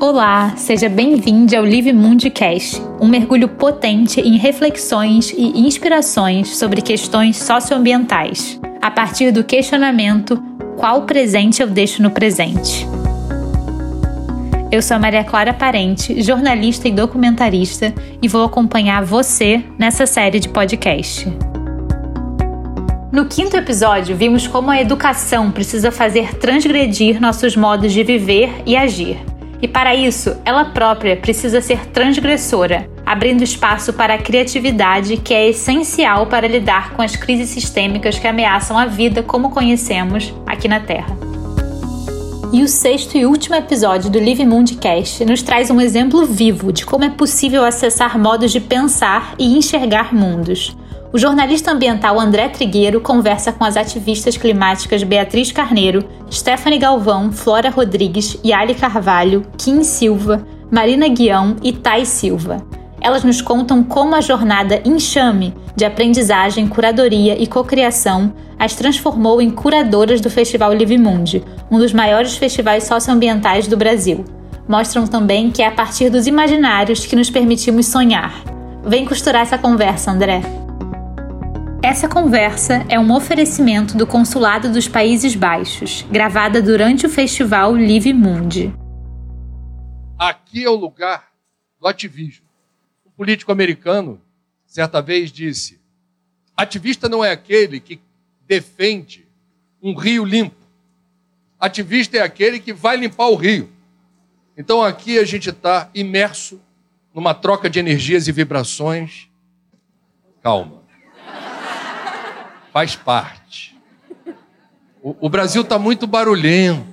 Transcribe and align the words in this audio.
Olá, 0.00 0.54
seja 0.56 0.88
bem-vindo 0.88 1.56
ao 1.56 1.62
Live 1.62 1.92
Mundcast, 1.92 2.80
um 3.00 3.06
mergulho 3.06 3.48
potente 3.48 4.20
em 4.20 4.36
reflexões 4.36 5.30
e 5.30 5.60
inspirações 5.60 6.56
sobre 6.56 6.82
questões 6.82 7.36
socioambientais, 7.36 8.60
a 8.80 8.90
partir 8.90 9.30
do 9.30 9.44
questionamento 9.44 10.42
qual 10.76 11.02
presente 11.02 11.62
eu 11.62 11.68
deixo 11.68 12.02
no 12.02 12.10
presente. 12.10 12.86
Eu 14.72 14.80
sou 14.80 14.96
a 14.96 15.00
Maria 15.00 15.24
Clara 15.24 15.52
Parente, 15.52 16.22
jornalista 16.22 16.88
e 16.88 16.92
documentarista, 16.92 17.92
e 18.22 18.28
vou 18.28 18.44
acompanhar 18.44 19.04
você 19.04 19.64
nessa 19.78 20.06
série 20.06 20.38
de 20.38 20.48
podcast. 20.48 21.49
No 23.12 23.24
quinto 23.24 23.56
episódio, 23.56 24.14
vimos 24.14 24.46
como 24.46 24.70
a 24.70 24.80
educação 24.80 25.50
precisa 25.50 25.90
fazer 25.90 26.36
transgredir 26.36 27.20
nossos 27.20 27.56
modos 27.56 27.92
de 27.92 28.04
viver 28.04 28.62
e 28.64 28.76
agir. 28.76 29.18
E 29.60 29.66
para 29.66 29.96
isso, 29.96 30.36
ela 30.44 30.66
própria 30.66 31.16
precisa 31.16 31.60
ser 31.60 31.86
transgressora, 31.86 32.88
abrindo 33.04 33.42
espaço 33.42 33.92
para 33.92 34.14
a 34.14 34.18
criatividade 34.18 35.16
que 35.16 35.34
é 35.34 35.48
essencial 35.48 36.28
para 36.28 36.46
lidar 36.46 36.92
com 36.92 37.02
as 37.02 37.16
crises 37.16 37.48
sistêmicas 37.48 38.16
que 38.16 38.28
ameaçam 38.28 38.78
a 38.78 38.86
vida 38.86 39.24
como 39.24 39.50
conhecemos 39.50 40.32
aqui 40.46 40.68
na 40.68 40.78
Terra. 40.78 41.18
E 42.52 42.62
o 42.62 42.68
sexto 42.68 43.18
e 43.18 43.26
último 43.26 43.56
episódio 43.56 44.08
do 44.08 44.20
Live 44.20 44.46
Mundcast 44.46 45.24
nos 45.24 45.42
traz 45.42 45.68
um 45.68 45.80
exemplo 45.80 46.24
vivo 46.26 46.72
de 46.72 46.86
como 46.86 47.02
é 47.02 47.10
possível 47.10 47.64
acessar 47.64 48.16
modos 48.16 48.52
de 48.52 48.60
pensar 48.60 49.34
e 49.36 49.58
enxergar 49.58 50.14
mundos. 50.14 50.76
O 51.12 51.18
jornalista 51.18 51.72
ambiental 51.72 52.20
André 52.20 52.48
Trigueiro 52.48 53.00
conversa 53.00 53.50
com 53.52 53.64
as 53.64 53.76
ativistas 53.76 54.36
climáticas 54.36 55.02
Beatriz 55.02 55.50
Carneiro, 55.50 56.04
Stephanie 56.30 56.78
Galvão, 56.78 57.32
Flora 57.32 57.68
Rodrigues, 57.68 58.38
Yali 58.44 58.76
Carvalho, 58.76 59.44
Kim 59.58 59.82
Silva, 59.82 60.46
Marina 60.70 61.08
Guião 61.08 61.56
e 61.64 61.72
Thay 61.72 62.06
Silva. 62.06 62.64
Elas 63.00 63.24
nos 63.24 63.42
contam 63.42 63.82
como 63.82 64.14
a 64.14 64.20
jornada 64.20 64.80
Enxame, 64.84 65.52
de 65.74 65.84
aprendizagem, 65.84 66.68
curadoria 66.68 67.36
e 67.42 67.44
cocriação, 67.44 68.32
as 68.56 68.76
transformou 68.76 69.42
em 69.42 69.50
curadoras 69.50 70.20
do 70.20 70.30
Festival 70.30 70.70
Live 70.74 70.96
Mundi, 70.96 71.42
um 71.68 71.78
dos 71.78 71.92
maiores 71.92 72.36
festivais 72.36 72.84
socioambientais 72.84 73.66
do 73.66 73.76
Brasil. 73.76 74.24
Mostram 74.68 75.08
também 75.08 75.50
que 75.50 75.60
é 75.60 75.66
a 75.66 75.72
partir 75.72 76.08
dos 76.08 76.28
imaginários 76.28 77.04
que 77.04 77.16
nos 77.16 77.30
permitimos 77.30 77.86
sonhar. 77.86 78.44
Vem 78.84 79.04
costurar 79.04 79.42
essa 79.42 79.58
conversa, 79.58 80.12
André. 80.12 80.59
Essa 81.82 82.06
conversa 82.06 82.84
é 82.90 83.00
um 83.00 83.10
oferecimento 83.10 83.96
do 83.96 84.06
Consulado 84.06 84.70
dos 84.70 84.86
Países 84.86 85.34
Baixos, 85.34 86.02
gravada 86.10 86.60
durante 86.60 87.06
o 87.06 87.08
festival 87.08 87.72
Live 87.72 88.12
Mundi. 88.12 88.70
Aqui 90.18 90.62
é 90.62 90.68
o 90.68 90.74
lugar 90.74 91.32
do 91.80 91.86
ativismo. 91.88 92.44
Um 93.06 93.10
político 93.12 93.50
americano 93.50 94.20
certa 94.66 95.00
vez 95.00 95.32
disse: 95.32 95.80
ativista 96.54 97.08
não 97.08 97.24
é 97.24 97.30
aquele 97.30 97.80
que 97.80 97.98
defende 98.46 99.26
um 99.82 99.94
rio 99.94 100.22
limpo. 100.22 100.60
Ativista 101.58 102.18
é 102.18 102.20
aquele 102.20 102.60
que 102.60 102.74
vai 102.74 102.98
limpar 102.98 103.28
o 103.28 103.36
rio. 103.36 103.72
Então 104.54 104.82
aqui 104.82 105.18
a 105.18 105.24
gente 105.24 105.48
está 105.48 105.88
imerso 105.94 106.60
numa 107.14 107.32
troca 107.32 107.70
de 107.70 107.78
energias 107.78 108.28
e 108.28 108.32
vibrações. 108.32 109.30
Calma 110.42 110.79
faz 112.72 112.96
parte. 112.96 113.78
O, 115.02 115.26
o 115.26 115.28
Brasil 115.28 115.62
está 115.62 115.78
muito 115.78 116.06
barulhento, 116.06 116.86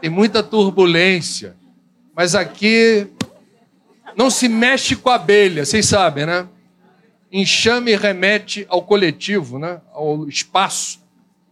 tem 0.00 0.10
muita 0.10 0.42
turbulência, 0.42 1.56
mas 2.14 2.34
aqui 2.34 3.08
não 4.16 4.30
se 4.30 4.48
mexe 4.48 4.96
com 4.96 5.10
a 5.10 5.14
abelha, 5.14 5.64
vocês 5.64 5.86
sabem, 5.86 6.26
né? 6.26 6.48
Enxame 7.32 7.96
remete 7.96 8.64
ao 8.68 8.82
coletivo, 8.82 9.58
né? 9.58 9.80
ao 9.92 10.28
espaço 10.28 11.00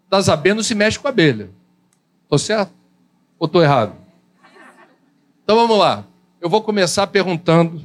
das 0.09 0.29
abelhas, 0.29 0.57
não 0.57 0.63
se 0.63 0.75
mexe 0.75 0.99
com 0.99 1.09
a 1.09 1.11
abelha. 1.11 1.51
Estou 2.23 2.39
certo? 2.39 2.73
Ou 3.39 3.47
estou 3.47 3.63
errado? 3.63 3.95
Então 5.43 5.57
vamos 5.57 5.77
lá. 5.79 6.05
Eu 6.41 6.49
vou 6.49 6.63
começar 6.63 7.07
perguntando 7.09 7.83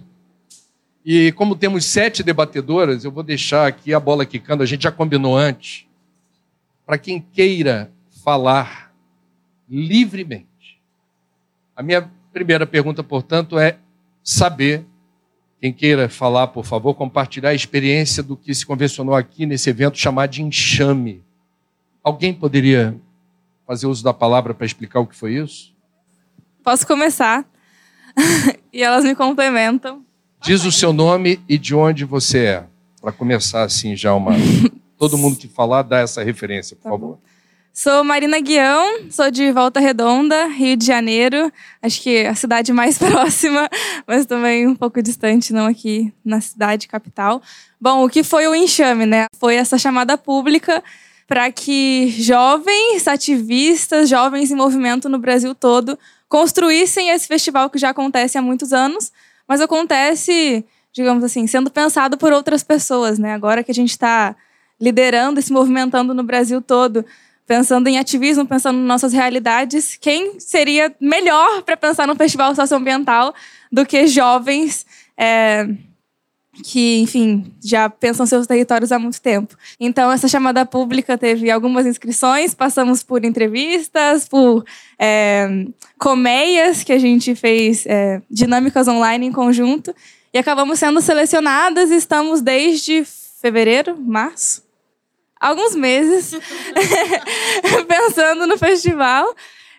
e 1.09 1.31
como 1.31 1.55
temos 1.55 1.85
sete 1.85 2.21
debatedoras, 2.21 3.05
eu 3.05 3.11
vou 3.11 3.23
deixar 3.23 3.65
aqui 3.65 3.93
a 3.93 3.99
bola 3.99 4.25
quicando, 4.25 4.61
a 4.61 4.65
gente 4.65 4.83
já 4.83 4.91
combinou 4.91 5.37
antes. 5.37 5.87
Para 6.85 6.97
quem 6.97 7.21
queira 7.21 7.89
falar 8.25 8.93
livremente. 9.69 10.81
A 11.73 11.81
minha 11.81 12.11
primeira 12.33 12.67
pergunta, 12.67 13.01
portanto, 13.05 13.57
é 13.57 13.77
saber, 14.21 14.85
quem 15.61 15.71
queira 15.71 16.09
falar, 16.09 16.47
por 16.47 16.65
favor, 16.65 16.93
compartilhar 16.93 17.51
a 17.51 17.55
experiência 17.55 18.21
do 18.21 18.35
que 18.35 18.53
se 18.53 18.65
convencionou 18.65 19.15
aqui 19.15 19.45
nesse 19.45 19.69
evento 19.69 19.97
chamado 19.97 20.31
de 20.31 20.43
enxame. 20.43 21.23
Alguém 22.03 22.33
poderia 22.33 22.99
fazer 23.65 23.87
uso 23.87 24.03
da 24.03 24.13
palavra 24.13 24.53
para 24.53 24.65
explicar 24.65 24.99
o 24.99 25.07
que 25.07 25.15
foi 25.15 25.35
isso? 25.35 25.73
Posso 26.61 26.85
começar. 26.85 27.45
e 28.73 28.83
elas 28.83 29.05
me 29.05 29.15
complementam. 29.15 30.05
Diz 30.41 30.63
o 30.63 30.71
seu 30.71 30.93
nome 30.93 31.39
e 31.47 31.57
de 31.57 31.75
onde 31.75 32.05
você 32.05 32.45
é. 32.45 32.63
Para 33.01 33.11
começar 33.11 33.63
assim 33.63 33.95
já 33.95 34.13
uma. 34.13 34.31
Todo 34.97 35.17
mundo 35.17 35.37
que 35.37 35.47
falar, 35.47 35.83
dá 35.83 35.99
essa 35.99 36.23
referência, 36.23 36.75
por 36.75 36.83
tá 36.83 36.89
favor. 36.89 37.19
Sou 37.71 38.03
Marina 38.03 38.39
Guião, 38.39 39.11
sou 39.11 39.29
de 39.29 39.51
Volta 39.51 39.79
Redonda, 39.79 40.47
Rio 40.47 40.75
de 40.75 40.83
Janeiro. 40.83 41.53
Acho 41.79 42.01
que 42.01 42.25
a 42.25 42.33
cidade 42.33 42.73
mais 42.73 42.97
próxima, 42.99 43.69
mas 44.07 44.25
também 44.25 44.65
um 44.65 44.75
pouco 44.75 44.99
distante, 44.99 45.53
não 45.53 45.67
aqui 45.67 46.11
na 46.25 46.41
cidade 46.41 46.87
capital. 46.87 47.39
Bom, 47.79 48.03
o 48.03 48.09
que 48.09 48.23
foi 48.23 48.47
o 48.47 48.55
enxame, 48.55 49.05
né? 49.05 49.27
Foi 49.39 49.53
essa 49.53 49.77
chamada 49.77 50.17
pública 50.17 50.83
para 51.27 51.51
que 51.51 52.09
jovens 52.17 53.07
ativistas, 53.07 54.09
jovens 54.09 54.49
em 54.49 54.55
movimento 54.55 55.07
no 55.07 55.19
Brasil 55.19 55.53
todo, 55.53 55.99
construíssem 56.27 57.09
esse 57.09 57.27
festival 57.27 57.69
que 57.69 57.77
já 57.77 57.89
acontece 57.89 58.39
há 58.39 58.41
muitos 58.41 58.73
anos, 58.73 59.11
mas 59.47 59.61
acontece, 59.61 60.65
digamos 60.91 61.23
assim, 61.23 61.47
sendo 61.47 61.71
pensado 61.71 62.17
por 62.17 62.33
outras 62.33 62.63
pessoas, 62.63 63.17
né? 63.17 63.33
Agora 63.33 63.63
que 63.63 63.71
a 63.71 63.73
gente 63.73 63.91
está 63.91 64.35
liderando 64.79 65.39
e 65.39 65.43
se 65.43 65.51
movimentando 65.51 66.13
no 66.13 66.23
Brasil 66.23 66.61
todo, 66.61 67.05
pensando 67.45 67.87
em 67.87 67.97
ativismo, 67.97 68.45
pensando 68.45 68.77
em 68.77 68.83
nossas 68.83 69.13
realidades, 69.13 69.95
quem 69.95 70.39
seria 70.39 70.93
melhor 70.99 71.63
para 71.63 71.77
pensar 71.77 72.05
no 72.05 72.15
festival 72.15 72.53
socioambiental 72.53 73.33
do 73.71 73.85
que 73.85 74.05
jovens 74.05 74.85
é, 75.17 75.67
que, 76.63 76.99
enfim, 76.99 77.53
já 77.63 77.89
pensam 77.89 78.25
seus 78.25 78.47
territórios 78.47 78.91
há 78.91 78.99
muito 78.99 79.21
tempo. 79.21 79.55
Então, 79.79 80.11
essa 80.11 80.27
chamada 80.27 80.65
pública 80.65 81.17
teve 81.17 81.49
algumas 81.51 81.85
inscrições, 81.85 82.53
passamos 82.53 83.03
por 83.03 83.23
entrevistas, 83.23 84.27
por 84.27 84.65
é, 84.97 85.65
colmeias 85.97 86.83
que 86.83 86.93
a 86.93 86.99
gente 86.99 87.35
fez, 87.35 87.85
é, 87.85 88.21
dinâmicas 88.29 88.87
online 88.87 89.27
em 89.27 89.31
conjunto, 89.31 89.93
e 90.33 90.37
acabamos 90.37 90.79
sendo 90.79 91.01
selecionadas. 91.01 91.91
Estamos 91.91 92.41
desde 92.41 93.03
fevereiro, 93.41 93.97
março, 93.99 94.63
alguns 95.39 95.75
meses, 95.75 96.31
pensando 97.87 98.47
no 98.47 98.57
festival. 98.57 99.33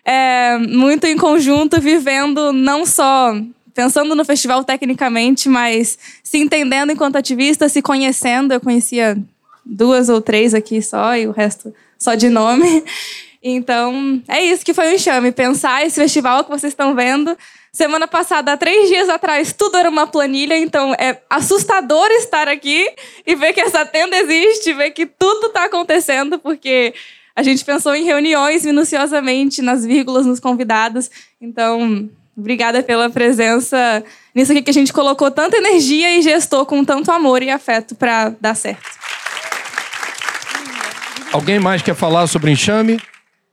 É, 0.05 0.57
muito 0.57 1.05
em 1.05 1.17
conjunto, 1.17 1.79
vivendo 1.79 2.51
não 2.51 2.85
só 2.85 3.33
pensando 3.79 4.13
no 4.13 4.25
festival 4.25 4.61
tecnicamente, 4.65 5.47
mas 5.47 5.97
se 6.21 6.37
entendendo 6.37 6.91
enquanto 6.91 7.15
ativista, 7.15 7.69
se 7.69 7.81
conhecendo. 7.81 8.53
Eu 8.53 8.59
conhecia 8.59 9.17
duas 9.65 10.09
ou 10.09 10.19
três 10.19 10.53
aqui 10.53 10.81
só, 10.81 11.15
e 11.15 11.25
o 11.25 11.31
resto 11.31 11.73
só 11.97 12.13
de 12.13 12.27
nome. 12.27 12.83
Então, 13.41 14.21
é 14.27 14.43
isso 14.43 14.65
que 14.65 14.73
foi 14.73 14.91
o 14.91 14.95
enxame. 14.95 15.31
Pensar 15.31 15.85
esse 15.85 15.95
festival 15.95 16.43
que 16.43 16.49
vocês 16.49 16.73
estão 16.73 16.93
vendo. 16.93 17.37
Semana 17.71 18.05
passada, 18.05 18.51
há 18.51 18.57
três 18.57 18.89
dias 18.89 19.07
atrás, 19.07 19.53
tudo 19.53 19.77
era 19.77 19.89
uma 19.89 20.05
planilha, 20.05 20.57
então 20.57 20.93
é 20.95 21.21
assustador 21.29 22.07
estar 22.11 22.49
aqui 22.49 22.85
e 23.25 23.33
ver 23.33 23.53
que 23.53 23.61
essa 23.61 23.85
tenda 23.85 24.17
existe, 24.17 24.73
ver 24.73 24.91
que 24.91 25.05
tudo 25.05 25.47
está 25.47 25.63
acontecendo, 25.63 26.37
porque 26.37 26.93
a 27.33 27.41
gente 27.41 27.63
pensou 27.63 27.95
em 27.95 28.03
reuniões 28.03 28.65
minuciosamente, 28.65 29.61
nas 29.61 29.85
vírgulas, 29.85 30.25
nos 30.25 30.41
convidados. 30.41 31.09
Então, 31.39 32.09
Obrigada 32.39 32.81
pela 32.81 33.09
presença 33.09 34.01
nisso 34.33 34.53
aqui 34.53 34.61
que 34.61 34.69
a 34.69 34.73
gente 34.73 34.93
colocou 34.93 35.29
tanta 35.29 35.57
energia 35.57 36.17
e 36.17 36.21
gestou 36.21 36.65
com 36.65 36.85
tanto 36.85 37.11
amor 37.11 37.43
e 37.43 37.49
afeto 37.49 37.95
para 37.95 38.29
dar 38.39 38.55
certo. 38.55 38.87
Alguém 41.33 41.59
mais 41.59 41.81
quer 41.81 41.93
falar 41.93 42.25
sobre 42.27 42.49
enxame? 42.49 42.97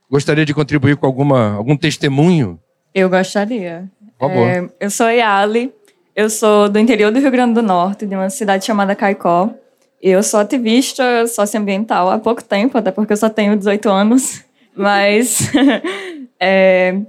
Gostaria 0.09 0.45
de 0.45 0.53
contribuir 0.53 0.95
com 0.95 1.05
alguma, 1.05 1.55
algum 1.55 1.75
testemunho? 1.75 2.57
Eu 2.95 3.09
gostaria. 3.09 3.91
Por 4.17 4.29
favor. 4.29 4.47
É, 4.47 4.69
eu 4.79 4.89
sou 4.89 5.09
Yali, 5.09 5.71
eu 6.15 6.29
sou 6.29 6.69
do 6.69 6.79
interior 6.79 7.11
do 7.11 7.19
Rio 7.19 7.29
Grande 7.29 7.55
do 7.55 7.61
Norte, 7.61 8.05
de 8.05 8.15
uma 8.15 8.29
cidade 8.29 8.65
chamada 8.65 8.95
Caicó. 8.95 9.49
Eu 10.01 10.23
sou 10.23 10.39
ativista 10.39 11.27
socioambiental 11.27 12.09
há 12.09 12.17
pouco 12.17 12.41
tempo, 12.41 12.77
até 12.77 12.89
porque 12.89 13.11
eu 13.11 13.17
só 13.17 13.29
tenho 13.29 13.57
18 13.57 13.89
anos. 13.89 14.43
Mas 14.73 15.51
é, 16.39 17.01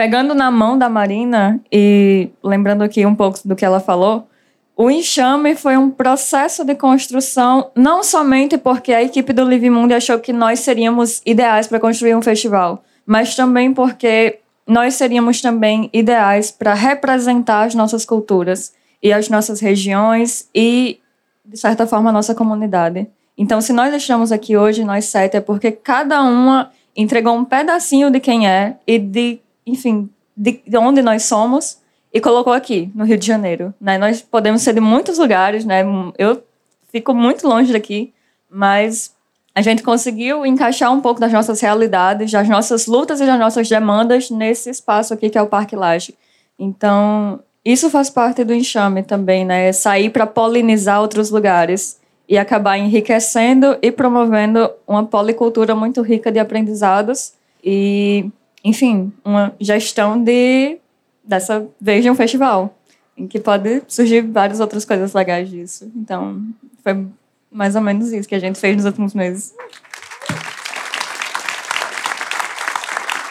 pegando 0.00 0.34
na 0.34 0.50
mão 0.50 0.78
da 0.78 0.88
Marina 0.88 1.60
e 1.70 2.30
lembrando 2.42 2.80
aqui 2.80 3.04
um 3.04 3.14
pouco 3.14 3.38
do 3.44 3.54
que 3.54 3.66
ela 3.66 3.80
falou, 3.80 4.26
o 4.74 4.90
enxame 4.90 5.54
foi 5.54 5.76
um 5.76 5.90
processo 5.90 6.64
de 6.64 6.74
construção, 6.74 7.70
não 7.76 8.02
somente 8.02 8.56
porque 8.56 8.94
a 8.94 9.02
equipe 9.02 9.30
do 9.34 9.44
Live 9.44 9.68
Mundo 9.68 9.92
achou 9.92 10.18
que 10.18 10.32
nós 10.32 10.60
seríamos 10.60 11.20
ideais 11.26 11.66
para 11.66 11.78
construir 11.78 12.14
um 12.14 12.22
festival, 12.22 12.82
mas 13.04 13.36
também 13.36 13.74
porque 13.74 14.38
nós 14.66 14.94
seríamos 14.94 15.42
também 15.42 15.90
ideais 15.92 16.50
para 16.50 16.72
representar 16.72 17.64
as 17.64 17.74
nossas 17.74 18.06
culturas 18.06 18.72
e 19.02 19.12
as 19.12 19.28
nossas 19.28 19.60
regiões 19.60 20.48
e, 20.54 20.98
de 21.44 21.58
certa 21.58 21.86
forma, 21.86 22.08
a 22.08 22.12
nossa 22.14 22.34
comunidade. 22.34 23.06
Então, 23.36 23.60
se 23.60 23.74
nós 23.74 23.92
estamos 23.92 24.32
aqui 24.32 24.56
hoje, 24.56 24.82
nós 24.82 25.04
sete, 25.04 25.36
é 25.36 25.40
porque 25.42 25.70
cada 25.70 26.22
uma 26.22 26.70
entregou 26.96 27.36
um 27.36 27.44
pedacinho 27.44 28.10
de 28.10 28.18
quem 28.18 28.48
é 28.48 28.78
e 28.86 28.98
de, 28.98 29.40
enfim, 29.70 30.08
de 30.36 30.76
onde 30.76 31.02
nós 31.02 31.24
somos 31.24 31.78
e 32.12 32.20
colocou 32.20 32.52
aqui, 32.52 32.90
no 32.94 33.04
Rio 33.04 33.16
de 33.16 33.26
Janeiro. 33.26 33.72
Né? 33.80 33.96
Nós 33.96 34.20
podemos 34.20 34.62
ser 34.62 34.74
de 34.74 34.80
muitos 34.80 35.18
lugares, 35.18 35.64
né? 35.64 35.82
Eu 36.18 36.42
fico 36.90 37.14
muito 37.14 37.46
longe 37.46 37.72
daqui, 37.72 38.12
mas 38.50 39.14
a 39.54 39.62
gente 39.62 39.82
conseguiu 39.82 40.44
encaixar 40.44 40.92
um 40.92 41.00
pouco 41.00 41.20
das 41.20 41.32
nossas 41.32 41.60
realidades, 41.60 42.32
das 42.32 42.48
nossas 42.48 42.86
lutas 42.86 43.20
e 43.20 43.26
das 43.26 43.38
nossas 43.38 43.68
demandas 43.68 44.30
nesse 44.30 44.70
espaço 44.70 45.14
aqui 45.14 45.30
que 45.30 45.38
é 45.38 45.42
o 45.42 45.46
Parque 45.46 45.76
Laje. 45.76 46.14
Então, 46.58 47.40
isso 47.64 47.90
faz 47.90 48.10
parte 48.10 48.42
do 48.42 48.54
enxame 48.54 49.02
também, 49.02 49.44
né? 49.44 49.72
Sair 49.72 50.10
para 50.10 50.26
polinizar 50.26 51.00
outros 51.00 51.30
lugares 51.30 51.98
e 52.28 52.38
acabar 52.38 52.78
enriquecendo 52.78 53.76
e 53.82 53.90
promovendo 53.90 54.70
uma 54.86 55.04
policultura 55.04 55.74
muito 55.74 56.00
rica 56.00 56.30
de 56.30 56.38
aprendizados 56.38 57.32
e, 57.62 58.30
enfim, 58.64 59.12
uma 59.24 59.54
gestão 59.60 60.22
de 60.22 60.78
dessa 61.24 61.66
vez 61.80 62.02
de 62.02 62.10
um 62.10 62.14
festival, 62.14 62.76
em 63.16 63.26
que 63.26 63.38
pode 63.38 63.82
surgir 63.86 64.22
várias 64.22 64.60
outras 64.60 64.84
coisas 64.84 65.12
legais 65.12 65.48
disso. 65.48 65.90
Então, 65.94 66.42
foi 66.82 67.06
mais 67.50 67.76
ou 67.76 67.82
menos 67.82 68.12
isso 68.12 68.28
que 68.28 68.34
a 68.34 68.38
gente 68.38 68.58
fez 68.58 68.76
nos 68.76 68.84
últimos 68.84 69.14
meses. 69.14 69.54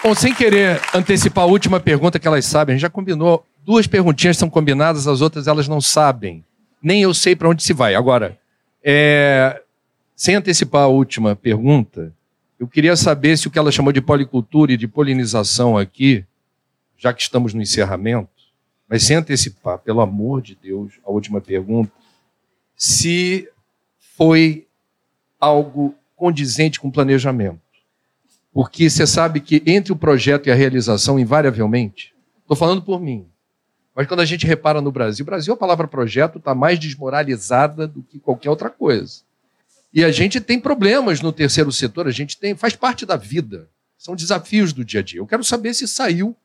Bom, 0.02 0.16
sem 0.16 0.34
querer 0.34 0.80
antecipar 0.94 1.44
a 1.44 1.48
última 1.48 1.80
pergunta 1.80 2.18
que 2.18 2.28
elas 2.28 2.46
sabem, 2.46 2.74
a 2.74 2.78
gente 2.78 2.84
já 2.84 2.90
combinou. 2.90 3.46
Duas 3.66 3.86
perguntinhas 3.86 4.38
são 4.38 4.50
combinadas, 4.50 5.08
as 5.08 5.20
outras 5.20 5.46
elas 5.46 5.68
não 5.68 5.82
sabem. 5.82 6.44
Nem 6.82 7.02
eu 7.02 7.14
sei 7.14 7.36
para 7.36 7.50
onde 7.50 7.62
se 7.62 7.74
vai. 7.74 7.96
Agora, 7.96 8.40
é... 8.82 9.62
sem 10.16 10.36
antecipar 10.36 10.84
a 10.84 10.88
última 10.88 11.36
pergunta, 11.36 12.14
eu 12.60 12.68
queria 12.68 12.96
saber 12.96 13.38
se 13.38 13.48
o 13.48 13.52
que 13.52 13.58
ela 13.58 13.72
chamou 13.72 13.94
de 13.94 14.02
policultura 14.02 14.74
e 14.74 14.78
de 14.78 14.88
polinização 14.88 15.78
aqui 15.78 16.26
já 17.00 17.14
que 17.14 17.22
estamos 17.22 17.54
no 17.54 17.62
encerramento, 17.62 18.30
mas 18.88 19.04
sem 19.04 19.16
antecipar, 19.16 19.80
pelo 19.80 20.02
amor 20.02 20.42
de 20.42 20.54
Deus, 20.54 21.00
a 21.06 21.10
última 21.10 21.40
pergunta, 21.40 21.92
se 22.76 23.50
foi 24.18 24.68
algo 25.40 25.96
condizente 26.16 26.80
com 26.80 26.92
planejamento. 26.92 27.62
Porque 28.52 28.90
você 28.90 29.08
sabe 29.08 29.40
que 29.40 29.64
entre 29.66 29.94
o 29.94 29.96
projeto 29.96 30.48
e 30.48 30.52
a 30.52 30.56
realização, 30.56 31.18
invariavelmente, 31.18 32.14
estou 32.42 32.58
falando 32.58 32.82
por 32.82 33.00
mim, 33.00 33.26
mas 33.96 34.06
quando 34.06 34.20
a 34.20 34.26
gente 34.26 34.46
repara 34.46 34.82
no 34.82 34.92
Brasil, 34.92 35.26
Brasil 35.26 35.54
a 35.54 35.58
palavra 35.58 35.88
projeto 35.88 36.38
está 36.38 36.54
mais 36.54 36.78
desmoralizada 36.78 37.88
do 37.88 38.04
que 38.04 38.20
qualquer 38.20 38.50
outra 38.50 38.70
coisa. 38.70 39.22
E 39.92 40.04
a 40.04 40.12
gente 40.12 40.40
tem 40.40 40.60
problemas 40.60 41.22
no 41.22 41.32
terceiro 41.32 41.72
setor, 41.72 42.08
a 42.08 42.12
gente 42.12 42.38
tem, 42.38 42.56
faz 42.56 42.76
parte 42.76 43.06
da 43.06 43.16
vida, 43.16 43.70
são 43.98 44.16
desafios 44.16 44.72
do 44.72 44.86
dia 44.86 45.00
a 45.00 45.04
dia. 45.04 45.20
Eu 45.20 45.28
quero 45.28 45.44
saber 45.44 45.74
se 45.74 45.88
saiu 45.88 46.36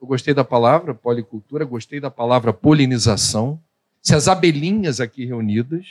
eu 0.00 0.06
gostei 0.06 0.32
da 0.32 0.42
palavra 0.42 0.94
policultura, 0.94 1.62
gostei 1.64 2.00
da 2.00 2.10
palavra 2.10 2.54
polinização. 2.54 3.60
Se 4.00 4.14
as 4.14 4.28
abelhinhas 4.28 4.98
aqui 4.98 5.26
reunidas 5.26 5.86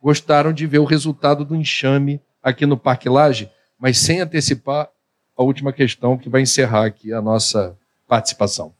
gostaram 0.00 0.52
de 0.52 0.66
ver 0.66 0.78
o 0.78 0.84
resultado 0.84 1.42
do 1.42 1.56
enxame 1.56 2.20
aqui 2.42 2.66
no 2.66 2.76
Parque 2.76 3.08
Laje, 3.08 3.50
mas 3.78 3.98
sem 3.98 4.20
antecipar 4.20 4.90
a 5.36 5.42
última 5.42 5.72
questão 5.72 6.18
que 6.18 6.28
vai 6.28 6.42
encerrar 6.42 6.84
aqui 6.84 7.14
a 7.14 7.22
nossa 7.22 7.76
participação. 8.06 8.74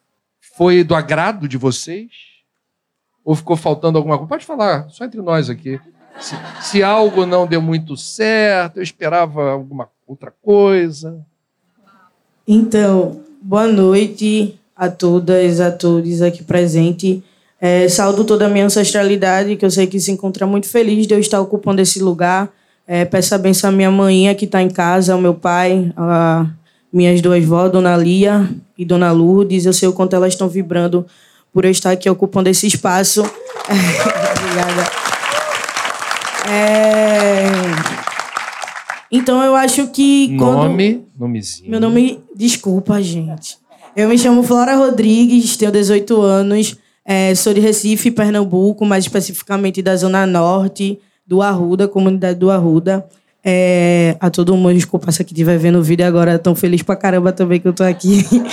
Foi 0.57 0.85
do 0.85 0.95
agrado 0.95 1.49
de 1.49 1.57
vocês? 1.57 2.11
Ou 3.25 3.35
ficou 3.35 3.57
faltando 3.57 3.97
alguma 3.97 4.19
coisa? 4.19 4.29
Pode 4.29 4.45
falar, 4.45 4.91
só 4.91 5.07
entre 5.07 5.23
nós 5.23 5.49
aqui. 5.49 5.81
Se, 6.21 6.37
se 6.61 6.83
algo 6.83 7.27
não 7.27 7.47
deu 7.47 7.61
muito 7.61 7.97
certo, 7.97 8.79
eu 8.79 8.83
esperava 8.83 9.51
alguma 9.51 9.89
outra 10.07 10.33
coisa. 10.43 11.19
Então, 12.47 13.21
boa 13.41 13.67
noite 13.67 14.59
a 14.77 14.89
todas, 14.89 15.61
a 15.61 15.71
todos 15.71 16.23
aqui 16.23 16.45
presentes. 16.45 17.21
É, 17.61 17.89
saúdo 17.89 18.25
toda 18.25 18.47
a 18.47 18.49
minha 18.49 18.67
ancestralidade, 18.67 19.57
que 19.57 19.65
eu 19.65 19.71
sei 19.71 19.87
que 19.87 19.99
se 19.99 20.13
encontra 20.13 20.47
muito 20.47 20.69
feliz 20.69 21.07
de 21.07 21.15
eu 21.15 21.19
estar 21.19 21.41
ocupando 21.41 21.81
esse 21.81 22.01
lugar. 22.01 22.49
É, 22.87 23.05
peço 23.05 23.35
a 23.35 23.39
benção 23.39 23.71
à 23.71 23.73
minha 23.73 23.91
mãe 23.91 24.33
que 24.35 24.45
está 24.45 24.63
em 24.63 24.71
casa, 24.71 25.15
ao 25.15 25.21
meu 25.21 25.35
pai, 25.35 25.93
a 25.97 26.47
minhas 26.93 27.21
duas 27.21 27.45
vós, 27.45 27.73
Dona 27.73 27.97
Lia 27.97 28.49
e 28.79 28.85
Dona 28.85 29.11
Lourdes. 29.11 29.67
Eu 29.67 29.73
sei 29.73 29.89
o 29.89 29.93
quanto 29.93 30.15
elas 30.15 30.35
estão 30.35 30.49
vibrando 30.49 31.05
por 31.53 31.65
eu 31.65 31.71
estar 31.71 31.91
aqui 31.91 32.09
ocupando 32.09 32.49
esse 32.49 32.67
espaço. 32.67 33.23
Obrigada. 33.67 35.06
É... 36.49 37.47
Então 39.11 39.43
eu 39.43 39.55
acho 39.55 39.89
que. 39.89 40.29
Nome, 40.29 41.05
nomezinho. 41.19 41.71
Meu 41.71 41.81
nome. 41.81 42.21
Desculpa, 42.35 43.01
gente. 43.03 43.59
Eu 43.97 44.09
me 44.09 44.19
chamo 44.19 44.43
Flora 44.43 44.77
Rodrigues, 44.77 45.57
tenho 45.57 45.73
18 45.73 46.21
anos, 46.21 46.77
é, 47.03 47.35
sou 47.35 47.55
de 47.55 47.61
Recife, 47.61 48.11
Pernambuco, 48.11 48.85
mais 48.85 49.05
especificamente 49.05 49.81
da 49.81 49.97
Zona 49.97 50.27
Norte, 50.27 50.99
do 51.27 51.41
Arruda, 51.41 51.89
comunidade 51.89 52.39
do 52.39 52.51
Arruda. 52.51 53.07
É, 53.43 54.15
a 54.21 54.29
todo 54.29 54.55
mundo, 54.55 54.75
desculpa 54.75 55.11
se 55.11 55.23
aqui 55.23 55.33
estiver 55.33 55.57
vendo 55.57 55.79
o 55.79 55.83
vídeo 55.83 56.05
agora, 56.05 56.39
tão 56.39 56.55
feliz 56.55 56.83
pra 56.83 56.95
caramba 56.95 57.33
também 57.33 57.59
que 57.59 57.69
eu 57.69 57.73
tô 57.73 57.85
aqui. 57.85 58.25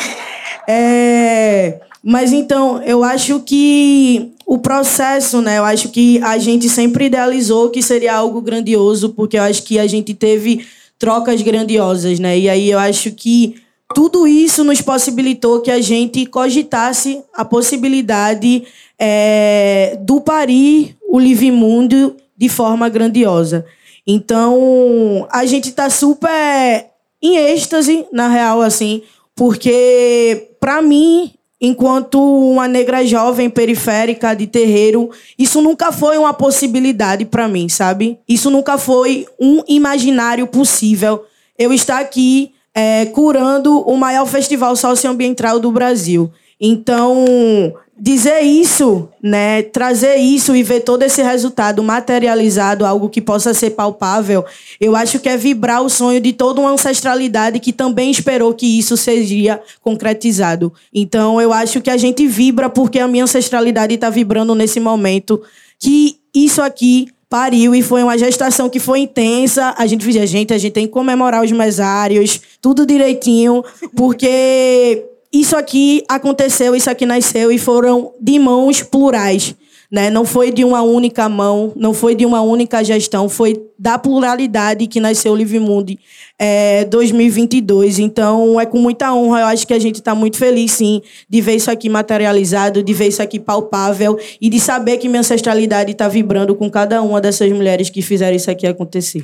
É, 0.65 1.81
mas 2.01 2.31
então, 2.31 2.81
eu 2.83 3.03
acho 3.03 3.41
que 3.41 4.31
o 4.45 4.57
processo, 4.57 5.41
né? 5.41 5.57
Eu 5.57 5.65
acho 5.65 5.89
que 5.89 6.21
a 6.23 6.37
gente 6.37 6.69
sempre 6.69 7.05
idealizou 7.05 7.69
que 7.69 7.81
seria 7.81 8.15
algo 8.15 8.41
grandioso, 8.41 9.09
porque 9.09 9.37
eu 9.37 9.43
acho 9.43 9.63
que 9.63 9.79
a 9.79 9.87
gente 9.87 10.13
teve 10.13 10.65
trocas 10.99 11.41
grandiosas, 11.41 12.19
né? 12.19 12.37
E 12.37 12.49
aí 12.49 12.69
eu 12.69 12.79
acho 12.79 13.11
que 13.11 13.55
tudo 13.93 14.27
isso 14.27 14.63
nos 14.63 14.81
possibilitou 14.81 15.61
que 15.61 15.71
a 15.71 15.81
gente 15.81 16.25
cogitasse 16.25 17.21
a 17.33 17.45
possibilidade 17.45 18.63
é, 18.97 19.97
do 20.01 20.21
parir 20.21 20.95
o 21.07 21.19
Livre 21.19 21.51
Mundo 21.51 22.15
de 22.35 22.49
forma 22.49 22.89
grandiosa. 22.89 23.65
Então, 24.05 25.27
a 25.31 25.45
gente 25.45 25.69
está 25.69 25.89
super 25.89 26.87
em 27.21 27.37
êxtase, 27.37 28.05
na 28.11 28.27
real, 28.27 28.61
assim, 28.61 29.01
porque, 29.35 30.49
para 30.59 30.81
mim, 30.81 31.33
enquanto 31.63 32.19
uma 32.21 32.67
negra 32.67 33.05
jovem 33.05 33.49
periférica 33.49 34.33
de 34.33 34.45
terreiro, 34.45 35.09
isso 35.39 35.61
nunca 35.61 35.93
foi 35.93 36.17
uma 36.17 36.33
possibilidade 36.33 37.23
para 37.23 37.47
mim, 37.47 37.69
sabe? 37.69 38.19
Isso 38.27 38.51
nunca 38.51 38.77
foi 38.77 39.25
um 39.39 39.63
imaginário 39.65 40.45
possível. 40.45 41.23
Eu 41.57 41.71
estar 41.71 42.01
aqui 42.01 42.51
é, 42.75 43.05
curando 43.05 43.79
o 43.79 43.95
maior 43.95 44.25
festival 44.25 44.75
socioambiental 44.75 45.57
do 45.57 45.71
Brasil. 45.71 46.29
Então, 46.59 47.73
dizer 47.99 48.41
isso, 48.41 49.07
né, 49.21 49.61
trazer 49.61 50.15
isso 50.15 50.55
e 50.55 50.63
ver 50.63 50.81
todo 50.81 51.03
esse 51.03 51.21
resultado 51.21 51.83
materializado, 51.83 52.85
algo 52.85 53.07
que 53.07 53.21
possa 53.21 53.53
ser 53.53 53.71
palpável, 53.71 54.43
eu 54.79 54.95
acho 54.95 55.19
que 55.19 55.29
é 55.29 55.37
vibrar 55.37 55.81
o 55.81 55.89
sonho 55.89 56.19
de 56.19 56.33
toda 56.33 56.59
uma 56.59 56.71
ancestralidade 56.71 57.59
que 57.59 57.71
também 57.71 58.09
esperou 58.09 58.53
que 58.53 58.65
isso 58.65 58.97
seria 58.97 59.61
concretizado. 59.81 60.73
Então, 60.93 61.39
eu 61.39 61.53
acho 61.53 61.81
que 61.81 61.89
a 61.89 61.97
gente 61.97 62.25
vibra 62.25 62.69
porque 62.69 62.99
a 62.99 63.07
minha 63.07 63.25
ancestralidade 63.25 63.93
está 63.93 64.09
vibrando 64.09 64.55
nesse 64.55 64.79
momento 64.79 65.41
que 65.79 66.17
isso 66.33 66.61
aqui 66.61 67.07
pariu 67.29 67.73
e 67.73 67.81
foi 67.81 68.03
uma 68.03 68.17
gestação 68.17 68.69
que 68.69 68.79
foi 68.79 68.99
intensa. 68.99 69.73
A 69.77 69.85
gente 69.85 70.07
a 70.19 70.25
gente, 70.25 70.53
a 70.53 70.57
gente 70.57 70.73
tem 70.73 70.85
que 70.87 70.93
comemorar 70.93 71.43
os 71.43 71.51
mesários, 71.51 72.39
tudo 72.61 72.85
direitinho, 72.85 73.63
porque 73.95 75.03
isso 75.33 75.57
aqui 75.57 76.03
aconteceu, 76.07 76.75
isso 76.75 76.89
aqui 76.91 77.07
nasceu 77.07 77.51
e 77.51 77.57
foram 77.57 78.13
de 78.21 78.37
mãos 78.37 78.83
plurais. 78.83 79.55
Né? 79.91 80.09
Não 80.09 80.25
foi 80.25 80.51
de 80.51 80.63
uma 80.63 80.81
única 80.81 81.29
mão, 81.29 81.71
não 81.75 81.93
foi 81.93 82.15
de 82.15 82.25
uma 82.25 82.41
única 82.41 82.83
gestão, 82.83 83.29
foi 83.29 83.63
da 83.77 83.95
pluralidade 83.97 84.87
que 84.87 84.99
nasceu 84.99 85.33
o 85.33 85.35
Livre 85.35 85.59
Mundo 85.59 85.93
é, 86.39 86.83
2022. 86.85 87.99
Então, 87.99 88.59
é 88.59 88.65
com 88.65 88.79
muita 88.79 89.13
honra, 89.13 89.41
eu 89.41 89.45
acho 89.47 89.67
que 89.67 89.73
a 89.73 89.77
gente 89.77 89.97
está 89.97 90.15
muito 90.15 90.37
feliz, 90.37 90.71
sim, 90.71 90.99
de 91.29 91.41
ver 91.41 91.55
isso 91.55 91.69
aqui 91.69 91.89
materializado, 91.89 92.81
de 92.81 92.91
ver 92.91 93.09
isso 93.09 93.21
aqui 93.21 93.39
palpável 93.39 94.17
e 94.41 94.49
de 94.49 94.59
saber 94.59 94.97
que 94.97 95.07
minha 95.07 95.19
ancestralidade 95.19 95.91
está 95.91 96.07
vibrando 96.07 96.55
com 96.55 96.71
cada 96.71 96.99
uma 97.03 97.21
dessas 97.21 97.51
mulheres 97.51 97.89
que 97.91 98.01
fizeram 98.01 98.35
isso 98.35 98.49
aqui 98.49 98.65
acontecer. 98.65 99.23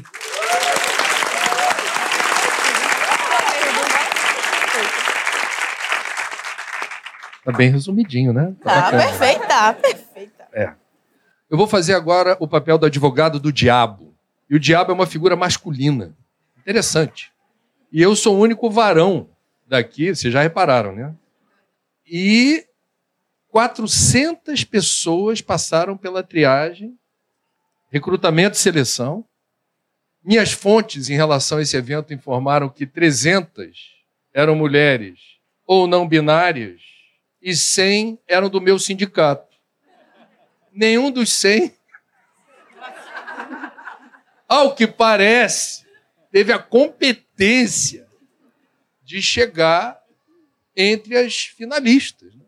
Tá 7.52 7.58
bem 7.58 7.72
resumidinho, 7.72 8.32
né? 8.32 8.54
Tá, 8.64 8.92
tá 8.92 8.98
perfeita, 8.98 9.74
perfeita. 9.74 10.48
É. 10.54 10.74
Eu 11.50 11.58
vou 11.58 11.68
fazer 11.68 11.96
agora 11.96 12.38
o 12.40 12.48
papel 12.48 12.78
do 12.78 12.86
advogado 12.86 13.40
do 13.40 13.52
diabo. 13.52 14.14
E 14.48 14.56
o 14.56 14.60
diabo 14.60 14.92
é 14.92 14.94
uma 14.94 15.08
figura 15.08 15.36
masculina. 15.36 16.16
Interessante. 16.58 17.32
E 17.92 18.02
eu 18.02 18.16
sou 18.16 18.38
o 18.38 18.40
único 18.40 18.70
varão 18.70 19.28
daqui, 19.68 20.14
vocês 20.14 20.32
já 20.32 20.42
repararam, 20.42 20.94
né? 20.94 21.14
E 22.06 22.66
400 23.50 24.64
pessoas 24.64 25.42
passaram 25.42 25.98
pela 25.98 26.22
triagem, 26.22 26.96
recrutamento 27.92 28.56
e 28.56 28.60
seleção. 28.60 29.26
Minhas 30.24 30.52
fontes 30.52 31.10
em 31.10 31.16
relação 31.16 31.58
a 31.58 31.62
esse 31.64 31.76
evento 31.76 32.14
informaram 32.14 32.70
que 32.70 32.86
300 32.86 33.96
eram 34.34 34.56
mulheres 34.56 35.20
ou 35.66 35.88
não 35.88 36.08
binárias 36.08 36.99
e 37.42 37.56
100 37.56 38.20
eram 38.28 38.50
do 38.50 38.62
meu 38.62 38.78
sindicato. 38.78 39.56
Nenhum 40.72 41.12
dos 41.12 41.32
100, 41.34 41.74
ao 44.48 44.76
que 44.76 44.88
parece, 44.88 45.86
teve 46.32 46.52
a 46.52 46.60
competência 46.60 48.08
de 49.04 49.22
chegar 49.22 50.00
entre 50.76 51.18
as 51.18 51.46
finalistas. 51.46 52.34
Né? 52.36 52.46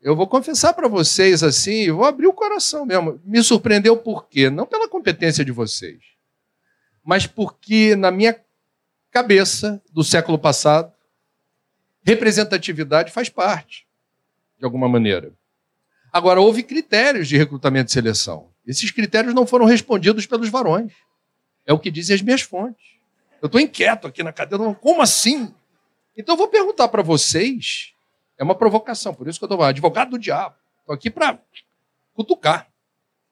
Eu 0.00 0.14
vou 0.14 0.26
confessar 0.26 0.72
para 0.74 0.88
vocês 0.88 1.42
assim, 1.42 1.90
vou 1.90 2.04
abrir 2.04 2.26
o 2.26 2.32
coração 2.32 2.84
mesmo. 2.84 3.20
Me 3.24 3.42
surpreendeu 3.42 3.96
por 3.96 4.28
quê? 4.28 4.50
Não 4.50 4.66
pela 4.66 4.88
competência 4.88 5.44
de 5.44 5.52
vocês, 5.52 6.00
mas 7.04 7.26
porque 7.26 7.96
na 7.96 8.10
minha 8.10 8.38
cabeça 9.10 9.82
do 9.92 10.02
século 10.02 10.38
passado, 10.38 10.92
representatividade 12.02 13.12
faz 13.12 13.28
parte, 13.28 13.86
de 14.62 14.64
alguma 14.64 14.88
maneira. 14.88 15.32
Agora, 16.12 16.40
houve 16.40 16.62
critérios 16.62 17.26
de 17.26 17.36
recrutamento 17.36 17.90
e 17.90 17.92
seleção. 17.92 18.50
Esses 18.64 18.92
critérios 18.92 19.34
não 19.34 19.44
foram 19.44 19.66
respondidos 19.66 20.24
pelos 20.24 20.48
varões. 20.48 20.92
É 21.66 21.72
o 21.72 21.80
que 21.80 21.90
dizem 21.90 22.14
as 22.14 22.22
minhas 22.22 22.42
fontes. 22.42 22.92
Eu 23.40 23.46
estou 23.46 23.60
inquieto 23.60 24.06
aqui 24.06 24.22
na 24.22 24.32
cadeira. 24.32 24.72
Como 24.74 25.02
assim? 25.02 25.52
Então, 26.16 26.34
eu 26.34 26.38
vou 26.38 26.46
perguntar 26.46 26.86
para 26.86 27.02
vocês. 27.02 27.92
É 28.38 28.44
uma 28.44 28.54
provocação, 28.54 29.12
por 29.12 29.26
isso 29.26 29.40
que 29.40 29.44
eu 29.44 29.48
estou 29.48 29.64
advogado 29.64 30.10
do 30.10 30.18
diabo. 30.18 30.54
Estou 30.80 30.94
aqui 30.94 31.10
para 31.10 31.40
cutucar. 32.14 32.68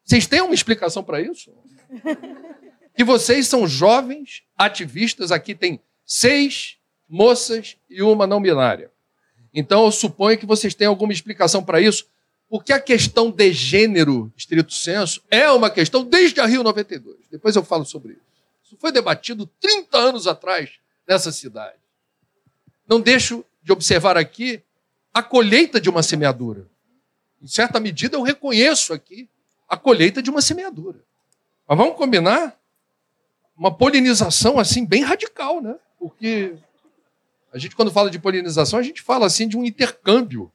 Vocês 0.05 0.27
têm 0.27 0.41
uma 0.41 0.55
explicação 0.55 1.05
para 1.05 1.21
isso? 1.21 1.53
Que 2.93 3.05
vocês 3.05 3.47
são 3.47 3.69
jovens 3.69 4.43
ativistas, 4.59 5.31
aqui 5.31 5.55
tem 5.55 5.81
seis 6.05 6.77
moças 7.09 7.79
e 7.89 8.03
uma 8.03 8.27
não 8.27 8.43
binária. 8.43 8.91
Então, 9.53 9.85
eu 9.85 9.93
suponho 9.93 10.39
que 10.39 10.47
vocês 10.47 10.75
têm 10.75 10.87
alguma 10.87 11.13
explicação 11.13 11.63
para 11.63 11.81
isso, 11.81 12.07
porque 12.49 12.73
a 12.73 12.81
questão 12.81 13.31
de 13.31 13.53
gênero, 13.53 14.33
estrito 14.37 14.73
senso, 14.73 15.23
é 15.31 15.51
uma 15.51 15.71
questão 15.71 16.05
desde 16.05 16.41
a 16.41 16.47
Rio 16.47 16.63
92. 16.63 17.17
Depois 17.31 17.55
eu 17.55 17.63
falo 17.63 17.85
sobre 17.85 18.13
isso. 18.13 18.23
Isso 18.65 18.77
foi 18.79 18.93
debatido 18.93 19.47
30 19.61 19.99
anos 19.99 20.27
atrás 20.27 20.71
nessa 21.07 21.33
cidade. 21.33 21.77
Não 22.89 23.01
deixo 23.01 23.45
de 23.63 23.73
observar 23.73 24.17
aqui 24.17 24.63
a 25.13 25.23
colheita 25.23 25.81
de 25.81 25.89
uma 25.89 26.03
semeadura. 26.03 26.67
Em 27.43 27.47
certa 27.47 27.81
medida, 27.81 28.17
eu 28.17 28.23
reconheço 28.23 28.93
aqui 28.93 29.29
a 29.69 29.77
colheita 29.77 30.23
de 30.23 30.31
uma 30.31 30.43
semeadura. 30.43 30.99
Mas 31.67 31.79
vamos 31.79 31.97
combinar? 31.97 32.59
Uma 33.57 33.73
polinização 33.73 34.59
assim, 34.59 34.85
bem 34.85 35.03
radical, 35.03 35.61
né? 35.61 35.77
Porque 35.99 36.57
a 37.53 37.59
gente, 37.59 37.75
quando 37.75 37.91
fala 37.91 38.11
de 38.11 38.19
polinização, 38.19 38.79
a 38.79 38.83
gente 38.83 39.03
fala 39.03 39.27
assim 39.27 39.49
de 39.49 39.57
um 39.57 39.65
intercâmbio 39.65 40.53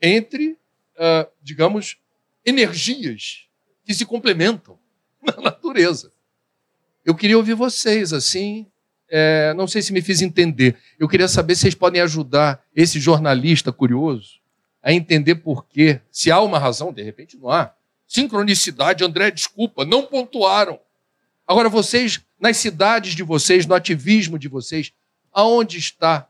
entre, 0.00 0.52
uh, 0.96 1.30
digamos, 1.42 1.98
energias 2.44 3.46
que 3.84 3.92
se 3.92 4.06
complementam 4.06 4.78
na 5.22 5.36
natureza. 5.42 6.12
Eu 7.04 7.14
queria 7.14 7.36
ouvir 7.36 7.54
vocês, 7.54 8.12
assim, 8.12 8.66
é, 9.10 9.52
não 9.54 9.66
sei 9.66 9.82
se 9.82 9.92
me 9.92 10.00
fiz 10.00 10.22
entender. 10.22 10.76
Eu 10.98 11.08
queria 11.08 11.26
saber 11.26 11.54
se 11.54 11.62
vocês 11.62 11.74
podem 11.74 12.00
ajudar 12.00 12.62
esse 12.74 13.00
jornalista 13.00 13.72
curioso 13.72 14.40
a 14.82 14.92
entender 14.92 15.36
por 15.36 15.66
quê. 15.66 16.00
Se 16.10 16.30
há 16.30 16.40
uma 16.40 16.58
razão, 16.58 16.92
de 16.92 17.02
repente 17.02 17.36
não 17.36 17.50
há. 17.50 17.74
Sincronicidade, 18.06 19.04
André, 19.04 19.30
desculpa, 19.30 19.84
não 19.84 20.06
pontuaram. 20.06 20.78
Agora, 21.46 21.68
vocês, 21.68 22.20
nas 22.38 22.56
cidades 22.56 23.14
de 23.14 23.22
vocês, 23.22 23.66
no 23.66 23.74
ativismo 23.74 24.38
de 24.38 24.48
vocês, 24.48 24.92
aonde 25.32 25.78
está 25.78 26.29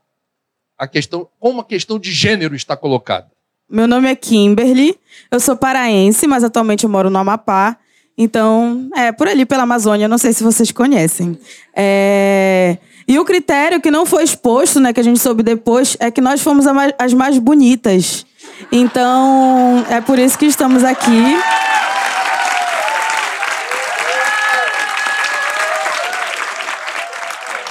a 0.81 0.87
questão, 0.87 1.27
como 1.39 1.61
a 1.61 1.63
questão 1.63 1.99
de 1.99 2.11
gênero 2.11 2.55
está 2.55 2.75
colocada? 2.75 3.27
Meu 3.69 3.87
nome 3.87 4.09
é 4.09 4.15
Kimberly, 4.15 4.97
eu 5.29 5.39
sou 5.39 5.55
paraense, 5.55 6.25
mas 6.25 6.43
atualmente 6.43 6.85
eu 6.85 6.89
moro 6.89 7.07
no 7.07 7.19
Amapá. 7.19 7.77
Então, 8.17 8.89
é 8.95 9.11
por 9.11 9.27
ali 9.27 9.45
pela 9.45 9.61
Amazônia, 9.61 10.07
não 10.07 10.17
sei 10.17 10.33
se 10.33 10.43
vocês 10.43 10.71
conhecem. 10.71 11.37
É... 11.75 12.79
E 13.07 13.19
o 13.19 13.23
critério 13.23 13.79
que 13.79 13.91
não 13.91 14.07
foi 14.07 14.23
exposto, 14.23 14.79
né, 14.79 14.91
que 14.91 14.99
a 14.99 15.03
gente 15.03 15.19
soube 15.19 15.43
depois, 15.43 15.95
é 15.99 16.09
que 16.09 16.19
nós 16.19 16.41
fomos 16.41 16.65
as 16.97 17.13
mais 17.13 17.37
bonitas. 17.37 18.25
Então, 18.71 19.85
é 19.87 20.01
por 20.01 20.17
isso 20.17 20.35
que 20.35 20.47
estamos 20.47 20.83
aqui. 20.83 21.37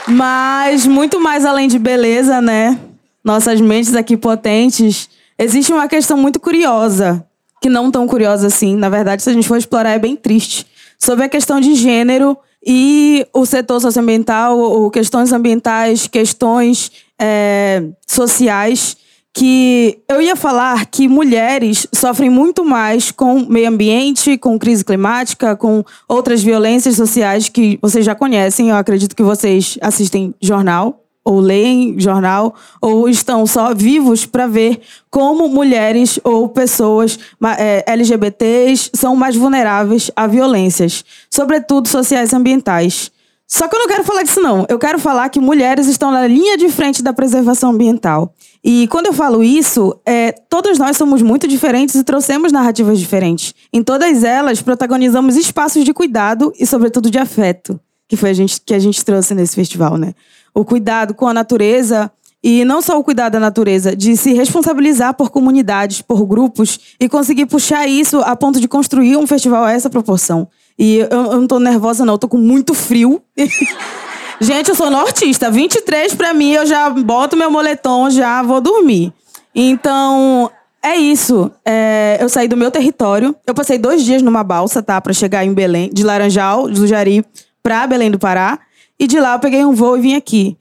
Mas 0.06 0.86
muito 0.86 1.20
mais 1.20 1.44
além 1.44 1.66
de 1.66 1.78
beleza, 1.78 2.40
né? 2.40 2.78
Nossas 3.24 3.60
mentes 3.60 3.94
aqui 3.94 4.16
potentes, 4.16 5.08
existe 5.38 5.72
uma 5.72 5.88
questão 5.88 6.16
muito 6.16 6.40
curiosa, 6.40 7.24
que 7.60 7.68
não 7.68 7.90
tão 7.90 8.06
curiosa 8.06 8.46
assim, 8.46 8.76
na 8.76 8.88
verdade, 8.88 9.22
se 9.22 9.30
a 9.30 9.32
gente 9.32 9.46
for 9.46 9.56
explorar, 9.56 9.90
é 9.90 9.98
bem 9.98 10.16
triste, 10.16 10.66
sobre 10.98 11.24
a 11.24 11.28
questão 11.28 11.60
de 11.60 11.74
gênero 11.74 12.36
e 12.64 13.26
o 13.32 13.46
setor 13.46 13.80
socioambiental, 13.80 14.58
ou 14.58 14.90
questões 14.90 15.32
ambientais, 15.32 16.06
questões 16.06 16.90
é, 17.18 17.82
sociais, 18.06 18.96
que 19.32 20.00
eu 20.08 20.20
ia 20.20 20.34
falar 20.34 20.86
que 20.86 21.08
mulheres 21.08 21.86
sofrem 21.92 22.28
muito 22.28 22.64
mais 22.64 23.10
com 23.10 23.46
meio 23.46 23.68
ambiente, 23.68 24.36
com 24.36 24.58
crise 24.58 24.84
climática, 24.84 25.54
com 25.54 25.84
outras 26.08 26.42
violências 26.42 26.96
sociais 26.96 27.48
que 27.48 27.78
vocês 27.80 28.04
já 28.04 28.14
conhecem. 28.14 28.70
Eu 28.70 28.76
acredito 28.76 29.14
que 29.14 29.22
vocês 29.22 29.78
assistem 29.80 30.34
jornal 30.40 30.99
ou 31.24 31.40
leem 31.40 31.98
jornal, 31.98 32.54
ou 32.80 33.08
estão 33.08 33.46
só 33.46 33.74
vivos 33.74 34.24
para 34.26 34.46
ver 34.46 34.80
como 35.10 35.48
mulheres 35.48 36.18
ou 36.24 36.48
pessoas 36.48 37.18
é, 37.58 37.84
LGBTs 37.86 38.90
são 38.94 39.14
mais 39.14 39.36
vulneráveis 39.36 40.10
a 40.16 40.26
violências, 40.26 41.04
sobretudo 41.30 41.88
sociais 41.88 42.32
e 42.32 42.36
ambientais. 42.36 43.10
Só 43.52 43.66
que 43.66 43.74
eu 43.74 43.80
não 43.80 43.88
quero 43.88 44.04
falar 44.04 44.22
disso, 44.22 44.40
não. 44.40 44.64
Eu 44.68 44.78
quero 44.78 44.96
falar 45.00 45.28
que 45.28 45.40
mulheres 45.40 45.88
estão 45.88 46.12
na 46.12 46.24
linha 46.24 46.56
de 46.56 46.68
frente 46.68 47.02
da 47.02 47.12
preservação 47.12 47.70
ambiental. 47.70 48.32
E 48.62 48.86
quando 48.86 49.06
eu 49.06 49.12
falo 49.12 49.42
isso, 49.42 49.98
é, 50.06 50.30
todos 50.30 50.78
nós 50.78 50.96
somos 50.96 51.20
muito 51.20 51.48
diferentes 51.48 51.96
e 51.96 52.04
trouxemos 52.04 52.52
narrativas 52.52 53.00
diferentes. 53.00 53.52
Em 53.72 53.82
todas 53.82 54.22
elas, 54.22 54.62
protagonizamos 54.62 55.36
espaços 55.36 55.84
de 55.84 55.92
cuidado 55.92 56.52
e, 56.60 56.64
sobretudo, 56.64 57.10
de 57.10 57.18
afeto, 57.18 57.80
que 58.10 58.16
foi 58.16 58.28
a 58.28 58.34
gente, 58.34 58.60
que 58.60 58.74
a 58.74 58.78
gente 58.78 59.02
trouxe 59.02 59.34
nesse 59.34 59.54
festival, 59.54 59.96
né? 59.96 60.12
o 60.54 60.64
cuidado 60.64 61.14
com 61.14 61.26
a 61.26 61.34
natureza 61.34 62.10
e 62.42 62.64
não 62.64 62.80
só 62.80 62.98
o 62.98 63.04
cuidado 63.04 63.34
da 63.34 63.40
natureza, 63.40 63.94
de 63.94 64.16
se 64.16 64.32
responsabilizar 64.32 65.12
por 65.14 65.30
comunidades, 65.30 66.00
por 66.00 66.24
grupos 66.24 66.80
e 66.98 67.06
conseguir 67.06 67.44
puxar 67.44 67.86
isso 67.86 68.18
a 68.20 68.34
ponto 68.34 68.58
de 68.58 68.66
construir 68.66 69.16
um 69.16 69.26
festival 69.26 69.64
a 69.64 69.72
essa 69.72 69.90
proporção. 69.90 70.48
E 70.78 70.96
eu, 70.96 71.08
eu 71.10 71.40
não 71.40 71.46
tô 71.46 71.60
nervosa, 71.60 72.04
não, 72.04 72.14
eu 72.14 72.18
tô 72.18 72.28
com 72.28 72.38
muito 72.38 72.72
frio. 72.72 73.20
Gente, 74.40 74.70
eu 74.70 74.74
sou 74.74 74.90
nortista. 74.90 75.50
23 75.50 76.14
para 76.14 76.32
mim, 76.32 76.52
eu 76.52 76.64
já 76.64 76.88
boto 76.88 77.36
meu 77.36 77.50
moletom, 77.50 78.08
já 78.08 78.42
vou 78.42 78.58
dormir. 78.58 79.12
Então, 79.54 80.50
é 80.82 80.96
isso. 80.96 81.50
É, 81.62 82.16
eu 82.22 82.28
saí 82.30 82.48
do 82.48 82.56
meu 82.56 82.70
território. 82.70 83.36
Eu 83.46 83.52
passei 83.52 83.76
dois 83.76 84.02
dias 84.02 84.22
numa 84.22 84.42
balsa, 84.42 84.82
tá? 84.82 84.98
Pra 84.98 85.12
chegar 85.12 85.44
em 85.44 85.52
Belém, 85.52 85.90
de 85.92 86.02
Laranjal, 86.02 86.68
do 86.68 86.86
Jari, 86.86 87.22
pra 87.62 87.86
Belém 87.86 88.10
do 88.10 88.18
Pará. 88.18 88.58
E 88.98 89.06
de 89.06 89.18
lá 89.18 89.34
eu 89.34 89.40
peguei 89.40 89.64
um 89.64 89.72
voo 89.72 89.96
e 89.96 90.00
vim 90.00 90.14
aqui. 90.14 90.56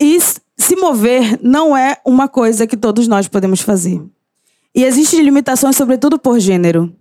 E 0.00 0.18
se 0.56 0.76
mover 0.76 1.38
não 1.42 1.76
é 1.76 1.96
uma 2.04 2.28
coisa 2.28 2.66
que 2.66 2.76
todos 2.76 3.06
nós 3.06 3.28
podemos 3.28 3.60
fazer. 3.60 4.02
E 4.74 4.84
existem 4.84 5.22
limitações, 5.22 5.76
sobretudo 5.76 6.18
por 6.18 6.38
gênero. 6.38 6.94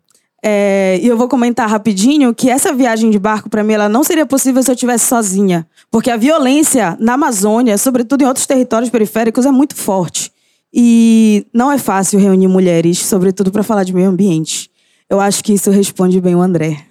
É, 0.48 1.00
e 1.02 1.08
eu 1.08 1.18
vou 1.18 1.28
comentar 1.28 1.68
rapidinho 1.68 2.34
que 2.34 2.50
essa 2.50 2.72
viagem 2.72 3.10
de 3.10 3.18
barco, 3.18 3.50
para 3.50 3.64
mim, 3.64 3.74
ela 3.74 3.90
não 3.90 4.04
seria 4.04 4.26
possível 4.26 4.62
se 4.62 4.70
eu 4.70 4.76
estivesse 4.76 5.08
sozinha. 5.08 5.68
Porque 5.90 6.12
a 6.12 6.18
violência 6.18 6.96
na 7.00 7.14
Amazônia, 7.14 7.78
sobretudo 7.78 8.22
em 8.22 8.28
outros 8.28 8.46
territórios 8.46 8.90
periféricos, 8.90 9.46
é 9.46 9.52
muito 9.52 9.76
forte. 9.76 10.32
E 10.72 11.48
não 11.54 11.72
é 11.72 11.78
fácil 11.78 12.20
reunir 12.20 12.48
mulheres, 12.48 13.00
sobretudo 13.00 13.52
para 13.52 13.64
falar 13.64 13.84
de 13.84 13.94
meio 13.94 14.10
ambiente. 14.10 14.70
Eu 15.10 15.20
acho 15.20 15.44
que 15.44 15.54
isso 15.54 15.72
responde 15.72 16.22
bem 16.22 16.36
o 16.36 16.42
André. 16.42 16.86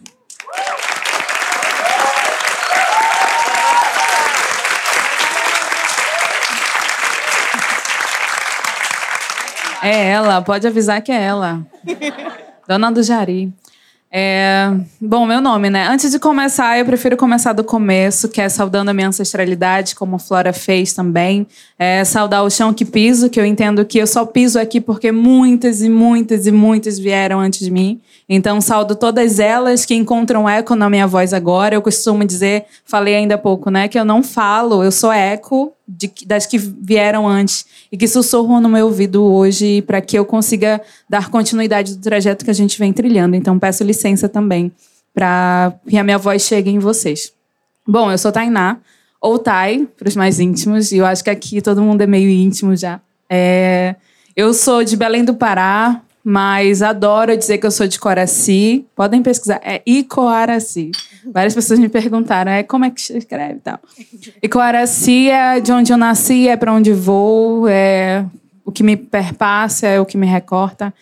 É 9.85 10.09
ela, 10.09 10.41
pode 10.41 10.67
avisar 10.67 11.03
que 11.03 11.13
é 11.13 11.23
ela. 11.23 11.61
Dona 12.67 12.91
do 12.91 13.03
Jari. 13.03 13.53
É, 14.17 14.73
bom, 15.01 15.27
meu 15.27 15.41
nome, 15.41 15.69
né? 15.69 15.89
Antes 15.89 16.11
de 16.13 16.19
começar, 16.19 16.79
eu 16.79 16.87
prefiro 16.87 17.17
começar 17.17 17.53
do 17.53 17.63
começo, 17.63 18.29
que 18.29 18.41
é 18.41 18.49
saudando 18.49 18.89
a 18.89 18.95
minha 18.95 19.09
ancestralidade, 19.09 19.95
como 19.95 20.17
a 20.17 20.19
Flora 20.19 20.53
fez 20.53 20.95
também. 20.95 21.47
É, 21.79 22.03
saudar 22.05 22.45
o 22.45 22.51
chão 22.51 22.73
que 22.73 22.85
piso, 22.85 23.29
que 23.29 23.39
eu 23.39 23.45
entendo 23.45 23.85
que 23.85 23.99
eu 23.99 24.07
só 24.07 24.25
piso 24.25 24.59
aqui 24.59 24.81
porque 24.81 25.13
muitas 25.13 25.83
e 25.83 25.91
muitas 25.91 26.47
e 26.47 26.53
muitas 26.53 26.99
vieram 26.99 27.41
antes 27.41 27.59
de 27.59 27.71
mim. 27.71 28.01
Então, 28.27 28.61
saldo 28.61 28.95
todas 28.95 29.39
elas 29.39 29.85
que 29.85 29.95
encontram 29.95 30.49
eco 30.49 30.75
na 30.75 30.89
minha 30.89 31.07
voz 31.07 31.35
agora. 31.35 31.75
Eu 31.75 31.83
costumo 31.83 32.25
dizer, 32.25 32.65
falei 32.87 33.17
ainda 33.17 33.35
há 33.35 33.39
pouco, 33.39 33.69
né, 33.69 33.89
que 33.89 33.99
eu 33.99 34.05
não 34.05 34.23
falo, 34.23 34.83
eu 34.83 34.93
sou 34.93 35.13
eco 35.13 35.75
de, 35.87 36.13
das 36.27 36.47
que 36.47 36.59
vieram 36.59 37.29
antes 37.29 37.67
e 37.91 37.97
que 37.97 38.09
sussurram 38.09 38.61
no 38.61 38.69
meu 38.69 38.87
ouvido 38.87 39.25
hoje 39.25 39.83
para 39.83 40.01
que 40.01 40.19
eu 40.19 40.25
consiga 40.25 40.81
dar 41.09 41.31
continuidade 41.31 41.97
do 41.97 42.03
trajeto 42.03 42.45
que 42.45 42.51
a 42.51 42.55
gente 42.55 42.79
vem 42.79 42.93
trilhando. 42.93 43.37
Então, 43.37 43.59
peço 43.59 43.85
licença 43.85 44.29
também 44.29 44.73
para 45.13 45.73
que 45.89 45.97
a 45.97 46.03
minha 46.03 46.19
voz 46.19 46.43
chegue 46.43 46.71
em 46.71 46.79
vocês. 46.79 47.33
Bom, 47.87 48.11
eu 48.11 48.19
sou 48.19 48.33
Tainá, 48.33 48.79
ou 49.21 49.39
Tai, 49.39 49.87
para 49.97 50.09
os 50.09 50.17
mais 50.17 50.41
íntimos, 50.41 50.91
e 50.91 50.99
eu 50.99 51.07
acho 51.07 51.23
que 51.23 51.31
aqui 51.31 51.63
todo 51.63 51.83
mundo 51.83 52.03
é 52.03 52.07
meio 52.07 52.29
íntimo 52.29 52.75
já. 52.75 53.01
É, 53.29 53.95
eu 54.35 54.53
sou 54.53 54.83
de 54.83 54.97
Belém 54.97 55.25
do 55.25 55.35
Pará, 55.35 56.03
mas 56.25 56.83
adoro 56.83 57.37
dizer 57.37 57.59
que 57.59 57.67
eu 57.67 57.71
sou 57.71 57.87
de 57.87 58.01
Coraci. 58.01 58.87
Podem 58.97 59.23
pesquisar, 59.23 59.61
é 59.63 59.83
Icoaraci. 59.87 60.91
Várias 61.33 61.55
pessoas 61.55 61.79
me 61.79 61.89
perguntaram, 61.89 62.53
é 62.53 62.63
como 62.63 62.85
é 62.85 62.91
que 62.91 63.01
escreve 63.01 63.55
e 63.55 63.61
tal. 63.61 63.79
Icoaraci 64.43 65.31
é 65.31 65.61
de 65.61 65.73
onde 65.73 65.93
eu 65.93 65.97
nasci, 65.97 66.49
é 66.49 66.57
para 66.57 66.73
onde 66.73 66.93
vou, 66.93 67.69
é 67.69 68.25
o 68.65 68.73
que 68.73 68.83
me 68.83 68.97
perpassa, 68.97 69.87
é 69.87 70.01
o 70.01 70.07
que 70.07 70.17
me 70.17 70.27
recorta. 70.27 70.93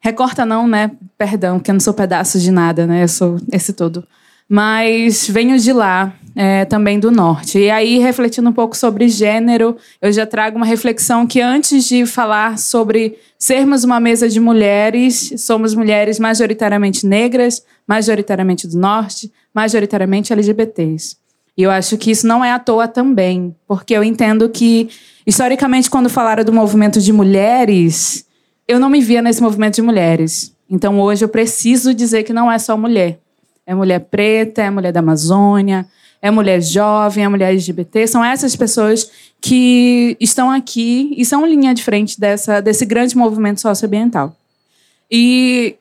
Recorta 0.00 0.44
não, 0.44 0.68
né? 0.68 0.90
Perdão, 1.16 1.58
porque 1.58 1.70
eu 1.70 1.74
não 1.74 1.80
sou 1.80 1.94
pedaço 1.94 2.38
de 2.38 2.50
nada, 2.50 2.86
né? 2.86 3.02
Eu 3.02 3.08
sou 3.08 3.38
esse 3.50 3.72
todo. 3.72 4.06
Mas 4.48 5.26
venho 5.28 5.58
de 5.58 5.72
lá, 5.72 6.14
é, 6.36 6.64
também 6.64 6.98
do 6.98 7.10
norte. 7.10 7.58
E 7.58 7.70
aí, 7.70 7.98
refletindo 7.98 8.48
um 8.48 8.52
pouco 8.52 8.76
sobre 8.76 9.08
gênero, 9.08 9.76
eu 10.02 10.12
já 10.12 10.26
trago 10.26 10.56
uma 10.56 10.66
reflexão 10.66 11.26
que 11.26 11.40
antes 11.40 11.84
de 11.84 12.04
falar 12.06 12.58
sobre 12.58 13.16
sermos 13.38 13.84
uma 13.84 14.00
mesa 14.00 14.28
de 14.28 14.40
mulheres, 14.40 15.32
somos 15.38 15.74
mulheres 15.74 16.18
majoritariamente 16.18 17.06
negras, 17.06 17.62
majoritariamente 17.86 18.66
do 18.66 18.78
norte, 18.78 19.32
majoritariamente 19.54 20.32
LGBTs. 20.32 21.16
E 21.56 21.62
eu 21.62 21.70
acho 21.70 21.96
que 21.96 22.10
isso 22.10 22.26
não 22.26 22.44
é 22.44 22.50
à 22.50 22.58
toa 22.58 22.88
também, 22.88 23.54
porque 23.66 23.94
eu 23.94 24.02
entendo 24.02 24.48
que, 24.48 24.88
historicamente, 25.24 25.88
quando 25.88 26.08
falaram 26.08 26.44
do 26.44 26.52
movimento 26.52 27.00
de 27.00 27.12
mulheres, 27.12 28.26
eu 28.66 28.80
não 28.80 28.90
me 28.90 29.00
via 29.00 29.22
nesse 29.22 29.40
movimento 29.40 29.76
de 29.76 29.82
mulheres. 29.82 30.52
Então, 30.68 30.98
hoje, 30.98 31.24
eu 31.24 31.28
preciso 31.28 31.94
dizer 31.94 32.24
que 32.24 32.32
não 32.32 32.50
é 32.50 32.58
só 32.58 32.76
mulher. 32.76 33.20
É 33.66 33.74
mulher 33.74 34.00
preta, 34.00 34.62
é 34.62 34.70
mulher 34.70 34.92
da 34.92 35.00
Amazônia, 35.00 35.86
é 36.20 36.30
mulher 36.30 36.60
jovem, 36.62 37.24
é 37.24 37.28
mulher 37.28 37.50
LGBT, 37.50 38.06
são 38.06 38.24
essas 38.24 38.56
pessoas 38.56 39.10
que 39.40 40.16
estão 40.18 40.50
aqui 40.50 41.14
e 41.18 41.24
são 41.24 41.46
linha 41.46 41.74
de 41.74 41.82
frente 41.82 42.18
dessa, 42.18 42.60
desse 42.60 42.86
grande 42.86 43.16
movimento 43.16 43.60
socioambiental. 43.60 44.34
E 45.10 45.76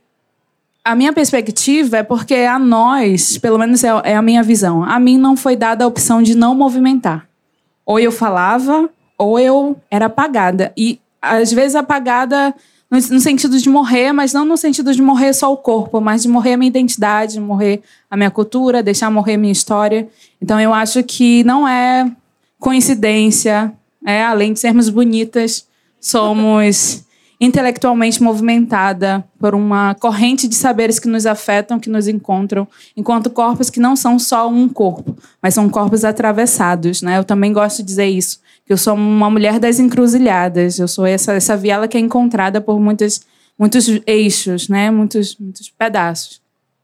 a 0.83 0.95
minha 0.95 1.13
perspectiva 1.13 1.97
é 1.97 2.03
porque 2.03 2.35
a 2.35 2.59
nós, 2.59 3.37
pelo 3.37 3.57
menos 3.57 3.83
é, 3.83 3.87
é 4.03 4.15
a 4.15 4.21
minha 4.21 4.43
visão, 4.43 4.83
a 4.83 4.99
mim 4.99 5.17
não 5.17 5.37
foi 5.37 5.55
dada 5.55 5.85
a 5.85 5.87
opção 5.87 6.21
de 6.21 6.35
não 6.35 6.53
movimentar. 6.53 7.25
Ou 7.85 7.97
eu 7.97 8.11
falava, 8.11 8.89
ou 9.17 9.39
eu 9.39 9.77
era 9.89 10.07
apagada. 10.07 10.73
E 10.75 10.99
às 11.21 11.53
vezes 11.53 11.75
apagada 11.75 12.53
no, 12.93 12.99
no, 13.15 13.19
sentido 13.19 13.57
de 13.57 13.67
morrer, 13.67 14.13
mas 14.13 14.33
não 14.33 14.45
no 14.45 14.55
sentido 14.55 14.93
de 14.93 15.01
morrer 15.01 15.33
só 15.33 15.51
o 15.51 15.57
corpo, 15.57 15.99
mas 15.99 16.21
de 16.21 16.29
morrer 16.29 16.53
a 16.53 16.57
minha 16.57 16.69
identidade, 16.69 17.33
de 17.33 17.39
morrer 17.39 17.81
a 18.09 18.15
minha 18.15 18.29
cultura, 18.29 18.83
deixar 18.83 19.09
morrer 19.09 19.33
a 19.33 19.37
minha 19.37 19.51
história. 19.51 20.07
Então 20.39 20.59
eu 20.59 20.71
acho 20.71 21.03
que 21.03 21.43
não 21.43 21.67
é 21.67 22.11
coincidência, 22.59 23.73
é, 24.05 24.23
além 24.23 24.53
de 24.53 24.59
sermos 24.59 24.89
bonitas, 24.89 25.65
somos 25.99 27.03
intelectualmente 27.41 28.21
movimentada 28.21 29.25
por 29.39 29.55
uma 29.55 29.95
corrente 29.95 30.47
de 30.47 30.53
saberes 30.53 30.99
que 30.99 31.07
nos 31.07 31.25
afetam, 31.25 31.79
que 31.79 31.89
nos 31.89 32.07
encontram, 32.07 32.67
enquanto 32.95 33.31
corpos 33.31 33.71
que 33.71 33.79
não 33.79 33.95
são 33.95 34.19
só 34.19 34.47
um 34.47 34.69
corpo, 34.69 35.17
mas 35.41 35.55
são 35.55 35.67
corpos 35.67 36.05
atravessados, 36.05 37.01
né? 37.01 37.17
Eu 37.17 37.23
também 37.23 37.51
gosto 37.51 37.77
de 37.77 37.85
dizer 37.85 38.05
isso 38.05 38.42
que 38.65 38.71
eu 38.71 38.77
sou 38.77 38.93
uma 38.93 39.29
mulher 39.29 39.59
das 39.59 39.79
encruzilhadas. 39.79 40.79
Eu 40.79 40.87
sou 40.87 41.05
essa, 41.05 41.33
essa 41.33 41.57
viela 41.57 41.87
que 41.87 41.97
é 41.97 41.99
encontrada 41.99 42.61
por 42.61 42.79
muitos, 42.79 43.21
muitos 43.57 43.87
eixos, 44.07 44.69
né? 44.69 44.89
muitos, 44.89 45.37
muitos 45.37 45.69
pedaços. 45.69 46.41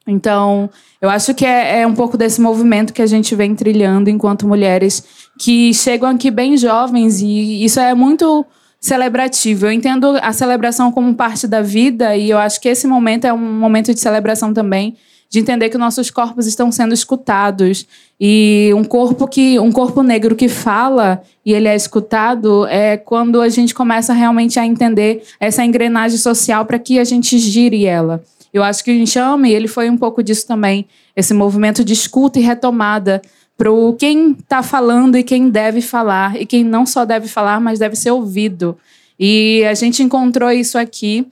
Então, 0.07 0.69
eu 0.99 1.09
acho 1.09 1.33
que 1.33 1.45
é, 1.45 1.81
é, 1.81 1.87
um 1.87 1.93
pouco 1.93 2.17
desse 2.17 2.41
movimento 2.41 2.93
que 2.93 3.01
a 3.01 3.07
gente 3.07 3.35
vem 3.35 3.53
trilhando 3.53 4.09
enquanto 4.09 4.47
mulheres 4.47 5.03
que 5.39 5.73
chegam 5.73 6.09
aqui 6.09 6.31
bem 6.31 6.57
jovens, 6.57 7.21
e 7.21 7.63
isso 7.63 7.79
é 7.79 7.93
muito 7.93 8.45
celebrativo. 8.81 9.67
Eu 9.67 9.71
entendo 9.71 10.17
a 10.21 10.33
celebração 10.33 10.91
como 10.91 11.13
parte 11.13 11.47
da 11.47 11.61
vida, 11.61 12.15
e 12.15 12.29
eu 12.29 12.39
acho 12.39 12.59
que 12.59 12.67
esse 12.67 12.87
momento 12.87 13.25
é 13.25 13.33
um 13.33 13.59
momento 13.59 13.93
de 13.93 13.99
celebração 13.99 14.53
também 14.53 14.97
de 15.29 15.39
entender 15.39 15.69
que 15.69 15.77
nossos 15.77 16.09
corpos 16.09 16.47
estão 16.47 16.71
sendo 16.71 16.93
escutados 16.93 17.85
e 18.19 18.71
um 18.75 18.83
corpo 18.83 19.27
que 19.27 19.59
um 19.59 19.71
corpo 19.71 20.01
negro 20.01 20.35
que 20.35 20.49
fala 20.49 21.21
e 21.45 21.53
ele 21.53 21.67
é 21.67 21.75
escutado 21.75 22.65
é 22.65 22.97
quando 22.97 23.39
a 23.39 23.47
gente 23.47 23.73
começa 23.73 24.11
realmente 24.11 24.59
a 24.59 24.65
entender 24.65 25.23
essa 25.39 25.63
engrenagem 25.63 26.17
social 26.17 26.65
para 26.65 26.79
que 26.79 26.97
a 26.97 27.03
gente 27.03 27.37
gire 27.37 27.85
ela. 27.85 28.23
Eu 28.51 28.63
acho 28.63 28.83
que 28.83 28.89
o 28.89 28.93
Enxame, 28.93 29.53
ele 29.53 29.67
foi 29.67 29.87
um 29.89 29.97
pouco 29.97 30.23
disso 30.23 30.47
também, 30.47 30.87
esse 31.15 31.35
movimento 31.35 31.85
de 31.85 31.93
escuta 31.93 32.39
e 32.39 32.41
retomada 32.41 33.21
para 33.55 33.69
quem 33.99 34.31
está 34.31 34.63
falando 34.63 35.15
e 35.17 35.23
quem 35.23 35.49
deve 35.49 35.81
falar, 35.81 36.41
e 36.41 36.45
quem 36.45 36.63
não 36.63 36.85
só 36.85 37.05
deve 37.05 37.27
falar, 37.27 37.59
mas 37.59 37.77
deve 37.77 37.95
ser 37.95 38.09
ouvido. 38.09 38.75
E 39.19 39.63
a 39.69 39.73
gente 39.75 40.01
encontrou 40.01 40.49
isso 40.49 40.77
aqui 40.77 41.27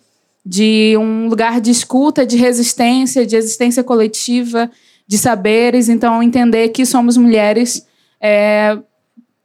de 0.49 0.95
um 0.97 1.27
lugar 1.27 1.59
de 1.59 1.69
escuta, 1.69 2.25
de 2.25 2.37
resistência, 2.37 3.25
de 3.25 3.35
existência 3.35 3.83
coletiva, 3.83 4.71
de 5.05 5.17
saberes. 5.17 5.89
Então, 5.89 6.23
entender 6.23 6.69
que 6.69 6.85
somos 6.85 7.17
mulheres 7.17 7.85
é, 8.21 8.77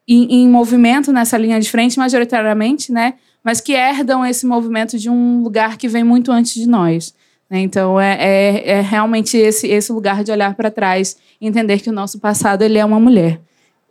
em, 0.07 0.43
em, 0.43 0.49
movimento 0.49 1.13
nessa 1.13 1.37
linha 1.37 1.59
de 1.59 1.69
frente, 1.69 1.99
majoritariamente, 1.99 2.93
né? 2.93 3.15
mas 3.43 3.61
que 3.61 3.73
herdam 3.73 4.25
esse 4.25 4.47
movimento 4.47 4.97
de 4.97 5.11
um 5.11 5.43
lugar 5.43 5.77
que 5.77 5.89
vem 5.89 6.05
muito 6.05 6.31
antes 6.31 6.55
de 6.55 6.69
nós. 6.69 7.13
Né? 7.51 7.59
Então, 7.59 8.01
é, 8.01 8.17
é, 8.21 8.71
é, 8.71 8.81
realmente 8.81 9.37
esse, 9.37 9.67
esse 9.67 9.93
lugar 9.93 10.23
de 10.23 10.31
olhar 10.31 10.55
para 10.55 10.71
trás 10.71 11.17
entender 11.41 11.81
que 11.81 11.91
o 11.91 11.93
nosso 11.93 12.21
passado 12.21 12.63
ele 12.63 12.79
é 12.79 12.85
uma 12.85 13.01
mulher. 13.01 13.41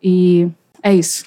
E 0.02 0.48
é 0.82 0.94
isso. 0.94 1.26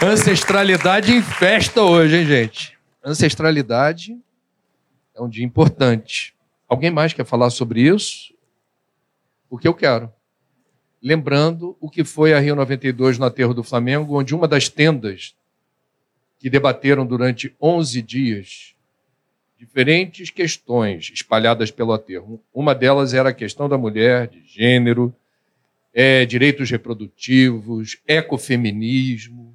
Ancestralidade 0.00 1.12
em 1.12 1.20
festa 1.20 1.82
hoje, 1.82 2.18
hein, 2.18 2.24
gente? 2.24 2.78
Ancestralidade 3.04 4.16
é 5.12 5.20
um 5.20 5.28
dia 5.28 5.44
importante. 5.44 6.36
Alguém 6.68 6.88
mais 6.88 7.12
quer 7.12 7.26
falar 7.26 7.50
sobre 7.50 7.80
isso? 7.80 8.32
O 9.50 9.58
que 9.58 9.66
eu 9.66 9.74
quero. 9.74 10.12
Lembrando 11.02 11.76
o 11.80 11.90
que 11.90 12.04
foi 12.04 12.32
a 12.32 12.38
Rio 12.38 12.54
92 12.54 13.18
no 13.18 13.26
aterro 13.26 13.52
do 13.52 13.64
Flamengo, 13.64 14.16
onde 14.16 14.36
uma 14.36 14.46
das 14.46 14.68
tendas 14.68 15.34
que 16.38 16.48
debateram 16.48 17.04
durante 17.04 17.52
11 17.60 18.00
dias 18.00 18.74
diferentes 19.58 20.30
questões 20.30 21.10
espalhadas 21.12 21.72
pelo 21.72 21.92
aterro. 21.92 22.40
Uma 22.54 22.72
delas 22.72 23.14
era 23.14 23.30
a 23.30 23.34
questão 23.34 23.68
da 23.68 23.76
mulher, 23.76 24.28
de 24.28 24.44
gênero, 24.46 25.12
é, 25.92 26.24
direitos 26.24 26.70
reprodutivos, 26.70 27.98
ecofeminismo, 28.06 29.47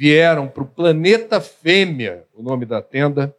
vieram 0.00 0.48
para 0.48 0.62
o 0.62 0.66
planeta 0.66 1.42
Fêmea, 1.42 2.24
o 2.34 2.42
nome 2.42 2.64
da 2.64 2.80
tenda, 2.80 3.36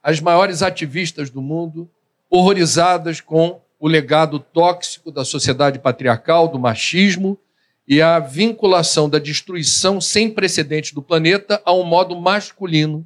as 0.00 0.20
maiores 0.20 0.62
ativistas 0.62 1.28
do 1.28 1.42
mundo, 1.42 1.90
horrorizadas 2.30 3.20
com 3.20 3.60
o 3.80 3.88
legado 3.88 4.38
tóxico 4.38 5.10
da 5.10 5.24
sociedade 5.24 5.80
patriarcal, 5.80 6.46
do 6.46 6.56
machismo 6.56 7.36
e 7.84 8.00
a 8.00 8.20
vinculação 8.20 9.10
da 9.10 9.18
destruição 9.18 10.00
sem 10.00 10.30
precedentes 10.30 10.92
do 10.92 11.02
planeta 11.02 11.60
a 11.64 11.74
um 11.74 11.82
modo 11.82 12.14
masculino 12.14 13.04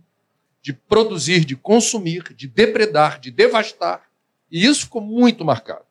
de 0.60 0.74
produzir, 0.74 1.46
de 1.46 1.56
consumir, 1.56 2.34
de 2.34 2.46
depredar, 2.46 3.18
de 3.18 3.30
devastar. 3.30 4.02
E 4.52 4.66
isso 4.66 4.82
ficou 4.82 5.00
muito 5.00 5.46
marcado, 5.46 5.86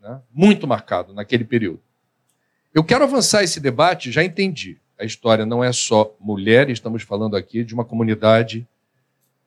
né? 0.00 0.20
muito 0.32 0.66
marcado 0.66 1.14
naquele 1.14 1.44
período. 1.44 1.80
Eu 2.74 2.82
quero 2.82 3.04
avançar 3.04 3.44
esse 3.44 3.60
debate, 3.60 4.10
já 4.10 4.24
entendi 4.24 4.80
a 4.98 5.04
história 5.04 5.44
não 5.44 5.62
é 5.62 5.72
só 5.72 6.14
mulher, 6.18 6.70
estamos 6.70 7.02
falando 7.02 7.36
aqui 7.36 7.62
de 7.62 7.74
uma 7.74 7.84
comunidade 7.84 8.66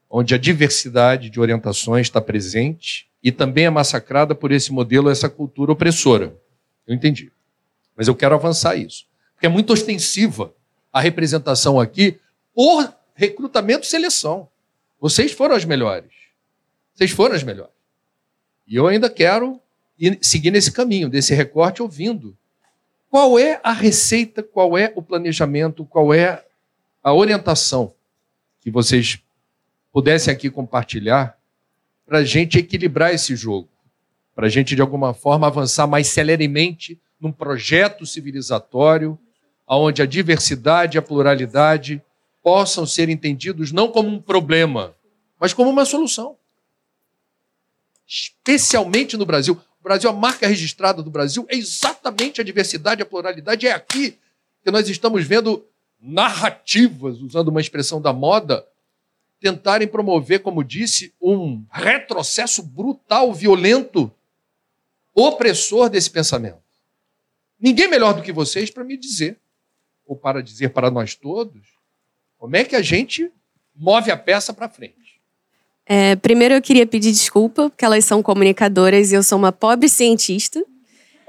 onde 0.10 0.34
a 0.34 0.38
diversidade 0.38 1.30
de 1.30 1.40
orientações 1.40 2.08
está 2.08 2.20
presente 2.20 3.08
e 3.24 3.32
também 3.32 3.66
é 3.66 3.70
massacrada 3.70 4.34
por 4.34 4.52
esse 4.52 4.72
modelo, 4.72 5.10
essa 5.10 5.30
cultura 5.30 5.72
opressora. 5.72 6.36
Eu 6.88 6.96
entendi. 6.96 7.32
Mas 7.96 8.08
eu 8.08 8.16
quero 8.16 8.34
avançar 8.34 8.76
isso. 8.76 9.06
Porque 9.34 9.46
é 9.46 9.50
muito 9.50 9.74
ostensiva 9.74 10.54
a 10.92 11.00
representação 11.00 11.80
aqui 11.80 12.20
por 12.54 12.94
recrutamento 13.14 13.86
e 13.86 13.90
seleção. 13.90 14.48
Vocês 15.00 15.32
foram 15.32 15.56
as 15.56 15.66
melhores. 15.66 16.12
Vocês 16.94 17.12
foram 17.12 17.36
as 17.36 17.44
melhores. 17.44 17.74
E 18.68 18.76
eu 18.76 18.88
ainda 18.88 19.10
quero 19.10 19.60
seguir 20.22 20.52
nesse 20.52 20.72
caminho, 20.72 21.10
desse 21.10 21.34
recorte, 21.34 21.82
ouvindo. 21.82 22.38
Qual 23.10 23.40
é 23.40 23.60
a 23.64 23.74
receita, 23.74 24.44
qual 24.44 24.78
é 24.78 24.94
o 24.96 25.02
planejamento, 25.02 25.84
qual 25.84 26.14
é 26.14 26.46
a 27.04 27.14
orientação 27.14 27.94
que 28.62 28.70
vocês 28.70 29.20
pudessem 29.92 30.32
aqui 30.32 30.50
compartilhar 30.50 31.38
para 32.06 32.20
a 32.20 32.24
gente 32.24 32.60
equilibrar 32.60 33.14
esse 33.14 33.36
jogo, 33.36 33.68
para 34.36 34.46
a 34.46 34.50
gente, 34.50 34.76
de 34.76 34.82
alguma 34.82 35.14
forma, 35.14 35.48
avançar 35.48 35.88
mais 35.88 36.08
celeremente 36.08 37.00
num 37.20 37.32
projeto 37.32 38.06
civilizatório, 38.06 39.18
onde 39.68 40.02
a 40.02 40.06
diversidade 40.06 40.98
e 40.98 41.00
a 41.00 41.02
pluralidade 41.02 42.02
possam 42.44 42.86
ser 42.86 43.10
entendidos 43.10 43.72
não 43.72 43.92
como 43.92 44.08
um 44.08 44.22
problema, 44.22 44.96
mas 45.40 45.54
como 45.54 45.70
uma 45.70 45.86
solução. 45.86 46.38
Especialmente 48.08 49.18
no 49.18 49.26
Brasil. 49.26 49.60
O 49.80 49.84
Brasil, 49.84 50.10
a 50.10 50.14
marca 50.14 50.48
registrada 50.48 51.02
do 51.02 51.10
Brasil 51.10 51.46
é 51.50 51.56
exatamente 51.56 52.42
a 52.42 52.44
diversidade, 52.44 53.02
a 53.02 53.06
pluralidade. 53.06 53.66
É 53.66 53.72
aqui 53.72 54.18
que 54.64 54.72
nós 54.72 54.90
estamos 54.90 55.26
vendo 55.26 55.66
narrativas, 56.02 57.22
usando 57.22 57.48
uma 57.48 57.62
expressão 57.62 58.02
da 58.02 58.12
moda, 58.12 58.66
tentarem 59.40 59.88
promover, 59.88 60.42
como 60.42 60.64
disse, 60.64 61.14
um 61.22 61.64
retrocesso 61.72 62.62
brutal, 62.62 63.34
violento, 63.34 64.12
opressor 65.14 65.90
desse 65.90 66.10
pensamento. 66.10 66.62
Ninguém 67.60 67.88
melhor 67.88 68.14
do 68.14 68.22
que 68.22 68.32
vocês 68.32 68.70
para 68.70 68.84
me 68.84 68.98
dizer, 68.98 69.38
ou 70.06 70.16
para 70.16 70.44
dizer 70.44 70.70
para 70.70 70.92
nós 70.92 71.16
todos, 71.16 71.62
como 72.38 72.56
é 72.56 72.64
que 72.64 72.76
a 72.76 72.82
gente 72.82 73.32
move 73.76 74.12
a 74.12 74.18
peça 74.18 74.54
para 74.54 74.70
frente. 74.70 74.99
É, 75.92 76.16
primeiro 76.18 76.54
eu 76.54 76.62
queria 76.62 76.86
pedir 76.86 77.12
desculpa, 77.12 77.68
porque 77.68 77.84
elas 77.84 78.06
são 78.06 78.22
comunicadoras 78.22 79.12
e 79.12 79.16
eu 79.16 79.24
sou 79.24 79.40
uma 79.40 79.52
pobre 79.52 79.90
cientista. 79.90 80.64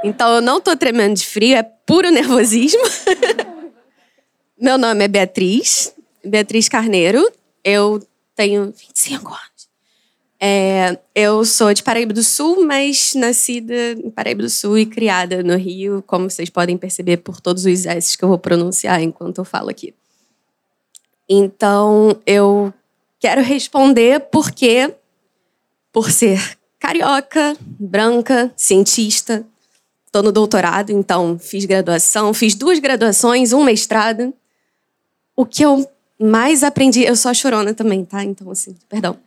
Então 0.04 0.34
eu 0.34 0.42
não 0.42 0.58
estou 0.58 0.76
tremendo 0.76 1.14
de 1.16 1.26
frio, 1.26 1.56
é 1.56 1.62
puro 1.62 2.10
nervosismo. 2.12 2.82
Meu 4.60 4.76
nome 4.76 5.02
é 5.02 5.08
Beatriz, 5.08 5.94
Beatriz 6.22 6.68
Carneiro. 6.68 7.26
Eu 7.64 8.06
tenho 8.36 8.66
25 8.66 9.28
anos. 9.28 9.40
É, 10.38 10.98
eu 11.14 11.42
sou 11.46 11.72
de 11.72 11.82
Paraíba 11.82 12.12
do 12.12 12.22
Sul, 12.22 12.62
mas 12.66 13.14
nascida 13.14 13.92
em 13.92 14.10
Paraíba 14.10 14.42
do 14.42 14.50
Sul 14.50 14.76
e 14.76 14.84
criada 14.84 15.42
no 15.42 15.56
Rio, 15.56 16.04
como 16.06 16.28
vocês 16.28 16.50
podem 16.50 16.76
perceber 16.76 17.18
por 17.18 17.40
todos 17.40 17.64
os 17.64 17.86
S 17.86 18.16
que 18.16 18.24
eu 18.24 18.28
vou 18.28 18.38
pronunciar 18.38 19.02
enquanto 19.02 19.38
eu 19.38 19.44
falo 19.44 19.70
aqui. 19.70 19.94
Então, 21.28 22.20
eu 22.26 22.74
quero 23.20 23.42
responder 23.42 24.18
porque, 24.32 24.92
por 25.92 26.10
ser 26.10 26.58
carioca, 26.78 27.54
branca, 27.60 28.50
cientista, 28.56 29.46
estou 30.06 30.22
no 30.22 30.32
doutorado, 30.32 30.90
então 30.90 31.38
fiz 31.38 31.66
graduação, 31.66 32.32
fiz 32.32 32.54
duas 32.54 32.78
graduações, 32.78 33.52
um 33.52 33.62
mestrado. 33.62 34.34
O 35.36 35.44
que 35.44 35.62
eu 35.62 35.88
mais 36.18 36.64
aprendi, 36.64 37.02
eu 37.02 37.14
sou 37.14 37.30
a 37.30 37.34
chorona 37.34 37.74
também, 37.74 38.04
tá? 38.04 38.24
Então, 38.24 38.50
assim, 38.50 38.74
perdão. 38.88 39.18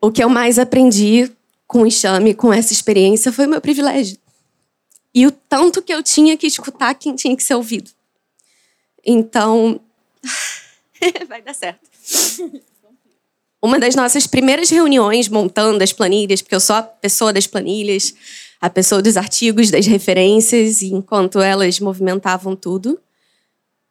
O 0.00 0.10
que 0.10 0.22
eu 0.22 0.28
mais 0.28 0.58
aprendi 0.58 1.30
com 1.66 1.82
o 1.82 1.86
enxame, 1.86 2.34
com 2.34 2.52
essa 2.52 2.72
experiência, 2.72 3.32
foi 3.32 3.46
o 3.46 3.48
meu 3.48 3.60
privilégio. 3.60 4.18
E 5.14 5.26
o 5.26 5.30
tanto 5.30 5.80
que 5.80 5.94
eu 5.94 6.02
tinha 6.02 6.36
que 6.36 6.46
escutar 6.46 6.94
quem 6.94 7.14
tinha 7.14 7.36
que 7.36 7.42
ser 7.42 7.54
ouvido. 7.54 7.90
Então, 9.04 9.80
vai 11.28 11.40
dar 11.40 11.54
certo. 11.54 11.88
Uma 13.62 13.78
das 13.78 13.94
nossas 13.94 14.26
primeiras 14.26 14.68
reuniões 14.70 15.28
montando 15.28 15.84
as 15.84 15.92
planilhas, 15.92 16.42
porque 16.42 16.54
eu 16.54 16.60
sou 16.60 16.74
a 16.74 16.82
pessoa 16.82 17.32
das 17.32 17.46
planilhas, 17.46 18.12
a 18.60 18.68
pessoa 18.68 19.00
dos 19.00 19.16
artigos, 19.16 19.70
das 19.70 19.86
referências, 19.86 20.82
e 20.82 20.92
enquanto 20.92 21.40
elas 21.40 21.78
movimentavam 21.78 22.56
tudo, 22.56 22.98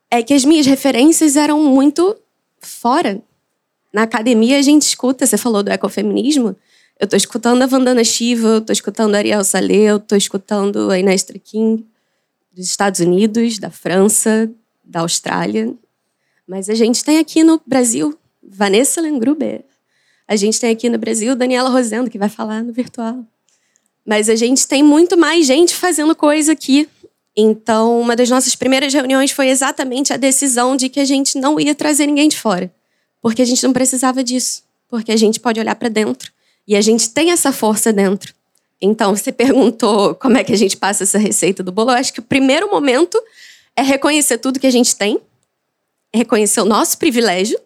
é 0.10 0.22
que 0.22 0.34
as 0.34 0.44
minhas 0.44 0.66
referências 0.66 1.38
eram 1.38 1.64
muito 1.64 2.18
fora. 2.60 3.22
Na 3.94 4.04
academia 4.04 4.60
a 4.60 4.62
gente 4.62 4.82
escuta, 4.82 5.26
você 5.26 5.38
falou 5.38 5.64
do 5.64 5.72
ecofeminismo, 5.72 6.54
eu 7.00 7.06
estou 7.06 7.18
escutando 7.18 7.62
a 7.62 7.66
Vandana 7.66 8.04
Shiva, 8.04 8.48
eu 8.50 8.58
estou 8.58 8.74
escutando 8.74 9.16
a 9.16 9.20
Ariel 9.20 9.44
Saleh, 9.44 9.90
eu 9.90 9.98
estou 9.98 10.18
escutando 10.18 10.92
a 10.92 11.00
Inés 11.00 11.26
King 11.44 11.86
dos 12.52 12.68
Estados 12.68 13.00
Unidos, 13.00 13.58
da 13.58 13.70
França, 13.70 14.52
da 14.84 15.00
Austrália. 15.00 15.74
Mas 16.46 16.70
a 16.70 16.76
gente 16.76 17.04
tem 17.04 17.18
aqui 17.18 17.44
no 17.44 17.62
Brasil 17.66 18.18
Vanessa 18.54 19.02
Lengruber. 19.02 19.64
A 20.28 20.36
gente 20.36 20.60
tem 20.60 20.72
aqui 20.72 20.90
no 20.90 20.98
Brasil 20.98 21.36
Daniela 21.36 21.70
Rosendo, 21.70 22.10
que 22.10 22.18
vai 22.18 22.30
falar 22.30 22.64
no 22.64 22.72
virtual. 22.72 23.26
Mas 24.06 24.30
a 24.30 24.36
gente 24.36 24.68
tem 24.68 24.82
muito 24.82 25.18
mais 25.18 25.46
gente 25.46 25.76
fazendo 25.76 26.16
coisa 26.16 26.52
aqui 26.52 26.90
então, 27.36 28.00
uma 28.00 28.16
das 28.16 28.30
nossas 28.30 28.56
primeiras 28.56 28.94
reuniões 28.94 29.32
foi 29.32 29.48
exatamente 29.48 30.12
a 30.12 30.18
decisão 30.18 30.76
de 30.76 30.90
que 30.90 31.00
a 31.00 31.06
gente 31.06 31.38
não 31.38 31.60
ia 31.60 31.74
trazer 31.74 32.06
ninguém 32.06 32.28
de 32.28 32.38
fora, 32.38 32.72
porque 33.22 33.42
a 33.42 33.46
gente 33.46 33.64
não 33.64 33.72
precisava 33.72 34.24
disso, 34.24 34.64
porque 34.90 35.12
a 35.12 35.18
gente 35.18 35.40
pode 35.40 35.60
olhar 35.60 35.76
para 35.76 35.90
dentro 35.90 36.32
e 36.68 36.76
a 36.76 36.82
gente 36.82 37.10
tem 37.10 37.32
essa 37.32 37.54
força 37.54 37.94
dentro. 37.94 38.34
Então, 38.82 39.16
você 39.16 39.32
perguntou 39.32 40.14
como 40.16 40.38
é 40.38 40.44
que 40.44 40.52
a 40.52 40.58
gente 40.58 40.76
passa 40.76 41.04
essa 41.04 41.18
receita 41.18 41.64
do 41.64 41.72
bolo. 41.72 41.92
Eu 41.92 41.96
acho 41.96 42.12
que 42.12 42.20
o 42.20 42.24
primeiro 42.24 42.70
momento 42.70 43.22
é 43.76 43.82
reconhecer 43.82 44.38
tudo 44.38 44.60
que 44.60 44.68
a 44.68 44.72
gente 44.72 44.96
tem, 44.96 45.20
reconhecer 46.14 46.60
o 46.60 46.66
nosso 46.66 46.98
privilégio 46.98 47.58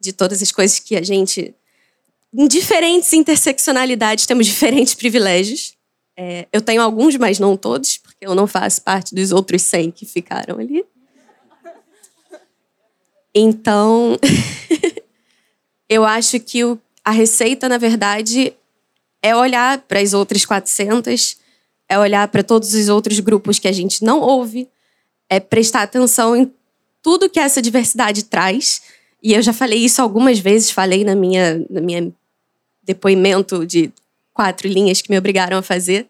de 0.00 0.12
todas 0.12 0.42
as 0.42 0.52
coisas 0.52 0.78
que 0.78 0.96
a 0.96 1.02
gente, 1.02 1.54
em 2.32 2.48
diferentes 2.48 3.12
interseccionalidades, 3.12 4.26
temos 4.26 4.46
diferentes 4.46 4.94
privilégios. 4.94 5.74
É, 6.16 6.46
eu 6.52 6.60
tenho 6.60 6.82
alguns, 6.82 7.16
mas 7.16 7.38
não 7.38 7.56
todos, 7.56 7.98
porque 7.98 8.26
eu 8.26 8.34
não 8.34 8.46
faço 8.46 8.82
parte 8.82 9.14
dos 9.14 9.32
outros 9.32 9.62
100 9.62 9.90
que 9.90 10.06
ficaram 10.06 10.58
ali. 10.58 10.84
Então, 13.34 14.18
eu 15.88 16.04
acho 16.04 16.40
que 16.40 16.64
o, 16.64 16.78
a 17.04 17.10
receita, 17.10 17.68
na 17.68 17.76
verdade, 17.76 18.54
é 19.22 19.36
olhar 19.36 19.78
para 19.82 20.00
as 20.00 20.14
outras 20.14 20.46
400, 20.46 21.36
é 21.88 21.98
olhar 21.98 22.26
para 22.28 22.42
todos 22.42 22.72
os 22.74 22.88
outros 22.88 23.20
grupos 23.20 23.58
que 23.58 23.68
a 23.68 23.72
gente 23.72 24.02
não 24.02 24.20
ouve, 24.20 24.68
é 25.28 25.38
prestar 25.38 25.82
atenção 25.82 26.34
em 26.34 26.50
tudo 27.02 27.28
que 27.28 27.38
essa 27.38 27.60
diversidade 27.60 28.24
traz. 28.24 28.82
E 29.26 29.34
eu 29.34 29.42
já 29.42 29.52
falei 29.52 29.80
isso 29.80 30.00
algumas 30.00 30.38
vezes, 30.38 30.70
falei 30.70 31.02
na 31.02 31.16
minha, 31.16 31.60
na 31.68 31.80
minha 31.80 32.12
depoimento 32.84 33.66
de 33.66 33.90
quatro 34.32 34.68
linhas 34.68 35.02
que 35.02 35.10
me 35.10 35.18
obrigaram 35.18 35.58
a 35.58 35.62
fazer, 35.62 36.06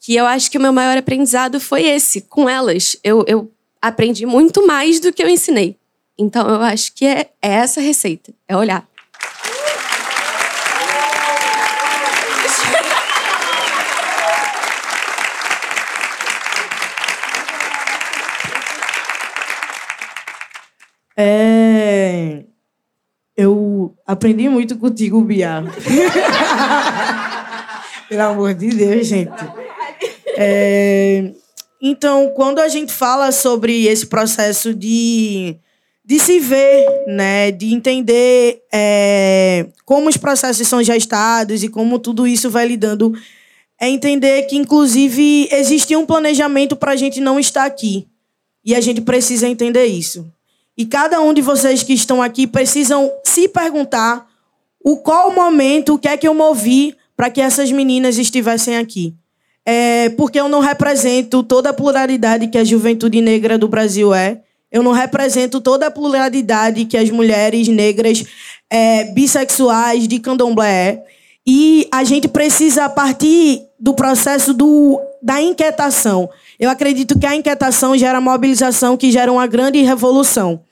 que 0.00 0.16
eu 0.16 0.26
acho 0.26 0.50
que 0.50 0.58
o 0.58 0.60
meu 0.60 0.72
maior 0.72 0.98
aprendizado 0.98 1.60
foi 1.60 1.84
esse, 1.84 2.22
com 2.22 2.48
elas. 2.48 2.96
Eu, 3.04 3.24
eu 3.28 3.48
aprendi 3.80 4.26
muito 4.26 4.66
mais 4.66 4.98
do 4.98 5.12
que 5.12 5.22
eu 5.22 5.28
ensinei. 5.28 5.76
Então 6.18 6.48
eu 6.48 6.60
acho 6.60 6.92
que 6.94 7.06
é, 7.06 7.30
é 7.40 7.52
essa 7.52 7.80
receita, 7.80 8.34
é 8.48 8.56
olhar. 8.56 8.84
É... 21.16 21.53
Eu 23.36 23.92
aprendi 24.06 24.48
muito 24.48 24.76
contigo, 24.78 25.20
Bia. 25.20 25.64
Pelo 28.08 28.22
amor 28.22 28.54
de 28.54 28.68
Deus, 28.68 29.06
gente. 29.06 29.32
É... 30.36 31.32
Então, 31.82 32.30
quando 32.34 32.60
a 32.60 32.68
gente 32.68 32.92
fala 32.92 33.30
sobre 33.32 33.86
esse 33.86 34.06
processo 34.06 34.72
de, 34.72 35.56
de 36.04 36.18
se 36.18 36.38
ver, 36.40 36.86
né, 37.06 37.50
de 37.50 37.74
entender 37.74 38.62
é, 38.72 39.66
como 39.84 40.08
os 40.08 40.16
processos 40.16 40.66
são 40.66 40.82
gestados 40.82 41.62
e 41.62 41.68
como 41.68 41.98
tudo 41.98 42.26
isso 42.26 42.48
vai 42.48 42.66
lidando, 42.66 43.12
é 43.78 43.88
entender 43.88 44.44
que, 44.44 44.56
inclusive, 44.56 45.48
existe 45.52 45.94
um 45.94 46.06
planejamento 46.06 46.74
para 46.74 46.92
a 46.92 46.96
gente 46.96 47.20
não 47.20 47.38
estar 47.38 47.66
aqui. 47.66 48.06
E 48.64 48.74
a 48.74 48.80
gente 48.80 49.02
precisa 49.02 49.46
entender 49.46 49.84
isso. 49.84 50.26
E 50.76 50.84
cada 50.84 51.20
um 51.20 51.32
de 51.32 51.40
vocês 51.40 51.82
que 51.82 51.92
estão 51.92 52.20
aqui 52.20 52.46
precisam 52.46 53.10
se 53.24 53.48
perguntar 53.48 54.26
o 54.82 54.96
qual 54.96 55.30
o 55.30 55.34
momento, 55.34 55.94
o 55.94 55.98
que 55.98 56.08
é 56.08 56.16
que 56.16 56.26
eu 56.26 56.34
movi 56.34 56.94
para 57.16 57.30
que 57.30 57.40
essas 57.40 57.70
meninas 57.70 58.18
estivessem 58.18 58.76
aqui. 58.76 59.14
É 59.64 60.10
porque 60.10 60.38
eu 60.38 60.48
não 60.48 60.60
represento 60.60 61.42
toda 61.42 61.70
a 61.70 61.72
pluralidade 61.72 62.48
que 62.48 62.58
a 62.58 62.64
juventude 62.64 63.20
negra 63.20 63.56
do 63.56 63.68
Brasil 63.68 64.12
é. 64.12 64.42
Eu 64.70 64.82
não 64.82 64.92
represento 64.92 65.60
toda 65.60 65.86
a 65.86 65.90
pluralidade 65.90 66.84
que 66.84 66.96
as 66.96 67.08
mulheres 67.08 67.68
negras 67.68 68.24
é, 68.68 69.04
bissexuais 69.12 70.08
de 70.08 70.18
candomblé 70.18 70.70
é. 70.70 71.04
E 71.46 71.86
a 71.92 72.02
gente 72.04 72.26
precisa, 72.26 72.86
a 72.86 72.88
partir 72.88 73.62
do 73.78 73.94
processo 73.94 74.52
do, 74.52 75.00
da 75.22 75.40
inquietação. 75.40 76.28
Eu 76.58 76.70
acredito 76.70 77.18
que 77.18 77.26
a 77.26 77.36
inquietação 77.36 77.96
gera 77.96 78.20
mobilização, 78.20 78.96
que 78.96 79.10
gera 79.10 79.30
uma 79.30 79.46
grande 79.46 79.80
revolução. 79.82 80.63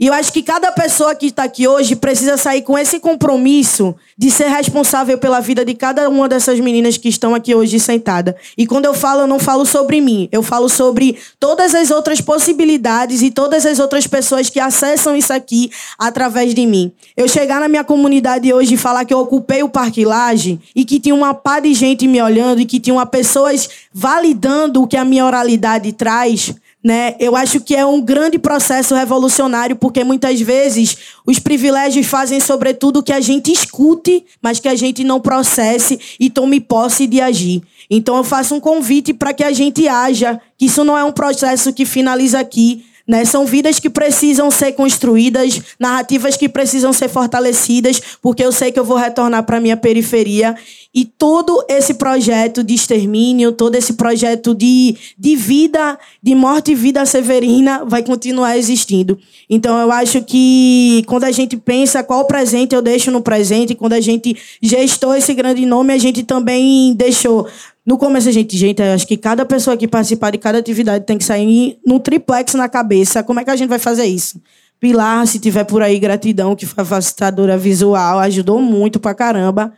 E 0.00 0.06
eu 0.06 0.14
acho 0.14 0.32
que 0.32 0.42
cada 0.42 0.72
pessoa 0.72 1.14
que 1.14 1.26
está 1.26 1.42
aqui 1.42 1.68
hoje 1.68 1.94
precisa 1.94 2.38
sair 2.38 2.62
com 2.62 2.78
esse 2.78 2.98
compromisso 2.98 3.94
de 4.16 4.30
ser 4.30 4.48
responsável 4.48 5.18
pela 5.18 5.40
vida 5.40 5.62
de 5.62 5.74
cada 5.74 6.08
uma 6.08 6.26
dessas 6.26 6.58
meninas 6.58 6.96
que 6.96 7.06
estão 7.06 7.34
aqui 7.34 7.54
hoje 7.54 7.78
sentada. 7.78 8.34
E 8.56 8.66
quando 8.66 8.86
eu 8.86 8.94
falo, 8.94 9.20
eu 9.20 9.26
não 9.26 9.38
falo 9.38 9.66
sobre 9.66 10.00
mim, 10.00 10.26
eu 10.32 10.42
falo 10.42 10.70
sobre 10.70 11.18
todas 11.38 11.74
as 11.74 11.90
outras 11.90 12.18
possibilidades 12.18 13.20
e 13.20 13.30
todas 13.30 13.66
as 13.66 13.78
outras 13.78 14.06
pessoas 14.06 14.48
que 14.48 14.58
acessam 14.58 15.14
isso 15.14 15.34
aqui 15.34 15.70
através 15.98 16.54
de 16.54 16.64
mim. 16.64 16.90
Eu 17.14 17.28
chegar 17.28 17.60
na 17.60 17.68
minha 17.68 17.84
comunidade 17.84 18.50
hoje 18.50 18.74
e 18.74 18.78
falar 18.78 19.04
que 19.04 19.12
eu 19.12 19.18
ocupei 19.18 19.62
o 19.62 19.68
Parque 19.68 20.06
Laje 20.06 20.58
e 20.74 20.82
que 20.82 20.98
tinha 20.98 21.14
uma 21.14 21.34
pá 21.34 21.60
de 21.60 21.74
gente 21.74 22.08
me 22.08 22.22
olhando 22.22 22.62
e 22.62 22.64
que 22.64 22.80
tinha 22.80 23.04
pessoas 23.04 23.68
validando 23.92 24.80
o 24.80 24.86
que 24.86 24.96
a 24.96 25.04
minha 25.04 25.26
oralidade 25.26 25.92
traz, 25.92 26.54
né? 26.82 27.14
Eu 27.20 27.36
acho 27.36 27.60
que 27.60 27.76
é 27.76 27.84
um 27.84 28.00
grande 28.00 28.38
processo 28.38 28.94
revolucionário, 28.94 29.76
porque 29.76 30.02
muitas 30.02 30.40
vezes 30.40 30.96
os 31.26 31.38
privilégios 31.38 32.06
fazem, 32.06 32.40
sobretudo, 32.40 33.02
que 33.02 33.12
a 33.12 33.20
gente 33.20 33.52
escute, 33.52 34.24
mas 34.40 34.58
que 34.58 34.68
a 34.68 34.74
gente 34.74 35.04
não 35.04 35.20
processe 35.20 35.98
e 36.18 36.30
tome 36.30 36.60
posse 36.60 37.06
de 37.06 37.20
agir. 37.20 37.62
Então, 37.90 38.16
eu 38.16 38.24
faço 38.24 38.54
um 38.54 38.60
convite 38.60 39.12
para 39.12 39.34
que 39.34 39.44
a 39.44 39.52
gente 39.52 39.86
haja, 39.86 40.40
que 40.56 40.66
isso 40.66 40.84
não 40.84 40.96
é 40.96 41.04
um 41.04 41.12
processo 41.12 41.72
que 41.72 41.84
finaliza 41.84 42.40
aqui, 42.40 42.84
né? 43.10 43.24
São 43.24 43.44
vidas 43.44 43.80
que 43.80 43.90
precisam 43.90 44.52
ser 44.52 44.70
construídas, 44.70 45.60
narrativas 45.80 46.36
que 46.36 46.48
precisam 46.48 46.92
ser 46.92 47.08
fortalecidas, 47.08 48.00
porque 48.22 48.44
eu 48.44 48.52
sei 48.52 48.70
que 48.70 48.78
eu 48.78 48.84
vou 48.84 48.96
retornar 48.96 49.42
para 49.42 49.56
a 49.56 49.60
minha 49.60 49.76
periferia. 49.76 50.54
E 50.94 51.04
todo 51.04 51.64
esse 51.68 51.94
projeto 51.94 52.62
de 52.62 52.72
extermínio, 52.72 53.50
todo 53.50 53.74
esse 53.74 53.94
projeto 53.94 54.54
de, 54.54 54.96
de 55.18 55.34
vida, 55.34 55.98
de 56.22 56.36
morte 56.36 56.70
e 56.70 56.76
vida 56.76 57.04
severina, 57.04 57.84
vai 57.84 58.04
continuar 58.04 58.56
existindo. 58.56 59.18
Então, 59.48 59.76
eu 59.80 59.90
acho 59.90 60.22
que 60.22 61.02
quando 61.08 61.24
a 61.24 61.32
gente 61.32 61.56
pensa 61.56 62.04
qual 62.04 62.24
presente 62.26 62.76
eu 62.76 62.82
deixo 62.82 63.10
no 63.10 63.20
presente, 63.20 63.74
quando 63.74 63.94
a 63.94 64.00
gente 64.00 64.36
gestou 64.62 65.16
esse 65.16 65.34
grande 65.34 65.66
nome, 65.66 65.92
a 65.92 65.98
gente 65.98 66.22
também 66.22 66.94
deixou 66.94 67.48
no 67.84 67.96
começo 67.96 68.28
a 68.28 68.32
gente, 68.32 68.56
gente, 68.56 68.82
acho 68.82 69.06
que 69.06 69.16
cada 69.16 69.44
pessoa 69.44 69.76
que 69.76 69.88
participar 69.88 70.30
de 70.30 70.38
cada 70.38 70.58
atividade 70.58 71.04
tem 71.04 71.16
que 71.16 71.24
sair 71.24 71.78
num 71.84 71.98
triplex 71.98 72.54
na 72.54 72.68
cabeça. 72.68 73.22
Como 73.22 73.40
é 73.40 73.44
que 73.44 73.50
a 73.50 73.56
gente 73.56 73.68
vai 73.68 73.78
fazer 73.78 74.04
isso? 74.04 74.40
Pilar, 74.78 75.26
se 75.26 75.38
tiver 75.38 75.64
por 75.64 75.82
aí, 75.82 75.98
gratidão, 75.98 76.54
que 76.54 76.66
foi 76.66 76.84
facilitadora 76.84 77.56
visual, 77.56 78.18
ajudou 78.18 78.60
muito 78.60 78.98
pra 79.00 79.14
caramba. 79.14 79.72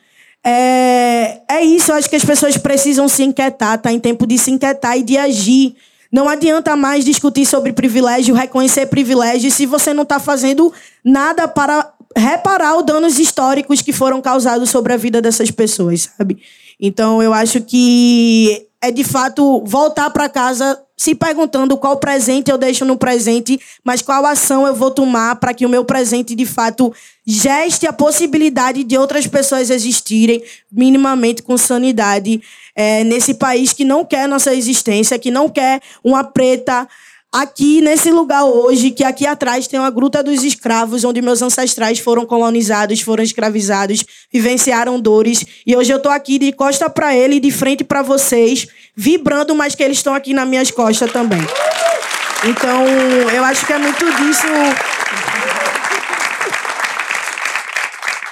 É, 0.45 1.41
é 1.49 1.65
isso, 1.65 1.93
eu 1.93 1.95
acho 1.95 2.11
que 2.11 2.17
as 2.17 2.25
pessoas 2.25 2.57
precisam 2.57 3.09
se 3.09 3.23
inquietar, 3.23 3.79
tá 3.79 3.93
em 3.93 4.01
tempo 4.01 4.27
de 4.27 4.37
se 4.37 4.51
inquietar 4.51 4.99
e 4.99 5.03
de 5.03 5.17
agir. 5.17 5.75
Não 6.11 6.29
adianta 6.29 6.77
mais 6.77 7.05
discutir 7.05 7.47
sobre 7.47 7.73
privilégio, 7.73 8.35
reconhecer 8.35 8.87
privilégio, 8.87 9.51
se 9.51 9.65
você 9.65 9.95
não 9.95 10.03
está 10.03 10.21
fazendo 10.21 10.73
nada 11.05 11.49
para 11.49 11.93
reparar 12.17 12.77
os 12.77 12.85
danos 12.85 13.19
históricos 13.19 13.81
que 13.81 13.93
foram 13.93 14.21
causados 14.21 14.69
sobre 14.69 14.93
a 14.93 14.97
vida 14.97 15.23
dessas 15.23 15.51
pessoas, 15.51 16.11
sabe? 16.17 16.43
Então, 16.85 17.23
eu 17.23 17.33
acho 17.33 17.61
que 17.61 18.67
é 18.83 18.91
de 18.91 19.05
fato 19.05 19.63
voltar 19.65 20.11
para 20.11 20.29
casa 20.29 20.77
se 20.97 21.15
perguntando 21.15 21.77
qual 21.77 21.97
presente 21.97 22.51
eu 22.51 22.59
deixo 22.59 22.85
no 22.85 22.97
presente, 22.97 23.59
mas 23.85 24.03
qual 24.03 24.27
ação 24.27 24.67
eu 24.67 24.75
vou 24.75 24.91
tomar 24.91 25.37
para 25.37 25.55
que 25.55 25.65
o 25.65 25.69
meu 25.69 25.85
presente 25.85 26.35
de 26.35 26.45
fato 26.45 26.93
geste 27.25 27.87
a 27.87 27.93
possibilidade 27.93 28.83
de 28.83 28.99
outras 28.99 29.27
pessoas 29.27 29.71
existirem 29.71 30.43
minimamente 30.71 31.43
com 31.43 31.57
sanidade 31.57 32.43
é, 32.75 33.05
nesse 33.05 33.35
país 33.35 33.73
que 33.73 33.85
não 33.85 34.05
quer 34.05 34.29
nossa 34.29 34.53
existência, 34.55 35.19
que 35.19 35.31
não 35.31 35.49
quer 35.49 35.81
uma 36.03 36.25
preta 36.25 36.89
aqui 37.33 37.81
nesse 37.81 38.11
lugar 38.11 38.45
hoje, 38.45 38.91
que 38.91 39.03
aqui 39.03 39.27
atrás 39.27 39.67
tem 39.67 39.81
uma 39.81 39.91
Gruta 39.91 40.23
dos 40.23 40.45
Escravos, 40.45 41.03
onde 41.03 41.23
meus 41.23 41.41
ancestrais 41.41 41.99
foram 41.99 42.27
colonizados, 42.27 43.01
foram 43.01 43.25
escravizados, 43.25 44.05
vivenciaram 44.31 45.01
dores. 45.01 45.45
E 45.67 45.75
hoje 45.75 45.91
eu 45.93 45.97
estou 45.97 46.13
aqui 46.13 46.39
de 46.39 46.53
costa 46.53 46.91
para 46.91 47.17
ele 47.17 47.37
e 47.37 47.41
de 47.41 47.51
frente 47.51 47.83
para 47.83 48.03
vocês, 48.03 48.67
vibrando, 48.95 49.55
mas 49.55 49.75
que 49.75 49.83
eles 49.83 49.97
estão 49.97 50.15
aqui 50.15 50.35
nas 50.35 50.47
minhas 50.47 50.71
costas 50.71 51.11
também. 51.11 51.41
Então, 52.45 52.85
eu 53.35 53.45
acho 53.45 53.65
que 53.65 53.73
é 53.73 53.79
muito 53.79 54.05
disso. 54.17 54.47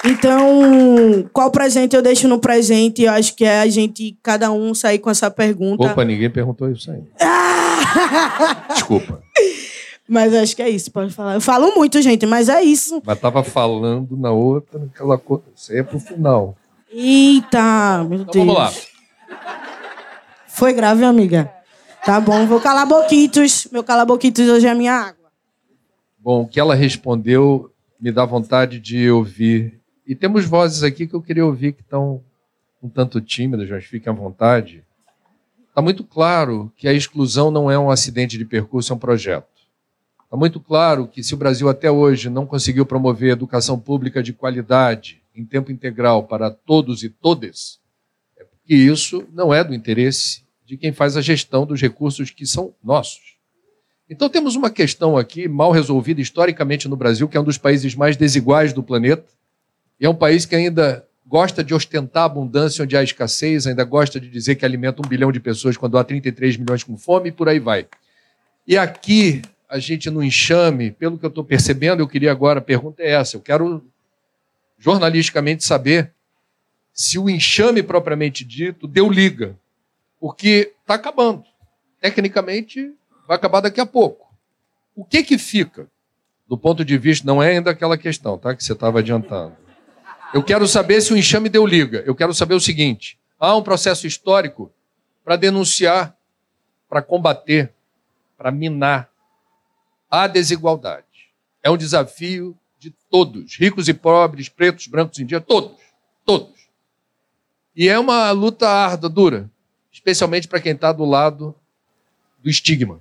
Então, 0.04 1.28
qual 1.32 1.50
presente 1.50 1.94
eu 1.94 2.00
deixo 2.02 2.26
no 2.26 2.38
presente? 2.38 3.02
Eu 3.02 3.12
acho 3.12 3.34
que 3.34 3.44
é 3.44 3.60
a 3.60 3.68
gente, 3.68 4.16
cada 4.22 4.50
um, 4.50 4.74
sair 4.74 4.98
com 4.98 5.10
essa 5.10 5.30
pergunta. 5.30 5.84
Opa, 5.90 6.04
ninguém 6.04 6.30
perguntou 6.30 6.70
isso 6.70 6.90
aí. 6.90 7.02
Desculpa. 8.72 9.22
Mas 10.08 10.34
acho 10.34 10.56
que 10.56 10.62
é 10.62 10.68
isso, 10.68 10.90
pode 10.90 11.12
falar. 11.12 11.34
Eu 11.34 11.40
falo 11.40 11.72
muito, 11.76 12.02
gente, 12.02 12.26
mas 12.26 12.48
é 12.48 12.60
isso. 12.62 13.00
Mas 13.06 13.20
tava 13.20 13.44
falando 13.44 14.16
na 14.16 14.32
outra, 14.32 14.80
naquela 14.80 15.16
coisa. 15.16 15.44
Isso 15.54 15.70
aí 15.70 15.78
é 15.78 15.82
pro 15.84 16.00
final. 16.00 16.56
Eita, 16.92 18.02
meu 18.02 18.22
Então 18.22 18.32
Deus. 18.32 18.46
vamos 18.46 18.54
lá. 18.56 18.72
Foi 20.48 20.72
grave, 20.72 21.04
amiga. 21.04 21.48
Tá 22.04 22.20
bom, 22.20 22.44
vou 22.46 22.60
calar 22.60 22.86
boquitos. 22.88 23.68
Meu 23.70 23.84
calar 23.84 24.04
boquitos 24.04 24.48
hoje 24.48 24.66
é 24.66 24.70
a 24.70 24.74
minha 24.74 24.94
água. 24.94 25.30
Bom, 26.18 26.42
o 26.42 26.48
que 26.48 26.58
ela 26.58 26.74
respondeu 26.74 27.70
me 28.00 28.10
dá 28.10 28.24
vontade 28.24 28.80
de 28.80 29.08
ouvir. 29.12 29.79
E 30.10 30.14
temos 30.16 30.44
vozes 30.44 30.82
aqui 30.82 31.06
que 31.06 31.14
eu 31.14 31.22
queria 31.22 31.46
ouvir 31.46 31.72
que 31.72 31.82
estão 31.82 32.20
um 32.82 32.88
tanto 32.88 33.20
tímidas, 33.20 33.70
mas 33.70 33.84
fiquem 33.84 34.12
à 34.12 34.12
vontade. 34.12 34.84
Está 35.68 35.80
muito 35.80 36.02
claro 36.02 36.72
que 36.76 36.88
a 36.88 36.92
exclusão 36.92 37.48
não 37.48 37.70
é 37.70 37.78
um 37.78 37.92
acidente 37.92 38.36
de 38.36 38.44
percurso, 38.44 38.92
é 38.92 38.96
um 38.96 38.98
projeto. 38.98 39.46
Está 40.24 40.36
muito 40.36 40.58
claro 40.58 41.06
que 41.06 41.22
se 41.22 41.32
o 41.32 41.36
Brasil 41.36 41.68
até 41.68 41.88
hoje 41.92 42.28
não 42.28 42.44
conseguiu 42.44 42.84
promover 42.84 43.30
educação 43.30 43.78
pública 43.78 44.20
de 44.20 44.32
qualidade 44.32 45.22
em 45.32 45.44
tempo 45.44 45.70
integral 45.70 46.24
para 46.24 46.50
todos 46.50 47.04
e 47.04 47.08
todas, 47.08 47.78
é 48.36 48.42
porque 48.42 48.74
isso 48.74 49.24
não 49.32 49.54
é 49.54 49.62
do 49.62 49.72
interesse 49.72 50.42
de 50.66 50.76
quem 50.76 50.92
faz 50.92 51.16
a 51.16 51.22
gestão 51.22 51.64
dos 51.64 51.80
recursos 51.80 52.32
que 52.32 52.44
são 52.44 52.74
nossos. 52.82 53.36
Então 54.08 54.28
temos 54.28 54.56
uma 54.56 54.70
questão 54.70 55.16
aqui 55.16 55.46
mal 55.46 55.70
resolvida 55.70 56.20
historicamente 56.20 56.88
no 56.88 56.96
Brasil, 56.96 57.28
que 57.28 57.36
é 57.36 57.40
um 57.40 57.44
dos 57.44 57.58
países 57.58 57.94
mais 57.94 58.16
desiguais 58.16 58.72
do 58.72 58.82
planeta, 58.82 59.38
e 60.00 60.06
é 60.06 60.08
um 60.08 60.14
país 60.14 60.46
que 60.46 60.56
ainda 60.56 61.06
gosta 61.26 61.62
de 61.62 61.74
ostentar 61.74 62.24
abundância 62.24 62.82
onde 62.82 62.96
há 62.96 63.02
escassez, 63.02 63.66
ainda 63.66 63.84
gosta 63.84 64.18
de 64.18 64.28
dizer 64.28 64.56
que 64.56 64.64
alimenta 64.64 65.00
um 65.04 65.08
bilhão 65.08 65.30
de 65.30 65.38
pessoas 65.38 65.76
quando 65.76 65.98
há 65.98 66.02
33 66.02 66.56
milhões 66.56 66.82
com 66.82 66.96
fome 66.96 67.28
e 67.28 67.32
por 67.32 67.48
aí 67.48 67.60
vai. 67.60 67.86
E 68.66 68.76
aqui, 68.76 69.42
a 69.68 69.78
gente 69.78 70.10
no 70.10 70.24
enxame, 70.24 70.90
pelo 70.90 71.18
que 71.18 71.24
eu 71.24 71.28
estou 71.28 71.44
percebendo, 71.44 72.00
eu 72.00 72.08
queria 72.08 72.32
agora, 72.32 72.58
a 72.58 72.62
pergunta 72.62 73.02
é 73.02 73.10
essa, 73.10 73.36
eu 73.36 73.40
quero 73.40 73.84
jornalisticamente 74.78 75.64
saber 75.64 76.12
se 76.92 77.18
o 77.18 77.30
enxame 77.30 77.82
propriamente 77.82 78.44
dito 78.44 78.88
deu 78.88 79.08
liga, 79.08 79.56
porque 80.18 80.72
está 80.80 80.94
acabando. 80.94 81.44
Tecnicamente, 82.00 82.92
vai 83.28 83.36
acabar 83.36 83.60
daqui 83.60 83.80
a 83.80 83.86
pouco. 83.86 84.34
O 84.96 85.04
que 85.04 85.22
que 85.22 85.38
fica? 85.38 85.86
Do 86.48 86.58
ponto 86.58 86.84
de 86.84 86.98
vista, 86.98 87.26
não 87.26 87.42
é 87.42 87.50
ainda 87.50 87.70
aquela 87.70 87.96
questão, 87.96 88.36
tá? 88.36 88.54
Que 88.54 88.64
você 88.64 88.72
estava 88.72 88.98
adiantando. 88.98 89.59
Eu 90.32 90.44
quero 90.44 90.66
saber 90.68 91.00
se 91.00 91.12
o 91.12 91.16
enxame 91.16 91.48
deu 91.48 91.66
liga. 91.66 92.02
Eu 92.06 92.14
quero 92.14 92.32
saber 92.32 92.54
o 92.54 92.60
seguinte: 92.60 93.18
há 93.38 93.56
um 93.56 93.62
processo 93.62 94.06
histórico 94.06 94.72
para 95.24 95.36
denunciar, 95.36 96.16
para 96.88 97.02
combater, 97.02 97.72
para 98.36 98.50
minar 98.50 99.10
a 100.10 100.26
desigualdade. 100.26 101.04
É 101.62 101.70
um 101.70 101.76
desafio 101.76 102.56
de 102.78 102.90
todos, 103.10 103.56
ricos 103.56 103.88
e 103.88 103.94
pobres, 103.94 104.48
pretos, 104.48 104.86
brancos, 104.86 105.18
indígenas, 105.18 105.46
todos, 105.46 105.76
todos. 106.24 106.68
E 107.74 107.88
é 107.88 107.98
uma 107.98 108.30
luta 108.30 108.68
árdua, 108.68 109.08
dura, 109.10 109.50
especialmente 109.92 110.48
para 110.48 110.60
quem 110.60 110.72
está 110.72 110.92
do 110.92 111.04
lado 111.04 111.54
do 112.38 112.48
estigma. 112.48 113.00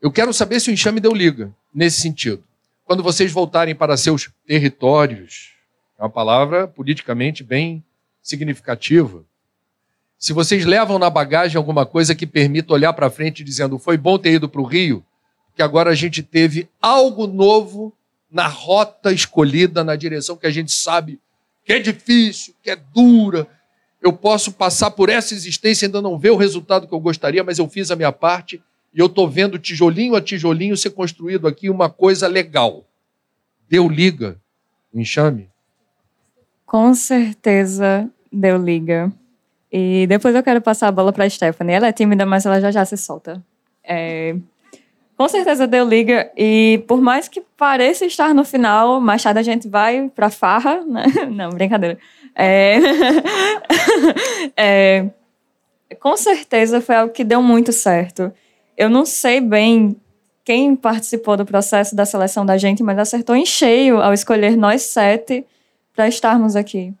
Eu 0.00 0.10
quero 0.10 0.32
saber 0.32 0.60
se 0.60 0.70
o 0.70 0.72
enxame 0.72 1.00
deu 1.00 1.12
liga 1.12 1.54
nesse 1.74 2.00
sentido. 2.00 2.42
Quando 2.84 3.02
vocês 3.02 3.32
voltarem 3.32 3.74
para 3.74 3.96
seus 3.96 4.30
territórios, 4.46 5.55
é 5.98 6.02
uma 6.02 6.10
palavra 6.10 6.68
politicamente 6.68 7.42
bem 7.42 7.82
significativa. 8.22 9.24
Se 10.18 10.32
vocês 10.32 10.64
levam 10.64 10.98
na 10.98 11.10
bagagem 11.10 11.56
alguma 11.56 11.86
coisa 11.86 12.14
que 12.14 12.26
permita 12.26 12.72
olhar 12.72 12.92
para 12.92 13.10
frente 13.10 13.44
dizendo 13.44 13.78
foi 13.78 13.96
bom 13.96 14.18
ter 14.18 14.32
ido 14.32 14.48
para 14.48 14.60
o 14.60 14.64
Rio, 14.64 15.04
que 15.54 15.62
agora 15.62 15.90
a 15.90 15.94
gente 15.94 16.22
teve 16.22 16.68
algo 16.80 17.26
novo 17.26 17.92
na 18.30 18.46
rota 18.46 19.12
escolhida, 19.12 19.84
na 19.84 19.96
direção 19.96 20.36
que 20.36 20.46
a 20.46 20.50
gente 20.50 20.72
sabe 20.72 21.20
que 21.64 21.72
é 21.72 21.78
difícil, 21.78 22.54
que 22.62 22.70
é 22.70 22.76
dura. 22.76 23.46
Eu 24.00 24.12
posso 24.12 24.52
passar 24.52 24.90
por 24.90 25.08
essa 25.08 25.34
existência 25.34 25.86
ainda 25.86 26.02
não 26.02 26.18
ver 26.18 26.30
o 26.30 26.36
resultado 26.36 26.86
que 26.86 26.94
eu 26.94 27.00
gostaria, 27.00 27.42
mas 27.42 27.58
eu 27.58 27.68
fiz 27.68 27.90
a 27.90 27.96
minha 27.96 28.12
parte 28.12 28.62
e 28.94 29.00
eu 29.00 29.06
estou 29.06 29.28
vendo 29.28 29.58
tijolinho 29.58 30.14
a 30.14 30.20
tijolinho 30.20 30.76
ser 30.76 30.90
construído 30.90 31.48
aqui 31.48 31.68
uma 31.68 31.90
coisa 31.90 32.28
legal. 32.28 32.86
Deu 33.68 33.88
liga, 33.88 34.40
enxame? 34.94 35.50
Com 36.66 36.92
certeza 36.94 38.10
deu 38.30 38.58
liga. 38.58 39.10
E 39.72 40.06
depois 40.08 40.34
eu 40.34 40.42
quero 40.42 40.60
passar 40.60 40.88
a 40.88 40.92
bola 40.92 41.12
para 41.12 41.30
Stephanie. 41.30 41.74
Ela 41.74 41.86
é 41.86 41.92
tímida, 41.92 42.26
mas 42.26 42.44
ela 42.44 42.60
já 42.60 42.70
já 42.70 42.84
se 42.84 42.96
solta. 42.96 43.42
É, 43.84 44.34
com 45.16 45.28
certeza 45.28 45.66
deu 45.66 45.88
liga. 45.88 46.30
E 46.36 46.84
por 46.86 47.00
mais 47.00 47.28
que 47.28 47.40
pareça 47.40 48.04
estar 48.04 48.34
no 48.34 48.44
final, 48.44 49.00
mais 49.00 49.22
tarde 49.22 49.38
a 49.38 49.42
gente 49.42 49.66
vai 49.68 50.10
pra 50.14 50.28
farra. 50.28 50.82
Né? 50.84 51.04
Não, 51.32 51.50
brincadeira. 51.50 51.98
É... 52.34 52.76
é... 54.56 55.06
Com 56.00 56.16
certeza 56.16 56.80
foi 56.80 56.96
algo 56.96 57.12
que 57.12 57.24
deu 57.24 57.40
muito 57.40 57.72
certo. 57.72 58.32
Eu 58.76 58.90
não 58.90 59.06
sei 59.06 59.40
bem 59.40 59.96
quem 60.44 60.74
participou 60.74 61.36
do 61.36 61.46
processo 61.46 61.94
da 61.94 62.04
seleção 62.04 62.44
da 62.44 62.58
gente, 62.58 62.82
mas 62.82 62.98
acertou 62.98 63.36
em 63.36 63.46
cheio 63.46 64.02
ao 64.02 64.12
escolher 64.12 64.56
nós 64.56 64.82
sete 64.82 65.46
para 65.96 66.06
estarmos 66.06 66.54
aqui. 66.54 66.94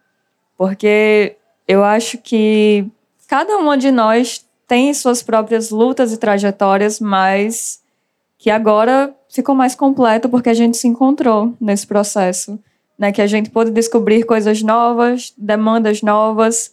Porque 0.56 1.36
eu 1.68 1.84
acho 1.84 2.18
que 2.18 2.86
cada 3.28 3.58
uma 3.58 3.76
de 3.76 3.92
nós 3.92 4.44
tem 4.66 4.92
suas 4.94 5.22
próprias 5.22 5.70
lutas 5.70 6.12
e 6.12 6.16
trajetórias, 6.16 6.98
mas 6.98 7.80
que 8.38 8.50
agora 8.50 9.14
ficou 9.28 9.54
mais 9.54 9.74
completo 9.74 10.28
porque 10.28 10.48
a 10.48 10.54
gente 10.54 10.76
se 10.76 10.88
encontrou 10.88 11.54
nesse 11.60 11.86
processo, 11.86 12.58
né? 12.98 13.12
Que 13.12 13.22
a 13.22 13.26
gente 13.26 13.50
pôde 13.50 13.70
descobrir 13.70 14.24
coisas 14.24 14.62
novas, 14.62 15.32
demandas 15.36 16.02
novas, 16.02 16.72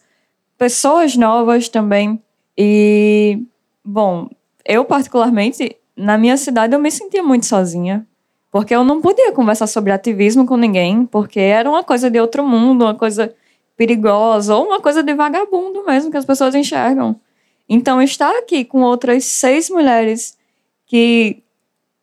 pessoas 0.56 1.16
novas 1.16 1.68
também. 1.68 2.20
E 2.56 3.42
bom, 3.84 4.28
eu 4.64 4.84
particularmente 4.84 5.76
na 5.96 6.18
minha 6.18 6.36
cidade 6.36 6.74
eu 6.74 6.80
me 6.80 6.90
sentia 6.90 7.22
muito 7.22 7.46
sozinha. 7.46 8.06
Porque 8.54 8.72
eu 8.72 8.84
não 8.84 9.00
podia 9.00 9.32
conversar 9.32 9.66
sobre 9.66 9.90
ativismo 9.90 10.46
com 10.46 10.56
ninguém, 10.56 11.04
porque 11.06 11.40
era 11.40 11.68
uma 11.68 11.82
coisa 11.82 12.08
de 12.08 12.20
outro 12.20 12.46
mundo, 12.46 12.84
uma 12.84 12.94
coisa 12.94 13.34
perigosa, 13.76 14.54
ou 14.54 14.66
uma 14.66 14.80
coisa 14.80 15.02
de 15.02 15.12
vagabundo 15.12 15.84
mesmo, 15.84 16.08
que 16.08 16.16
as 16.16 16.24
pessoas 16.24 16.54
enxergam. 16.54 17.20
Então, 17.68 18.00
estar 18.00 18.30
aqui 18.38 18.64
com 18.64 18.82
outras 18.82 19.24
seis 19.24 19.68
mulheres 19.68 20.38
que 20.86 21.42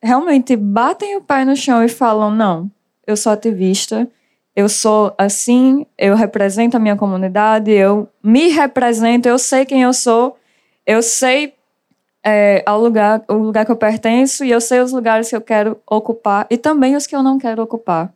realmente 0.04 0.58
batem 0.58 1.16
o 1.16 1.22
pé 1.22 1.46
no 1.46 1.56
chão 1.56 1.82
e 1.86 1.88
falam: 1.88 2.30
não, 2.30 2.70
eu 3.08 3.16
sou 3.16 3.32
ativista, 3.32 4.06
eu 4.54 4.68
sou 4.68 5.14
assim, 5.18 5.86
eu 5.98 6.18
represento 6.18 6.76
a 6.76 6.82
minha 6.82 6.98
comunidade, 6.98 7.72
eu 7.72 8.10
me 8.22 8.50
represento, 8.50 9.30
eu 9.30 9.40
sei 9.40 9.64
quem 9.64 9.84
eu 9.84 9.94
sou, 9.94 10.36
eu 10.86 11.02
sei 11.02 11.54
é, 12.24 12.64
ao 12.66 12.80
lugar, 12.80 13.24
o 13.28 13.34
lugar 13.34 13.66
que 13.66 13.72
eu 13.72 13.76
pertenço 13.76 14.46
e 14.46 14.52
eu 14.52 14.62
sei 14.62 14.80
os 14.80 14.92
lugares 14.92 15.30
que 15.30 15.36
eu 15.36 15.42
quero 15.42 15.80
ocupar 15.90 16.46
e 16.50 16.58
também 16.58 16.96
os 16.96 17.08
que 17.08 17.16
eu 17.16 17.24
não 17.24 17.38
quero 17.38 17.62
ocupar. 17.62 18.14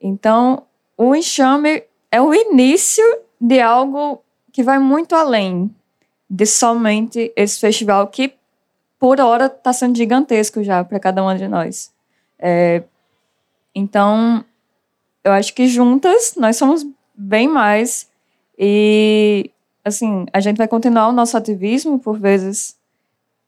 Então, 0.00 0.62
o 0.96 1.14
enxame 1.14 1.82
é 2.10 2.20
o 2.20 2.34
início 2.34 3.04
de 3.40 3.60
algo 3.60 4.22
que 4.52 4.62
vai 4.62 4.78
muito 4.78 5.14
além 5.14 5.74
de 6.28 6.46
somente 6.46 7.32
esse 7.34 7.58
festival 7.58 8.06
que, 8.08 8.32
por 8.98 9.20
hora, 9.20 9.46
está 9.46 9.72
sendo 9.72 9.96
gigantesco 9.96 10.62
já 10.62 10.84
para 10.84 11.00
cada 11.00 11.22
uma 11.22 11.36
de 11.36 11.48
nós. 11.48 11.92
É, 12.38 12.82
então, 13.74 14.44
eu 15.24 15.32
acho 15.32 15.54
que 15.54 15.66
juntas 15.66 16.34
nós 16.36 16.56
somos 16.56 16.86
bem 17.14 17.48
mais 17.48 18.08
e, 18.58 19.50
assim, 19.84 20.26
a 20.32 20.40
gente 20.40 20.58
vai 20.58 20.68
continuar 20.68 21.08
o 21.08 21.12
nosso 21.12 21.36
ativismo, 21.36 21.98
por 21.98 22.18
vezes 22.18 22.76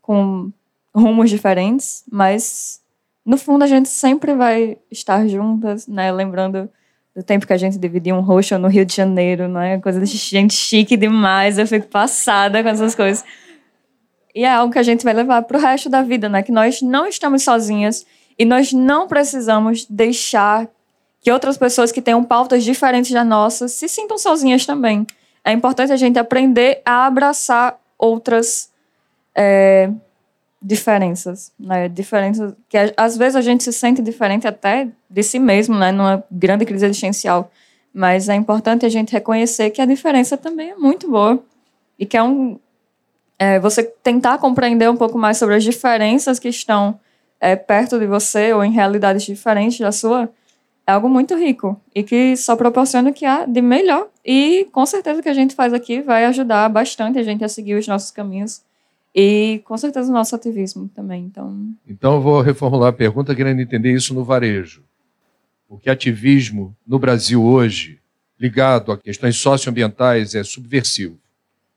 com 0.03 0.53
rumos 0.95 1.31
diferentes, 1.31 2.05
mas 2.11 2.83
no 3.25 3.39
fundo 3.39 3.63
a 3.63 3.67
gente 3.67 3.89
sempre 3.89 4.35
vai 4.35 4.77
estar 4.91 5.27
juntas, 5.29 5.87
né? 5.87 6.13
Lembrando 6.13 6.69
do 7.15 7.23
tempo 7.23 7.47
que 7.47 7.53
a 7.53 7.57
gente 7.57 7.79
dividia 7.79 8.15
um 8.15 8.21
roxo 8.21 8.59
no 8.59 8.69
Rio 8.69 8.85
de 8.85 8.95
Janeiro, 8.95 9.49
né? 9.49 9.79
Coisa 9.81 10.01
de 10.01 10.07
gente 10.07 10.55
chique 10.55 10.97
demais, 10.97 11.59
eu 11.59 11.67
fico 11.67 11.87
passada 11.87 12.63
com 12.63 12.69
essas 12.69 12.95
coisas. 12.95 13.25
E 14.35 14.45
é 14.45 14.51
algo 14.51 14.73
que 14.73 14.79
a 14.79 14.83
gente 14.83 15.05
vai 15.05 15.13
levar 15.13 15.43
para 15.43 15.57
o 15.57 15.61
resto 15.61 15.89
da 15.89 16.03
vida, 16.03 16.29
né? 16.29 16.43
Que 16.43 16.53
nós 16.53 16.83
não 16.83 17.07
estamos 17.07 17.43
sozinhas 17.43 18.05
e 18.39 18.45
nós 18.45 18.73
não 18.73 19.07
precisamos 19.07 19.87
deixar 19.89 20.69
que 21.21 21.31
outras 21.31 21.57
pessoas 21.57 21.93
que 21.93 22.03
tenham 22.03 22.25
pautas 22.25 22.65
diferentes 22.65 23.13
da 23.13 23.23
nossa 23.23 23.69
se 23.69 23.89
sintam 23.89 24.19
sozinhas 24.19 24.67
também. 24.67 25.07
É 25.45 25.53
importante 25.53 25.93
a 25.93 25.97
gente 25.97 26.19
aprender 26.19 26.81
a 26.85 27.07
abraçar 27.07 27.79
outras 27.99 28.72
é, 29.35 29.91
diferenças, 30.63 31.53
né? 31.59 31.89
Diferenças 31.89 32.55
que 32.69 32.77
às 32.97 33.17
vezes 33.17 33.37
a 33.37 33.41
gente 33.41 33.65
se 33.65 33.73
sente 33.73 34.01
diferente 34.01 34.47
até 34.47 34.89
de 35.11 35.23
si 35.23 35.39
mesmo, 35.39 35.77
né? 35.77 35.91
Numa 35.91 36.25
grande 36.31 36.65
crise 36.65 36.87
existencial. 36.87 37.51
Mas 37.93 38.29
é 38.29 38.35
importante 38.35 38.87
a 38.87 38.89
gente 38.89 39.13
reconhecer 39.13 39.71
que 39.71 39.83
a 39.83 39.87
diferença 39.87 40.37
também 40.37 40.71
é 40.71 40.77
muito 40.77 41.11
boa 41.11 41.43
e 41.99 42.07
que 42.07 42.17
é 42.17 42.23
um 42.23 42.59
é, 43.39 43.59
você 43.59 43.83
tentar 43.83 44.39
compreender 44.39 44.89
um 44.89 44.97
pouco 44.97 45.19
mais 45.19 45.37
sobre 45.37 45.57
as 45.57 45.65
diferenças 45.65 46.39
que 46.39 46.49
estão 46.49 46.99
é, 47.41 47.57
perto 47.57 47.99
de 47.99 48.07
você 48.07 48.53
ou 48.53 48.63
em 48.63 48.71
realidades 48.71 49.25
diferentes 49.25 49.81
da 49.81 49.91
sua 49.91 50.31
é 50.87 50.93
algo 50.93 51.09
muito 51.09 51.37
rico 51.37 51.81
e 51.95 52.03
que 52.03 52.37
só 52.37 52.57
proporciona 52.57 53.11
o 53.11 53.13
que 53.13 53.25
há 53.25 53.45
de 53.45 53.61
melhor. 53.61 54.09
E 54.25 54.69
com 54.73 54.87
certeza 54.87 55.21
o 55.21 55.23
que 55.23 55.29
a 55.29 55.35
gente 55.35 55.55
faz 55.55 55.73
aqui 55.73 56.01
vai 56.01 56.25
ajudar 56.27 56.69
bastante 56.69 57.19
a 57.19 57.23
gente 57.23 57.45
a 57.45 57.49
seguir 57.49 57.75
os 57.75 57.87
nossos 57.87 58.11
caminhos 58.11 58.63
e 59.15 59.61
com 59.65 59.77
certeza 59.77 60.11
o 60.11 60.15
nosso 60.15 60.35
ativismo 60.35 60.89
também. 60.89 61.25
Então, 61.25 61.75
então 61.87 62.15
eu 62.15 62.21
vou 62.21 62.41
reformular 62.41 62.89
a 62.89 62.93
pergunta 62.93 63.35
querendo 63.35 63.61
entender 63.61 63.93
isso 63.93 64.15
no 64.15 64.25
varejo. 64.25 64.83
Porque 65.69 65.91
ativismo 65.91 66.77
no 66.87 66.99
Brasil 66.99 67.43
hoje, 67.43 68.01
ligado 68.39 68.93
a 68.93 68.99
questões 68.99 69.37
socioambientais, 69.37 70.35
é 70.35 70.43
subversivo. 70.43 71.19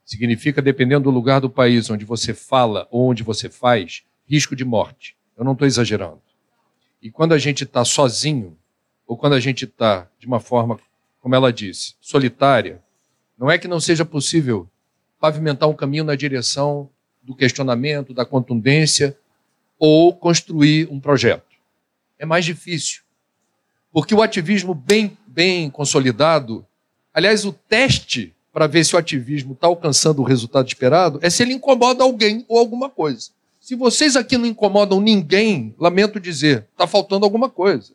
Significa, 0.06 0.62
dependendo 0.62 1.06
do 1.06 1.10
lugar 1.10 1.42
do 1.42 1.50
país 1.50 1.90
onde 1.90 2.06
você 2.06 2.34
fala 2.34 2.88
ou 2.92 3.10
onde 3.10 3.24
você 3.24 3.50
faz, 3.50 4.04
risco 4.28 4.56
de 4.56 4.64
morte. 4.64 5.16
Eu 5.38 5.44
não 5.44 5.54
estou 5.54 5.68
exagerando. 5.68 6.22
E 7.02 7.10
quando 7.10 7.34
a 7.34 7.38
gente 7.38 7.64
está 7.64 7.84
sozinho, 7.84 8.58
ou 9.06 9.18
quando 9.18 9.34
a 9.34 9.40
gente 9.40 9.66
está 9.66 10.08
de 10.20 10.26
uma 10.28 10.40
forma, 10.40 10.80
como 11.20 11.36
ela 11.36 11.52
disse, 11.52 11.96
solitária, 12.00 12.82
não 13.38 13.50
é 13.50 13.58
que 13.58 13.68
não 13.68 13.80
seja 13.80 14.06
possível 14.06 14.70
pavimentar 15.20 15.68
um 15.68 15.74
caminho 15.74 16.04
na 16.04 16.16
direção 16.16 16.90
do 17.26 17.36
questionamento, 17.36 18.14
da 18.14 18.26
contundência, 18.26 19.18
ou 19.78 20.14
construir 20.14 20.88
um 20.90 21.00
projeto. 21.00 21.56
É 22.18 22.26
mais 22.26 22.46
difícil. 22.46 23.02
Porque 23.92 24.14
o 24.14 24.22
ativismo 24.22 24.74
bem, 24.74 25.18
bem 25.28 25.70
consolidado, 25.70 26.66
aliás, 27.14 27.46
o 27.46 27.52
teste 27.52 28.34
para 28.54 28.68
ver 28.68 28.86
se 28.86 28.96
o 28.96 28.98
ativismo 28.98 29.52
está 29.52 29.68
alcançando 29.68 30.22
o 30.22 30.26
resultado 30.26 30.68
esperado 30.68 31.20
é 31.22 31.30
se 31.30 31.44
ele 31.44 31.54
incomoda 31.54 32.04
alguém 32.04 32.46
ou 32.48 32.58
alguma 32.58 32.90
coisa. 32.90 33.32
Se 33.60 33.76
vocês 33.76 34.16
aqui 34.16 34.38
não 34.38 34.46
incomodam 34.46 35.02
ninguém, 35.02 35.76
lamento 35.78 36.22
dizer, 36.22 36.66
está 36.72 36.88
faltando 36.88 37.26
alguma 37.26 37.50
coisa. 37.50 37.92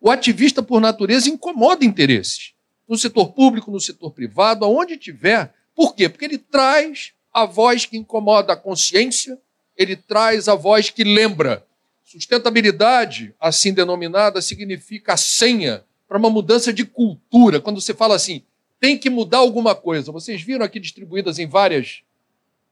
O 0.00 0.10
ativista, 0.10 0.62
por 0.62 0.80
natureza, 0.80 1.30
incomoda 1.30 1.84
interesses. 1.84 2.52
No 2.88 2.98
setor 2.98 3.32
público, 3.32 3.70
no 3.70 3.80
setor 3.80 4.10
privado, 4.10 4.64
aonde 4.64 4.96
tiver. 4.96 5.54
Por 5.74 5.94
quê? 5.94 6.08
Porque 6.08 6.24
ele 6.24 6.38
traz 6.38 7.13
a 7.34 7.44
voz 7.44 7.84
que 7.84 7.96
incomoda 7.96 8.52
a 8.52 8.56
consciência, 8.56 9.36
ele 9.76 9.96
traz 9.96 10.48
a 10.48 10.54
voz 10.54 10.88
que 10.88 11.02
lembra. 11.02 11.66
Sustentabilidade, 12.04 13.34
assim 13.40 13.74
denominada, 13.74 14.40
significa 14.40 15.14
a 15.14 15.16
senha 15.16 15.82
para 16.06 16.16
uma 16.16 16.30
mudança 16.30 16.72
de 16.72 16.84
cultura. 16.84 17.60
Quando 17.60 17.80
você 17.80 17.92
fala 17.92 18.14
assim, 18.14 18.44
tem 18.78 18.96
que 18.96 19.10
mudar 19.10 19.38
alguma 19.38 19.74
coisa. 19.74 20.12
Vocês 20.12 20.40
viram 20.42 20.64
aqui 20.64 20.78
distribuídas 20.78 21.40
em 21.40 21.48
várias 21.48 22.02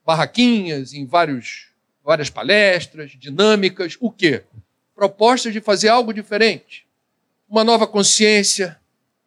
barraquinhas, 0.06 0.94
em 0.94 1.06
vários, 1.06 1.68
várias 2.04 2.30
palestras, 2.30 3.10
dinâmicas, 3.18 3.96
o 3.98 4.12
quê? 4.12 4.44
Propostas 4.94 5.52
de 5.52 5.60
fazer 5.60 5.88
algo 5.88 6.14
diferente. 6.14 6.86
Uma 7.48 7.64
nova 7.64 7.86
consciência, 7.86 8.78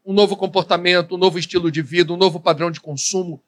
um 0.06 0.13
novo 0.13 0.38
comportamento, 0.38 1.15
um 1.15 1.17
novo 1.17 1.38
estilo 1.38 1.69
de 1.69 1.82
vida, 1.82 2.13
um 2.13 2.17
novo 2.17 2.39
padrão 2.39 2.71
de 2.71 2.80
consumo. 2.80 3.41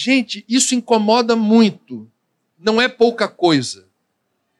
Gente, 0.00 0.44
isso 0.48 0.76
incomoda 0.76 1.34
muito. 1.34 2.08
Não 2.56 2.80
é 2.80 2.86
pouca 2.86 3.26
coisa. 3.26 3.88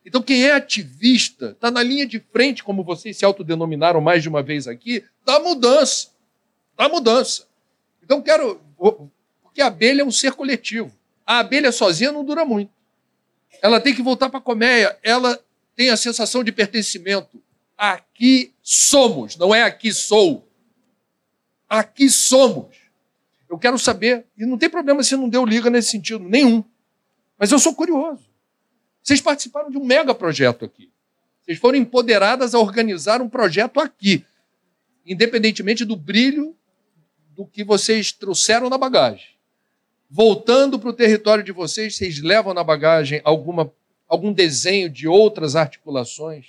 Então, 0.05 0.21
quem 0.21 0.43
é 0.43 0.53
ativista 0.53 1.51
está 1.51 1.71
na 1.71 1.81
linha 1.81 2.05
de 2.05 2.19
frente, 2.19 2.65
como 2.65 2.83
vocês 2.83 3.17
se 3.17 3.25
autodenominaram 3.25 4.01
mais 4.01 4.21
de 4.21 4.29
uma 4.29 4.43
vez 4.43 4.67
aqui, 4.67 5.05
da 5.25 5.39
mudança. 5.39 6.09
Da 6.77 6.89
mudança. 6.89 7.47
Então, 8.03 8.21
quero. 8.21 8.61
Porque 9.41 9.63
a 9.63 9.69
abelha 9.69 10.03
é 10.03 10.05
um 10.05 10.11
ser 10.11 10.33
coletivo. 10.33 10.91
A 11.25 11.39
abelha 11.39 11.71
sozinha 11.71 12.11
não 12.11 12.25
dura 12.25 12.45
muito. 12.45 12.73
Ela 13.63 13.81
tem 13.81 13.95
que 13.95 14.03
voltar 14.03 14.29
para 14.31 14.41
a 14.41 14.43
colmeia. 14.43 14.99
Ela 15.05 15.39
tem 15.77 15.89
a 15.89 15.97
sensação 15.97 16.43
de 16.43 16.51
pertencimento. 16.51 17.41
Aqui 17.77 18.53
somos, 18.61 19.37
não 19.37 19.55
é 19.55 19.63
aqui 19.63 19.93
sou. 19.93 20.49
Aqui 21.69 22.11
somos. 22.11 22.78
Eu 23.49 23.59
quero 23.59 23.79
saber, 23.79 24.27
e 24.37 24.45
não 24.45 24.59
tem 24.59 24.69
problema 24.69 25.03
se 25.03 25.17
não 25.17 25.29
deu 25.29 25.45
liga 25.45 25.71
nesse 25.71 25.91
sentido, 25.91 26.29
nenhum. 26.29 26.63
Mas 27.39 27.51
eu 27.51 27.59
sou 27.59 27.75
curioso. 27.75 28.29
Vocês 29.03 29.21
participaram 29.21 29.71
de 29.71 29.79
um 29.79 29.85
mega 29.85 30.15
projeto 30.15 30.65
aqui. 30.65 30.91
Vocês 31.41 31.59
foram 31.59 31.79
empoderadas 31.79 32.55
a 32.55 32.59
organizar 32.59 33.23
um 33.23 33.29
projeto 33.29 33.81
aqui, 33.81 34.23
independentemente 35.07 35.85
do 35.85 35.97
brilho 35.97 36.55
do 37.31 37.47
que 37.47 37.65
vocês 37.65 38.13
trouxeram 38.13 38.69
na 38.69 38.77
bagagem. 38.77 39.39
voltando 40.11 40.79
para 40.79 40.89
o 40.89 40.93
território 40.93 41.45
de 41.45 41.53
vocês, 41.53 41.97
vocês 41.97 42.21
levam 42.23 42.55
na 42.55 42.65
bagagem 42.65 43.21
alguma, 43.25 43.71
algum 44.09 44.33
desenho 44.33 44.89
de 44.89 45.07
outras 45.07 45.55
articulações, 45.55 46.47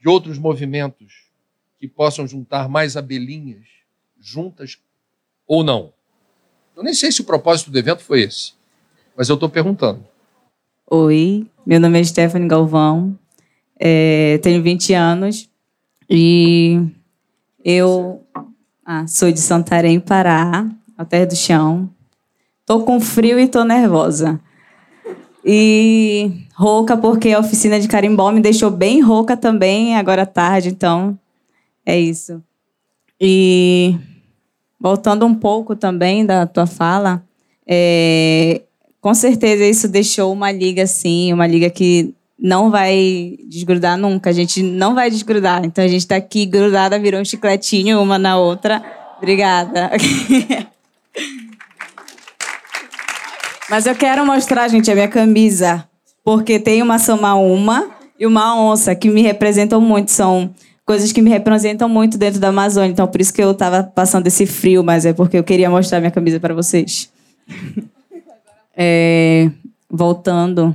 de 0.00 0.08
outros 0.08 0.38
movimentos 0.38 1.26
que 1.78 1.88
possam 1.88 2.26
juntar 2.26 2.68
mais 2.68 2.96
abelhinhas 2.96 3.66
juntas 4.20 4.78
ou 5.46 5.64
não? 5.64 5.92
Eu 6.76 6.82
nem 6.82 6.92
sei 6.92 7.10
se 7.10 7.22
o 7.22 7.24
propósito 7.24 7.70
do 7.70 7.78
evento 7.78 8.02
foi 8.02 8.20
esse, 8.20 8.52
mas 9.16 9.30
eu 9.30 9.34
estou 9.34 9.48
perguntando. 9.48 10.04
Oi, 10.90 11.46
meu 11.64 11.80
nome 11.80 11.98
é 11.98 12.04
Stephanie 12.04 12.46
Galvão, 12.46 13.18
é, 13.80 14.36
tenho 14.42 14.62
20 14.62 14.92
anos 14.92 15.48
e 16.08 16.78
eu 17.64 18.22
ah, 18.84 19.06
sou 19.06 19.32
de 19.32 19.40
Santarém, 19.40 19.98
Pará, 19.98 20.68
Alter 20.98 21.26
do 21.26 21.34
Chão. 21.34 21.88
Tô 22.66 22.80
com 22.80 23.00
frio 23.00 23.40
e 23.40 23.48
tô 23.48 23.64
nervosa. 23.64 24.38
E 25.42 26.44
rouca 26.54 26.94
porque 26.94 27.32
a 27.32 27.40
oficina 27.40 27.80
de 27.80 27.88
carimbó 27.88 28.30
me 28.30 28.40
deixou 28.40 28.70
bem 28.70 29.00
rouca 29.00 29.34
também 29.34 29.96
agora 29.96 30.26
tarde, 30.26 30.68
então 30.68 31.18
é 31.86 31.98
isso. 31.98 32.42
E 33.18 33.98
voltando 34.80 35.26
um 35.26 35.34
pouco 35.34 35.74
também 35.74 36.24
da 36.24 36.46
tua 36.46 36.66
fala, 36.66 37.22
é, 37.66 38.62
com 39.00 39.14
certeza 39.14 39.64
isso 39.64 39.88
deixou 39.88 40.32
uma 40.32 40.50
liga 40.50 40.82
assim, 40.82 41.32
uma 41.32 41.46
liga 41.46 41.70
que 41.70 42.14
não 42.38 42.70
vai 42.70 43.38
desgrudar 43.48 43.96
nunca. 43.96 44.30
A 44.30 44.32
gente 44.32 44.62
não 44.62 44.94
vai 44.94 45.10
desgrudar. 45.10 45.64
Então 45.64 45.84
a 45.84 45.88
gente 45.88 46.00
está 46.00 46.16
aqui 46.16 46.44
grudada, 46.44 46.98
virou 46.98 47.20
um 47.20 47.24
chicletinho 47.24 48.00
uma 48.00 48.18
na 48.18 48.36
outra. 48.36 48.82
Obrigada. 49.18 49.90
Mas 53.68 53.86
eu 53.86 53.96
quero 53.96 54.24
mostrar, 54.24 54.68
gente, 54.68 54.88
a 54.90 54.94
minha 54.94 55.08
camisa, 55.08 55.88
porque 56.22 56.58
tem 56.58 56.82
uma 56.82 56.98
uma 57.34 57.90
e 58.18 58.26
uma 58.26 58.58
onça 58.60 58.94
que 58.94 59.08
me 59.08 59.22
representam 59.22 59.80
muito. 59.80 60.10
São 60.12 60.54
coisas 60.86 61.10
que 61.10 61.20
me 61.20 61.28
representam 61.28 61.88
muito 61.88 62.16
dentro 62.16 62.38
da 62.38 62.48
Amazônia. 62.48 62.92
Então, 62.92 63.08
por 63.08 63.20
isso 63.20 63.34
que 63.34 63.42
eu 63.42 63.50
estava 63.50 63.82
passando 63.82 64.28
esse 64.28 64.46
frio, 64.46 64.84
mas 64.84 65.04
é 65.04 65.12
porque 65.12 65.36
eu 65.36 65.42
queria 65.42 65.68
mostrar 65.68 65.98
minha 65.98 66.12
camisa 66.12 66.40
para 66.40 66.54
vocês. 66.54 67.10
É, 68.78 69.50
voltando, 69.90 70.74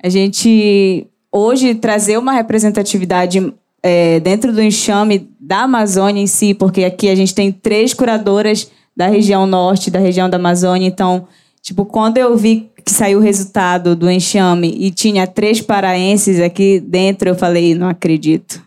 a 0.00 0.08
gente 0.08 1.04
hoje 1.32 1.74
trazer 1.74 2.16
uma 2.16 2.32
representatividade 2.32 3.52
é, 3.82 4.20
dentro 4.20 4.52
do 4.52 4.62
enxame 4.62 5.28
da 5.40 5.62
Amazônia 5.62 6.22
em 6.22 6.28
si, 6.28 6.54
porque 6.54 6.84
aqui 6.84 7.08
a 7.08 7.16
gente 7.16 7.34
tem 7.34 7.50
três 7.50 7.92
curadoras 7.92 8.70
da 8.96 9.08
região 9.08 9.48
norte, 9.48 9.90
da 9.90 9.98
região 9.98 10.30
da 10.30 10.36
Amazônia. 10.36 10.86
Então, 10.86 11.26
tipo, 11.60 11.84
quando 11.84 12.18
eu 12.18 12.36
vi 12.36 12.70
que 12.84 12.92
saiu 12.92 13.18
o 13.18 13.22
resultado 13.22 13.96
do 13.96 14.08
enxame 14.08 14.72
e 14.78 14.92
tinha 14.92 15.26
três 15.26 15.60
paraenses 15.60 16.38
aqui 16.38 16.78
dentro, 16.78 17.28
eu 17.28 17.34
falei, 17.34 17.74
não 17.74 17.88
acredito. 17.88 18.62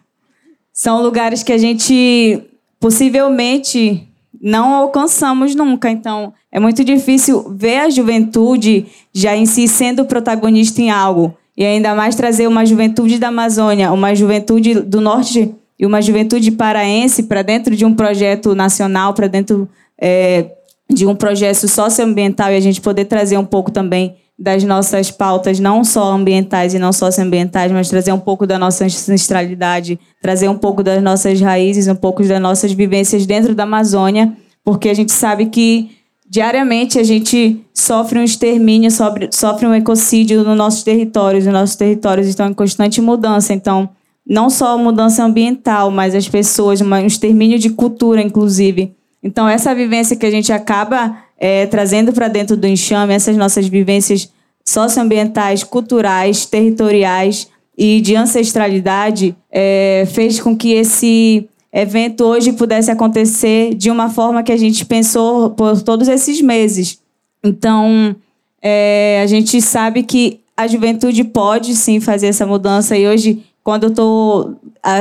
São 0.76 1.02
lugares 1.02 1.42
que 1.42 1.54
a 1.54 1.58
gente 1.58 2.44
possivelmente 2.82 4.06
não 4.42 4.74
alcançamos 4.74 5.56
nunca. 5.56 5.90
Então, 5.90 6.34
é 6.52 6.60
muito 6.60 6.84
difícil 6.84 7.50
ver 7.56 7.78
a 7.78 7.90
juventude 7.90 8.86
já 9.14 9.38
em 9.38 9.46
si 9.46 9.70
sendo 9.70 10.04
protagonista 10.04 10.82
em 10.82 10.92
algo. 10.92 11.34
E 11.56 11.64
ainda 11.64 11.96
mais 11.96 12.14
trazer 12.14 12.46
uma 12.46 12.66
juventude 12.66 13.18
da 13.18 13.30
Amazônia, 13.30 13.94
uma 13.94 14.14
juventude 14.14 14.74
do 14.82 15.00
norte 15.00 15.56
e 15.80 15.86
uma 15.86 16.02
juventude 16.02 16.52
paraense 16.52 17.24
para 17.24 17.42
dentro 17.42 17.74
de 17.74 17.86
um 17.86 17.96
projeto 17.96 18.54
nacional, 18.54 19.14
para 19.14 19.28
dentro 19.28 19.70
é, 19.98 20.52
de 20.90 21.06
um 21.06 21.16
projeto 21.16 21.70
socioambiental 21.70 22.52
e 22.52 22.58
a 22.58 22.60
gente 22.60 22.82
poder 22.82 23.06
trazer 23.06 23.38
um 23.38 23.46
pouco 23.46 23.72
também 23.72 24.18
das 24.38 24.64
nossas 24.64 25.10
pautas, 25.10 25.60
não 25.60 25.84
só 25.84 26.12
ambientais 26.12 26.74
e 26.74 26.80
não 26.80 26.92
socioambientais, 26.92 27.72
mas 27.72 27.90
trazer 27.90 28.12
um 28.12 28.20
pouco 28.20 28.46
da 28.46 28.60
nossa 28.60 28.84
ancestralidade, 28.84 29.98
trazer 30.22 30.50
um 30.50 30.58
pouco 30.58 30.84
das 30.84 31.02
nossas 31.02 31.40
raízes, 31.40 31.88
um 31.88 31.96
pouco 31.96 32.22
das 32.24 32.42
nossas 32.42 32.74
vivências 32.74 33.26
dentro 33.26 33.56
da 33.56 33.64
Amazônia, 33.64 34.34
porque 34.64 34.90
a 34.90 34.94
gente 34.94 35.14
sabe 35.14 35.46
que 35.46 35.92
diariamente 36.28 37.00
a 37.00 37.04
gente 37.04 37.64
sofre 37.74 38.20
um 38.20 38.24
extermínio, 38.24 38.92
sofre, 38.92 39.30
sofre 39.32 39.68
um 39.68 39.74
ecocídio 39.74 40.44
nos 40.44 40.58
nossos 40.58 40.84
territórios, 40.84 41.46
os 41.46 41.54
nossos 41.54 41.76
territórios 41.78 42.28
estão 42.28 42.50
em 42.50 42.54
constante 42.54 43.00
mudança, 43.00 43.54
então 43.54 43.90
não 44.28 44.50
só 44.50 44.78
mudança 44.78 45.24
ambiental, 45.24 45.92
mas 45.92 46.14
as 46.14 46.28
pessoas, 46.28 46.82
um 46.82 46.96
extermínio 46.98 47.60
de 47.60 47.70
cultura, 47.70 48.22
inclusive. 48.22 48.96
Então, 49.24 49.48
essa 49.48 49.74
vivência 49.74 50.16
que 50.16 50.26
a 50.26 50.32
gente 50.32 50.52
acaba 50.52 51.18
é, 51.38 51.66
trazendo 51.66 52.14
para 52.14 52.28
dentro 52.28 52.56
do 52.56 52.68
enxame 52.68 53.14
essas 53.14 53.36
nossas 53.36 53.68
vivências 53.68 54.30
socioambientais, 54.64 55.64
culturais, 55.64 56.46
territoriais 56.46 57.48
e 57.78 58.02
de 58.02 58.16
ancestralidade, 58.16 59.36
é, 59.52 60.08
fez 60.12 60.40
com 60.40 60.56
que 60.56 60.74
esse 60.74 61.48
evento 61.72 62.24
hoje 62.24 62.54
pudesse 62.54 62.90
acontecer 62.90 63.76
de 63.76 63.92
uma 63.92 64.10
forma 64.10 64.42
que 64.42 64.52
a 64.52 64.58
gente 64.58 64.86
pensou 64.86 65.50
por 65.52 65.82
todos 65.82 66.08
esses 66.08 66.42
meses. 66.42 67.00
Então, 67.44 68.16
é, 68.62 69.20
a 69.22 69.28
gente 69.28 69.62
sabe 69.62 70.02
que 70.04 70.40
a 70.56 70.68
juventude 70.68 71.24
pode 71.26 71.76
sim 71.76 72.00
fazer 72.00 72.28
essa 72.28 72.46
mudança 72.46 72.98
e 72.98 73.06
hoje, 73.06 73.44
quando 73.62 73.84
eu 73.84 73.90
estou 73.90 74.56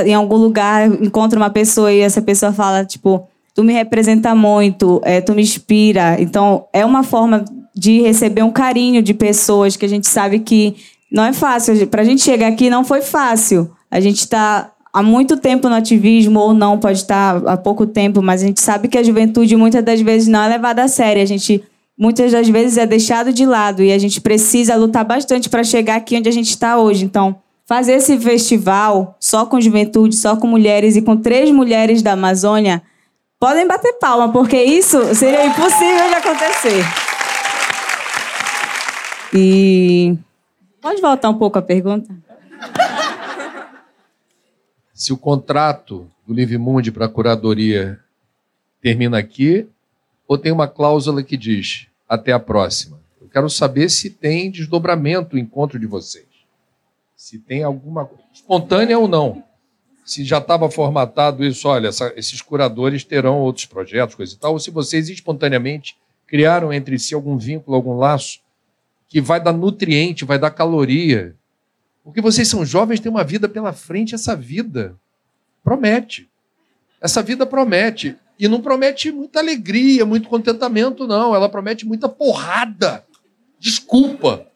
em 0.05 0.15
algum 0.15 0.37
lugar, 0.37 0.91
encontro 1.01 1.39
uma 1.39 1.51
pessoa 1.51 1.93
e 1.93 2.01
essa 2.01 2.21
pessoa 2.21 2.53
fala, 2.53 2.85
tipo, 2.85 3.27
tu 3.55 3.63
me 3.63 3.73
representa 3.73 4.35
muito, 4.35 5.01
é, 5.05 5.21
tu 5.21 5.33
me 5.33 5.43
inspira. 5.43 6.21
Então, 6.21 6.67
é 6.73 6.85
uma 6.85 7.05
forma 7.05 7.45
de 7.75 8.03
receber 8.03 8.43
um 8.43 8.51
carinho 8.51 9.01
de 9.01 9.15
pessoas 9.15 9.77
que 9.77 9.85
a 9.85 9.89
gente 9.89 10.09
sabe 10.09 10.41
que 10.41 10.75
não 11.11 11.25
é 11.25 11.33
fácil. 11.33 11.87
Para 11.87 12.03
a 12.03 12.05
gente 12.05 12.23
chegar 12.23 12.49
aqui, 12.49 12.69
não 12.69 12.85
foi 12.85 13.01
fácil. 13.01 13.71
A 13.91 14.01
gente 14.01 14.19
está 14.19 14.73
há 14.93 15.03
muito 15.03 15.37
tempo 15.37 15.69
no 15.69 15.75
ativismo, 15.77 16.41
ou 16.41 16.53
não, 16.53 16.79
pode 16.79 16.99
estar 16.99 17.37
há 17.47 17.57
pouco 17.57 17.87
tempo, 17.87 18.21
mas 18.21 18.43
a 18.43 18.47
gente 18.47 18.61
sabe 18.61 18.89
que 18.89 18.99
a 18.99 19.03
juventude 19.03 19.57
muitas 19.57 19.85
das 19.85 20.01
vezes 20.01 20.27
não 20.27 20.43
é 20.43 20.49
levada 20.49 20.83
a 20.83 20.89
sério. 20.89 21.23
A 21.23 21.27
gente 21.27 21.63
muitas 21.97 22.33
das 22.33 22.49
vezes 22.49 22.77
é 22.77 22.87
deixado 22.87 23.33
de 23.33 23.47
lado 23.47 23.83
e 23.83 23.93
a 23.93 23.99
gente 23.99 24.21
precisa 24.21 24.75
lutar 24.75 25.05
bastante 25.05 25.49
para 25.49 25.63
chegar 25.63 25.95
aqui 25.95 26.17
onde 26.17 26.29
a 26.29 26.33
gente 26.33 26.51
está 26.51 26.77
hoje. 26.77 27.05
Então, 27.05 27.37
fazer 27.67 27.95
esse 27.95 28.19
festival 28.19 29.17
só 29.21 29.47
com 29.47 29.61
juventude, 29.61 30.17
só 30.17 30.35
com 30.35 30.49
mulheres 30.49 30.97
e 30.97 31.03
com 31.03 31.17
três 31.17 31.51
mulheres 31.53 32.03
da 32.03 32.13
Amazônia 32.13 32.83
Podem 33.45 33.69
bater 33.69 33.93
palma, 33.99 34.33
porque 34.33 34.57
isso 34.57 35.15
seria 35.15 35.45
impossível 35.45 36.09
de 36.09 36.15
acontecer. 36.15 36.83
E. 39.35 40.17
Pode 40.81 40.99
voltar 41.03 41.29
um 41.29 41.37
pouco 41.37 41.59
a 41.59 41.61
pergunta? 41.61 42.09
Se 44.95 45.13
o 45.13 45.19
contrato 45.19 46.11
do 46.27 46.33
Livimundi 46.33 46.91
para 46.91 47.05
a 47.05 47.09
curadoria 47.09 48.01
termina 48.81 49.19
aqui, 49.19 49.69
ou 50.27 50.39
tem 50.39 50.51
uma 50.51 50.67
cláusula 50.67 51.23
que 51.23 51.37
diz 51.37 51.87
até 52.09 52.33
a 52.33 52.41
próxima? 52.41 52.99
Eu 53.21 53.29
quero 53.29 53.51
saber 53.51 53.91
se 53.91 54.09
tem 54.09 54.51
desdobramento 54.51 55.37
o 55.37 55.39
encontro 55.39 55.79
de 55.79 55.87
vocês. 55.87 56.25
Se 57.15 57.39
tem 57.39 57.63
alguma 57.63 58.09
espontânea 58.33 58.99
ou 58.99 59.07
não 59.07 59.44
se 60.05 60.25
já 60.25 60.39
estava 60.39 60.71
formatado 60.71 61.45
isso, 61.45 61.67
olha, 61.67 61.89
essa, 61.89 62.13
esses 62.17 62.43
curadores 62.43 63.05
terão 63.05 63.39
outros 63.39 63.67
projetos, 63.67 64.15
coisa 64.15 64.35
e 64.35 64.37
tal, 64.37 64.53
ou 64.53 64.59
se 64.59 64.71
vocês 64.71 65.09
espontaneamente 65.09 65.97
criaram 66.27 66.73
entre 66.73 66.99
si 66.99 67.15
algum 67.15 67.39
vínculo, 67.39 67.77
algum 67.77 67.97
laço 67.97 68.41
que 69.09 69.21
vai 69.21 69.41
dar 69.41 69.53
nutriente, 69.53 70.25
vai 70.25 70.39
dar 70.39 70.51
caloria. 70.51 71.35
Porque 72.03 72.21
vocês 72.21 72.49
são 72.49 72.67
jovens, 72.67 73.01
têm 73.01 73.11
uma 73.11 73.25
vida 73.25 73.49
pela 73.49 73.73
frente, 73.73 74.15
essa 74.15 74.37
vida 74.37 74.95
promete. 75.63 76.29
Essa 77.01 77.23
vida 77.23 77.47
promete. 77.47 78.17
E 78.39 78.49
não 78.49 78.61
promete 78.61 79.13
muita 79.13 79.39
alegria, 79.39 80.05
muito 80.05 80.29
contentamento, 80.29 81.07
não. 81.07 81.35
Ela 81.35 81.49
promete 81.49 81.87
muita 81.87 82.09
porrada. 82.09 83.05
Desculpa. 83.59 84.47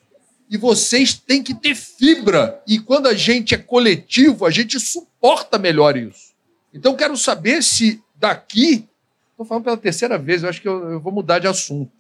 E 0.50 0.56
vocês 0.56 1.14
têm 1.14 1.42
que 1.42 1.54
ter 1.54 1.74
fibra. 1.74 2.62
E 2.66 2.78
quando 2.78 3.06
a 3.06 3.14
gente 3.14 3.54
é 3.54 3.58
coletivo, 3.58 4.46
a 4.46 4.50
gente 4.50 4.80
suporta 4.80 5.58
melhor 5.58 5.96
isso. 5.96 6.32
Então, 6.72 6.96
quero 6.96 7.16
saber 7.16 7.62
se 7.62 8.02
daqui. 8.16 8.88
Estou 9.30 9.46
falando 9.46 9.64
pela 9.64 9.76
terceira 9.76 10.18
vez, 10.18 10.42
eu 10.42 10.48
acho 10.48 10.60
que 10.60 10.68
eu, 10.68 10.92
eu 10.92 11.00
vou 11.00 11.12
mudar 11.12 11.38
de 11.38 11.46
assunto. 11.46 11.92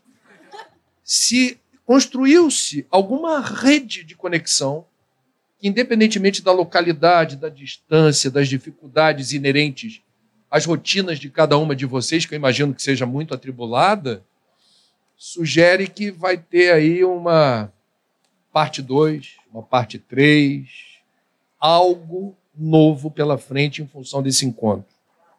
Se 1.04 1.58
construiu-se 1.84 2.86
alguma 2.90 3.40
rede 3.40 4.02
de 4.04 4.14
conexão 4.14 4.84
que, 5.58 5.68
independentemente 5.68 6.42
da 6.42 6.52
localidade, 6.52 7.36
da 7.36 7.48
distância, 7.48 8.30
das 8.30 8.48
dificuldades 8.48 9.32
inerentes 9.32 10.02
às 10.50 10.64
rotinas 10.64 11.18
de 11.18 11.30
cada 11.30 11.56
uma 11.58 11.74
de 11.76 11.86
vocês, 11.86 12.24
que 12.24 12.34
eu 12.34 12.36
imagino 12.36 12.74
que 12.74 12.82
seja 12.82 13.06
muito 13.06 13.34
atribulada, 13.34 14.24
sugere 15.16 15.88
que 15.88 16.10
vai 16.10 16.36
ter 16.36 16.72
aí 16.72 17.04
uma 17.04 17.72
parte 18.58 18.82
2, 18.82 19.36
uma 19.54 19.62
parte 19.62 20.00
3, 20.00 20.68
algo 21.60 22.36
novo 22.52 23.08
pela 23.08 23.38
frente 23.38 23.80
em 23.80 23.86
função 23.86 24.20
desse 24.20 24.44
encontro. 24.44 24.84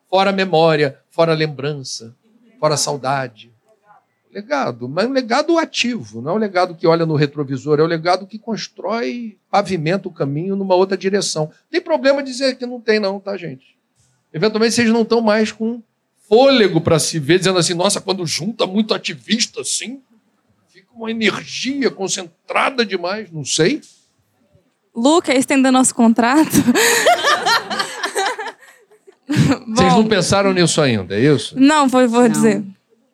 Fora 0.10 0.32
memória, 0.32 0.98
fora 1.12 1.34
lembrança, 1.34 2.16
fora 2.58 2.78
saudade. 2.78 3.52
Legado, 4.32 4.88
mas 4.88 5.06
um 5.06 5.12
legado 5.12 5.58
ativo, 5.58 6.22
não 6.22 6.32
é 6.32 6.34
um 6.36 6.38
legado 6.38 6.74
que 6.74 6.88
olha 6.88 7.06
no 7.06 7.18
retrovisor, 7.18 7.78
é 7.82 7.84
um 7.84 7.88
legado 7.88 8.26
que 8.26 8.40
constrói, 8.40 9.38
pavimenta 9.52 10.08
o 10.08 10.14
caminho 10.14 10.56
numa 10.56 10.76
outra 10.76 10.96
direção. 10.96 11.52
Tem 11.70 11.82
problema 11.82 12.24
dizer 12.24 12.56
que 12.56 12.66
não 12.66 12.80
tem, 12.80 13.02
não, 13.02 13.20
tá, 13.20 13.36
gente? 13.36 13.78
Eventualmente 14.32 14.76
vocês 14.76 14.90
não 14.90 15.02
estão 15.02 15.20
mais 15.20 15.52
com 15.52 15.84
fôlego 16.30 16.80
para 16.80 16.98
se 16.98 17.20
ver, 17.20 17.40
dizendo 17.40 17.60
assim, 17.60 17.74
nossa, 17.74 18.00
quando 18.00 18.26
junta 18.26 18.66
muito 18.66 18.94
ativista 18.94 19.60
assim, 19.60 20.02
uma 21.00 21.12
energia 21.12 21.90
concentrada 21.90 22.86
demais, 22.86 23.32
não 23.32 23.46
sei. 23.46 23.82
Luca, 24.94 25.34
estender 25.34 25.72
nosso 25.72 25.96
contrato. 25.96 26.52
Vocês 29.68 29.94
não 29.94 30.08
pensaram 30.08 30.52
nisso 30.54 30.82
ainda, 30.82 31.16
é 31.16 31.22
isso? 31.22 31.58
Não, 31.58 31.88
vou, 31.88 32.08
vou 32.10 32.24
não. 32.24 32.30
dizer. 32.30 32.64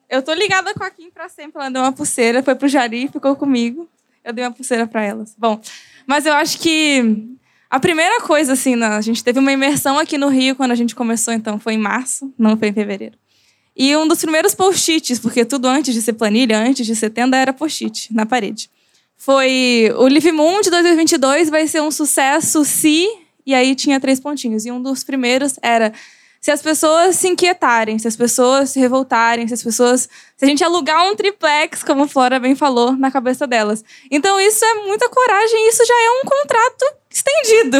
Eu 0.09 0.21
tô 0.21 0.33
ligada 0.33 0.73
com 0.73 0.83
a 0.83 0.89
Kim 0.89 1.11
pra 1.11 1.27
sempre. 1.29 1.61
Ela 1.61 1.69
deu 1.69 1.81
uma 1.81 1.91
pulseira, 1.91 2.41
foi 2.41 2.55
pro 2.55 2.67
Jari, 2.67 3.09
ficou 3.09 3.35
comigo. 3.35 3.87
Eu 4.23 4.33
dei 4.33 4.43
uma 4.43 4.51
pulseira 4.51 4.87
para 4.87 5.03
elas. 5.03 5.35
Bom, 5.37 5.59
mas 6.07 6.25
eu 6.25 6.33
acho 6.33 6.57
que 6.59 7.35
a 7.69 7.79
primeira 7.79 8.21
coisa, 8.21 8.53
assim, 8.53 8.81
a 8.81 9.01
gente 9.01 9.23
teve 9.23 9.39
uma 9.39 9.51
imersão 9.51 9.99
aqui 9.99 10.17
no 10.17 10.29
Rio 10.29 10.55
quando 10.55 10.71
a 10.71 10.75
gente 10.75 10.95
começou, 10.95 11.33
então 11.33 11.59
foi 11.59 11.73
em 11.73 11.77
março, 11.77 12.33
não 12.37 12.57
foi 12.57 12.69
em 12.69 12.73
fevereiro. 12.73 13.17
E 13.75 13.95
um 13.97 14.07
dos 14.07 14.19
primeiros 14.19 14.55
post-its, 14.55 15.19
porque 15.19 15.43
tudo 15.43 15.67
antes 15.67 15.93
de 15.93 16.01
ser 16.01 16.13
planilha, 16.13 16.57
antes 16.57 16.85
de 16.85 16.95
ser 16.95 17.09
tenda, 17.09 17.35
era 17.35 17.51
post-it 17.51 18.13
na 18.13 18.25
parede. 18.25 18.69
Foi 19.17 19.91
o 19.97 20.07
Live 20.07 20.31
Moon 20.31 20.61
de 20.61 20.69
2022 20.69 21.49
vai 21.49 21.67
ser 21.67 21.81
um 21.81 21.91
sucesso 21.91 22.63
se. 22.63 23.07
E 23.45 23.53
aí 23.53 23.75
tinha 23.75 23.99
três 23.99 24.19
pontinhos. 24.19 24.65
E 24.65 24.71
um 24.71 24.81
dos 24.81 25.03
primeiros 25.03 25.55
era 25.61 25.93
se 26.45 26.51
as 26.51 26.61
pessoas 26.61 27.15
se 27.15 27.27
inquietarem, 27.27 27.97
se 27.97 28.07
as 28.07 28.15
pessoas 28.15 28.69
se 28.69 28.79
revoltarem, 28.79 29.47
se 29.47 29.53
as 29.55 29.63
pessoas. 29.63 30.07
Se 30.37 30.45
a 30.45 30.47
gente 30.47 30.63
alugar 30.63 31.09
um 31.09 31.15
triplex, 31.15 31.83
como 31.83 32.03
a 32.03 32.07
Flora 32.07 32.39
bem 32.39 32.55
falou, 32.55 32.91
na 32.95 33.09
cabeça 33.09 33.47
delas. 33.47 33.83
Então, 34.11 34.39
isso 34.39 34.63
é 34.63 34.73
muita 34.85 35.09
coragem, 35.09 35.69
isso 35.69 35.83
já 35.83 35.93
é 35.93 36.09
um 36.11 36.29
contrato 36.29 36.85
estendido. 37.09 37.77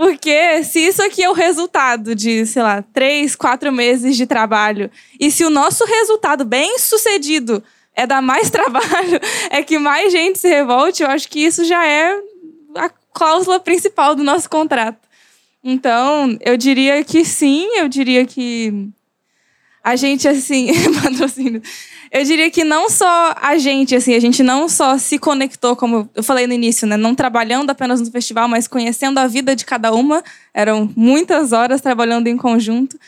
Porque 0.00 0.64
se 0.64 0.80
isso 0.80 1.02
aqui 1.02 1.22
é 1.22 1.28
o 1.28 1.34
resultado 1.34 2.14
de, 2.14 2.46
sei 2.46 2.62
lá, 2.62 2.82
três, 2.90 3.36
quatro 3.36 3.70
meses 3.70 4.16
de 4.16 4.26
trabalho, 4.26 4.90
e 5.20 5.30
se 5.30 5.44
o 5.44 5.50
nosso 5.50 5.84
resultado 5.84 6.42
bem 6.42 6.78
sucedido 6.78 7.62
é 7.94 8.06
dar 8.06 8.22
mais 8.22 8.48
trabalho, 8.48 9.20
é 9.50 9.62
que 9.62 9.78
mais 9.78 10.10
gente 10.10 10.38
se 10.38 10.48
revolte, 10.48 11.02
eu 11.02 11.10
acho 11.10 11.28
que 11.28 11.40
isso 11.40 11.66
já 11.66 11.86
é 11.86 12.18
a 12.76 12.88
cláusula 13.12 13.60
principal 13.60 14.14
do 14.14 14.24
nosso 14.24 14.48
contrato. 14.48 15.06
Então, 15.62 16.34
eu 16.40 16.56
diria 16.56 17.04
que 17.04 17.22
sim, 17.22 17.68
eu 17.76 17.86
diria 17.86 18.24
que 18.24 18.88
a 19.84 19.96
gente, 19.96 20.26
assim, 20.26 20.68
patrocínio. 21.02 21.60
Eu 22.10 22.24
diria 22.24 22.50
que 22.50 22.64
não 22.64 22.90
só 22.90 23.34
a 23.40 23.56
gente, 23.56 23.94
assim, 23.94 24.14
a 24.14 24.20
gente 24.20 24.42
não 24.42 24.68
só 24.68 24.98
se 24.98 25.16
conectou, 25.16 25.76
como 25.76 26.10
eu 26.12 26.22
falei 26.24 26.46
no 26.46 26.52
início, 26.52 26.86
né? 26.86 26.96
Não 26.96 27.14
trabalhando 27.14 27.70
apenas 27.70 28.00
no 28.00 28.10
festival, 28.10 28.48
mas 28.48 28.66
conhecendo 28.66 29.18
a 29.18 29.28
vida 29.28 29.54
de 29.54 29.64
cada 29.64 29.92
uma. 29.92 30.22
Eram 30.52 30.90
muitas 30.96 31.52
horas 31.52 31.80
trabalhando 31.80 32.26
em 32.26 32.36
conjunto. 32.36 32.98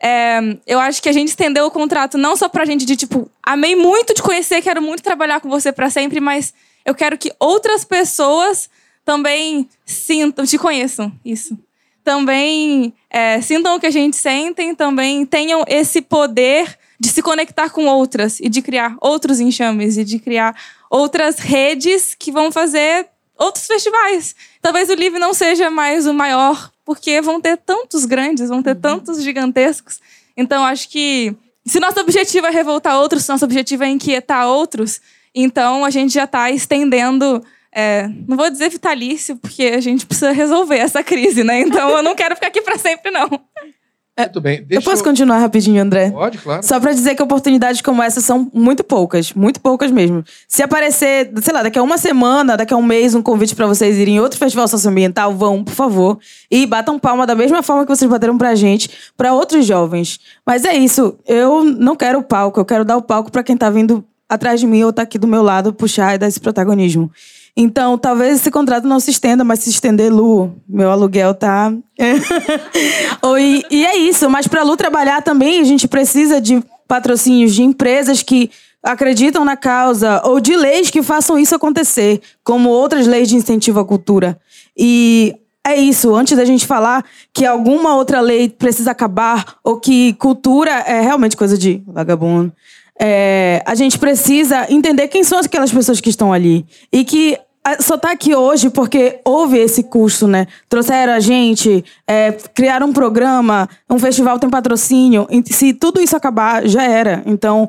É, 0.00 0.40
eu 0.66 0.80
acho 0.80 1.02
que 1.02 1.08
a 1.08 1.12
gente 1.12 1.28
estendeu 1.28 1.66
o 1.66 1.70
contrato 1.70 2.16
não 2.16 2.34
só 2.34 2.48
pra 2.48 2.64
gente 2.64 2.84
de 2.84 2.96
tipo, 2.96 3.30
amei 3.42 3.74
muito 3.76 4.14
te 4.14 4.22
conhecer, 4.22 4.62
quero 4.62 4.80
muito 4.80 5.02
trabalhar 5.02 5.40
com 5.40 5.48
você 5.48 5.72
para 5.72 5.88
sempre, 5.90 6.20
mas 6.20 6.52
eu 6.84 6.94
quero 6.94 7.16
que 7.16 7.32
outras 7.38 7.84
pessoas 7.84 8.70
também 9.04 9.68
sintam, 9.84 10.46
te 10.46 10.58
conheçam. 10.58 11.12
Isso 11.24 11.58
também 12.06 12.94
é, 13.10 13.40
sintam 13.40 13.74
o 13.74 13.80
que 13.80 13.86
a 13.86 13.90
gente 13.90 14.16
sente, 14.16 14.74
também 14.76 15.26
tenham 15.26 15.64
esse 15.66 16.00
poder 16.00 16.78
de 16.98 17.08
se 17.08 17.22
conectar 17.22 17.70
com 17.70 17.86
outras 17.86 18.40
e 18.40 18.48
de 18.48 18.62
criar 18.62 18.96
outros 19.00 19.40
enxames 19.40 19.96
e 19.96 20.04
de 20.04 20.18
criar 20.18 20.56
outras 20.90 21.38
redes 21.38 22.14
que 22.14 22.32
vão 22.32 22.50
fazer 22.50 23.06
outros 23.38 23.66
festivais. 23.66 24.34
Talvez 24.62 24.88
o 24.88 24.94
Live 24.94 25.18
não 25.18 25.34
seja 25.34 25.70
mais 25.70 26.06
o 26.06 26.14
maior, 26.14 26.70
porque 26.84 27.20
vão 27.20 27.40
ter 27.40 27.56
tantos 27.58 28.04
grandes, 28.04 28.48
vão 28.48 28.62
ter 28.62 28.74
uhum. 28.74 28.80
tantos 28.80 29.22
gigantescos. 29.22 30.00
Então, 30.36 30.64
acho 30.64 30.88
que 30.88 31.34
se 31.64 31.80
nosso 31.80 32.00
objetivo 32.00 32.46
é 32.46 32.50
revoltar 32.50 32.98
outros, 32.98 33.24
se 33.24 33.28
nosso 33.28 33.44
objetivo 33.44 33.84
é 33.84 33.88
inquietar 33.88 34.46
outros, 34.46 35.00
então 35.34 35.84
a 35.84 35.90
gente 35.90 36.14
já 36.14 36.24
está 36.24 36.50
estendendo 36.50 37.44
é, 37.78 38.08
não 38.26 38.38
vou 38.38 38.48
dizer 38.48 38.70
vitalício, 38.70 39.36
porque 39.36 39.64
a 39.64 39.80
gente 39.80 40.06
precisa 40.06 40.32
resolver 40.32 40.78
essa 40.78 41.04
crise, 41.04 41.44
né? 41.44 41.60
Então 41.60 41.90
eu 41.90 42.02
não 42.02 42.14
quero 42.14 42.34
ficar 42.34 42.46
aqui 42.46 42.62
para 42.62 42.78
sempre, 42.78 43.10
não. 43.10 43.28
É, 44.18 44.22
Muito 44.22 44.40
bem. 44.40 44.62
Deixa 44.62 44.80
eu 44.80 44.82
posso 44.82 45.02
eu... 45.02 45.04
continuar 45.04 45.38
rapidinho, 45.38 45.82
André? 45.82 46.10
Pode, 46.10 46.38
claro. 46.38 46.62
Só 46.62 46.80
para 46.80 46.94
dizer 46.94 47.14
que 47.14 47.22
oportunidades 47.22 47.82
como 47.82 48.02
essa 48.02 48.18
são 48.22 48.50
muito 48.54 48.82
poucas, 48.82 49.34
muito 49.34 49.60
poucas 49.60 49.90
mesmo. 49.90 50.24
Se 50.48 50.62
aparecer, 50.62 51.30
sei 51.42 51.52
lá, 51.52 51.62
daqui 51.62 51.78
a 51.78 51.82
uma 51.82 51.98
semana, 51.98 52.56
daqui 52.56 52.72
a 52.72 52.78
um 52.78 52.82
mês, 52.82 53.14
um 53.14 53.20
convite 53.20 53.54
para 53.54 53.66
vocês 53.66 53.98
irem 53.98 54.16
em 54.16 54.20
outro 54.20 54.38
festival 54.38 54.66
socioambiental, 54.68 55.34
vão, 55.34 55.62
por 55.62 55.74
favor, 55.74 56.18
e 56.50 56.64
batam 56.64 56.98
palma 56.98 57.26
da 57.26 57.34
mesma 57.34 57.62
forma 57.62 57.84
que 57.84 57.94
vocês 57.94 58.10
bateram 58.10 58.38
pra 58.38 58.54
gente, 58.54 58.88
para 59.18 59.34
outros 59.34 59.66
jovens. 59.66 60.18
Mas 60.46 60.64
é 60.64 60.74
isso, 60.74 61.18
eu 61.26 61.62
não 61.62 61.94
quero 61.94 62.20
o 62.20 62.22
palco, 62.22 62.58
eu 62.58 62.64
quero 62.64 62.86
dar 62.86 62.96
o 62.96 63.02
palco 63.02 63.30
para 63.30 63.42
quem 63.42 63.54
tá 63.54 63.68
vindo 63.68 64.02
atrás 64.26 64.58
de 64.58 64.66
mim 64.66 64.82
ou 64.82 64.94
tá 64.94 65.02
aqui 65.02 65.18
do 65.18 65.26
meu 65.26 65.42
lado 65.42 65.74
puxar 65.74 66.14
e 66.14 66.18
dar 66.18 66.26
esse 66.26 66.40
protagonismo. 66.40 67.10
Então, 67.56 67.96
talvez 67.96 68.36
esse 68.36 68.50
contrato 68.50 68.86
não 68.86 69.00
se 69.00 69.10
estenda, 69.10 69.42
mas 69.42 69.60
se 69.60 69.70
estender, 69.70 70.12
Lu, 70.12 70.54
meu 70.68 70.90
aluguel 70.90 71.34
tá. 71.34 71.72
e, 73.38 73.64
e 73.70 73.86
é 73.86 73.96
isso. 73.96 74.28
Mas 74.28 74.46
para 74.46 74.62
Lu 74.62 74.76
trabalhar 74.76 75.22
também, 75.22 75.58
a 75.60 75.64
gente 75.64 75.88
precisa 75.88 76.38
de 76.38 76.62
patrocínios 76.86 77.54
de 77.54 77.62
empresas 77.62 78.22
que 78.22 78.50
acreditam 78.82 79.44
na 79.44 79.56
causa 79.56 80.20
ou 80.24 80.38
de 80.38 80.54
leis 80.54 80.90
que 80.90 81.02
façam 81.02 81.38
isso 81.38 81.54
acontecer, 81.54 82.20
como 82.44 82.68
outras 82.68 83.06
leis 83.06 83.28
de 83.28 83.36
incentivo 83.36 83.80
à 83.80 83.84
cultura. 83.84 84.38
E 84.76 85.34
é 85.66 85.74
isso, 85.74 86.14
antes 86.14 86.36
da 86.36 86.44
gente 86.44 86.66
falar 86.66 87.04
que 87.32 87.44
alguma 87.44 87.96
outra 87.96 88.20
lei 88.20 88.48
precisa 88.48 88.92
acabar 88.92 89.56
ou 89.64 89.80
que 89.80 90.12
cultura 90.14 90.70
é 90.70 91.00
realmente 91.00 91.36
coisa 91.36 91.58
de 91.58 91.82
vagabundo. 91.86 92.52
É, 92.98 93.62
a 93.66 93.74
gente 93.74 93.98
precisa 93.98 94.66
entender 94.72 95.08
quem 95.08 95.24
são 95.24 95.38
aquelas 95.38 95.72
pessoas 95.72 96.00
que 96.00 96.08
estão 96.08 96.32
ali. 96.32 96.64
E 96.92 97.04
que 97.04 97.36
só 97.80 97.98
tá 97.98 98.12
aqui 98.12 98.34
hoje 98.34 98.70
porque 98.70 99.20
houve 99.24 99.58
esse 99.58 99.82
custo, 99.82 100.28
né? 100.28 100.46
Trouxeram 100.68 101.12
a 101.12 101.20
gente, 101.20 101.84
é, 102.06 102.32
criaram 102.54 102.88
um 102.88 102.92
programa, 102.92 103.68
um 103.90 103.98
festival 103.98 104.38
tem 104.38 104.48
patrocínio. 104.48 105.26
Se 105.46 105.72
tudo 105.72 106.00
isso 106.00 106.16
acabar, 106.16 106.66
já 106.66 106.84
era. 106.84 107.22
Então, 107.26 107.68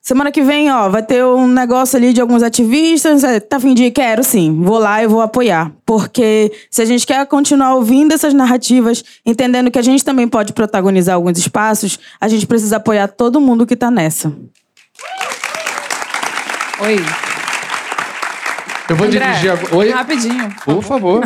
semana 0.00 0.30
que 0.30 0.42
vem, 0.42 0.70
ó, 0.70 0.90
vai 0.90 1.02
ter 1.02 1.24
um 1.24 1.46
negócio 1.46 1.96
ali 1.96 2.12
de 2.12 2.20
alguns 2.20 2.42
ativistas. 2.42 3.24
É, 3.24 3.40
tá 3.40 3.58
fim 3.58 3.72
de 3.72 3.90
quero 3.90 4.22
sim, 4.22 4.62
vou 4.62 4.78
lá 4.78 5.02
e 5.02 5.06
vou 5.06 5.22
apoiar. 5.22 5.72
Porque 5.86 6.52
se 6.70 6.82
a 6.82 6.84
gente 6.84 7.06
quer 7.06 7.26
continuar 7.26 7.74
ouvindo 7.74 8.12
essas 8.12 8.34
narrativas, 8.34 9.02
entendendo 9.24 9.70
que 9.70 9.78
a 9.78 9.82
gente 9.82 10.04
também 10.04 10.28
pode 10.28 10.52
protagonizar 10.52 11.14
alguns 11.14 11.38
espaços, 11.38 11.98
a 12.20 12.28
gente 12.28 12.46
precisa 12.46 12.76
apoiar 12.76 13.08
todo 13.08 13.40
mundo 13.40 13.66
que 13.66 13.74
tá 13.76 13.90
nessa. 13.90 14.30
Oi. 16.82 17.29
Eu 18.90 18.96
vou 18.96 19.06
André, 19.06 19.24
dirigir 19.24 19.52
agora. 19.52 19.76
Oi? 19.76 19.90
Rapidinho. 19.90 20.48
Por, 20.64 20.74
por 20.74 20.82
favor. 20.82 21.22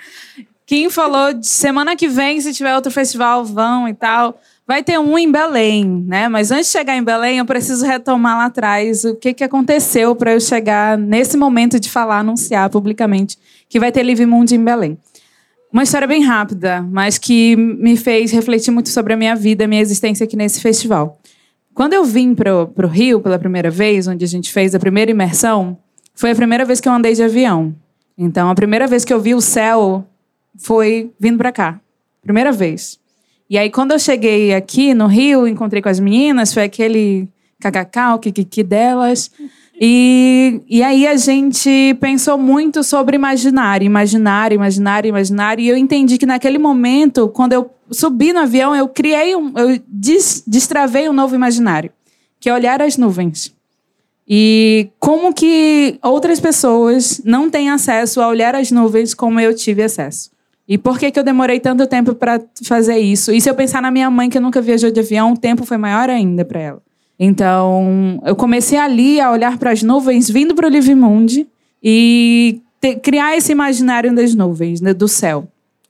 Kim 0.64 0.88
falou 0.88 1.34
de 1.34 1.46
semana 1.46 1.94
que 1.94 2.08
vem, 2.08 2.40
se 2.40 2.50
tiver 2.54 2.74
outro 2.74 2.90
festival, 2.90 3.44
vão 3.44 3.86
e 3.86 3.92
tal. 3.92 4.40
Vai 4.66 4.82
ter 4.82 4.98
um 4.98 5.18
em 5.18 5.30
Belém, 5.30 5.84
né? 5.84 6.28
Mas 6.28 6.50
antes 6.50 6.68
de 6.68 6.72
chegar 6.72 6.96
em 6.96 7.02
Belém, 7.02 7.38
eu 7.38 7.44
preciso 7.44 7.84
retomar 7.84 8.38
lá 8.38 8.46
atrás 8.46 9.04
o 9.04 9.14
que, 9.16 9.34
que 9.34 9.44
aconteceu 9.44 10.16
para 10.16 10.32
eu 10.32 10.40
chegar 10.40 10.96
nesse 10.96 11.36
momento 11.36 11.78
de 11.78 11.90
falar, 11.90 12.20
anunciar 12.20 12.70
publicamente 12.70 13.38
que 13.68 13.78
vai 13.78 13.92
ter 13.92 14.02
Live 14.02 14.24
Mundo 14.24 14.52
em 14.52 14.64
Belém. 14.64 14.96
Uma 15.70 15.82
história 15.82 16.08
bem 16.08 16.22
rápida, 16.22 16.80
mas 16.90 17.18
que 17.18 17.54
me 17.54 17.98
fez 17.98 18.30
refletir 18.32 18.70
muito 18.70 18.88
sobre 18.88 19.12
a 19.12 19.16
minha 19.16 19.36
vida, 19.36 19.64
a 19.64 19.68
minha 19.68 19.82
existência 19.82 20.24
aqui 20.24 20.36
nesse 20.36 20.62
festival. 20.62 21.18
Quando 21.74 21.92
eu 21.92 22.02
vim 22.02 22.34
para 22.34 22.54
o 22.64 22.86
Rio 22.86 23.20
pela 23.20 23.38
primeira 23.38 23.70
vez, 23.70 24.08
onde 24.08 24.24
a 24.24 24.28
gente 24.28 24.50
fez 24.50 24.74
a 24.74 24.78
primeira 24.78 25.10
imersão, 25.10 25.76
foi 26.18 26.32
a 26.32 26.34
primeira 26.34 26.64
vez 26.64 26.80
que 26.80 26.88
eu 26.88 26.92
andei 26.92 27.14
de 27.14 27.22
avião. 27.22 27.72
Então, 28.18 28.50
a 28.50 28.54
primeira 28.56 28.88
vez 28.88 29.04
que 29.04 29.14
eu 29.14 29.20
vi 29.20 29.36
o 29.36 29.40
céu 29.40 30.04
foi 30.58 31.12
vindo 31.16 31.38
para 31.38 31.52
cá. 31.52 31.80
Primeira 32.20 32.50
vez. 32.50 32.98
E 33.48 33.56
aí, 33.56 33.70
quando 33.70 33.92
eu 33.92 34.00
cheguei 34.00 34.52
aqui 34.52 34.94
no 34.94 35.06
Rio, 35.06 35.46
encontrei 35.46 35.80
com 35.80 35.88
as 35.88 36.00
meninas, 36.00 36.52
foi 36.52 36.64
aquele 36.64 37.28
kkk, 37.60 38.14
o 38.16 38.18
kikiki 38.18 38.64
delas. 38.64 39.30
E, 39.80 40.60
e 40.68 40.82
aí 40.82 41.06
a 41.06 41.14
gente 41.14 41.96
pensou 42.00 42.36
muito 42.36 42.82
sobre 42.82 43.14
imaginário, 43.14 43.86
imaginário, 43.86 44.56
imaginário, 44.56 45.08
imaginário. 45.10 45.62
E 45.62 45.68
eu 45.68 45.76
entendi 45.76 46.18
que 46.18 46.26
naquele 46.26 46.58
momento, 46.58 47.28
quando 47.28 47.52
eu 47.52 47.70
subi 47.92 48.32
no 48.32 48.40
avião, 48.40 48.74
eu 48.74 48.88
criei 48.88 49.36
um. 49.36 49.56
Eu 49.56 49.80
des, 49.86 50.42
destravei 50.44 51.08
um 51.08 51.12
novo 51.12 51.36
imaginário, 51.36 51.92
que 52.40 52.50
é 52.50 52.52
olhar 52.52 52.82
as 52.82 52.96
nuvens. 52.96 53.56
E 54.28 54.90
como 54.98 55.32
que 55.32 55.98
outras 56.02 56.38
pessoas 56.38 57.22
não 57.24 57.48
têm 57.48 57.70
acesso 57.70 58.20
a 58.20 58.28
olhar 58.28 58.54
as 58.54 58.70
nuvens 58.70 59.14
como 59.14 59.40
eu 59.40 59.54
tive 59.54 59.82
acesso? 59.82 60.30
E 60.68 60.76
por 60.76 60.98
que, 60.98 61.10
que 61.10 61.18
eu 61.18 61.24
demorei 61.24 61.58
tanto 61.58 61.86
tempo 61.86 62.14
para 62.14 62.38
fazer 62.62 62.98
isso? 62.98 63.32
E 63.32 63.40
se 63.40 63.48
eu 63.48 63.54
pensar 63.54 63.80
na 63.80 63.90
minha 63.90 64.10
mãe, 64.10 64.28
que 64.28 64.38
nunca 64.38 64.60
viajou 64.60 64.90
de 64.90 65.00
avião, 65.00 65.32
o 65.32 65.36
tempo 65.36 65.64
foi 65.64 65.78
maior 65.78 66.10
ainda 66.10 66.44
para 66.44 66.60
ela. 66.60 66.82
Então, 67.18 68.20
eu 68.24 68.36
comecei 68.36 68.78
ali 68.78 69.18
a 69.18 69.32
olhar 69.32 69.56
para 69.56 69.70
as 69.70 69.82
nuvens 69.82 70.28
vindo 70.28 70.54
para 70.54 70.66
o 70.66 70.70
Livimundi 70.70 71.48
e 71.82 72.60
te, 72.80 72.96
criar 72.96 73.34
esse 73.34 73.50
imaginário 73.50 74.14
das 74.14 74.34
nuvens, 74.34 74.82
né, 74.82 74.92
do 74.92 75.08
céu. 75.08 75.48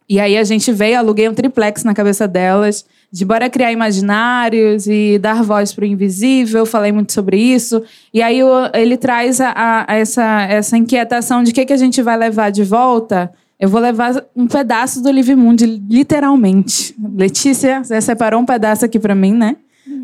E 0.08 0.18
aí 0.18 0.38
a 0.38 0.44
gente 0.44 0.72
veio, 0.72 0.98
aluguei 0.98 1.28
um 1.28 1.34
triplex 1.34 1.84
na 1.84 1.92
cabeça 1.92 2.26
delas, 2.26 2.86
de 3.12 3.24
bora 3.24 3.50
criar 3.50 3.72
imaginários 3.72 4.86
e 4.86 5.18
dar 5.18 5.42
voz 5.42 5.72
para 5.72 5.82
o 5.82 5.86
invisível, 5.86 6.64
falei 6.64 6.92
muito 6.92 7.12
sobre 7.12 7.36
isso. 7.38 7.82
E 8.12 8.22
aí 8.22 8.40
ele 8.72 8.96
traz 8.96 9.38
a, 9.40 9.52
a, 9.54 9.94
essa, 9.94 10.42
essa 10.44 10.78
inquietação 10.78 11.42
de 11.42 11.50
o 11.50 11.54
que, 11.54 11.66
que 11.66 11.72
a 11.72 11.76
gente 11.76 12.00
vai 12.00 12.16
levar 12.16 12.50
de 12.50 12.64
volta. 12.64 13.30
Eu 13.60 13.68
vou 13.68 13.80
levar 13.80 14.24
um 14.34 14.46
pedaço 14.46 15.02
do 15.02 15.10
Livre 15.10 15.34
Mundo, 15.34 15.62
literalmente. 15.90 16.94
Letícia, 17.14 17.82
você 17.82 18.00
separou 18.00 18.40
um 18.40 18.46
pedaço 18.46 18.84
aqui 18.84 18.98
para 18.98 19.14
mim, 19.14 19.34
né? 19.34 19.56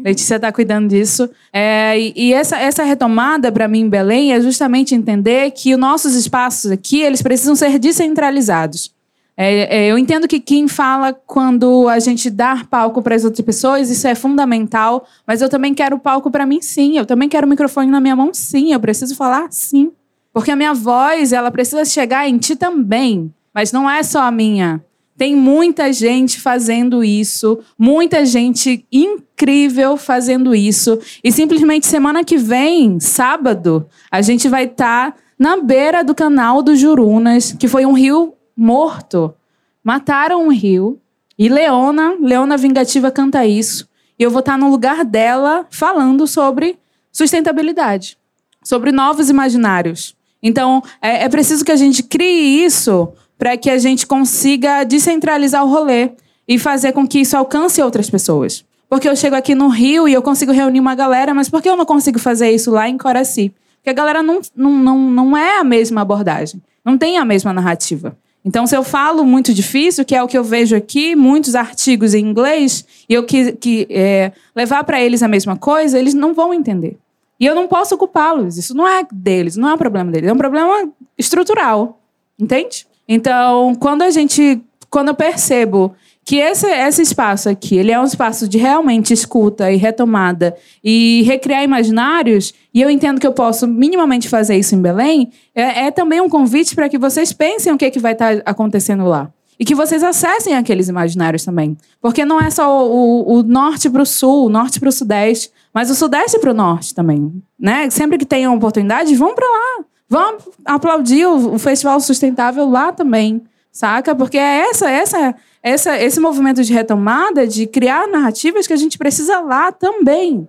Letícia 0.05 0.37
está 0.37 0.51
cuidando 0.53 0.89
disso. 0.89 1.31
É, 1.53 1.99
e, 1.99 2.13
e 2.15 2.33
essa, 2.35 2.59
essa 2.59 2.85
retomada, 2.85 3.51
para 3.53 3.69
mim, 3.69 3.81
em 3.81 3.89
Belém, 3.89 4.33
é 4.33 4.41
justamente 4.41 4.95
entender 4.95 5.51
que 5.53 5.73
os 5.73 5.81
nossos 5.81 6.15
espaços 6.15 6.71
aqui, 6.71 7.01
eles 7.01 7.23
precisam 7.23 7.55
ser 7.55 7.79
descentralizados. 7.79 8.93
É, 9.37 9.79
é, 9.79 9.91
eu 9.91 9.99
entendo 9.99 10.29
que 10.29 10.39
quem 10.39 10.69
fala 10.69 11.13
quando 11.13 11.89
a 11.89 11.99
gente 11.99 12.31
dá 12.31 12.65
palco 12.71 13.03
para 13.03 13.17
as 13.17 13.25
outras 13.25 13.45
pessoas, 13.45 13.91
isso 13.91 14.07
é 14.07 14.15
fundamental, 14.15 15.07
mas 15.27 15.43
eu 15.43 15.49
também 15.49 15.75
quero 15.75 15.99
palco 15.99 16.31
para 16.31 16.47
mim, 16.47 16.63
sim. 16.63 16.97
Eu 16.97 17.05
também 17.05 17.29
quero 17.29 17.47
o 17.47 17.51
microfone 17.51 17.91
na 17.91 18.01
minha 18.01 18.15
mão, 18.15 18.33
sim. 18.33 18.73
Eu 18.73 18.81
preciso 18.81 19.17
falar, 19.17 19.49
sim. 19.51 19.91
Porque 20.33 20.51
a 20.51 20.57
minha 20.57 20.73
voz, 20.73 21.33
ela 21.33 21.51
precisa 21.51 21.85
chegar 21.85 22.29
em 22.29 22.39
ti 22.39 22.55
também. 22.55 23.33
Mas 23.53 23.73
não 23.73 23.91
é 23.91 24.03
só 24.03 24.23
a 24.23 24.31
minha. 24.31 24.83
Tem 25.17 25.37
muita 25.37 25.93
gente 25.93 26.41
fazendo 26.41 27.05
isso, 27.05 27.61
muita 27.79 28.27
gente 28.27 28.85
incrível 28.91 29.97
fazendo 29.97 30.53
isso. 30.55 30.99
E 31.23 31.31
simplesmente 31.31 31.87
semana 31.87 32.25
que 32.25 32.37
vem, 32.37 32.99
sábado, 32.99 33.87
a 34.11 34.21
gente 34.23 34.49
vai 34.49 34.65
estar 34.65 35.13
tá 35.13 35.19
na 35.39 35.57
beira 35.57 36.03
do 36.03 36.17
canal 36.17 36.63
do 36.63 36.75
Jurunas, 36.75 37.53
que 37.53 37.69
foi 37.69 37.87
um 37.87 37.93
rio 37.93 38.35
morto. 38.57 39.35
Mataram 39.83 40.47
um 40.47 40.51
rio. 40.51 41.01
E 41.39 41.49
Leona, 41.49 42.17
Leona 42.21 42.57
Vingativa 42.57 43.11
canta 43.11 43.45
isso. 43.45 43.89
E 44.19 44.23
eu 44.23 44.31
vou 44.31 44.41
estar 44.41 44.57
no 44.57 44.71
lugar 44.71 45.05
dela 45.05 45.67
falando 45.71 46.27
sobre 46.27 46.79
sustentabilidade, 47.11 48.17
sobre 48.63 48.93
novos 48.93 49.29
imaginários. 49.29 50.15
Então, 50.43 50.83
é, 51.03 51.25
é 51.25 51.29
preciso 51.29 51.65
que 51.65 51.73
a 51.73 51.77
gente 51.77 52.03
crie 52.03 52.65
isso 52.65 53.13
para 53.39 53.57
que 53.57 53.69
a 53.69 53.79
gente 53.79 54.07
consiga 54.07 54.85
descentralizar 54.85 55.65
o 55.65 55.69
rolê 55.69 56.11
e 56.47 56.59
fazer 56.59 56.93
com 56.93 57.07
que 57.07 57.21
isso 57.21 57.37
alcance 57.37 57.83
outras 57.83 58.09
pessoas. 58.09 58.65
Porque 58.89 59.09
eu 59.09 59.17
chego 59.17 59.35
aqui 59.35 59.55
no 59.55 59.69
Rio 59.69 60.07
e 60.07 60.13
eu 60.13 60.23
consigo 60.23 60.53
reunir 60.53 60.79
uma 60.79 60.95
galera, 60.95 61.35
mas 61.35 61.49
por 61.49 61.61
que 61.61 61.69
eu 61.69 61.77
não 61.77 61.85
consigo 61.85 62.19
fazer 62.19 62.51
isso 62.51 62.71
lá 62.71 62.89
em 62.89 62.97
Coraci? 62.97 63.53
Porque 63.77 63.91
a 63.91 63.93
galera 63.93 64.23
não, 64.23 64.41
não, 64.55 64.71
não, 64.71 64.99
não 65.11 65.37
é 65.37 65.59
a 65.59 65.65
mesma 65.65 66.03
abordagem, 66.03 66.63
não 66.85 66.97
tem 66.97 67.19
a 67.19 67.25
mesma 67.25 67.53
narrativa. 67.53 68.17
Então, 68.45 68.67
se 68.67 68.77
eu 68.77 68.83
falo 68.83 69.25
muito 69.25 69.55
difícil, 69.55 70.05
que 70.05 70.15
é 70.15 70.23
o 70.23 70.29
que 70.29 70.37
eu 70.37 70.45
vejo 70.45 70.77
aqui, 70.77 71.17
muitos 71.17 71.55
artigos 71.55 72.13
em 72.13 72.25
inglês, 72.25 72.85
e 73.09 73.15
eu 73.15 73.25
que, 73.25 73.53
que 73.53 73.87
é, 73.89 74.33
levar 74.55 74.85
para 74.85 75.01
eles 75.01 75.23
a 75.23 75.29
mesma 75.29 75.57
coisa, 75.57 75.99
eles 75.99 76.13
não 76.13 76.35
vão 76.35 76.53
entender. 76.53 76.99
E 77.41 77.47
eu 77.47 77.55
não 77.55 77.67
posso 77.67 77.97
culpá-los. 77.97 78.59
Isso 78.59 78.75
não 78.75 78.87
é 78.87 79.07
deles, 79.11 79.57
não 79.57 79.71
é 79.71 79.75
um 79.75 79.79
problema 79.79 80.13
deles, 80.13 80.29
é 80.29 80.33
um 80.33 80.39
problema 80.39 80.93
estrutural. 81.17 82.01
Entende? 82.39 82.87
Então, 83.09 83.75
quando 83.77 84.03
a 84.03 84.11
gente, 84.11 84.61
quando 84.91 85.09
eu 85.09 85.15
percebo 85.15 85.95
que 86.25 86.37
esse, 86.37 86.67
esse 86.67 87.03
espaço 87.03 87.49
aqui, 87.49 87.77
ele 87.77 87.93
é 87.93 88.01
um 88.01 88.05
espaço 88.05 88.49
de 88.49 88.57
realmente 88.57 89.13
escuta 89.13 89.71
e 89.71 89.77
retomada 89.77 90.57
e 90.83 91.23
recriar 91.23 91.63
imaginários, 91.63 92.55
e 92.73 92.81
eu 92.81 92.89
entendo 92.89 93.21
que 93.21 93.27
eu 93.27 93.33
posso 93.33 93.69
minimamente 93.69 94.29
fazer 94.29 94.57
isso 94.57 94.75
em 94.75 94.81
Belém, 94.81 95.31
é, 95.55 95.87
é 95.87 95.91
também 95.91 96.21
um 96.21 96.29
convite 96.29 96.75
para 96.75 96.89
que 96.89 96.97
vocês 96.97 97.33
pensem 97.33 97.73
o 97.73 97.77
que, 97.77 97.85
é 97.85 97.91
que 97.91 97.99
vai 97.99 98.13
estar 98.13 98.37
tá 98.37 98.43
acontecendo 98.47 99.05
lá. 99.05 99.31
E 99.59 99.65
que 99.65 99.75
vocês 99.75 100.03
acessem 100.03 100.57
aqueles 100.57 100.89
imaginários 100.89 101.45
também. 101.45 101.77
Porque 102.01 102.25
não 102.25 102.41
é 102.41 102.51
só 102.51 102.89
o, 102.89 103.39
o 103.39 103.43
norte 103.45 103.89
para 103.89 104.03
o 104.03 104.07
sul, 104.07 104.47
o 104.47 104.49
norte 104.49 104.81
para 104.81 104.89
o 104.89 104.93
sudeste, 104.93 105.53
mas 105.73 105.91
o 105.91 105.95
sudeste 105.95 106.41
para 106.41 106.51
o 106.51 106.55
norte 106.55 106.93
também. 106.93 107.33
Né? 107.57 107.89
Sempre 107.89 108.19
que 108.19 108.25
tenham 108.25 108.55
oportunidade, 108.57 109.15
vão 109.15 109.33
para 109.33 109.47
lá. 109.47 109.85
Vão 110.09 110.39
aplaudir 110.65 111.27
o, 111.27 111.55
o 111.55 111.59
Festival 111.59 112.01
Sustentável 112.01 112.69
lá 112.69 112.93
também, 112.93 113.43
saca? 113.71 114.15
Porque 114.15 114.39
é 114.39 114.69
essa, 114.69 114.91
essa, 114.91 115.35
essa, 115.65 115.99
esse 115.99 116.21
movimento 116.21 116.63
de 116.63 116.75
retomada, 116.75 117.47
de 117.47 117.67
criar 117.67 118.07
narrativas 118.07 118.67
que 118.67 118.75
a 118.75 118.77
gente 118.77 118.99
precisa 118.99 119.41
lá 119.41 119.73
também, 119.73 120.47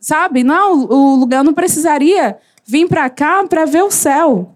sabe? 0.00 0.42
Não, 0.42 0.86
o 0.86 1.14
lugar 1.16 1.44
não 1.44 1.52
precisaria 1.52 2.38
vir 2.64 2.88
para 2.88 3.10
cá 3.10 3.44
para 3.44 3.66
ver 3.66 3.84
o 3.84 3.90
céu, 3.90 4.54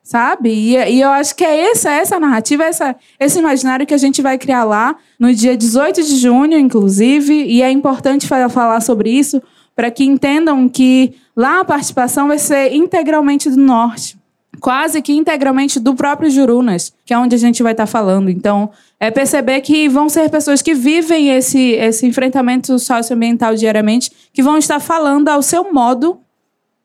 sabe? 0.00 0.50
E, 0.50 0.76
e, 0.76 1.00
eu 1.00 1.08
acho 1.08 1.34
que 1.34 1.44
é 1.44 1.72
essa, 1.72 1.90
essa 1.90 2.20
narrativa, 2.20 2.62
essa, 2.62 2.94
esse 3.18 3.36
imaginário 3.36 3.84
que 3.84 3.94
a 3.94 3.98
gente 3.98 4.22
vai 4.22 4.38
criar 4.38 4.62
lá 4.62 4.94
no 5.18 5.34
dia 5.34 5.56
18 5.56 6.04
de 6.04 6.16
junho, 6.16 6.56
inclusive, 6.56 7.34
e 7.34 7.62
é 7.62 7.70
importante 7.70 8.28
falar 8.28 8.80
sobre 8.80 9.10
isso 9.10 9.42
para 9.74 9.90
que 9.90 10.04
entendam 10.04 10.68
que 10.68 11.14
lá 11.34 11.60
a 11.60 11.64
participação 11.64 12.28
vai 12.28 12.38
ser 12.38 12.72
integralmente 12.74 13.50
do 13.50 13.56
norte, 13.56 14.16
quase 14.58 15.00
que 15.00 15.12
integralmente 15.12 15.78
do 15.78 15.94
próprio 15.94 16.30
Jurunas, 16.30 16.92
que 17.04 17.14
é 17.14 17.18
onde 17.18 17.34
a 17.34 17.38
gente 17.38 17.62
vai 17.62 17.72
estar 17.72 17.84
tá 17.84 17.86
falando. 17.86 18.30
Então, 18.30 18.70
é 18.98 19.10
perceber 19.10 19.60
que 19.60 19.88
vão 19.88 20.08
ser 20.08 20.28
pessoas 20.30 20.60
que 20.60 20.74
vivem 20.74 21.30
esse, 21.30 21.72
esse 21.72 22.06
enfrentamento 22.06 22.78
socioambiental 22.78 23.54
diariamente, 23.54 24.10
que 24.32 24.42
vão 24.42 24.58
estar 24.58 24.80
falando 24.80 25.28
ao 25.28 25.42
seu 25.42 25.72
modo 25.72 26.20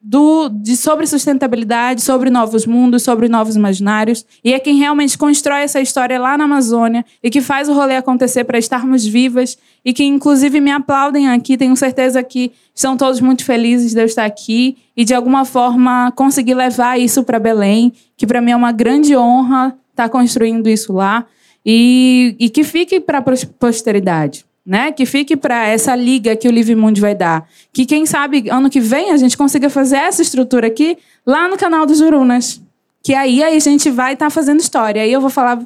do, 0.07 0.49
de, 0.49 0.77
sobre 0.77 1.07
sustentabilidade, 1.07 2.03
sobre 2.03 2.29
novos 2.29 2.67
mundos, 2.67 3.01
sobre 3.01 3.27
novos 3.27 3.55
imaginários. 3.55 4.23
E 4.43 4.53
é 4.53 4.59
quem 4.59 4.77
realmente 4.77 5.17
constrói 5.17 5.61
essa 5.61 5.81
história 5.81 6.19
lá 6.19 6.37
na 6.37 6.43
Amazônia 6.43 7.03
e 7.23 7.29
que 7.31 7.41
faz 7.41 7.67
o 7.67 7.73
rolê 7.73 7.95
acontecer 7.95 8.43
para 8.43 8.59
estarmos 8.59 9.03
vivas 9.03 9.57
e 9.83 9.91
que, 9.91 10.03
inclusive, 10.03 10.61
me 10.61 10.69
aplaudem 10.69 11.29
aqui. 11.29 11.57
Tenho 11.57 11.75
certeza 11.75 12.21
que 12.21 12.51
estão 12.73 12.95
todos 12.95 13.19
muito 13.19 13.43
felizes 13.43 13.95
de 13.95 13.99
eu 13.99 14.05
estar 14.05 14.25
aqui 14.25 14.77
e, 14.95 15.03
de 15.03 15.15
alguma 15.15 15.43
forma, 15.43 16.13
conseguir 16.15 16.53
levar 16.53 16.99
isso 16.99 17.23
para 17.23 17.39
Belém, 17.39 17.91
que 18.15 18.27
para 18.27 18.41
mim 18.41 18.51
é 18.51 18.55
uma 18.55 18.71
grande 18.71 19.17
honra 19.17 19.75
estar 19.89 20.07
construindo 20.09 20.69
isso 20.69 20.93
lá 20.93 21.25
e, 21.65 22.35
e 22.39 22.47
que 22.47 22.63
fique 22.63 22.99
para 22.99 23.17
a 23.17 23.23
posteridade 23.59 24.45
né? 24.65 24.91
Que 24.91 25.05
fique 25.05 25.37
para 25.37 25.67
essa 25.67 25.95
liga 25.95 26.35
que 26.35 26.47
o 26.47 26.51
Livre 26.51 26.75
Mundo 26.75 26.99
vai 26.99 27.13
dar. 27.13 27.47
Que 27.71 27.85
quem 27.85 28.05
sabe 28.05 28.49
ano 28.49 28.69
que 28.69 28.79
vem 28.79 29.11
a 29.11 29.17
gente 29.17 29.37
consiga 29.37 29.69
fazer 29.69 29.97
essa 29.97 30.21
estrutura 30.21 30.67
aqui 30.67 30.97
lá 31.25 31.47
no 31.47 31.57
canal 31.57 31.85
dos 31.85 31.99
Jurunas. 31.99 32.61
Que 33.03 33.13
aí, 33.13 33.43
aí 33.43 33.55
a 33.55 33.59
gente 33.59 33.89
vai 33.91 34.13
estar 34.13 34.25
tá 34.25 34.29
fazendo 34.29 34.59
história. 34.59 35.01
Aí 35.03 35.11
eu 35.11 35.21
vou 35.21 35.29
falar, 35.29 35.59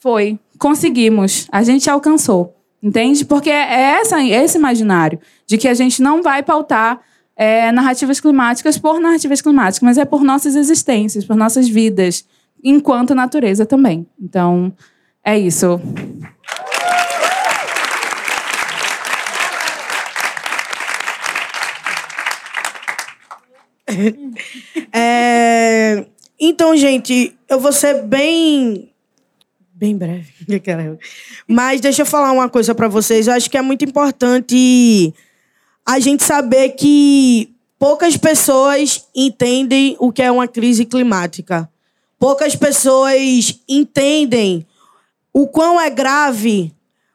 foi, 0.00 0.38
conseguimos, 0.58 1.46
a 1.52 1.62
gente 1.62 1.88
alcançou. 1.88 2.56
Entende? 2.82 3.24
Porque 3.24 3.48
é 3.48 4.00
essa, 4.00 4.20
esse 4.20 4.58
imaginário 4.58 5.20
de 5.46 5.56
que 5.56 5.68
a 5.68 5.74
gente 5.74 6.02
não 6.02 6.20
vai 6.20 6.42
pautar 6.42 7.00
é, 7.36 7.70
narrativas 7.70 8.18
climáticas 8.18 8.76
por 8.76 8.98
narrativas 8.98 9.40
climáticas, 9.40 9.80
mas 9.80 9.98
é 9.98 10.04
por 10.04 10.24
nossas 10.24 10.56
existências, 10.56 11.24
por 11.24 11.36
nossas 11.36 11.68
vidas, 11.68 12.24
enquanto 12.62 13.14
natureza 13.14 13.64
também. 13.64 14.04
Então, 14.20 14.72
é 15.24 15.38
isso. 15.38 15.80
é, 24.92 26.06
então, 26.38 26.76
gente, 26.76 27.36
eu 27.48 27.60
vou 27.60 27.72
ser 27.72 28.02
bem. 28.02 28.90
Bem 29.74 29.96
breve. 29.96 30.32
Mas 31.46 31.80
deixa 31.80 32.02
eu 32.02 32.06
falar 32.06 32.32
uma 32.32 32.48
coisa 32.48 32.74
para 32.74 32.88
vocês. 32.88 33.26
Eu 33.26 33.34
acho 33.34 33.50
que 33.50 33.58
é 33.58 33.62
muito 33.62 33.84
importante 33.84 35.12
a 35.84 35.98
gente 35.98 36.22
saber 36.22 36.70
que 36.70 37.52
poucas 37.78 38.16
pessoas 38.16 39.06
entendem 39.14 39.96
o 39.98 40.12
que 40.12 40.22
é 40.22 40.30
uma 40.30 40.46
crise 40.46 40.84
climática. 40.84 41.68
Poucas 42.18 42.54
pessoas 42.54 43.60
entendem 43.68 44.64
o 45.32 45.48
quão 45.48 45.80
é 45.80 45.90
grave 45.90 46.72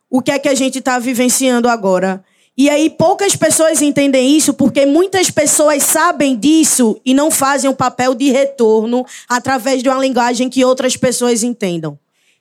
o 0.09 0.21
que 0.21 0.31
é 0.31 0.39
que 0.39 0.49
a 0.49 0.55
gente 0.55 0.79
está 0.79 0.99
vivenciando 0.99 1.69
agora. 1.69 2.23
E 2.57 2.71
aí 2.71 2.89
poucas 2.89 3.35
pessoas 3.35 3.83
entendem 3.83 4.35
isso 4.35 4.51
porque 4.51 4.83
muitas 4.83 5.29
pessoas 5.29 5.83
sabem 5.83 6.35
disso 6.35 6.99
e 7.05 7.13
não 7.13 7.29
fazem 7.29 7.69
o 7.69 7.75
papel 7.75 8.15
de 8.15 8.31
retorno 8.31 9.05
através 9.29 9.83
de 9.83 9.89
uma 9.89 9.99
linguagem 9.99 10.49
que 10.49 10.65
outras 10.65 10.97
pessoas 10.97 11.43
entendam. 11.43 11.99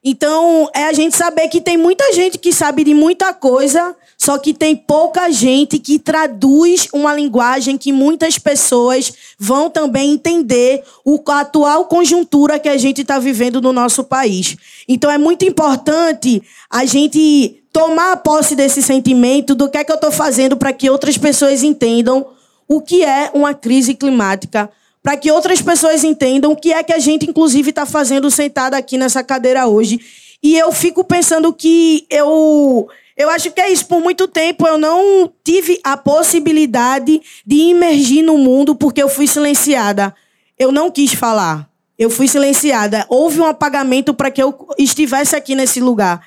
Então, 0.08 0.70
é 0.72 0.84
a 0.84 0.92
gente 0.92 1.16
saber 1.16 1.48
que 1.48 1.60
tem 1.60 1.76
muita 1.76 2.12
gente 2.12 2.38
que 2.38 2.52
sabe 2.52 2.84
de 2.84 2.94
muita 2.94 3.34
coisa, 3.34 3.94
só 4.16 4.38
que 4.38 4.54
tem 4.54 4.76
pouca 4.76 5.28
gente 5.32 5.80
que 5.80 5.98
traduz 5.98 6.86
uma 6.92 7.12
linguagem 7.12 7.76
que 7.76 7.90
muitas 7.90 8.38
pessoas 8.38 9.12
vão 9.36 9.68
também 9.68 10.12
entender 10.12 10.84
a 11.26 11.40
atual 11.40 11.86
conjuntura 11.86 12.58
que 12.60 12.68
a 12.68 12.76
gente 12.76 13.02
está 13.02 13.18
vivendo 13.18 13.60
no 13.60 13.72
nosso 13.72 14.04
país. 14.04 14.56
Então, 14.86 15.10
é 15.10 15.18
muito 15.18 15.44
importante 15.44 16.40
a 16.70 16.84
gente 16.84 17.64
tomar 17.76 18.16
posse 18.16 18.56
desse 18.56 18.80
sentimento 18.80 19.54
do 19.54 19.68
que 19.68 19.76
é 19.76 19.84
que 19.84 19.92
eu 19.92 19.96
estou 19.96 20.10
fazendo 20.10 20.56
para 20.56 20.72
que 20.72 20.88
outras 20.88 21.18
pessoas 21.18 21.62
entendam 21.62 22.26
o 22.66 22.80
que 22.80 23.04
é 23.04 23.30
uma 23.34 23.52
crise 23.52 23.92
climática, 23.92 24.70
para 25.02 25.14
que 25.14 25.30
outras 25.30 25.60
pessoas 25.60 26.02
entendam 26.02 26.52
o 26.52 26.56
que 26.56 26.72
é 26.72 26.82
que 26.82 26.94
a 26.94 26.98
gente, 26.98 27.28
inclusive, 27.28 27.68
está 27.68 27.84
fazendo 27.84 28.30
sentada 28.30 28.78
aqui 28.78 28.96
nessa 28.96 29.22
cadeira 29.22 29.66
hoje. 29.66 30.00
E 30.42 30.56
eu 30.56 30.72
fico 30.72 31.04
pensando 31.04 31.52
que 31.52 32.06
eu. 32.08 32.88
Eu 33.14 33.28
acho 33.28 33.50
que 33.50 33.60
é 33.60 33.70
isso. 33.70 33.84
Por 33.84 34.00
muito 34.00 34.26
tempo 34.26 34.66
eu 34.66 34.78
não 34.78 35.30
tive 35.44 35.78
a 35.84 35.98
possibilidade 35.98 37.20
de 37.46 37.56
imergir 37.56 38.24
no 38.24 38.38
mundo 38.38 38.74
porque 38.74 39.02
eu 39.02 39.08
fui 39.10 39.26
silenciada. 39.26 40.14
Eu 40.58 40.72
não 40.72 40.90
quis 40.90 41.12
falar. 41.12 41.68
Eu 41.98 42.08
fui 42.08 42.26
silenciada. 42.26 43.04
Houve 43.06 43.38
um 43.38 43.44
apagamento 43.44 44.14
para 44.14 44.30
que 44.30 44.42
eu 44.42 44.66
estivesse 44.78 45.36
aqui 45.36 45.54
nesse 45.54 45.78
lugar. 45.78 46.26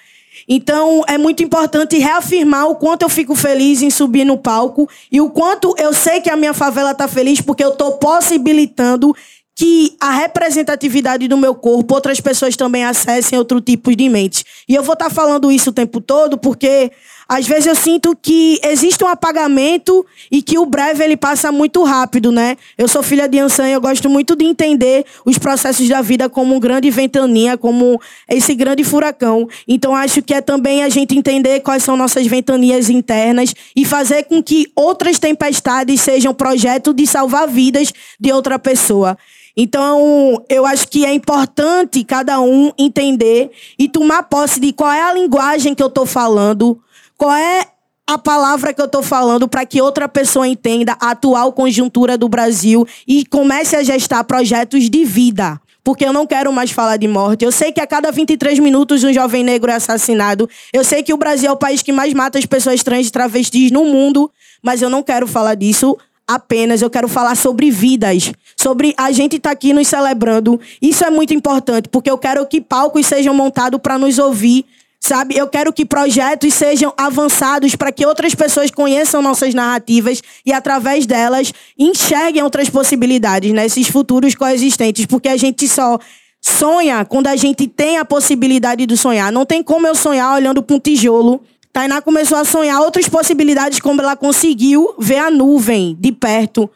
Então, 0.52 1.04
é 1.08 1.16
muito 1.16 1.44
importante 1.44 2.00
reafirmar 2.00 2.68
o 2.68 2.76
quanto 2.76 3.04
eu 3.04 3.10
fico 3.10 3.36
feliz 3.36 3.84
em 3.84 3.92
subir 3.92 4.26
no 4.26 4.36
palco 4.36 4.90
e 5.12 5.22
o 5.22 5.30
quanto 5.30 5.76
eu 5.78 5.94
sei 5.94 6.22
que 6.22 6.30
a 6.30 6.36
minha 6.36 6.56
favela 6.56 6.90
está 6.90 7.08
feliz 7.08 7.40
porque 7.40 7.64
eu 7.64 7.70
estou 7.70 8.00
possibilitando 8.00 9.16
que 9.56 9.96
a 10.00 10.10
representatividade 10.10 11.28
do 11.28 11.38
meu 11.38 11.54
corpo 11.54 11.94
outras 11.94 12.20
pessoas 12.20 12.56
também 12.56 12.84
acessem 12.84 13.38
outro 13.38 13.62
tipo 13.62 13.96
de 13.96 14.10
mente. 14.10 14.44
E 14.68 14.74
eu 14.74 14.82
vou 14.82 14.94
estar 14.94 15.10
tá 15.10 15.14
falando 15.14 15.52
isso 15.52 15.70
o 15.70 15.74
tempo 15.74 16.02
todo 16.02 16.36
porque 16.36 16.92
às 17.30 17.48
vezes 17.48 17.68
eu 17.68 17.76
sinto 17.76 18.18
que 18.20 18.60
existe 18.64 19.04
um 19.04 19.08
apagamento 19.08 20.04
e 20.32 20.42
que 20.42 20.58
o 20.58 20.66
breve 20.66 21.04
ele 21.04 21.16
passa 21.16 21.52
muito 21.52 21.84
rápido, 21.84 22.32
né? 22.32 22.58
Eu 22.76 22.88
sou 22.88 23.04
filha 23.04 23.30
de 23.30 23.38
Ansan 23.38 23.70
e 23.70 23.74
eu 23.74 23.80
gosto 23.80 24.10
muito 24.10 24.36
de 24.36 24.46
entender 24.46 25.06
os 25.24 25.38
processos 25.38 25.88
da 25.88 26.02
vida 26.02 26.28
como 26.28 26.56
um 26.56 26.60
grande 26.60 26.90
ventania, 26.90 27.56
como 27.56 28.02
esse 28.28 28.56
grande 28.56 28.84
furacão. 28.84 29.48
Então 29.68 29.96
acho 29.96 30.24
que 30.24 30.34
é 30.34 30.42
também 30.42 30.84
a 30.84 30.90
gente 30.90 31.16
entender 31.16 31.60
quais 31.60 31.84
são 31.84 31.96
nossas 31.96 32.26
ventanias 32.26 32.90
internas 32.90 33.54
e 33.76 33.86
fazer 33.86 34.24
com 34.24 34.42
que 34.42 34.66
outras 34.76 35.20
tempestades 35.20 36.02
sejam 36.02 36.34
projeto 36.34 36.96
de 36.96 37.06
salvar 37.06 37.48
vidas 37.48 37.94
de 38.20 38.32
outra 38.32 38.58
pessoa. 38.58 39.16
Então, 39.56 40.42
eu 40.48 40.66
acho 40.66 40.88
que 40.88 41.06
é 41.06 41.14
importante 41.14 42.02
cada 42.06 42.40
um 42.40 42.72
entender 42.78 43.52
e 43.78 43.90
tomar 43.90 44.24
posse 44.24 44.58
de 44.58 44.72
qual 44.72 44.90
é 44.90 45.02
a 45.02 45.14
linguagem 45.14 45.76
que 45.76 45.84
eu 45.84 45.88
estou 45.88 46.06
falando, 46.06 46.80
qual 47.20 47.36
é 47.36 47.66
a 48.08 48.18
palavra 48.18 48.74
que 48.74 48.82
eu 48.82 48.86
estou 48.86 49.04
falando 49.04 49.46
para 49.46 49.66
que 49.66 49.82
outra 49.82 50.08
pessoa 50.08 50.48
entenda 50.48 50.96
a 51.02 51.12
atual 51.12 51.52
conjuntura 51.52 52.18
do 52.18 52.30
Brasil 52.30 52.88
e 53.06 53.26
comece 53.26 53.76
a 53.76 53.84
gestar 53.84 54.24
projetos 54.24 54.90
de 54.90 55.04
vida. 55.04 55.62
Porque 55.84 56.06
eu 56.06 56.14
não 56.14 56.26
quero 56.26 56.52
mais 56.54 56.72
falar 56.72 56.96
de 56.96 57.10
morte. 57.10 57.44
Eu 57.44 57.52
sei 57.52 57.74
que 57.74 57.82
a 57.82 57.86
cada 57.86 58.10
23 58.10 58.58
minutos 58.60 59.04
um 59.04 59.12
jovem 59.12 59.44
negro 59.44 59.70
é 59.70 59.76
assassinado. 59.76 60.50
Eu 60.72 60.84
sei 60.84 61.04
que 61.04 61.14
o 61.14 61.18
Brasil 61.18 61.50
é 61.50 61.52
o 61.52 61.58
país 61.58 61.82
que 61.82 61.92
mais 61.92 62.14
mata 62.14 62.40
as 62.40 62.46
pessoas 62.46 62.82
trans 62.84 63.08
e 63.08 63.12
travestis 63.12 63.70
no 63.70 63.84
mundo. 63.84 64.32
Mas 64.64 64.82
eu 64.82 64.90
não 64.90 65.04
quero 65.04 65.28
falar 65.28 65.56
disso 65.56 65.98
apenas. 66.28 66.82
Eu 66.82 66.90
quero 66.90 67.08
falar 67.08 67.36
sobre 67.36 67.70
vidas. 67.70 68.32
Sobre 68.56 68.94
a 68.98 69.12
gente 69.12 69.36
estar 69.36 69.50
tá 69.50 69.54
aqui 69.54 69.74
nos 69.74 69.88
celebrando. 69.88 70.60
Isso 70.82 71.04
é 71.04 71.10
muito 71.10 71.34
importante. 71.34 71.90
Porque 71.90 72.10
eu 72.10 72.18
quero 72.18 72.46
que 72.48 72.62
palcos 72.62 73.06
sejam 73.06 73.34
montados 73.34 73.80
para 73.82 73.98
nos 73.98 74.18
ouvir 74.20 74.66
Sabe? 75.00 75.38
Eu 75.38 75.48
quero 75.48 75.72
que 75.72 75.86
projetos 75.86 76.54
sejam 76.54 76.94
avançados 76.98 77.76
para 77.76 77.92
que 77.92 78.06
outras 78.06 78.36
pessoas 78.36 78.70
conheçam 78.70 79.22
nossas 79.22 79.54
narrativas 79.54 80.22
e, 80.46 80.52
através 80.52 81.06
delas, 81.06 81.54
enxerguem 81.78 82.44
outras 82.44 82.70
possibilidades, 82.70 83.54
né? 83.54 83.68
Futuros 83.90 84.36
coexistentes. 84.36 85.06
Porque 85.06 85.30
a 85.30 85.38
gente 85.38 85.68
só 85.70 85.98
sonha 86.42 87.06
quando 87.06 87.28
a 87.28 87.36
gente 87.36 87.66
tem 87.66 87.98
a 87.98 88.06
possibilidade 88.06 88.86
de 88.86 88.98
sonhar. 88.98 89.32
Não 89.32 89.46
tem 89.46 89.64
como 89.64 89.88
eu 89.88 89.96
sonhar 89.96 90.36
olhando 90.36 90.62
para 90.62 90.76
um 90.76 90.80
tijolo. 90.80 91.42
Tainá 91.72 92.02
começou 92.02 92.38
a 92.38 92.44
sonhar 92.44 92.82
outras 92.82 93.08
possibilidades, 93.08 93.80
como 93.80 94.02
ela 94.02 94.16
conseguiu 94.16 94.96
ver 94.98 95.20
a 95.20 95.32
nuvem 95.32 95.96
de 96.00 96.12
perto. 96.12 96.70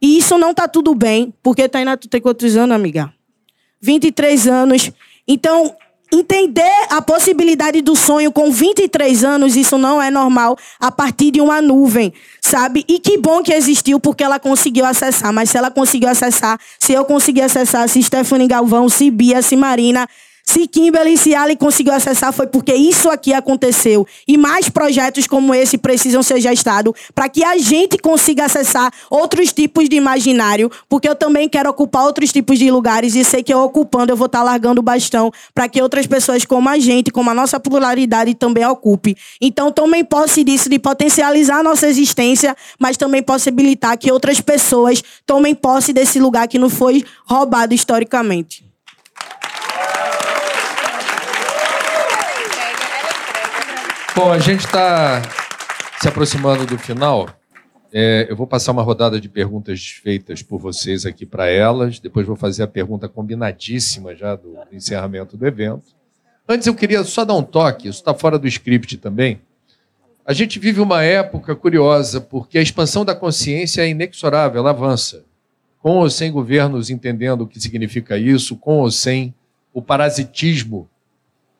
E 0.00 0.18
isso 0.18 0.36
não 0.36 0.52
tá 0.52 0.68
tudo 0.68 0.94
bem, 0.94 1.32
porque 1.42 1.68
Tainá, 1.68 1.96
tu 1.96 2.08
tem 2.08 2.20
quantos 2.20 2.56
anos, 2.56 2.76
amiga? 2.76 3.12
23 3.80 4.46
anos. 4.46 4.92
Então, 5.26 5.74
entender 6.18 6.86
a 6.90 7.02
possibilidade 7.02 7.80
do 7.80 7.96
sonho 7.96 8.30
com 8.32 8.50
23 8.50 9.24
anos, 9.24 9.56
isso 9.56 9.76
não 9.78 10.00
é 10.00 10.10
normal 10.10 10.56
a 10.78 10.90
partir 10.90 11.30
de 11.30 11.40
uma 11.40 11.60
nuvem, 11.60 12.12
sabe? 12.40 12.84
E 12.88 12.98
que 12.98 13.18
bom 13.18 13.42
que 13.42 13.52
existiu 13.52 13.98
porque 13.98 14.22
ela 14.22 14.38
conseguiu 14.38 14.84
acessar, 14.84 15.32
mas 15.32 15.50
se 15.50 15.58
ela 15.58 15.70
conseguiu 15.70 16.08
acessar, 16.08 16.58
se 16.78 16.92
eu 16.92 17.04
conseguir 17.04 17.42
acessar, 17.42 17.88
se 17.88 18.02
Stephanie 18.02 18.48
Galvão, 18.48 18.88
se 18.88 19.10
Bia, 19.10 19.42
se 19.42 19.56
Marina, 19.56 20.08
se 20.44 20.68
Kimberly 20.68 21.16
se 21.16 21.34
Ali 21.34 21.56
conseguiu 21.56 21.94
acessar 21.94 22.32
foi 22.32 22.46
porque 22.46 22.74
isso 22.74 23.08
aqui 23.08 23.32
aconteceu. 23.32 24.06
E 24.28 24.36
mais 24.36 24.68
projetos 24.68 25.26
como 25.26 25.54
esse 25.54 25.78
precisam 25.78 26.22
ser 26.22 26.40
gestados 26.40 26.92
para 27.14 27.28
que 27.28 27.42
a 27.42 27.56
gente 27.56 27.96
consiga 27.96 28.44
acessar 28.44 28.92
outros 29.10 29.52
tipos 29.52 29.88
de 29.88 29.96
imaginário, 29.96 30.70
porque 30.88 31.08
eu 31.08 31.14
também 31.14 31.48
quero 31.48 31.70
ocupar 31.70 32.04
outros 32.04 32.30
tipos 32.30 32.58
de 32.58 32.70
lugares 32.70 33.14
e 33.14 33.24
sei 33.24 33.42
que 33.42 33.52
eu 33.52 33.60
ocupando 33.60 34.12
eu 34.12 34.16
vou 34.16 34.26
estar 34.26 34.40
tá 34.40 34.44
largando 34.44 34.80
o 34.80 34.82
bastão 34.82 35.32
para 35.54 35.66
que 35.68 35.80
outras 35.80 36.06
pessoas 36.06 36.44
como 36.44 36.68
a 36.68 36.78
gente, 36.78 37.10
como 37.10 37.30
a 37.30 37.34
nossa 37.34 37.58
pluralidade 37.58 38.34
também 38.34 38.66
ocupe. 38.66 39.16
Então 39.40 39.72
tomem 39.72 40.04
posse 40.04 40.44
disso 40.44 40.68
de 40.68 40.78
potencializar 40.78 41.60
a 41.60 41.62
nossa 41.62 41.88
existência, 41.88 42.54
mas 42.78 42.96
também 42.98 43.22
possibilitar 43.22 43.96
que 43.96 44.12
outras 44.12 44.40
pessoas 44.40 45.02
tomem 45.24 45.54
posse 45.54 45.92
desse 45.92 46.20
lugar 46.20 46.46
que 46.46 46.58
não 46.58 46.68
foi 46.68 47.02
roubado 47.24 47.72
historicamente. 47.74 48.63
Bom, 54.16 54.30
a 54.30 54.38
gente 54.38 54.64
está 54.64 55.22
se 56.00 56.06
aproximando 56.06 56.64
do 56.64 56.78
final. 56.78 57.28
É, 57.92 58.28
eu 58.30 58.36
vou 58.36 58.46
passar 58.46 58.70
uma 58.70 58.82
rodada 58.82 59.20
de 59.20 59.28
perguntas 59.28 59.98
feitas 60.02 60.40
por 60.40 60.60
vocês 60.60 61.04
aqui 61.04 61.26
para 61.26 61.48
elas. 61.48 61.98
Depois 61.98 62.24
vou 62.24 62.36
fazer 62.36 62.62
a 62.62 62.68
pergunta 62.68 63.08
combinadíssima 63.08 64.14
já 64.14 64.36
do, 64.36 64.52
do 64.52 64.68
encerramento 64.72 65.36
do 65.36 65.44
evento. 65.44 65.86
Antes 66.48 66.68
eu 66.68 66.76
queria 66.76 67.02
só 67.02 67.24
dar 67.24 67.34
um 67.34 67.42
toque, 67.42 67.88
isso 67.88 67.98
está 67.98 68.14
fora 68.14 68.38
do 68.38 68.46
script 68.46 68.98
também. 68.98 69.40
A 70.24 70.32
gente 70.32 70.60
vive 70.60 70.80
uma 70.80 71.02
época 71.02 71.56
curiosa, 71.56 72.20
porque 72.20 72.56
a 72.56 72.62
expansão 72.62 73.04
da 73.04 73.16
consciência 73.16 73.82
é 73.82 73.88
inexorável, 73.88 74.60
ela 74.60 74.70
avança. 74.70 75.24
Com 75.82 75.96
ou 75.96 76.08
sem 76.08 76.30
governos 76.30 76.88
entendendo 76.88 77.40
o 77.40 77.46
que 77.48 77.60
significa 77.60 78.16
isso, 78.16 78.56
com 78.56 78.78
ou 78.78 78.92
sem 78.92 79.34
o 79.72 79.82
parasitismo 79.82 80.88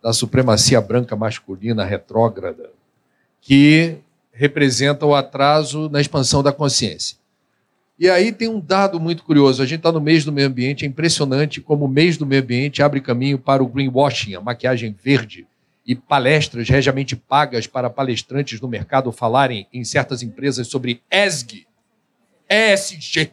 da 0.04 0.12
supremacia 0.12 0.82
branca 0.82 1.16
masculina 1.16 1.82
retrógrada, 1.82 2.68
que 3.40 3.96
representa 4.30 5.06
o 5.06 5.14
atraso 5.14 5.88
na 5.88 5.98
expansão 5.98 6.42
da 6.42 6.52
consciência. 6.52 7.16
E 7.98 8.10
aí 8.10 8.30
tem 8.30 8.46
um 8.46 8.60
dado 8.60 9.00
muito 9.00 9.24
curioso. 9.24 9.62
A 9.62 9.66
gente 9.66 9.78
está 9.78 9.90
no 9.90 10.02
mês 10.02 10.22
do 10.22 10.30
meio 10.30 10.48
ambiente, 10.48 10.84
é 10.84 10.88
impressionante 10.88 11.58
como 11.58 11.86
o 11.86 11.88
mês 11.88 12.18
do 12.18 12.26
meio 12.26 12.42
ambiente 12.42 12.82
abre 12.82 13.00
caminho 13.00 13.38
para 13.38 13.62
o 13.62 13.66
greenwashing, 13.66 14.34
a 14.34 14.42
maquiagem 14.42 14.94
verde, 15.02 15.46
e 15.86 15.94
palestras 15.94 16.68
regiamente 16.68 17.16
pagas 17.16 17.66
para 17.66 17.88
palestrantes 17.88 18.60
no 18.60 18.68
mercado 18.68 19.10
falarem 19.10 19.66
em 19.72 19.84
certas 19.84 20.22
empresas 20.22 20.66
sobre 20.66 21.00
ESG, 21.10 21.66
ESG, 22.46 23.32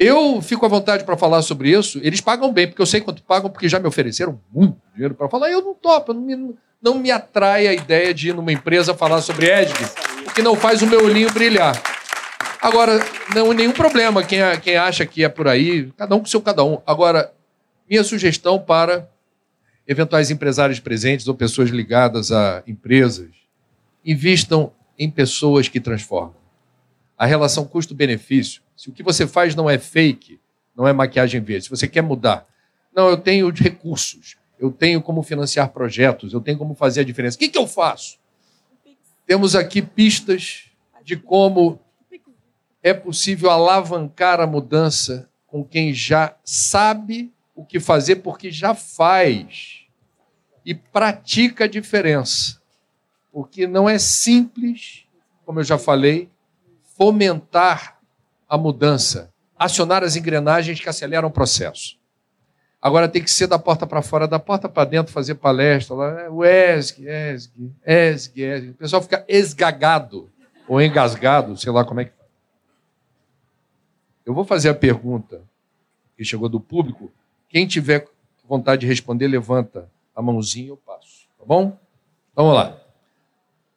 eu 0.00 0.40
fico 0.40 0.64
à 0.64 0.68
vontade 0.68 1.04
para 1.04 1.14
falar 1.14 1.42
sobre 1.42 1.70
isso. 1.70 2.00
Eles 2.02 2.22
pagam 2.22 2.50
bem, 2.50 2.66
porque 2.66 2.80
eu 2.80 2.86
sei 2.86 3.02
quanto 3.02 3.22
pagam, 3.22 3.50
porque 3.50 3.68
já 3.68 3.78
me 3.78 3.86
ofereceram 3.86 4.40
muito 4.50 4.78
dinheiro 4.94 5.14
para 5.14 5.28
falar. 5.28 5.50
Eu 5.50 5.60
não 5.60 5.74
topo, 5.74 6.14
não 6.14 6.22
me, 6.22 6.54
não 6.80 6.98
me 6.98 7.10
atrai 7.10 7.66
a 7.66 7.74
ideia 7.74 8.14
de 8.14 8.30
ir 8.30 8.34
numa 8.34 8.50
empresa 8.50 8.94
falar 8.94 9.20
sobre 9.20 9.50
EDG, 9.50 9.74
porque 10.24 10.40
não 10.40 10.56
faz 10.56 10.80
o 10.80 10.86
meu 10.86 11.04
olhinho 11.04 11.30
brilhar. 11.30 11.78
Agora, 12.62 12.98
não 13.34 13.52
nenhum 13.52 13.72
problema 13.72 14.22
quem, 14.22 14.40
quem 14.62 14.76
acha 14.76 15.04
que 15.04 15.22
é 15.22 15.28
por 15.28 15.46
aí, 15.46 15.92
cada 15.98 16.16
um 16.16 16.20
com 16.20 16.26
seu 16.26 16.40
cada 16.40 16.64
um. 16.64 16.78
Agora, 16.86 17.30
minha 17.88 18.02
sugestão 18.02 18.58
para 18.58 19.06
eventuais 19.86 20.30
empresários 20.30 20.80
presentes 20.80 21.28
ou 21.28 21.34
pessoas 21.34 21.68
ligadas 21.68 22.32
a 22.32 22.62
empresas, 22.66 23.28
invistam 24.02 24.72
em 24.98 25.10
pessoas 25.10 25.68
que 25.68 25.78
transformam. 25.78 26.39
A 27.20 27.26
relação 27.26 27.66
custo-benefício 27.66 28.62
se 28.80 28.88
o 28.88 28.92
que 28.92 29.02
você 29.02 29.26
faz 29.26 29.54
não 29.54 29.68
é 29.68 29.76
fake, 29.76 30.40
não 30.74 30.88
é 30.88 30.92
maquiagem 30.94 31.38
verde, 31.42 31.64
se 31.64 31.70
você 31.70 31.86
quer 31.86 32.00
mudar, 32.00 32.46
não, 32.96 33.10
eu 33.10 33.18
tenho 33.18 33.50
recursos, 33.50 34.38
eu 34.58 34.72
tenho 34.72 35.02
como 35.02 35.22
financiar 35.22 35.68
projetos, 35.68 36.32
eu 36.32 36.40
tenho 36.40 36.56
como 36.56 36.74
fazer 36.74 37.02
a 37.02 37.04
diferença. 37.04 37.36
O 37.36 37.40
que, 37.40 37.50
que 37.50 37.58
eu 37.58 37.66
faço? 37.66 38.18
Temos 39.26 39.54
aqui 39.54 39.82
pistas 39.82 40.70
de 41.04 41.14
como 41.14 41.78
é 42.82 42.94
possível 42.94 43.50
alavancar 43.50 44.40
a 44.40 44.46
mudança 44.46 45.28
com 45.46 45.62
quem 45.62 45.92
já 45.92 46.34
sabe 46.42 47.30
o 47.54 47.66
que 47.66 47.78
fazer, 47.78 48.16
porque 48.16 48.50
já 48.50 48.74
faz 48.74 49.80
e 50.64 50.74
pratica 50.74 51.64
a 51.64 51.68
diferença. 51.68 52.62
Porque 53.30 53.66
não 53.66 53.86
é 53.86 53.98
simples, 53.98 55.04
como 55.44 55.60
eu 55.60 55.64
já 55.64 55.76
falei, 55.76 56.30
fomentar 57.00 57.98
a 58.46 58.58
mudança, 58.58 59.32
acionar 59.58 60.04
as 60.04 60.16
engrenagens 60.16 60.78
que 60.78 60.86
aceleram 60.86 61.28
o 61.28 61.30
processo. 61.30 61.98
Agora 62.82 63.08
tem 63.08 63.22
que 63.24 63.30
ser 63.30 63.46
da 63.46 63.58
porta 63.58 63.86
para 63.86 64.02
fora, 64.02 64.28
da 64.28 64.38
porta 64.38 64.68
para 64.68 64.84
dentro, 64.86 65.10
fazer 65.10 65.36
palestra 65.36 65.96
lá. 65.96 66.20
é, 66.20 66.28
O 66.28 66.44
ESG, 66.44 67.06
ESG, 67.08 67.72
ESG, 67.86 68.42
ESG. 68.42 68.70
O 68.72 68.74
pessoal 68.74 69.00
fica 69.00 69.24
esgagado 69.26 70.30
ou 70.68 70.78
engasgado, 70.78 71.56
sei 71.56 71.72
lá 71.72 71.86
como 71.86 72.00
é 72.00 72.04
que. 72.04 72.12
Eu 74.26 74.34
vou 74.34 74.44
fazer 74.44 74.68
a 74.68 74.74
pergunta 74.74 75.40
que 76.18 76.24
chegou 76.24 76.50
do 76.50 76.60
público. 76.60 77.10
Quem 77.48 77.66
tiver 77.66 78.06
vontade 78.46 78.82
de 78.82 78.86
responder, 78.86 79.26
levanta 79.26 79.90
a 80.14 80.20
mãozinha 80.20 80.66
e 80.66 80.68
eu 80.68 80.76
passo. 80.76 81.26
Tá 81.38 81.46
bom? 81.46 81.78
Vamos 82.34 82.54
lá. 82.54 82.76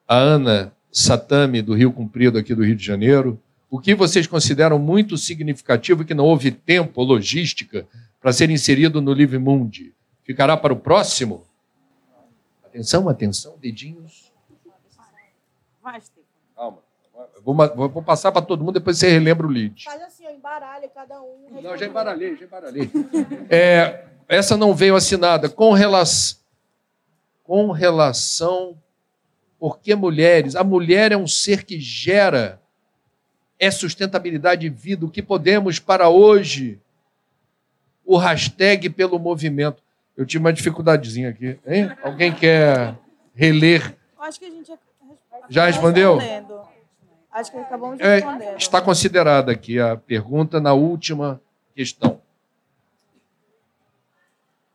A 0.06 0.18
Ana 0.18 0.74
Satami, 0.94 1.62
do 1.62 1.74
Rio 1.74 1.92
Comprido, 1.92 2.38
aqui 2.38 2.54
do 2.54 2.64
Rio 2.64 2.76
de 2.76 2.86
Janeiro. 2.86 3.42
O 3.70 3.80
que 3.80 3.96
vocês 3.96 4.28
consideram 4.28 4.78
muito 4.78 5.18
significativo 5.18 6.04
e 6.04 6.06
que 6.06 6.14
não 6.14 6.26
houve 6.26 6.52
tempo 6.52 7.02
ou 7.02 7.08
logística 7.08 7.88
para 8.22 8.32
ser 8.32 8.52
inserido 8.52 9.02
no 9.02 9.12
Livre 9.12 9.40
Mundi? 9.40 9.92
Ficará 10.24 10.56
para 10.56 10.72
o 10.72 10.76
próximo? 10.78 11.44
Atenção, 12.64 13.10
atenção, 13.10 13.56
dedinhos. 13.60 14.32
Calma. 16.56 16.78
Vou, 17.44 17.56
vou- 17.90 18.04
passar 18.04 18.32
para 18.32 18.42
todo 18.42 18.64
mundo, 18.64 18.74
depois 18.76 18.98
você 18.98 19.10
relembra 19.10 19.46
o 19.46 19.50
lead. 19.50 19.84
Faz 19.84 20.02
assim, 20.04 20.26
ó, 20.26 20.30
embaralha 20.32 20.88
cada 20.88 21.22
um. 21.22 21.62
Não, 21.62 21.76
já 21.78 21.86
embaralhei, 21.88 22.38
já 22.38 22.46
embaralhei. 22.46 22.90
É, 23.50 24.06
essa 24.28 24.56
não 24.56 24.74
veio 24.74 24.96
assinada. 24.96 25.50
Com, 25.50 25.74
relação, 25.74 26.40
com 27.44 27.72
relação. 27.72 28.78
Porque 29.64 29.96
mulheres? 29.96 30.58
A 30.58 30.64
mulher 30.66 31.14
é 31.14 31.16
um 31.16 31.26
ser 31.26 31.64
que 31.64 31.80
gera, 31.80 32.62
é 33.58 33.72
sustentabilidade 33.72 34.68
e 34.68 34.70
vida. 34.70 35.06
O 35.06 35.10
que 35.10 35.24
podemos 35.24 35.80
para 35.80 36.10
hoje? 36.10 36.82
O 38.04 38.18
hashtag 38.18 38.90
pelo 38.90 39.18
movimento. 39.18 39.82
Eu 40.18 40.26
tive 40.26 40.44
uma 40.44 40.52
dificuldadezinha 40.52 41.30
aqui. 41.30 41.58
Hein? 41.66 41.90
Alguém 42.04 42.36
quer 42.36 42.98
reler? 43.34 43.96
Acho 44.20 44.38
que 44.38 44.48
a 44.48 44.50
gente 44.50 44.68
já, 44.68 44.78
Já 45.50 45.66
respondeu? 45.68 46.20
Acho 47.32 47.50
que 47.50 47.58
acabamos 47.58 48.00
de 48.00 48.04
É, 48.04 48.16
responder. 48.16 48.58
está 48.58 48.82
considerada 48.82 49.54
aqui 49.54 49.80
a 49.80 49.96
pergunta 49.96 50.60
na 50.60 50.74
última 50.74 51.40
questão. 51.74 52.20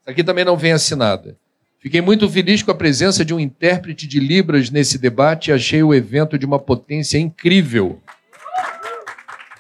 Aqui 0.07 0.24
também 0.24 0.47
não 0.47 0.57
vem 0.57 0.72
assinada. 0.72 1.36
Fiquei 1.80 2.00
muito 2.00 2.28
feliz 2.28 2.62
com 2.62 2.72
a 2.72 2.74
presença 2.74 3.24
de 3.24 3.32
um 3.32 3.38
intérprete 3.38 4.06
de 4.06 4.18
Libras 4.18 4.68
nesse 4.68 4.98
debate 4.98 5.48
e 5.48 5.52
achei 5.52 5.82
o 5.82 5.94
evento 5.94 6.36
de 6.36 6.44
uma 6.44 6.58
potência 6.58 7.18
incrível. 7.18 8.02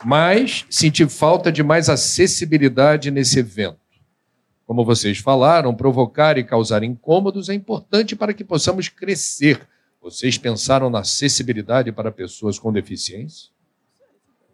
Mas 0.04 0.64
senti 0.68 1.06
falta 1.08 1.52
de 1.52 1.62
mais 1.62 1.88
acessibilidade 1.88 3.10
nesse 3.10 3.38
evento. 3.38 3.78
Como 4.66 4.84
vocês 4.84 5.18
falaram, 5.18 5.74
provocar 5.74 6.36
e 6.36 6.44
causar 6.44 6.82
incômodos 6.82 7.48
é 7.48 7.54
importante 7.54 8.14
para 8.14 8.34
que 8.34 8.44
possamos 8.44 8.88
crescer. 8.88 9.66
Vocês 10.00 10.36
pensaram 10.36 10.90
na 10.90 11.00
acessibilidade 11.00 11.92
para 11.92 12.10
pessoas 12.10 12.58
com 12.58 12.72
deficiência? 12.72 13.50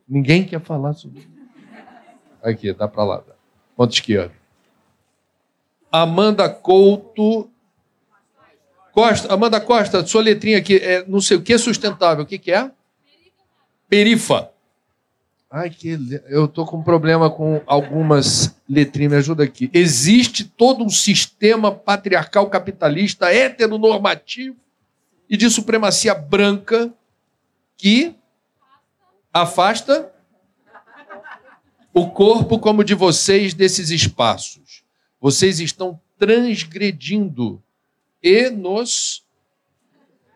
Ninguém 0.06 0.44
quer 0.44 0.60
falar 0.60 0.92
sobre 0.92 1.20
isso. 1.20 1.28
Aqui, 2.42 2.72
dá 2.74 2.86
para 2.86 3.04
lá. 3.04 3.16
Dá. 3.26 3.34
Ponto 3.74 3.92
esquerdo. 3.92 4.32
Amanda 5.90 6.48
Couto. 6.48 7.50
Costa, 8.95 9.34
Amanda 9.34 9.61
Costa, 9.61 10.07
sua 10.07 10.22
letrinha 10.22 10.59
aqui 10.59 10.76
é 10.76 11.05
não 11.09 11.20
sei 11.20 11.36
o 11.36 11.42
que 11.42 11.59
sustentável. 11.59 12.22
O 12.22 12.26
que, 12.26 12.38
que 12.38 12.53
é? 12.53 12.70
Perifa. 13.88 14.51
Ai, 15.51 15.68
que 15.68 15.97
le- 15.97 16.22
eu 16.28 16.47
tô 16.47 16.64
com 16.64 16.80
problema 16.80 17.28
com 17.28 17.61
algumas 17.66 18.55
letrinhas, 18.68 19.11
me 19.12 19.18
ajuda 19.18 19.42
aqui. 19.42 19.68
Existe 19.74 20.45
todo 20.45 20.84
um 20.84 20.88
sistema 20.88 21.72
patriarcal 21.72 22.49
capitalista 22.49 23.32
heteronormativo 23.34 24.57
e 25.28 25.36
de 25.36 25.51
supremacia 25.51 26.14
branca 26.14 26.92
que 27.76 28.14
afasta 29.32 30.09
o 31.92 32.09
corpo 32.11 32.61
como 32.61 32.84
de 32.84 32.95
vocês 32.95 33.55
desses 33.55 33.90
espaços. 33.90 34.84
Vocês 35.20 35.59
estão 35.59 36.01
transgredindo 36.16 37.61
e 38.25 38.49
nos 38.49 39.22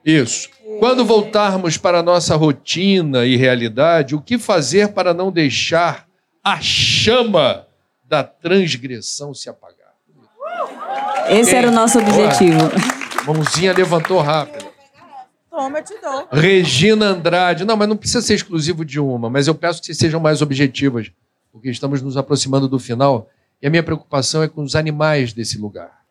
isso. 0.05 0.51
Quando 0.79 1.05
voltarmos 1.05 1.79
para 1.79 2.01
a 2.01 2.03
nossa 2.03 2.37
rotina 2.37 3.25
e 3.25 3.37
realidade, 3.37 4.15
o 4.15 4.21
que 4.21 4.39
fazer 4.39 4.93
para 4.93 5.15
não 5.15 5.33
deixar 5.33 6.07
a 6.45 6.61
chama 6.61 7.67
da 8.05 8.23
transgressão 8.23 9.35
se 9.35 9.49
apagar? 9.49 9.95
Esse 11.31 11.55
era 11.55 11.69
o 11.69 11.71
nosso 11.71 11.99
objetivo. 11.99 12.59
Mãozinha 13.27 13.73
levantou 13.73 14.21
rápido. 14.21 14.67
Toma, 15.51 15.79
eu 15.79 15.85
te 15.85 15.95
dou. 16.01 16.29
Regina 16.31 17.07
Andrade. 17.07 17.65
Não, 17.65 17.77
mas 17.77 17.89
não 17.89 17.97
precisa 17.97 18.23
ser 18.23 18.35
exclusivo 18.35 18.85
de 18.85 19.01
uma, 19.01 19.29
mas 19.29 19.47
eu 19.47 19.55
peço 19.55 19.81
que 19.81 19.87
vocês 19.87 19.99
sejam 19.99 20.21
mais 20.21 20.41
objetivas, 20.41 21.11
porque 21.53 21.69
estamos 21.69 22.01
nos 22.01 22.17
aproximando 22.17 22.69
do 22.69 22.79
final 22.79 23.29
e 23.61 23.67
a 23.67 23.71
minha 23.71 23.83
preocupação 23.83 24.43
é 24.43 24.49
com 24.49 24.63
os 24.63 24.75
animais 24.75 25.33
desse 25.33 25.59
lugar. 25.59 26.03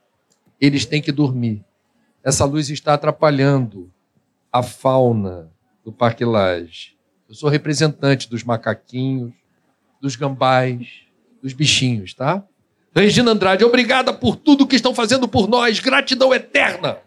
Eles 0.60 0.86
têm 0.86 1.02
que 1.02 1.12
dormir. 1.12 1.64
Essa 2.28 2.44
luz 2.44 2.70
está 2.70 2.94
atrapalhando 2.94 3.90
a 4.52 4.62
fauna 4.62 5.50
do 5.86 5.94
Parque 5.94 6.26
Lage. 6.26 6.98
Eu 7.30 7.34
sou 7.34 7.50
representante 7.50 8.30
dos 8.30 8.44
macaquinhos, 8.44 9.32
dos 10.02 10.18
gambás, 10.18 11.04
dos 11.42 11.54
bichinhos, 11.54 12.14
tá? 12.14 12.44
Regina 12.94 13.32
Andrade, 13.32 13.64
obrigada 13.64 14.12
por 14.12 14.36
tudo 14.36 14.68
que 14.68 14.76
estão 14.76 14.94
fazendo 14.94 15.26
por 15.26 15.48
nós. 15.48 15.80
Gratidão 15.80 16.34
eterna. 16.34 16.98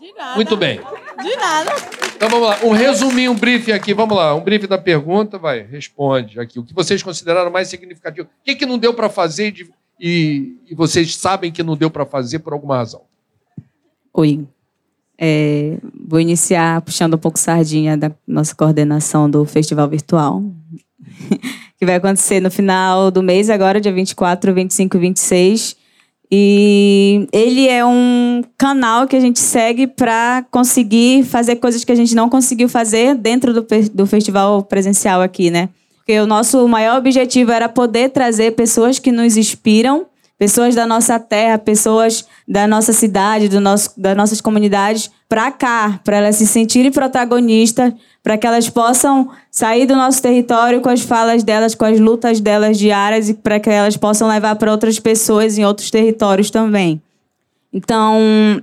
De 0.00 0.12
nada. 0.12 0.36
Muito 0.36 0.56
bem. 0.56 0.78
De 1.20 1.34
nada. 1.34 1.72
Então 2.14 2.28
vamos 2.28 2.48
lá, 2.48 2.58
um 2.62 2.70
resuminho, 2.70 3.32
um 3.32 3.36
briefing 3.36 3.72
aqui, 3.72 3.92
vamos 3.92 4.16
lá, 4.16 4.36
um 4.36 4.40
briefing 4.40 4.68
da 4.68 4.78
pergunta, 4.78 5.36
vai, 5.36 5.62
responde 5.62 6.38
aqui. 6.38 6.60
O 6.60 6.64
que 6.64 6.72
vocês 6.72 7.02
consideraram 7.02 7.50
mais 7.50 7.66
significativo? 7.66 8.28
O 8.28 8.44
que, 8.44 8.54
que 8.54 8.66
não 8.66 8.78
deu 8.78 8.94
para 8.94 9.08
fazer 9.08 9.48
e 9.48 9.50
de- 9.50 9.70
e, 9.98 10.56
e 10.70 10.74
vocês 10.76 11.16
sabem 11.16 11.50
que 11.50 11.60
não 11.64 11.76
deu 11.76 11.90
para 11.90 12.06
fazer 12.06 12.38
por 12.38 12.52
alguma 12.52 12.76
razão? 12.76 13.02
Oi. 14.12 14.46
É, 15.22 15.76
vou 16.08 16.18
iniciar 16.18 16.80
puxando 16.80 17.14
um 17.14 17.18
pouco 17.18 17.38
sardinha 17.38 17.94
da 17.94 18.10
nossa 18.26 18.54
coordenação 18.54 19.28
do 19.28 19.44
Festival 19.44 19.86
Virtual, 19.86 20.42
que 21.78 21.84
vai 21.84 21.96
acontecer 21.96 22.40
no 22.40 22.50
final 22.50 23.10
do 23.10 23.22
mês, 23.22 23.50
agora, 23.50 23.78
dia 23.78 23.92
24, 23.92 24.54
25 24.54 24.96
e 24.96 25.00
26. 25.00 25.76
E 26.32 27.26
ele 27.32 27.68
é 27.68 27.84
um 27.84 28.42
canal 28.56 29.06
que 29.06 29.16
a 29.16 29.20
gente 29.20 29.40
segue 29.40 29.86
para 29.86 30.46
conseguir 30.50 31.24
fazer 31.24 31.56
coisas 31.56 31.84
que 31.84 31.90
a 31.90 31.96
gente 31.96 32.14
não 32.14 32.30
conseguiu 32.30 32.68
fazer 32.68 33.14
dentro 33.16 33.52
do, 33.52 33.66
do 33.92 34.06
festival 34.06 34.62
presencial 34.62 35.20
aqui, 35.20 35.50
né? 35.50 35.68
Porque 35.96 36.18
o 36.18 36.26
nosso 36.26 36.66
maior 36.66 36.98
objetivo 36.98 37.50
era 37.50 37.68
poder 37.68 38.10
trazer 38.10 38.52
pessoas 38.52 38.98
que 38.98 39.12
nos 39.12 39.36
inspiram, 39.36 40.06
pessoas 40.40 40.74
da 40.74 40.86
nossa 40.86 41.20
terra, 41.20 41.58
pessoas 41.58 42.26
da 42.48 42.66
nossa 42.66 42.94
cidade, 42.94 43.46
do 43.46 43.60
nosso, 43.60 43.92
das 43.94 44.16
nossas 44.16 44.40
comunidades, 44.40 45.10
para 45.28 45.52
cá, 45.52 46.00
para 46.02 46.16
elas 46.16 46.36
se 46.36 46.46
sentirem 46.46 46.90
protagonistas, 46.90 47.92
para 48.22 48.38
que 48.38 48.46
elas 48.46 48.70
possam 48.70 49.28
sair 49.50 49.84
do 49.84 49.94
nosso 49.94 50.22
território 50.22 50.80
com 50.80 50.88
as 50.88 51.02
falas 51.02 51.44
delas, 51.44 51.74
com 51.74 51.84
as 51.84 52.00
lutas 52.00 52.40
delas 52.40 52.78
diárias 52.78 53.28
e 53.28 53.34
para 53.34 53.60
que 53.60 53.68
elas 53.68 53.98
possam 53.98 54.26
levar 54.28 54.56
para 54.56 54.72
outras 54.72 54.98
pessoas 54.98 55.58
em 55.58 55.64
outros 55.66 55.90
territórios 55.90 56.50
também. 56.50 57.02
Então, 57.70 58.16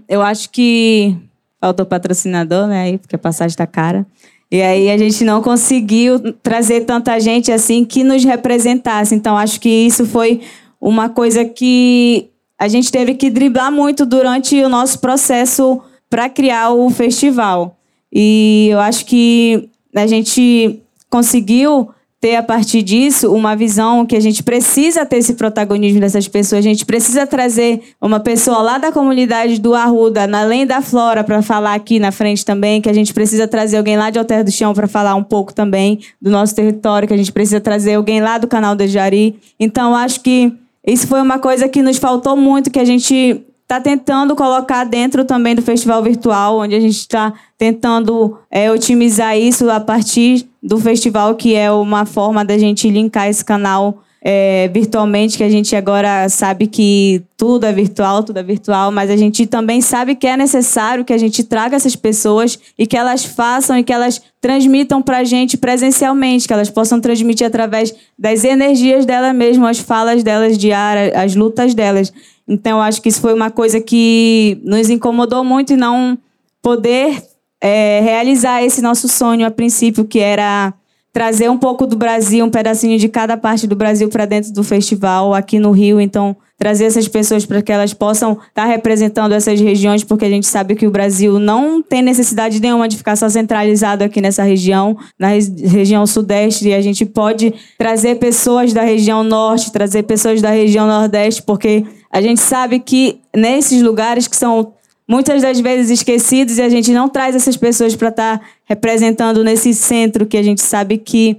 eu 0.10 0.24
acho 0.24 0.50
que 0.50 1.16
faltou 1.62 1.86
patrocinador, 1.86 2.66
né? 2.66 2.98
Porque 2.98 3.16
a 3.16 3.20
passagem 3.20 3.52
está 3.52 3.68
cara. 3.68 4.04
E 4.50 4.64
aí 4.64 4.90
a 4.90 4.98
gente 4.98 5.24
não 5.24 5.44
conseguiu 5.44 6.34
trazer 6.42 6.86
tanta 6.86 7.20
gente 7.20 7.52
assim 7.52 7.86
que 7.86 8.04
nos 8.04 8.24
representasse. 8.24 9.14
Então, 9.14 9.38
acho 9.38 9.62
que 9.62 9.70
isso 9.70 10.08
foi 10.08 10.42
uma 10.80 11.10
coisa 11.10 11.46
que 11.46 12.30
a 12.58 12.68
gente 12.68 12.92
teve 12.92 13.14
que 13.14 13.30
driblar 13.30 13.72
muito 13.72 14.06
durante 14.06 14.62
o 14.64 14.70
nosso 14.70 15.00
processo 15.00 15.82
para 16.10 16.30
criar 16.30 16.72
o 16.72 16.90
festival. 16.90 17.78
E 18.12 18.70
eu 18.72 18.80
acho 18.80 19.06
que 19.06 19.70
a 19.96 20.08
gente 20.08 20.82
conseguiu 21.10 21.90
ter 22.20 22.36
a 22.36 22.42
partir 22.42 22.82
disso 22.82 23.32
uma 23.32 23.56
visão 23.56 24.04
que 24.04 24.16
a 24.16 24.20
gente 24.20 24.42
precisa 24.42 25.06
ter 25.06 25.18
esse 25.18 25.36
protagonismo 25.36 26.00
dessas 26.00 26.28
pessoas. 26.28 26.60
A 26.60 26.68
gente 26.68 26.84
precisa 26.84 27.28
trazer 27.28 27.82
uma 28.02 28.20
pessoa 28.20 28.58
lá 28.60 28.78
da 28.80 28.92
comunidade 28.92 29.62
do 29.62 29.76
Arruda, 29.76 30.24
além 30.24 30.66
da 30.66 30.82
Flora, 30.82 31.24
para 31.24 31.44
falar 31.44 31.76
aqui 31.76 32.00
na 32.00 32.12
frente 32.12 32.44
também, 32.44 32.82
que 32.82 32.90
a 32.90 32.94
gente 32.94 33.14
precisa 33.14 33.48
trazer 33.48 33.78
alguém 33.78 33.98
lá 33.98 34.10
de 34.10 34.18
Alter 34.18 34.44
do 34.44 34.52
Chão 34.52 34.74
para 34.74 34.88
falar 34.88 35.14
um 35.14 35.24
pouco 35.24 35.54
também 35.54 36.00
do 36.20 36.32
nosso 36.32 36.56
território, 36.56 37.08
que 37.08 37.14
a 37.14 37.18
gente 37.18 37.32
precisa 37.32 37.62
trazer 37.62 37.94
alguém 37.94 38.20
lá 38.20 38.40
do 38.40 38.48
canal 38.48 38.76
do 38.76 38.88
Jari. 38.88 39.40
Então, 39.60 39.96
acho 39.96 40.22
que 40.22 40.52
isso 40.88 41.06
foi 41.06 41.22
uma 41.22 41.38
coisa 41.38 41.68
que 41.68 41.82
nos 41.82 41.98
faltou 41.98 42.38
muito, 42.38 42.72
que 42.72 42.80
a 42.80 42.86
gente 42.86 43.46
está 43.64 43.82
tentando 43.82 44.34
colocar 44.34 44.86
dentro 44.86 45.26
também 45.26 45.54
do 45.54 45.62
festival 45.62 46.02
virtual, 46.02 46.60
onde 46.60 46.74
a 46.74 46.80
gente 46.80 46.96
está 46.96 47.34
tentando 47.58 48.40
é, 48.50 48.72
otimizar 48.72 49.38
isso 49.38 49.70
a 49.70 49.82
partir 49.82 50.48
do 50.64 50.80
festival, 50.80 51.36
que 51.36 51.54
é 51.54 51.70
uma 51.70 52.06
forma 52.06 52.46
da 52.46 52.58
gente 52.58 52.90
linkar 52.90 53.28
esse 53.28 53.44
canal 53.44 54.02
é, 54.22 54.68
virtualmente, 54.74 55.38
que 55.38 55.44
a 55.44 55.50
gente 55.50 55.76
agora 55.76 56.28
sabe 56.30 56.68
que 56.68 57.22
tudo 57.38 57.66
é 57.66 57.72
virtual, 57.72 58.24
tudo 58.24 58.38
é 58.40 58.44
virtual, 58.44 58.92
mas 58.92 59.10
a 59.10 59.16
gente 59.16 59.46
também 59.46 59.80
sabe 59.80 60.16
que 60.16 60.26
é 60.26 60.36
necessário 60.36 61.06
que 61.06 61.14
a 61.14 61.18
gente 61.18 61.44
traga 61.44 61.76
essas 61.76 61.96
pessoas 61.96 62.60
e 62.78 62.88
que 62.88 62.98
elas 62.98 63.24
façam 63.24 63.78
e 63.78 63.84
que 63.84 63.94
elas 63.94 64.22
transmitam 64.42 65.02
para 65.02 65.20
a 65.20 65.24
gente 65.24 65.58
presencialmente, 65.58 66.48
que 66.48 66.54
elas 66.54 66.70
possam 66.70 67.00
transmitir 67.00 67.46
através 67.46 67.94
das 68.18 68.44
energias 68.44 69.06
delas 69.06 69.36
mesmo, 69.36 69.68
as 69.68 69.80
falas 69.80 70.24
delas 70.24 70.58
diárias, 70.58 71.16
as 71.16 71.36
lutas 71.36 71.74
delas. 71.74 72.12
Então, 72.48 72.82
acho 72.82 73.02
que 73.02 73.10
isso 73.10 73.22
foi 73.22 73.34
uma 73.34 73.52
coisa 73.52 73.80
que 73.80 74.60
nos 74.64 74.90
incomodou 74.90 75.44
muito 75.44 75.74
e 75.74 75.78
não 75.78 76.18
poder 76.62 77.22
é, 77.62 78.00
realizar 78.02 78.64
esse 78.64 78.82
nosso 78.82 79.08
sonho 79.08 79.46
a 79.46 79.52
princípio, 79.52 80.06
que 80.06 80.20
era 80.20 80.74
trazer 81.18 81.50
um 81.50 81.58
pouco 81.58 81.88
do 81.88 81.96
Brasil, 81.96 82.46
um 82.46 82.50
pedacinho 82.52 82.96
de 83.00 83.10
cada 83.10 83.36
parte 83.36 83.66
do 83.66 83.76
Brasil 83.76 84.08
para 84.08 84.24
dentro 84.24 84.54
do 84.54 84.64
festival 84.64 85.34
aqui 85.34 85.58
no 85.58 85.72
Rio. 85.72 86.00
Então, 86.00 86.38
trazer 86.60 86.86
essas 86.86 87.08
pessoas 87.08 87.44
para 87.44 87.60
que 87.60 87.72
elas 87.72 87.92
possam 87.92 88.34
estar 88.34 88.52
tá 88.54 88.66
representando 88.66 89.32
essas 89.32 89.60
regiões, 89.60 90.04
porque 90.04 90.26
a 90.26 90.30
gente 90.30 90.46
sabe 90.46 90.76
que 90.76 90.86
o 90.86 90.92
Brasil 90.92 91.40
não 91.40 91.82
tem 91.82 92.04
necessidade 92.04 92.60
nenhuma 92.60 92.88
de 92.88 92.98
ficar 92.98 93.16
só 93.16 93.28
centralizado 93.28 94.04
aqui 94.04 94.22
nessa 94.22 94.44
região, 94.44 94.96
na 95.18 95.30
região 95.30 96.06
sudeste, 96.06 96.68
e 96.68 96.74
a 96.76 96.82
gente 96.82 97.04
pode 97.04 97.52
trazer 97.80 98.20
pessoas 98.20 98.72
da 98.72 98.84
região 98.84 99.24
norte, 99.24 99.72
trazer 99.72 100.04
pessoas 100.04 100.40
da 100.40 100.52
região 100.52 100.86
nordeste, 100.86 101.42
porque 101.42 101.84
a 102.12 102.22
gente 102.22 102.42
sabe 102.42 102.80
que 102.80 103.20
nesses 103.36 103.82
lugares 103.82 104.28
que 104.28 104.36
são 104.36 104.72
muitas 105.08 105.42
das 105.42 105.60
vezes 105.60 105.90
esquecidos 105.90 106.58
e 106.58 106.62
a 106.62 106.70
gente 106.70 106.92
não 106.92 107.08
traz 107.08 107.36
essas 107.36 107.56
pessoas 107.56 107.96
para 107.96 108.10
estar 108.10 108.40
tá 108.40 108.46
representando 108.66 109.44
nesse 109.44 109.74
centro 109.74 110.26
que 110.26 110.38
a 110.38 110.44
gente 110.44 110.62
sabe 110.62 110.98
que 110.98 111.38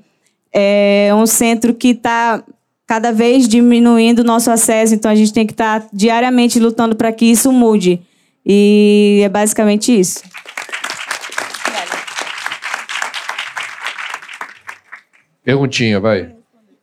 é 0.52 1.10
um 1.14 1.26
centro 1.26 1.74
que 1.74 1.88
está 1.88 2.42
cada 2.86 3.12
vez 3.12 3.46
diminuindo 3.46 4.20
o 4.20 4.24
nosso 4.24 4.50
acesso, 4.50 4.94
então 4.94 5.10
a 5.10 5.14
gente 5.14 5.32
tem 5.32 5.46
que 5.46 5.52
estar 5.52 5.82
tá 5.82 5.88
diariamente 5.92 6.58
lutando 6.58 6.96
para 6.96 7.12
que 7.12 7.26
isso 7.26 7.52
mude. 7.52 8.00
E 8.46 9.20
é 9.22 9.28
basicamente 9.28 9.92
isso. 9.92 10.22
Perguntinha, 15.44 16.00
vai. 16.00 16.34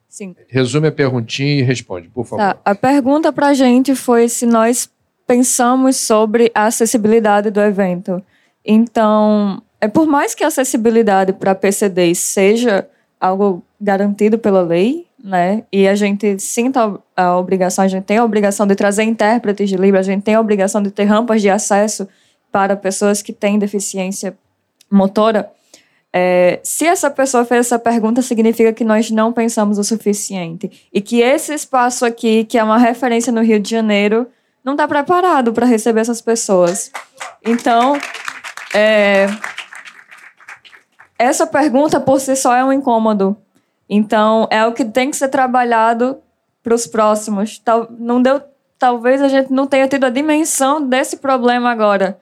Sim. 0.08 0.36
Resume 0.48 0.88
a 0.88 0.92
perguntinha 0.92 1.60
e 1.60 1.62
responde, 1.64 2.08
por 2.08 2.26
favor. 2.26 2.54
Tá. 2.54 2.58
A 2.64 2.76
pergunta 2.76 3.34
para 3.34 3.48
a 3.48 3.54
gente 3.54 3.96
foi 3.96 4.30
se 4.30 4.46
nós 4.46 4.90
pensamos 5.28 5.98
sobre 5.98 6.52
a 6.54 6.66
acessibilidade 6.66 7.50
do 7.50 7.62
evento. 7.62 8.24
Então, 8.64 9.62
é 9.80 9.88
por 9.88 10.08
mais 10.08 10.34
que 10.34 10.44
a 10.44 10.48
acessibilidade 10.48 11.34
para 11.34 11.56
PCDs 11.56 12.20
seja 12.20 12.88
algo 13.20 13.64
garantido 13.80 14.38
pela 14.38 14.62
lei, 14.62 15.08
né? 15.24 15.64
E 15.72 15.88
a 15.88 15.96
gente 15.96 16.40
sinta 16.40 17.00
a 17.16 17.38
obrigação, 17.38 17.84
a 17.84 17.88
gente 17.88 18.04
tem 18.04 18.18
a 18.18 18.24
obrigação 18.24 18.68
de 18.68 18.76
trazer 18.76 19.04
intérpretes 19.04 19.70
de 19.70 19.76
Libras, 19.76 20.08
a 20.08 20.12
gente 20.12 20.24
tem 20.24 20.36
a 20.36 20.40
obrigação 20.40 20.82
de 20.82 20.92
ter 20.92 21.06
rampas 21.06 21.42
de 21.42 21.50
acesso 21.50 22.08
para 22.52 22.76
pessoas 22.76 23.22
que 23.22 23.34
têm 23.34 23.58
deficiência 23.58 24.38
motora. 24.90 25.52
É, 26.14 26.62
se 26.64 26.86
essa 26.86 27.10
pessoa 27.10 27.44
fez 27.44 27.66
essa 27.66 27.78
pergunta, 27.78 28.22
significa 28.22 28.72
que 28.72 28.86
nós 28.86 29.12
não 29.12 29.34
pensamos 29.34 29.78
o 29.78 29.84
suficiente. 29.84 30.72
E 30.94 31.02
que 31.02 31.20
esse 31.20 31.54
espaço 31.54 32.06
aqui, 32.06 32.46
que 32.46 32.58
é 32.58 32.64
uma 32.64 32.78
referência 32.78 33.34
no 33.34 33.42
Rio 33.42 33.60
de 33.60 33.70
Janeiro, 33.70 34.26
não 34.66 34.74
está 34.74 34.88
preparado 34.88 35.54
para 35.54 35.68
receber 35.68 36.02
essas 36.02 36.20
pessoas. 36.20 36.92
Então, 37.46 38.00
é, 38.74 39.28
essa 41.20 41.46
pergunta 41.46 42.00
por 42.00 42.20
si 42.20 42.36
só 42.36 42.56
é 42.56 42.66
um 42.66 42.74
incômodo. 42.74 43.38
Então, 43.88 44.48
é 44.50 44.66
o 44.66 44.74
que 44.74 44.84
tem 44.84 45.12
que 45.12 45.18
ser 45.18 45.28
trabalhado 45.28 46.18
para 46.64 46.74
os 46.74 46.88
próximos. 46.88 47.60
Tal, 47.60 47.88
não 47.92 48.20
deu, 48.20 48.42
talvez 48.80 49.22
a 49.22 49.28
gente 49.28 49.54
não 49.54 49.68
tenha 49.68 49.88
tido 49.88 50.06
a 50.06 50.10
dimensão 50.10 50.82
desse 50.82 51.18
problema 51.18 51.70
agora. 51.70 52.20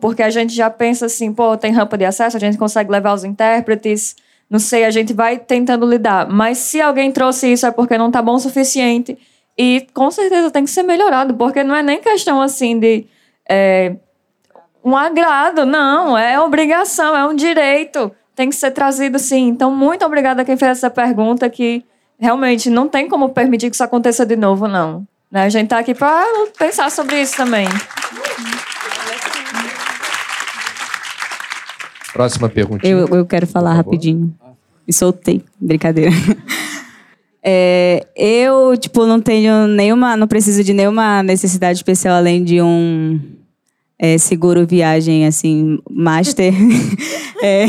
Porque 0.00 0.22
a 0.22 0.30
gente 0.30 0.54
já 0.54 0.70
pensa 0.70 1.06
assim, 1.06 1.34
pô, 1.34 1.56
tem 1.56 1.72
rampa 1.72 1.98
de 1.98 2.04
acesso, 2.04 2.36
a 2.36 2.40
gente 2.40 2.56
consegue 2.56 2.88
levar 2.88 3.12
os 3.12 3.24
intérpretes, 3.24 4.14
não 4.48 4.60
sei, 4.60 4.84
a 4.84 4.92
gente 4.92 5.12
vai 5.12 5.36
tentando 5.36 5.84
lidar. 5.84 6.28
Mas 6.28 6.58
se 6.58 6.80
alguém 6.80 7.10
trouxe 7.10 7.52
isso 7.52 7.66
é 7.66 7.72
porque 7.72 7.98
não 7.98 8.06
está 8.06 8.22
bom 8.22 8.34
o 8.34 8.38
suficiente 8.38 9.18
e 9.58 9.86
com 9.94 10.10
certeza 10.10 10.50
tem 10.50 10.64
que 10.64 10.70
ser 10.70 10.82
melhorado, 10.82 11.34
porque 11.34 11.64
não 11.64 11.74
é 11.74 11.82
nem 11.82 12.00
questão 12.00 12.42
assim 12.42 12.78
de 12.78 13.06
é, 13.48 13.96
um 14.84 14.96
agrado, 14.96 15.64
não, 15.64 16.16
é 16.16 16.38
obrigação, 16.40 17.16
é 17.16 17.26
um 17.26 17.34
direito, 17.34 18.12
tem 18.34 18.50
que 18.50 18.54
ser 18.54 18.70
trazido 18.70 19.18
sim. 19.18 19.48
Então, 19.48 19.70
muito 19.74 20.04
obrigada 20.04 20.42
a 20.42 20.44
quem 20.44 20.56
fez 20.56 20.72
essa 20.72 20.90
pergunta, 20.90 21.48
que 21.48 21.84
realmente 22.18 22.68
não 22.68 22.86
tem 22.86 23.08
como 23.08 23.30
permitir 23.30 23.70
que 23.70 23.76
isso 23.76 23.84
aconteça 23.84 24.26
de 24.26 24.36
novo, 24.36 24.68
não. 24.68 25.06
Né? 25.30 25.44
A 25.44 25.48
gente 25.48 25.64
está 25.64 25.78
aqui 25.78 25.94
para 25.94 26.24
pensar 26.58 26.90
sobre 26.90 27.20
isso 27.20 27.36
também. 27.36 27.66
Próxima 32.12 32.48
pergunta. 32.48 32.86
Eu, 32.86 33.06
eu 33.08 33.26
quero 33.26 33.46
falar 33.46 33.74
rapidinho. 33.74 34.34
Me 34.86 34.92
soltei. 34.92 35.44
Brincadeira. 35.60 36.12
É, 37.48 38.04
eu, 38.16 38.76
tipo, 38.76 39.06
não 39.06 39.20
tenho 39.20 39.68
nenhuma, 39.68 40.16
não 40.16 40.26
preciso 40.26 40.64
de 40.64 40.72
nenhuma 40.72 41.22
necessidade 41.22 41.78
especial 41.78 42.16
além 42.16 42.42
de 42.42 42.60
um 42.60 43.20
é, 43.96 44.18
seguro 44.18 44.66
viagem, 44.66 45.24
assim, 45.24 45.78
master. 45.88 46.52
é, 47.40 47.66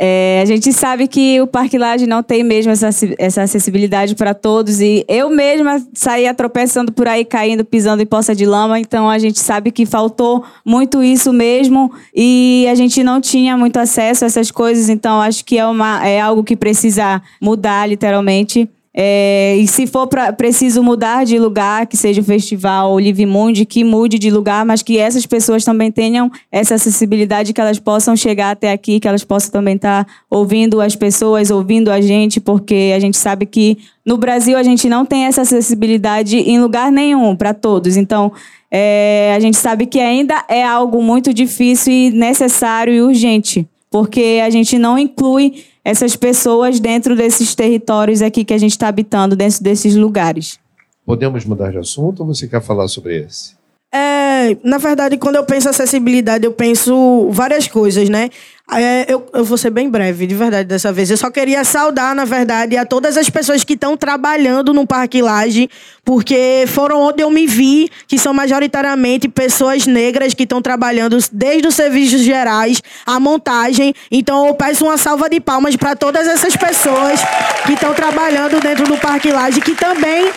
é, 0.00 0.40
a 0.40 0.44
gente 0.44 0.72
sabe 0.72 1.08
que 1.08 1.40
o 1.40 1.46
Parque 1.46 1.76
Laje 1.76 2.06
não 2.06 2.22
tem 2.22 2.44
mesmo 2.44 2.70
essa, 2.70 2.88
essa 3.18 3.42
acessibilidade 3.42 4.14
para 4.14 4.32
todos 4.32 4.80
e 4.80 5.04
eu 5.08 5.28
mesma 5.28 5.84
saía 5.92 6.32
tropeçando 6.32 6.92
por 6.92 7.08
aí, 7.08 7.24
caindo, 7.24 7.64
pisando 7.64 8.00
em 8.00 8.06
poça 8.06 8.32
de 8.32 8.46
lama, 8.46 8.78
então 8.78 9.10
a 9.10 9.18
gente 9.18 9.40
sabe 9.40 9.72
que 9.72 9.84
faltou 9.84 10.44
muito 10.64 11.02
isso 11.02 11.32
mesmo 11.32 11.92
e 12.14 12.64
a 12.70 12.76
gente 12.76 13.02
não 13.02 13.20
tinha 13.20 13.56
muito 13.56 13.78
acesso 13.78 14.24
a 14.24 14.28
essas 14.28 14.52
coisas, 14.52 14.88
então 14.88 15.20
acho 15.20 15.44
que 15.44 15.58
é, 15.58 15.66
uma, 15.66 16.06
é 16.06 16.20
algo 16.20 16.44
que 16.44 16.54
precisa 16.54 17.20
mudar 17.42 17.88
literalmente. 17.88 18.68
É, 19.00 19.54
e 19.56 19.68
se 19.68 19.86
for 19.86 20.08
pra, 20.08 20.32
preciso 20.32 20.82
mudar 20.82 21.24
de 21.24 21.38
lugar, 21.38 21.86
que 21.86 21.96
seja 21.96 22.20
o 22.20 22.24
festival 22.24 22.96
Live 22.96 23.26
Mundi, 23.26 23.64
que 23.64 23.84
mude 23.84 24.18
de 24.18 24.28
lugar, 24.28 24.64
mas 24.64 24.82
que 24.82 24.98
essas 24.98 25.24
pessoas 25.24 25.64
também 25.64 25.92
tenham 25.92 26.28
essa 26.50 26.74
acessibilidade, 26.74 27.52
que 27.52 27.60
elas 27.60 27.78
possam 27.78 28.16
chegar 28.16 28.50
até 28.50 28.72
aqui, 28.72 28.98
que 28.98 29.06
elas 29.06 29.22
possam 29.22 29.52
também 29.52 29.76
estar 29.76 30.04
tá 30.04 30.12
ouvindo 30.28 30.80
as 30.80 30.96
pessoas, 30.96 31.48
ouvindo 31.48 31.92
a 31.92 32.00
gente, 32.00 32.40
porque 32.40 32.92
a 32.92 32.98
gente 32.98 33.16
sabe 33.16 33.46
que 33.46 33.78
no 34.04 34.16
Brasil 34.16 34.58
a 34.58 34.64
gente 34.64 34.88
não 34.88 35.06
tem 35.06 35.26
essa 35.26 35.42
acessibilidade 35.42 36.36
em 36.36 36.58
lugar 36.58 36.90
nenhum 36.90 37.36
para 37.36 37.54
todos. 37.54 37.96
Então, 37.96 38.32
é, 38.68 39.32
a 39.36 39.38
gente 39.38 39.58
sabe 39.58 39.86
que 39.86 40.00
ainda 40.00 40.44
é 40.48 40.64
algo 40.64 41.00
muito 41.00 41.32
difícil 41.32 41.92
e 41.92 42.10
necessário 42.10 42.92
e 42.92 43.00
urgente, 43.00 43.64
porque 43.90 44.40
a 44.44 44.50
gente 44.50 44.78
não 44.78 44.98
inclui 44.98 45.64
essas 45.84 46.14
pessoas 46.14 46.78
dentro 46.78 47.16
desses 47.16 47.54
territórios 47.54 48.22
aqui 48.22 48.44
que 48.44 48.54
a 48.54 48.58
gente 48.58 48.72
está 48.72 48.88
habitando, 48.88 49.34
dentro 49.34 49.62
desses 49.62 49.96
lugares. 49.96 50.58
Podemos 51.04 51.44
mudar 51.44 51.70
de 51.70 51.78
assunto 51.78 52.20
ou 52.20 52.26
você 52.26 52.46
quer 52.46 52.62
falar 52.62 52.88
sobre 52.88 53.24
esse? 53.24 53.57
É, 53.90 54.54
na 54.62 54.76
verdade, 54.76 55.16
quando 55.16 55.36
eu 55.36 55.44
penso 55.44 55.68
acessibilidade, 55.68 56.44
eu 56.44 56.52
penso 56.52 57.28
várias 57.30 57.66
coisas, 57.66 58.08
né? 58.10 58.28
É, 58.70 59.06
eu, 59.08 59.26
eu 59.32 59.44
vou 59.46 59.56
ser 59.56 59.70
bem 59.70 59.88
breve, 59.88 60.26
de 60.26 60.34
verdade, 60.34 60.68
dessa 60.68 60.92
vez. 60.92 61.10
Eu 61.10 61.16
só 61.16 61.30
queria 61.30 61.64
saudar, 61.64 62.14
na 62.14 62.26
verdade, 62.26 62.76
a 62.76 62.84
todas 62.84 63.16
as 63.16 63.30
pessoas 63.30 63.64
que 63.64 63.72
estão 63.72 63.96
trabalhando 63.96 64.74
no 64.74 64.86
Parque 64.86 65.22
Laje, 65.22 65.70
porque 66.04 66.64
foram 66.66 67.00
onde 67.00 67.22
eu 67.22 67.30
me 67.30 67.46
vi, 67.46 67.88
que 68.06 68.18
são 68.18 68.34
majoritariamente 68.34 69.26
pessoas 69.26 69.86
negras 69.86 70.34
que 70.34 70.42
estão 70.42 70.60
trabalhando 70.60 71.16
desde 71.32 71.66
os 71.66 71.74
serviços 71.74 72.20
gerais, 72.20 72.82
a 73.06 73.18
montagem. 73.18 73.94
Então, 74.10 74.48
eu 74.48 74.54
peço 74.54 74.84
uma 74.84 74.98
salva 74.98 75.30
de 75.30 75.40
palmas 75.40 75.74
para 75.76 75.96
todas 75.96 76.28
essas 76.28 76.54
pessoas 76.54 77.20
que 77.64 77.72
estão 77.72 77.94
trabalhando 77.94 78.60
dentro 78.60 78.86
do 78.86 78.98
Parque 78.98 79.32
Laje, 79.32 79.62
que 79.62 79.74
também 79.74 80.30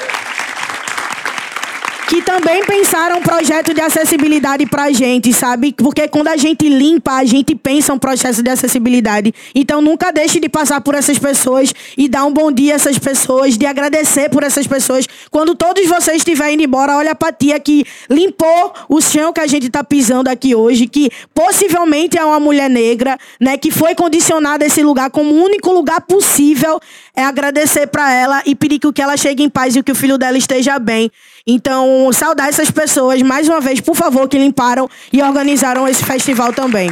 que 2.12 2.22
também 2.22 2.62
pensaram 2.66 3.20
um 3.20 3.22
projeto 3.22 3.74
de 3.74 3.80
acessibilidade 3.80 4.66
pra 4.66 4.92
gente, 4.92 5.32
sabe? 5.32 5.72
Porque 5.72 6.10
quando 6.10 6.28
a 6.28 6.36
gente 6.36 6.68
limpa, 6.68 7.14
a 7.14 7.24
gente 7.24 7.56
pensa 7.56 7.94
um 7.94 7.98
processo 7.98 8.44
de 8.44 8.50
acessibilidade. 8.50 9.34
Então 9.56 9.82
nunca 9.82 10.12
deixe 10.12 10.38
de 10.38 10.50
passar 10.50 10.82
por 10.82 10.94
essas 10.94 11.18
pessoas 11.18 11.74
e 11.98 12.10
dar 12.10 12.26
um 12.26 12.34
bom 12.34 12.52
dia 12.52 12.74
a 12.74 12.76
essas 12.76 13.00
pessoas, 13.00 13.58
de 13.58 13.66
agradecer 13.66 14.30
por 14.30 14.44
essas 14.44 14.68
pessoas. 14.68 15.08
Quando 15.30 15.56
todos 15.56 15.88
vocês 15.88 16.18
estiverem 16.18 16.56
indo 16.56 16.64
embora, 16.64 16.98
olha 16.98 17.16
pra 17.16 17.32
tia 17.32 17.58
que 17.62 17.86
limpou 18.10 18.74
o 18.90 19.00
chão 19.00 19.32
que 19.32 19.40
a 19.40 19.48
gente 19.48 19.70
tá 19.70 19.82
pisando 19.82 20.30
aqui 20.30 20.54
hoje, 20.54 20.88
que 20.88 21.10
possivelmente 21.34 22.18
é 22.18 22.26
uma 22.26 22.42
mulher 22.42 22.70
negra, 22.70 23.18
né? 23.40 23.56
Que 23.56 23.72
foi 23.72 23.96
condicionada 23.96 24.66
a 24.66 24.68
esse 24.68 24.84
lugar 24.84 25.10
como 25.12 25.34
o 25.34 25.42
único 25.42 25.72
lugar 25.72 26.02
possível. 26.02 26.78
É 27.16 27.24
agradecer 27.24 27.88
para 27.88 28.14
ela 28.14 28.42
e 28.46 28.54
pedir 28.54 28.80
que 28.80 29.02
ela 29.02 29.16
chegue 29.16 29.44
em 29.44 29.50
paz 29.50 29.78
e 29.78 29.84
que 29.84 29.94
o 29.94 29.96
filho 29.96 30.18
dela 30.18 30.38
esteja 30.38 30.78
bem. 30.78 31.10
Então, 31.46 32.12
saudar 32.14 32.50
essas 32.50 32.70
pessoas, 32.70 33.22
mais 33.22 33.48
uma 33.50 33.60
vez, 33.60 33.82
por 33.82 33.96
favor, 33.96 34.28
que 34.28 34.38
limparam 34.38 34.88
e 35.12 35.22
organizaram 35.22 35.88
esse 35.88 36.04
festival 36.04 36.54
também. 36.54 36.90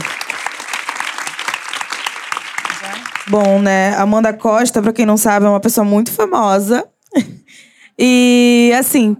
Bom, 3.27 3.59
né? 3.61 3.95
Amanda 3.95 4.33
Costa, 4.33 4.81
pra 4.81 4.91
quem 4.91 5.05
não 5.05 5.15
sabe, 5.17 5.45
é 5.45 5.49
uma 5.49 5.59
pessoa 5.59 5.85
muito 5.85 6.11
famosa. 6.11 6.83
e 7.97 8.73
assim, 8.77 9.15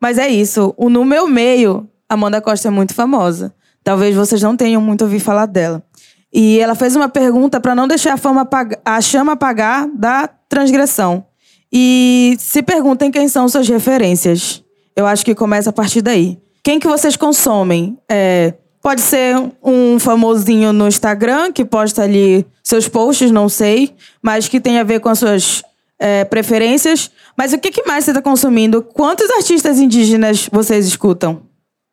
mas 0.00 0.18
é 0.18 0.28
isso. 0.28 0.74
O, 0.76 0.90
no 0.90 1.02
meu 1.04 1.26
meio, 1.26 1.88
Amanda 2.06 2.42
Costa 2.42 2.68
é 2.68 2.70
muito 2.70 2.94
famosa. 2.94 3.54
Talvez 3.82 4.14
vocês 4.14 4.42
não 4.42 4.54
tenham 4.54 4.82
muito 4.82 5.02
ouvido 5.02 5.24
falar 5.24 5.46
dela. 5.46 5.82
E 6.30 6.58
ela 6.60 6.74
fez 6.74 6.94
uma 6.94 7.08
pergunta 7.08 7.58
para 7.58 7.74
não 7.74 7.88
deixar 7.88 8.12
a, 8.12 8.16
fama 8.18 8.42
apag- 8.42 8.76
a 8.84 9.00
chama 9.00 9.32
apagar 9.32 9.88
da 9.94 10.28
transgressão. 10.46 11.24
E 11.72 12.36
se 12.38 12.62
perguntem 12.62 13.10
quem 13.10 13.28
são 13.28 13.48
suas 13.48 13.68
referências. 13.68 14.62
Eu 14.96 15.06
acho 15.06 15.24
que 15.24 15.34
começa 15.34 15.70
a 15.70 15.72
partir 15.72 16.02
daí. 16.02 16.38
Quem 16.62 16.78
que 16.78 16.86
vocês 16.86 17.16
consomem? 17.16 17.96
É, 18.08 18.54
pode 18.82 19.00
ser 19.00 19.36
um 19.62 19.98
famosinho 19.98 20.72
no 20.72 20.88
Instagram 20.88 21.52
que 21.52 21.64
posta 21.64 22.02
ali 22.02 22.46
seus 22.62 22.88
posts, 22.88 23.30
não 23.30 23.48
sei, 23.48 23.94
mas 24.22 24.48
que 24.48 24.60
tem 24.60 24.78
a 24.78 24.84
ver 24.84 25.00
com 25.00 25.08
as 25.08 25.18
suas 25.18 25.62
é, 25.98 26.24
preferências. 26.24 27.10
Mas 27.36 27.52
o 27.52 27.58
que, 27.58 27.70
que 27.70 27.86
mais 27.86 28.04
você 28.04 28.10
está 28.10 28.22
consumindo? 28.22 28.82
Quantos 28.82 29.30
artistas 29.30 29.78
indígenas 29.78 30.48
vocês 30.52 30.86
escutam? 30.86 31.47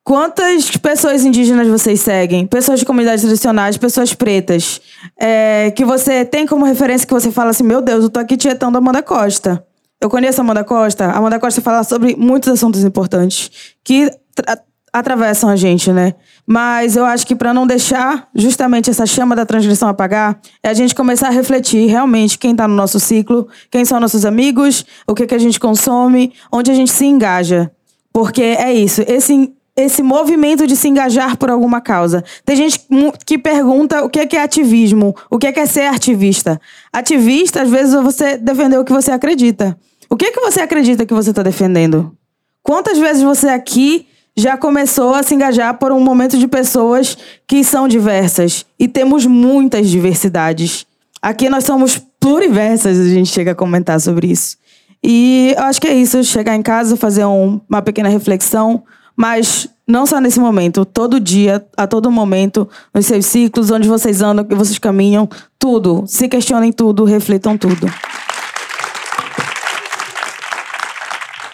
Quantas 0.06 0.70
pessoas 0.78 1.26
indígenas 1.26 1.68
vocês 1.68 2.00
seguem? 2.00 2.46
Pessoas 2.46 2.80
de 2.80 2.86
comunidades 2.86 3.24
tradicionais, 3.24 3.76
pessoas 3.76 4.14
pretas. 4.14 4.80
É, 5.20 5.72
que 5.72 5.84
você 5.84 6.24
tem 6.24 6.46
como 6.46 6.64
referência 6.64 7.08
que 7.08 7.14
você 7.14 7.32
fala 7.32 7.50
assim: 7.50 7.64
meu 7.64 7.82
Deus, 7.82 8.04
eu 8.04 8.10
tô 8.12 8.20
aqui 8.20 8.38
tietando 8.38 8.78
Amanda 8.78 9.02
Costa. 9.02 9.66
Eu 10.00 10.08
conheço 10.08 10.40
a 10.40 10.44
Amanda 10.44 10.64
Costa. 10.64 11.08
A 11.08 11.18
Amanda 11.18 11.40
Costa 11.40 11.60
fala 11.60 11.84
sobre 11.84 12.16
muitos 12.16 12.50
assuntos 12.50 12.84
importantes 12.84 13.74
que 13.84 14.12
tra- 14.36 14.62
atravessam 14.94 15.50
a 15.50 15.56
gente, 15.56 15.92
né? 15.92 16.14
Mas 16.46 16.96
eu 16.96 17.04
acho 17.04 17.26
que 17.26 17.36
para 17.36 17.52
não 17.52 17.66
deixar 17.66 18.30
justamente 18.36 18.92
essa 18.92 19.08
chama 19.08 19.36
da 19.36 19.44
transgressão 19.44 19.90
apagar, 19.90 20.40
é 20.62 20.70
a 20.70 20.74
gente 20.76 20.94
começar 20.94 21.30
a 21.30 21.32
refletir 21.32 21.88
realmente 21.88 22.38
quem 22.38 22.52
está 22.52 22.68
no 22.68 22.76
nosso 22.76 23.00
ciclo, 23.00 23.48
quem 23.72 23.84
são 23.84 24.00
nossos 24.00 24.24
amigos, 24.24 24.86
o 25.08 25.16
que, 25.16 25.26
que 25.26 25.34
a 25.34 25.40
gente 25.40 25.60
consome, 25.60 26.32
onde 26.52 26.70
a 26.70 26.76
gente 26.76 26.92
se 26.92 27.06
engaja. 27.08 27.72
Porque 28.14 28.44
é 28.44 28.72
isso, 28.72 29.04
esse, 29.08 29.52
esse 29.76 30.02
movimento 30.02 30.66
de 30.66 30.76
se 30.76 30.88
engajar 30.88 31.38
por 31.38 31.50
alguma 31.50 31.82
causa. 31.82 32.24
Tem 32.46 32.56
gente 32.56 32.82
que 33.26 33.38
pergunta 33.38 34.04
o 34.04 34.10
que 34.10 34.20
é 34.20 34.28
é 34.36 34.42
ativismo, 34.42 35.16
o 35.30 35.38
que 35.38 35.48
é 35.48 35.52
que 35.52 35.60
é 35.60 35.66
ser 35.66 35.88
ativista. 35.88 36.60
Ativista, 36.94 37.62
às 37.62 37.70
vezes, 37.70 37.94
é 37.94 38.02
você 38.02 38.38
defender 38.38 38.78
o 38.78 38.86
que 38.86 38.94
você 38.94 39.12
acredita. 39.12 39.78
O 40.10 40.16
que 40.16 40.26
é 40.26 40.32
que 40.32 40.40
você 40.40 40.62
acredita 40.62 41.06
que 41.06 41.14
você 41.14 41.32
está 41.32 41.44
defendendo? 41.44 42.16
Quantas 42.64 42.98
vezes 42.98 43.22
você 43.22 43.50
aqui 43.50 44.08
já 44.38 44.58
começou 44.58 45.14
a 45.14 45.24
se 45.24 45.36
engajar 45.36 45.78
por 45.78 45.92
um 45.92 46.00
momento 46.00 46.38
de 46.38 46.48
pessoas 46.48 47.18
que 47.48 47.64
são 47.64 47.88
diversas? 47.88 48.66
E 48.80 48.88
temos 48.88 49.26
muitas 49.26 49.90
diversidades. 49.90 50.86
Aqui 51.22 51.50
nós 51.50 51.64
somos 51.66 52.02
pluriversas, 52.20 52.98
a 53.00 53.10
gente 53.10 53.30
chega 53.30 53.52
a 53.52 53.56
comentar 53.56 54.00
sobre 54.00 54.28
isso. 54.32 54.58
E 55.04 55.54
eu 55.58 55.64
acho 55.64 55.80
que 55.82 55.88
é 55.88 55.94
isso, 55.94 56.24
chegar 56.24 56.56
em 56.56 56.62
casa, 56.62 56.96
fazer 56.96 57.26
um- 57.26 57.60
uma 57.70 57.82
pequena 57.82 58.10
reflexão, 58.10 58.84
mas 59.16 59.68
não 59.88 60.06
só 60.06 60.20
nesse 60.20 60.40
momento, 60.40 60.84
todo 60.84 61.20
dia, 61.20 61.66
a 61.78 61.88
todo 61.88 62.12
momento, 62.12 62.68
nos 62.94 63.06
seus 63.06 63.26
ciclos, 63.26 63.72
onde 63.72 63.88
vocês 63.88 64.22
andam, 64.22 64.44
que 64.44 64.56
vocês 64.56 64.80
caminham, 64.80 65.30
tudo. 65.60 66.04
Se 66.08 66.28
questionem 66.28 66.74
tudo, 66.74 67.04
reflitam 67.04 67.58
tudo. 67.58 67.88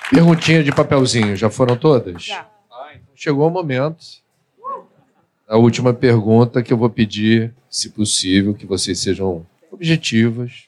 Perguntinha 0.10 0.64
de 0.64 0.72
papelzinho, 0.72 1.36
já 1.36 1.50
foram 1.50 1.78
todas? 1.78 2.24
Já. 2.24 2.46
Chegou 3.16 3.48
o 3.48 3.52
momento. 3.52 4.04
A 5.48 5.58
última 5.58 5.94
pergunta 5.94 6.64
que 6.64 6.74
eu 6.74 6.78
vou 6.78 6.90
pedir, 6.90 7.54
se 7.70 7.90
possível, 7.90 8.54
que 8.54 8.66
vocês 8.66 9.00
sejam 9.00 9.46
objetivas. 9.72 10.66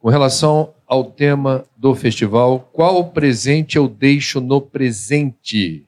Com 0.00 0.08
relação 0.08 0.72
ao 0.86 1.04
tema 1.04 1.64
do 1.76 1.94
festival, 1.94 2.68
qual 2.72 3.04
presente 3.10 3.76
eu 3.76 3.88
deixo 3.88 4.40
no 4.40 4.60
presente? 4.60 5.84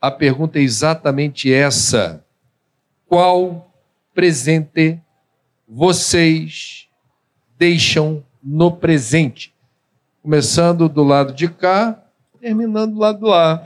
A 0.00 0.10
pergunta 0.10 0.58
é 0.58 0.62
exatamente 0.62 1.52
essa. 1.52 2.24
Qual 3.06 3.68
presente 4.14 5.00
vocês 5.66 6.88
deixam 7.58 8.22
no 8.42 8.70
presente? 8.70 9.52
Começando 10.22 10.88
do 10.88 11.02
lado 11.02 11.32
de 11.32 11.48
cá, 11.48 12.00
terminando 12.40 12.94
do 12.94 13.00
lado 13.00 13.18
de 13.18 13.24
lá. 13.24 13.58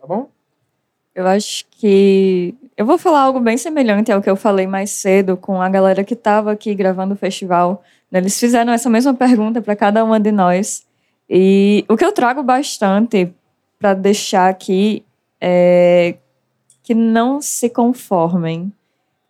Tá 0.00 0.06
bom? 0.06 0.28
Eu 1.14 1.26
acho 1.26 1.64
que. 1.72 2.54
Eu 2.76 2.86
vou 2.86 2.96
falar 2.96 3.22
algo 3.22 3.40
bem 3.40 3.56
semelhante 3.56 4.12
ao 4.12 4.22
que 4.22 4.30
eu 4.30 4.36
falei 4.36 4.66
mais 4.66 4.90
cedo 4.90 5.36
com 5.36 5.60
a 5.60 5.68
galera 5.68 6.04
que 6.04 6.14
estava 6.14 6.52
aqui 6.52 6.74
gravando 6.74 7.14
o 7.14 7.16
festival. 7.16 7.82
Eles 8.12 8.38
fizeram 8.38 8.72
essa 8.72 8.88
mesma 8.88 9.12
pergunta 9.14 9.60
para 9.60 9.74
cada 9.74 10.04
uma 10.04 10.20
de 10.20 10.30
nós. 10.30 10.86
E 11.28 11.84
o 11.88 11.96
que 11.96 12.04
eu 12.04 12.12
trago 12.12 12.42
bastante 12.42 13.32
para 13.78 13.94
deixar 13.94 14.48
aqui 14.48 15.04
é 15.40 16.16
que 16.82 16.94
não 16.94 17.40
se 17.40 17.68
conformem. 17.70 18.72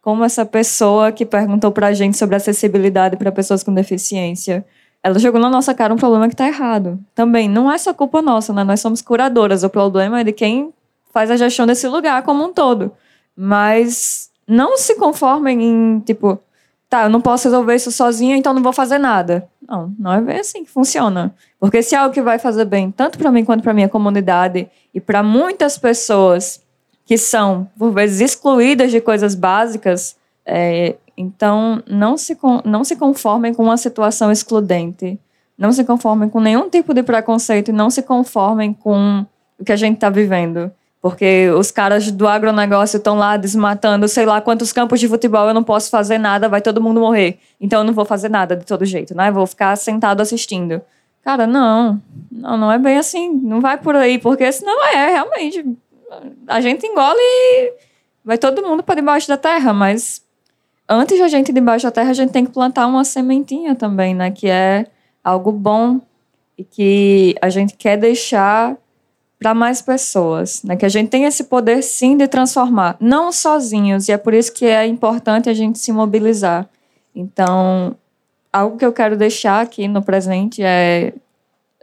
Como 0.00 0.24
essa 0.24 0.46
pessoa 0.46 1.12
que 1.12 1.26
perguntou 1.26 1.70
para 1.70 1.88
a 1.88 1.92
gente 1.92 2.16
sobre 2.16 2.36
acessibilidade 2.36 3.16
para 3.16 3.30
pessoas 3.30 3.62
com 3.62 3.72
deficiência. 3.74 4.64
Ela 5.02 5.18
jogou 5.18 5.40
na 5.40 5.50
nossa 5.50 5.74
cara 5.74 5.92
um 5.92 5.98
problema 5.98 6.26
que 6.26 6.34
está 6.34 6.46
errado. 6.46 6.98
Também, 7.14 7.48
não 7.48 7.70
é 7.70 7.76
só 7.76 7.92
culpa 7.92 8.22
nossa, 8.22 8.52
né? 8.52 8.64
Nós 8.64 8.80
somos 8.80 9.02
curadoras. 9.02 9.62
O 9.62 9.68
problema 9.68 10.20
é 10.20 10.24
de 10.24 10.32
quem 10.32 10.72
faz 11.12 11.30
a 11.30 11.36
gestão 11.36 11.66
desse 11.66 11.86
lugar 11.86 12.22
como 12.22 12.44
um 12.44 12.52
todo. 12.52 12.92
Mas 13.36 14.30
não 14.46 14.78
se 14.78 14.96
conformem 14.96 15.62
em, 15.62 16.00
tipo, 16.00 16.38
tá, 16.90 17.04
eu 17.04 17.08
não 17.08 17.20
posso 17.20 17.46
resolver 17.46 17.76
isso 17.76 17.92
sozinha, 17.92 18.36
então 18.36 18.52
não 18.52 18.62
vou 18.62 18.72
fazer 18.72 18.98
nada. 18.98 19.48
Não, 19.66 19.94
não 19.96 20.12
é 20.12 20.20
bem 20.20 20.40
assim 20.40 20.64
que 20.64 20.70
funciona. 20.70 21.32
Porque 21.58 21.82
se 21.82 21.94
é 21.94 21.98
algo 21.98 22.12
que 22.12 22.20
vai 22.20 22.38
fazer 22.38 22.64
bem, 22.64 22.90
tanto 22.90 23.16
para 23.16 23.30
mim 23.30 23.44
quanto 23.44 23.62
para 23.62 23.72
minha 23.72 23.88
comunidade 23.88 24.68
e 24.92 25.00
para 25.00 25.22
muitas 25.22 25.78
pessoas 25.78 26.60
que 27.06 27.16
são, 27.16 27.68
por 27.78 27.92
vezes, 27.92 28.20
excluídas 28.20 28.90
de 28.90 29.00
coisas 29.00 29.36
básicas, 29.36 30.16
é, 30.44 30.96
então 31.16 31.80
não 31.86 32.16
se, 32.16 32.36
não 32.64 32.82
se 32.82 32.96
conformem 32.96 33.54
com 33.54 33.62
uma 33.62 33.76
situação 33.76 34.32
excludente. 34.32 35.18
Não 35.56 35.70
se 35.70 35.84
conformem 35.84 36.28
com 36.28 36.40
nenhum 36.40 36.68
tipo 36.68 36.92
de 36.92 37.02
preconceito 37.02 37.68
e 37.68 37.72
não 37.72 37.90
se 37.90 38.02
conformem 38.02 38.72
com 38.72 39.24
o 39.58 39.64
que 39.64 39.72
a 39.72 39.76
gente 39.76 39.94
está 39.94 40.10
vivendo. 40.10 40.72
Porque 41.00 41.48
os 41.56 41.70
caras 41.70 42.10
do 42.10 42.28
agronegócio 42.28 42.98
estão 42.98 43.16
lá 43.16 43.38
desmatando, 43.38 44.06
sei 44.06 44.26
lá 44.26 44.40
quantos 44.40 44.70
campos 44.70 45.00
de 45.00 45.08
futebol, 45.08 45.48
eu 45.48 45.54
não 45.54 45.64
posso 45.64 45.90
fazer 45.90 46.18
nada, 46.18 46.48
vai 46.48 46.60
todo 46.60 46.80
mundo 46.80 47.00
morrer. 47.00 47.38
Então 47.58 47.80
eu 47.80 47.84
não 47.84 47.94
vou 47.94 48.04
fazer 48.04 48.28
nada 48.28 48.54
de 48.54 48.66
todo 48.66 48.84
jeito, 48.84 49.14
né? 49.14 49.30
Vou 49.30 49.46
ficar 49.46 49.74
sentado 49.76 50.20
assistindo. 50.20 50.82
Cara, 51.22 51.46
não. 51.46 52.00
Não, 52.30 52.56
não 52.58 52.72
é 52.72 52.78
bem 52.78 52.98
assim. 52.98 53.32
Não 53.32 53.60
vai 53.60 53.78
por 53.78 53.96
aí, 53.96 54.18
porque 54.18 54.50
senão 54.52 54.84
é, 54.88 55.10
realmente. 55.10 55.64
A 56.46 56.60
gente 56.60 56.86
engole 56.86 57.18
e 57.18 57.72
vai 58.22 58.36
todo 58.36 58.62
mundo 58.62 58.82
para 58.82 58.96
debaixo 58.96 59.26
da 59.26 59.38
terra, 59.38 59.72
mas 59.72 60.22
antes 60.86 61.16
de 61.16 61.22
a 61.22 61.28
gente 61.28 61.48
ir 61.48 61.54
debaixo 61.54 61.86
da 61.86 61.90
terra, 61.90 62.10
a 62.10 62.14
gente 62.14 62.30
tem 62.30 62.44
que 62.44 62.52
plantar 62.52 62.86
uma 62.86 63.04
sementinha 63.04 63.74
também, 63.74 64.14
né? 64.14 64.30
Que 64.30 64.48
é 64.48 64.86
algo 65.24 65.50
bom 65.50 66.00
e 66.58 66.64
que 66.64 67.34
a 67.40 67.48
gente 67.48 67.74
quer 67.74 67.96
deixar 67.96 68.76
para 69.40 69.54
mais 69.54 69.80
pessoas, 69.80 70.62
né? 70.62 70.76
Que 70.76 70.84
a 70.84 70.88
gente 70.88 71.08
tem 71.08 71.24
esse 71.24 71.44
poder 71.44 71.82
sim 71.82 72.14
de 72.14 72.28
transformar, 72.28 72.98
não 73.00 73.32
sozinhos, 73.32 74.06
e 74.06 74.12
é 74.12 74.18
por 74.18 74.34
isso 74.34 74.52
que 74.52 74.66
é 74.66 74.86
importante 74.86 75.48
a 75.48 75.54
gente 75.54 75.78
se 75.78 75.90
mobilizar. 75.90 76.68
Então, 77.16 77.96
algo 78.52 78.76
que 78.76 78.84
eu 78.84 78.92
quero 78.92 79.16
deixar 79.16 79.62
aqui 79.62 79.88
no 79.88 80.02
presente 80.02 80.62
é 80.62 81.14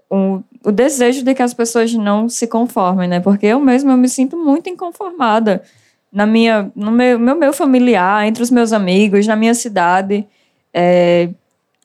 o, 0.07 0.41
o 0.63 0.71
desejo 0.71 1.23
de 1.23 1.33
que 1.33 1.41
as 1.41 1.53
pessoas 1.53 1.91
não 1.95 2.29
se 2.29 2.45
conformem, 2.45 3.07
né? 3.09 3.19
Porque 3.19 3.47
eu 3.47 3.59
mesma 3.59 3.93
eu 3.93 3.97
me 3.97 4.07
sinto 4.07 4.37
muito 4.37 4.69
inconformada 4.69 5.63
na 6.11 6.27
minha, 6.27 6.71
no 6.75 6.91
meu, 6.91 7.17
meu, 7.17 7.35
meu 7.35 7.53
familiar, 7.53 8.27
entre 8.27 8.43
os 8.43 8.51
meus 8.51 8.71
amigos, 8.71 9.25
na 9.25 9.35
minha 9.35 9.55
cidade. 9.55 10.27
É, 10.71 11.29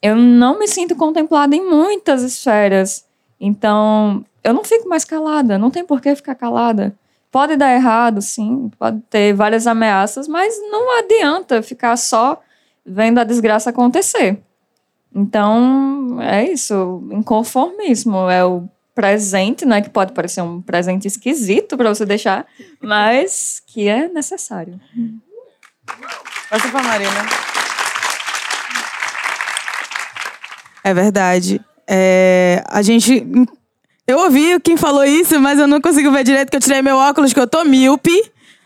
eu 0.03 0.15
não 0.16 0.59
me 0.59 0.69
sinto 0.69 0.94
contemplada 0.94 1.57
em 1.57 1.66
muitas 1.66 2.23
esferas. 2.23 3.07
Então, 3.40 4.23
eu 4.43 4.52
não 4.52 4.64
fico 4.64 4.89
mais 4.89 5.05
calada, 5.05 5.59
não 5.59 5.70
tem 5.70 5.85
por 5.85 6.01
que 6.01 6.14
ficar 6.14 6.35
calada. 6.35 6.94
Pode 7.31 7.56
dar 7.56 7.74
errado, 7.74 8.20
sim, 8.20 8.70
pode 8.78 9.01
ter 9.09 9.32
várias 9.32 9.66
ameaças, 9.66 10.28
mas 10.28 10.55
não 10.70 10.98
adianta 10.98 11.62
ficar 11.62 11.97
só 11.97 12.40
vendo 12.85 13.19
a 13.19 13.24
desgraça 13.24 13.70
acontecer. 13.70 14.39
Então, 15.14 16.20
é 16.20 16.51
isso, 16.51 17.02
inconformismo 17.10 18.28
é 18.28 18.44
o 18.44 18.69
presente, 18.94 19.64
né, 19.64 19.81
que 19.81 19.89
pode 19.89 20.12
parecer 20.12 20.43
um 20.43 20.60
presente 20.60 21.09
esquisito 21.09 21.77
para 21.77 21.89
você 21.89 22.05
deixar, 22.05 22.47
mas 22.81 23.62
que 23.66 23.89
é 23.89 24.09
necessário. 24.09 24.78
Passa 26.51 26.69
pra 26.69 26.82
Marina. 26.82 27.10
É 30.85 30.93
verdade. 30.93 31.60
É, 31.86 32.62
a 32.66 32.82
gente. 32.82 33.24
Eu 34.07 34.19
ouvi 34.19 34.59
quem 34.61 34.77
falou 34.77 35.05
isso, 35.05 35.39
mas 35.41 35.59
eu 35.59 35.66
não 35.66 35.81
consigo 35.81 36.11
ver 36.11 36.24
direito 36.24 36.51
que 36.51 36.57
eu 36.57 36.61
tirei 36.61 36.83
meu 36.83 36.97
óculos, 36.97 37.33
que 37.33 37.41
eu 37.41 37.47
tô 37.47 37.65
míope. 37.65 38.12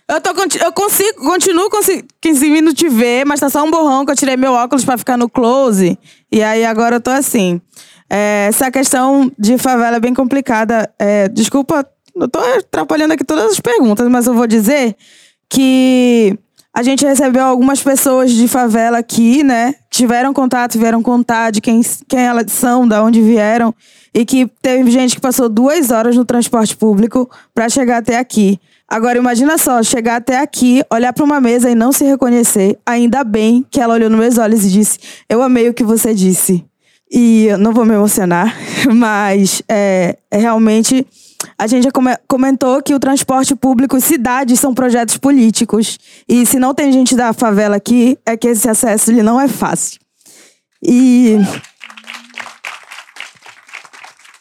Eu, 0.08 0.20
tô, 0.20 0.30
eu 0.30 0.72
consigo, 0.72 1.18
continuo 1.24 1.68
conseguindo 1.68 2.72
te 2.72 2.88
ver, 2.88 3.26
mas 3.26 3.40
tá 3.40 3.50
só 3.50 3.64
um 3.64 3.70
borrão 3.70 4.04
que 4.04 4.12
eu 4.12 4.16
tirei 4.16 4.36
meu 4.36 4.52
óculos 4.52 4.84
pra 4.84 4.96
ficar 4.96 5.16
no 5.16 5.28
close. 5.28 5.98
E 6.30 6.42
aí 6.42 6.64
agora 6.64 6.96
eu 6.96 7.00
tô 7.00 7.10
assim. 7.10 7.60
É, 8.08 8.46
essa 8.48 8.70
questão 8.70 9.30
de 9.38 9.58
favela 9.58 9.96
é 9.96 10.00
bem 10.00 10.14
complicada. 10.14 10.88
É, 10.98 11.28
desculpa, 11.28 11.86
eu 12.14 12.28
tô 12.28 12.38
atrapalhando 12.38 13.12
aqui 13.14 13.24
todas 13.24 13.52
as 13.52 13.60
perguntas, 13.60 14.08
mas 14.08 14.26
eu 14.26 14.34
vou 14.34 14.46
dizer 14.46 14.96
que 15.50 16.38
a 16.76 16.82
gente 16.82 17.06
recebeu 17.06 17.42
algumas 17.42 17.82
pessoas 17.82 18.30
de 18.30 18.46
favela 18.46 18.98
aqui, 18.98 19.42
né? 19.42 19.76
Tiveram 19.90 20.34
contato, 20.34 20.78
vieram 20.78 21.02
contar 21.02 21.50
de 21.50 21.58
quem, 21.58 21.80
quem 22.06 22.20
elas 22.20 22.52
são, 22.52 22.86
da 22.86 23.02
onde 23.02 23.22
vieram. 23.22 23.74
E 24.12 24.26
que 24.26 24.46
teve 24.60 24.90
gente 24.90 25.14
que 25.14 25.20
passou 25.20 25.48
duas 25.48 25.90
horas 25.90 26.16
no 26.16 26.24
transporte 26.26 26.76
público 26.76 27.30
para 27.54 27.70
chegar 27.70 27.96
até 27.96 28.18
aqui. 28.18 28.60
Agora, 28.86 29.16
imagina 29.16 29.56
só, 29.56 29.82
chegar 29.82 30.16
até 30.16 30.38
aqui, 30.38 30.82
olhar 30.92 31.14
para 31.14 31.24
uma 31.24 31.40
mesa 31.40 31.70
e 31.70 31.74
não 31.74 31.92
se 31.92 32.04
reconhecer. 32.04 32.78
Ainda 32.84 33.24
bem 33.24 33.64
que 33.70 33.80
ela 33.80 33.94
olhou 33.94 34.10
nos 34.10 34.20
meus 34.20 34.36
olhos 34.36 34.62
e 34.62 34.70
disse: 34.70 34.98
Eu 35.30 35.40
amei 35.40 35.70
o 35.70 35.74
que 35.74 35.82
você 35.82 36.12
disse. 36.12 36.62
E 37.10 37.48
não 37.58 37.72
vou 37.72 37.86
me 37.86 37.94
emocionar, 37.94 38.54
mas 38.94 39.62
é, 39.66 40.18
é 40.30 40.36
realmente. 40.36 41.06
A 41.58 41.66
gente 41.66 41.84
já 41.84 41.90
come- 41.90 42.16
comentou 42.28 42.82
que 42.82 42.94
o 42.94 43.00
transporte 43.00 43.54
público, 43.54 44.00
cidades 44.00 44.58
são 44.60 44.74
projetos 44.74 45.16
políticos. 45.16 45.98
E 46.28 46.44
se 46.46 46.58
não 46.58 46.74
tem 46.74 46.92
gente 46.92 47.14
da 47.14 47.32
favela 47.32 47.76
aqui, 47.76 48.18
é 48.26 48.36
que 48.36 48.48
esse 48.48 48.68
acesso 48.68 49.10
ele 49.10 49.22
não 49.22 49.40
é 49.40 49.48
fácil. 49.48 49.98
E. 50.82 51.36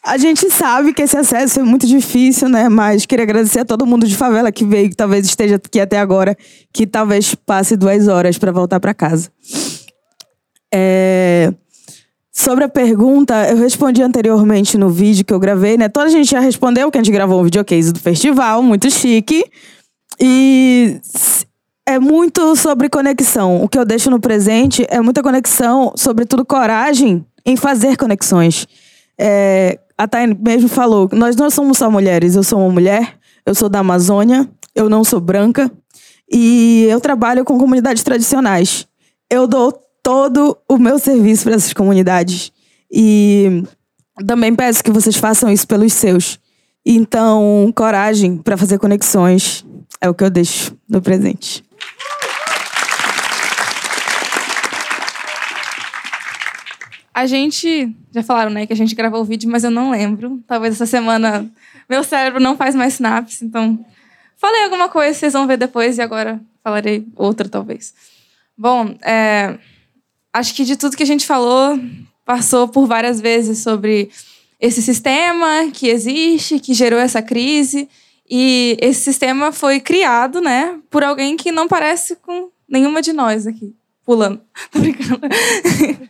A 0.03 0.17
gente 0.17 0.51
sabe 0.51 0.93
que 0.93 1.01
esse 1.01 1.17
acesso 1.17 1.59
é 1.59 1.63
muito 1.63 1.87
difícil, 1.87 2.47
né? 2.47 2.69
Mas 2.69 3.07
queria 3.07 3.23
agradecer 3.23 3.61
a 3.61 3.65
todo 3.65 3.87
mundo 3.87 4.05
de 4.07 4.15
favela 4.15 4.51
que 4.51 4.63
veio, 4.63 4.89
que 4.89 4.95
talvez 4.95 5.25
esteja 5.25 5.55
aqui 5.55 5.79
até 5.79 5.97
agora, 5.97 6.37
que 6.71 6.85
talvez 6.85 7.33
passe 7.33 7.75
duas 7.75 8.07
horas 8.07 8.37
para 8.37 8.51
voltar 8.51 8.79
para 8.79 8.93
casa. 8.93 9.31
É... 10.71 11.51
Sobre 12.37 12.65
a 12.65 12.69
pergunta, 12.69 13.49
eu 13.49 13.55
respondi 13.55 14.01
anteriormente 14.01 14.77
no 14.77 14.89
vídeo 14.89 15.23
que 15.23 15.33
eu 15.33 15.39
gravei, 15.39 15.77
né? 15.77 15.87
Toda 15.87 16.07
a 16.07 16.09
gente 16.09 16.31
já 16.31 16.41
respondeu 16.41 16.91
que 16.91 16.97
a 16.97 17.01
gente 17.01 17.13
gravou 17.13 17.39
um 17.39 17.45
videocase 17.45 17.93
do 17.93 17.99
festival, 17.99 18.61
muito 18.61 18.91
chique. 18.91 19.41
E 20.19 20.99
é 21.85 21.97
muito 21.97 22.53
sobre 22.57 22.89
conexão. 22.89 23.63
O 23.63 23.69
que 23.69 23.79
eu 23.79 23.85
deixo 23.85 24.11
no 24.11 24.19
presente 24.19 24.85
é 24.89 24.99
muita 24.99 25.23
conexão, 25.23 25.93
sobretudo 25.95 26.43
coragem 26.43 27.25
em 27.45 27.55
fazer 27.55 27.95
conexões. 27.95 28.67
É, 29.17 29.79
a 29.97 30.05
Thay 30.05 30.27
mesmo 30.37 30.67
falou, 30.67 31.07
nós 31.13 31.37
não 31.37 31.49
somos 31.49 31.77
só 31.77 31.89
mulheres, 31.89 32.35
eu 32.35 32.43
sou 32.43 32.59
uma 32.59 32.69
mulher, 32.69 33.17
eu 33.45 33.55
sou 33.55 33.69
da 33.69 33.79
Amazônia, 33.79 34.45
eu 34.75 34.89
não 34.89 35.05
sou 35.05 35.21
branca 35.21 35.71
e 36.29 36.85
eu 36.89 36.99
trabalho 36.99 37.45
com 37.45 37.57
comunidades 37.57 38.03
tradicionais. 38.03 38.85
Eu 39.31 39.47
dou 39.47 39.84
todo 40.05 40.55
o 40.69 40.77
meu 40.77 40.99
serviço 40.99 41.45
para 41.45 41.55
essas 41.55 41.73
comunidades 41.73 42.51
e 42.91 43.63
também 44.27 44.53
peço 44.53 44.83
que 44.83 44.91
vocês 44.91 45.15
façam 45.15 45.49
isso 45.49 45.67
pelos 45.67 45.93
seus. 45.93 46.39
Então, 46.85 47.73
coragem 47.75 48.37
para 48.37 48.55
fazer 48.55 48.77
conexões 48.77 49.65
é 49.99 50.07
o 50.07 50.13
que 50.13 50.23
eu 50.23 50.29
deixo 50.29 50.77
no 50.87 51.01
presente. 51.01 51.65
A 57.11 57.25
gente. 57.25 57.91
Já 58.13 58.21
falaram, 58.21 58.51
né, 58.51 58.67
que 58.67 58.73
a 58.73 58.75
gente 58.75 58.93
gravou 58.93 59.21
o 59.21 59.25
vídeo, 59.25 59.49
mas 59.49 59.63
eu 59.63 59.71
não 59.71 59.89
lembro. 59.89 60.39
Talvez 60.45 60.75
essa 60.75 60.85
semana 60.85 61.49
meu 61.89 62.03
cérebro 62.03 62.39
não 62.39 62.55
faz 62.55 62.75
mais 62.75 62.93
sinapse, 62.93 63.43
então. 63.43 63.83
Falei 64.37 64.65
alguma 64.65 64.87
coisa, 64.87 65.17
vocês 65.17 65.33
vão 65.33 65.47
ver 65.47 65.57
depois, 65.57 65.97
e 65.97 66.01
agora 66.01 66.39
falarei 66.63 67.07
outra, 67.15 67.49
talvez. 67.49 67.91
Bom, 68.55 68.95
é, 69.01 69.57
acho 70.35 70.53
que 70.53 70.65
de 70.65 70.75
tudo 70.75 70.97
que 70.97 71.03
a 71.03 71.07
gente 71.07 71.25
falou, 71.25 71.79
passou 72.25 72.67
por 72.67 72.85
várias 72.85 73.21
vezes 73.21 73.59
sobre 73.59 74.09
esse 74.59 74.81
sistema 74.81 75.71
que 75.71 75.87
existe, 75.87 76.59
que 76.59 76.73
gerou 76.73 76.99
essa 76.99 77.21
crise. 77.21 77.87
E 78.29 78.77
esse 78.81 79.01
sistema 79.01 79.51
foi 79.51 79.79
criado, 79.79 80.41
né, 80.41 80.79
por 80.89 81.03
alguém 81.03 81.37
que 81.37 81.51
não 81.51 81.67
parece 81.67 82.15
com 82.17 82.49
nenhuma 82.67 83.01
de 83.01 83.13
nós 83.13 83.47
aqui. 83.47 83.73
Pulando. 84.03 84.41
Tô 84.71 84.79
brincando. 84.79 85.21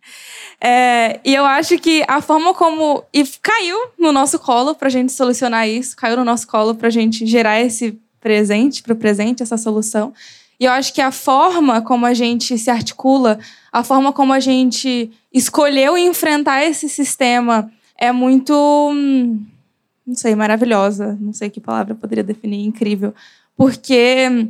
É, 0.67 1.19
e 1.23 1.35
eu 1.35 1.45
acho 1.45 1.77
que 1.77 2.03
a 2.07 2.21
forma 2.21 2.53
como. 2.53 3.03
E 3.13 3.23
caiu 3.41 3.77
no 3.99 4.13
nosso 4.13 4.39
colo 4.39 4.73
pra 4.73 4.89
gente 4.89 5.11
solucionar 5.11 5.67
isso, 5.67 5.95
caiu 5.97 6.15
no 6.15 6.23
nosso 6.23 6.47
colo 6.47 6.73
pra 6.73 6.89
gente 6.89 7.25
gerar 7.25 7.59
esse 7.59 7.99
presente, 8.21 8.81
pro 8.81 8.95
presente, 8.95 9.43
essa 9.43 9.57
solução. 9.57 10.13
E 10.59 10.65
eu 10.65 10.71
acho 10.71 10.93
que 10.93 11.01
a 11.01 11.11
forma 11.11 11.81
como 11.81 12.05
a 12.05 12.13
gente 12.13 12.57
se 12.57 12.69
articula, 12.69 13.39
a 13.71 13.83
forma 13.83 14.13
como 14.13 14.31
a 14.31 14.39
gente 14.39 15.11
escolheu 15.33 15.97
enfrentar 15.97 16.63
esse 16.63 16.87
sistema 16.87 17.69
é 17.97 18.11
muito. 18.11 18.53
hum, 18.53 19.43
Não 20.05 20.15
sei, 20.15 20.35
maravilhosa. 20.35 21.17
Não 21.19 21.33
sei 21.33 21.49
que 21.49 21.59
palavra 21.59 21.93
eu 21.93 21.97
poderia 21.97 22.23
definir, 22.23 22.65
incrível. 22.65 23.13
Porque, 23.57 24.47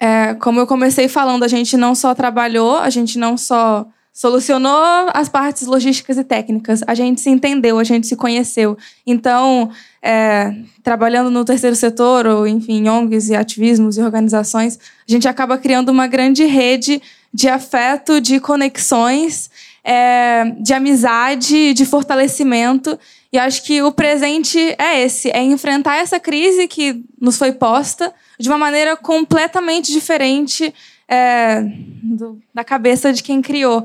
é, 0.00 0.34
como 0.34 0.60
eu 0.60 0.66
comecei 0.66 1.08
falando, 1.08 1.42
a 1.42 1.48
gente 1.48 1.76
não 1.76 1.94
só 1.94 2.14
trabalhou, 2.14 2.76
a 2.78 2.90
gente 2.90 3.18
não 3.18 3.36
só 3.36 3.86
solucionou 4.16 5.10
as 5.12 5.28
partes 5.28 5.66
logísticas 5.66 6.16
e 6.16 6.24
técnicas. 6.24 6.80
A 6.86 6.94
gente 6.94 7.20
se 7.20 7.28
entendeu, 7.28 7.78
a 7.78 7.84
gente 7.84 8.06
se 8.06 8.16
conheceu. 8.16 8.74
Então, 9.06 9.70
é, 10.00 10.54
trabalhando 10.82 11.30
no 11.30 11.44
terceiro 11.44 11.76
setor, 11.76 12.26
ou 12.26 12.46
enfim, 12.46 12.88
ONGs 12.88 13.28
e 13.28 13.36
ativismos 13.36 13.98
e 13.98 14.00
organizações, 14.00 14.78
a 15.06 15.12
gente 15.12 15.28
acaba 15.28 15.58
criando 15.58 15.90
uma 15.90 16.06
grande 16.06 16.46
rede 16.46 17.02
de 17.30 17.46
afeto, 17.46 18.18
de 18.18 18.40
conexões, 18.40 19.50
é, 19.84 20.46
de 20.60 20.72
amizade, 20.72 21.74
de 21.74 21.84
fortalecimento. 21.84 22.98
E 23.30 23.36
acho 23.36 23.62
que 23.64 23.82
o 23.82 23.92
presente 23.92 24.58
é 24.78 25.02
esse: 25.02 25.28
é 25.30 25.42
enfrentar 25.42 25.96
essa 25.96 26.18
crise 26.18 26.66
que 26.66 27.04
nos 27.20 27.36
foi 27.36 27.52
posta 27.52 28.14
de 28.40 28.48
uma 28.48 28.56
maneira 28.56 28.96
completamente 28.96 29.92
diferente 29.92 30.72
é, 31.06 31.62
do- 32.02 32.40
da 32.54 32.64
cabeça 32.64 33.12
de 33.12 33.22
quem 33.22 33.42
criou. 33.42 33.84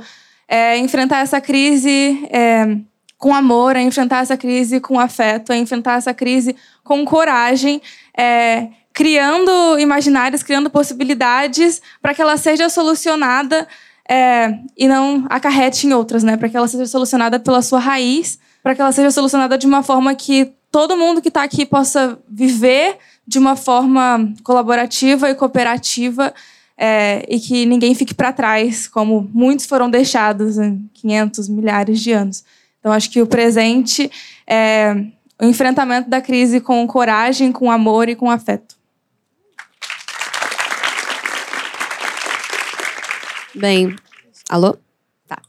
É 0.53 0.77
enfrentar 0.77 1.19
essa 1.19 1.39
crise 1.39 2.27
é, 2.29 2.77
com 3.17 3.33
amor, 3.33 3.77
é 3.77 3.81
enfrentar 3.81 4.21
essa 4.21 4.35
crise 4.35 4.81
com 4.81 4.99
afeto, 4.99 5.53
é 5.53 5.57
enfrentar 5.57 5.97
essa 5.97 6.13
crise 6.13 6.53
com 6.83 7.05
coragem, 7.05 7.81
é, 8.17 8.67
criando 8.91 9.79
imaginários, 9.79 10.43
criando 10.43 10.69
possibilidades 10.69 11.81
para 12.01 12.13
que 12.13 12.21
ela 12.21 12.35
seja 12.35 12.67
solucionada 12.67 13.65
é, 14.09 14.59
e 14.77 14.89
não 14.89 15.25
acarrete 15.29 15.87
em 15.87 15.93
outras, 15.93 16.21
né? 16.21 16.35
Para 16.35 16.49
que 16.49 16.57
ela 16.57 16.67
seja 16.67 16.85
solucionada 16.85 17.39
pela 17.39 17.61
sua 17.61 17.79
raiz, 17.79 18.37
para 18.61 18.75
que 18.75 18.81
ela 18.81 18.91
seja 18.91 19.09
solucionada 19.09 19.57
de 19.57 19.65
uma 19.65 19.81
forma 19.81 20.13
que 20.13 20.51
todo 20.69 20.97
mundo 20.97 21.21
que 21.21 21.29
está 21.29 21.43
aqui 21.43 21.65
possa 21.65 22.19
viver 22.27 22.97
de 23.25 23.39
uma 23.39 23.55
forma 23.55 24.33
colaborativa 24.43 25.29
e 25.29 25.35
cooperativa 25.35 26.33
é, 26.83 27.23
e 27.29 27.39
que 27.39 27.63
ninguém 27.63 27.93
fique 27.93 28.11
para 28.11 28.33
trás, 28.33 28.87
como 28.87 29.29
muitos 29.31 29.67
foram 29.67 29.87
deixados 29.87 30.57
em 30.57 30.89
500, 30.95 31.47
milhares 31.47 31.99
de 31.99 32.11
anos. 32.11 32.43
Então, 32.79 32.91
acho 32.91 33.11
que 33.11 33.21
o 33.21 33.27
presente 33.27 34.09
é 34.47 35.05
o 35.39 35.45
enfrentamento 35.45 36.09
da 36.09 36.19
crise 36.19 36.59
com 36.59 36.87
coragem, 36.87 37.51
com 37.51 37.69
amor 37.69 38.09
e 38.09 38.15
com 38.15 38.31
afeto. 38.31 38.75
Bem, 43.53 43.95
alô? 44.49 44.75
Tá. 45.27 45.39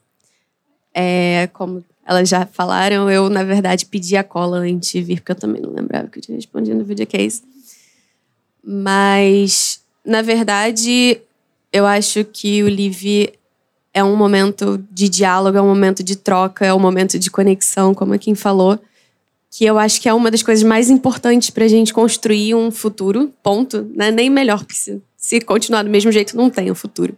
É, 0.92 1.48
como 1.54 1.82
elas 2.04 2.28
já 2.28 2.44
falaram, 2.44 3.10
eu, 3.10 3.30
na 3.30 3.42
verdade, 3.42 3.86
pedi 3.86 4.18
a 4.18 4.24
cola 4.24 4.58
antes 4.58 4.90
de 4.90 5.00
vir, 5.00 5.20
porque 5.20 5.32
eu 5.32 5.36
também 5.36 5.62
não 5.62 5.70
lembrava 5.70 6.08
que 6.08 6.18
eu 6.18 6.22
tinha 6.22 6.36
respondido 6.36 6.76
no 6.76 6.84
videocase. 6.84 7.42
Mas, 8.62 9.81
na 10.04 10.22
verdade, 10.22 11.20
eu 11.72 11.86
acho 11.86 12.24
que 12.24 12.62
o 12.62 12.66
Live 12.68 13.32
é 13.94 14.02
um 14.02 14.16
momento 14.16 14.82
de 14.90 15.08
diálogo, 15.08 15.56
é 15.56 15.62
um 15.62 15.68
momento 15.68 16.02
de 16.02 16.16
troca, 16.16 16.66
é 16.66 16.74
um 16.74 16.78
momento 16.78 17.18
de 17.18 17.30
conexão, 17.30 17.94
como 17.94 18.14
a 18.14 18.18
Kim 18.18 18.34
falou, 18.34 18.78
que 19.50 19.64
eu 19.64 19.78
acho 19.78 20.00
que 20.00 20.08
é 20.08 20.14
uma 20.14 20.30
das 20.30 20.42
coisas 20.42 20.64
mais 20.64 20.88
importantes 20.88 21.50
para 21.50 21.64
a 21.64 21.68
gente 21.68 21.92
construir 21.92 22.54
um 22.54 22.70
futuro, 22.70 23.32
ponto. 23.42 23.86
Né? 23.94 24.10
Nem 24.10 24.30
melhor, 24.30 24.64
porque 24.64 24.74
se, 24.74 25.02
se 25.16 25.40
continuar 25.40 25.82
do 25.82 25.90
mesmo 25.90 26.10
jeito, 26.10 26.36
não 26.36 26.48
tem 26.48 26.70
um 26.70 26.74
futuro. 26.74 27.14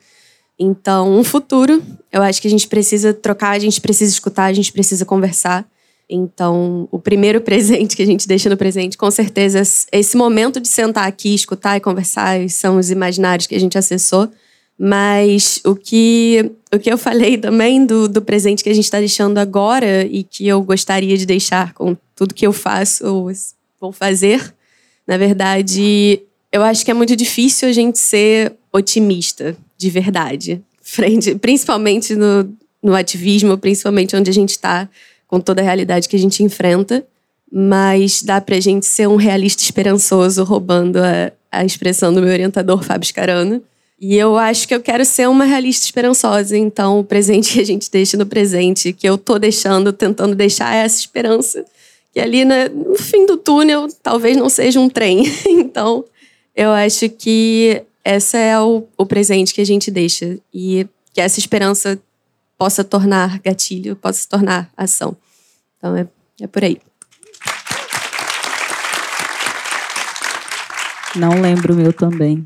Então, 0.59 1.13
um 1.13 1.25
futuro, 1.25 1.83
eu 2.13 2.23
acho 2.23 2.43
que 2.43 2.49
a 2.49 2.51
gente 2.51 2.67
precisa 2.67 3.13
trocar, 3.15 3.51
a 3.51 3.59
gente 3.59 3.81
precisa 3.81 4.13
escutar, 4.13 4.45
a 4.45 4.53
gente 4.53 4.73
precisa 4.73 5.05
conversar. 5.05 5.65
Então, 6.09 6.89
o 6.91 6.99
primeiro 6.99 7.41
presente 7.43 7.97
que 7.97 8.03
a 8.03 8.07
gente 8.07 8.29
deixa 8.29 8.49
no 8.49 8.57
presente, 8.57 8.97
com 8.97 9.11
certeza, 9.11 9.63
é 9.93 9.99
esse 9.99 10.17
momento 10.17 10.61
de 10.61 10.69
sentar 10.69 11.07
aqui, 11.07 11.35
escutar 11.35 11.77
e 11.77 11.81
conversar, 11.81 12.49
são 12.49 12.79
os 12.79 12.91
imaginários 12.91 13.47
que 13.47 13.55
a 13.55 13.61
gente 13.61 13.79
acessou. 13.79 14.29
Mas 14.77 15.61
o 15.65 15.77
que, 15.77 16.51
o 16.73 16.79
que 16.79 16.93
eu 16.93 16.99
falei 16.99 17.39
também 17.39 17.87
do, 17.87 18.09
do 18.09 18.21
presente 18.21 18.65
que 18.65 18.69
a 18.69 18.75
gente 18.75 18.85
está 18.85 18.99
deixando 18.99 19.39
agora 19.39 20.05
e 20.05 20.25
que 20.25 20.49
eu 20.49 20.61
gostaria 20.63 21.17
de 21.17 21.25
deixar 21.25 21.73
com 21.75 21.97
tudo 22.17 22.35
que 22.35 22.47
eu 22.47 22.53
faço 22.53 23.07
ou 23.07 23.31
vou 23.81 23.93
fazer, 23.93 24.53
na 25.07 25.17
verdade, 25.17 26.21
eu 26.51 26.63
acho 26.63 26.85
que 26.85 26.91
é 26.91 26.95
muito 26.95 27.15
difícil 27.15 27.69
a 27.69 27.73
gente 27.73 27.99
ser 27.99 28.53
otimista 28.73 29.57
de 29.77 29.91
verdade, 29.91 30.63
frente, 30.83 31.35
principalmente 31.37 32.15
no, 32.17 32.53
no 32.83 32.95
ativismo, 32.95 33.57
principalmente 33.57 34.17
onde 34.17 34.31
a 34.31 34.35
gente 34.35 34.51
está 34.51 34.89
com 35.35 35.41
toda 35.41 35.61
a 35.61 35.65
realidade 35.65 36.09
que 36.09 36.15
a 36.15 36.19
gente 36.19 36.45
enfrenta. 36.45 37.05
Mas 37.51 38.23
dá 38.23 38.41
pra 38.41 38.61
gente 38.61 38.87
ser 38.87 39.09
um 39.09 39.17
realista 39.17 39.63
esperançoso, 39.63 40.45
roubando 40.45 40.99
a, 40.99 41.33
a 41.51 41.65
expressão 41.65 42.13
do 42.15 42.21
meu 42.21 42.31
orientador, 42.31 42.83
Fábio 42.85 43.09
Scarano. 43.09 43.61
E 44.01 44.17
eu 44.17 44.37
acho 44.37 44.69
que 44.69 44.75
eu 44.75 44.81
quero 44.81 45.05
ser 45.05 45.29
uma 45.29 45.45
realista 45.45 45.87
esperançosa. 45.87 46.57
Então, 46.57 47.01
o 47.01 47.05
presente 47.05 47.53
que 47.53 47.61
a 47.61 47.67
gente 47.67 47.91
deixa 47.91 48.17
no 48.17 48.27
presente, 48.27 48.93
que 48.93 49.09
eu 49.09 49.19
tô 49.19 49.39
deixando, 49.39 49.93
tentando 49.93 50.37
deixar 50.37 50.75
essa 50.75 51.01
esperança. 51.01 51.65
Que 52.13 52.21
ali 52.21 52.45
no 52.45 52.97
fim 52.97 53.27
do 53.27 53.37
túnel, 53.37 53.89
talvez 54.03 54.37
não 54.37 54.49
seja 54.49 54.79
um 54.79 54.89
trem. 54.89 55.25
Então, 55.47 56.05
eu 56.55 56.71
acho 56.71 57.09
que 57.09 57.83
esse 58.05 58.37
é 58.37 58.61
o, 58.61 58.85
o 58.97 59.05
presente 59.05 59.53
que 59.53 59.61
a 59.61 59.67
gente 59.67 59.91
deixa. 59.91 60.39
E 60.53 60.87
que 61.13 61.21
essa 61.21 61.41
esperança 61.41 61.99
possa 62.59 62.85
tornar 62.85 63.39
gatilho, 63.41 63.97
possa 63.97 64.21
se 64.21 64.29
tornar 64.29 64.71
ação. 64.77 65.17
Então, 65.79 65.97
é, 65.97 66.07
é 66.41 66.47
por 66.47 66.65
aí. 66.65 66.81
Não 71.17 71.41
lembro 71.41 71.75
o 71.75 71.77
meu 71.77 71.93
também. 71.93 72.45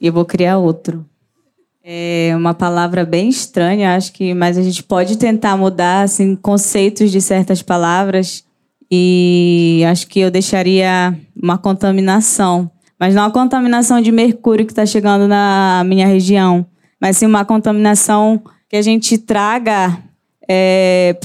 E 0.00 0.10
vou 0.10 0.24
criar 0.24 0.58
outro. 0.58 1.04
É 1.82 2.32
uma 2.36 2.54
palavra 2.54 3.04
bem 3.04 3.28
estranha, 3.28 3.94
acho 3.94 4.12
que, 4.12 4.32
mas 4.32 4.56
a 4.56 4.62
gente 4.62 4.82
pode 4.82 5.18
tentar 5.18 5.56
mudar 5.56 6.02
assim 6.02 6.34
conceitos 6.34 7.10
de 7.10 7.20
certas 7.20 7.60
palavras 7.60 8.42
e 8.90 9.82
acho 9.90 10.06
que 10.06 10.20
eu 10.20 10.30
deixaria 10.30 11.14
uma 11.36 11.58
contaminação, 11.58 12.70
mas 12.98 13.14
não 13.14 13.24
a 13.24 13.30
contaminação 13.30 14.00
de 14.00 14.10
mercúrio 14.10 14.64
que 14.64 14.72
está 14.72 14.86
chegando 14.86 15.28
na 15.28 15.82
minha 15.84 16.06
região, 16.06 16.64
mas 16.98 17.18
sim 17.18 17.26
uma 17.26 17.44
contaminação 17.44 18.42
que 18.74 18.78
a 18.78 18.82
gente 18.82 19.16
traga 19.18 19.96
é, 20.48 21.16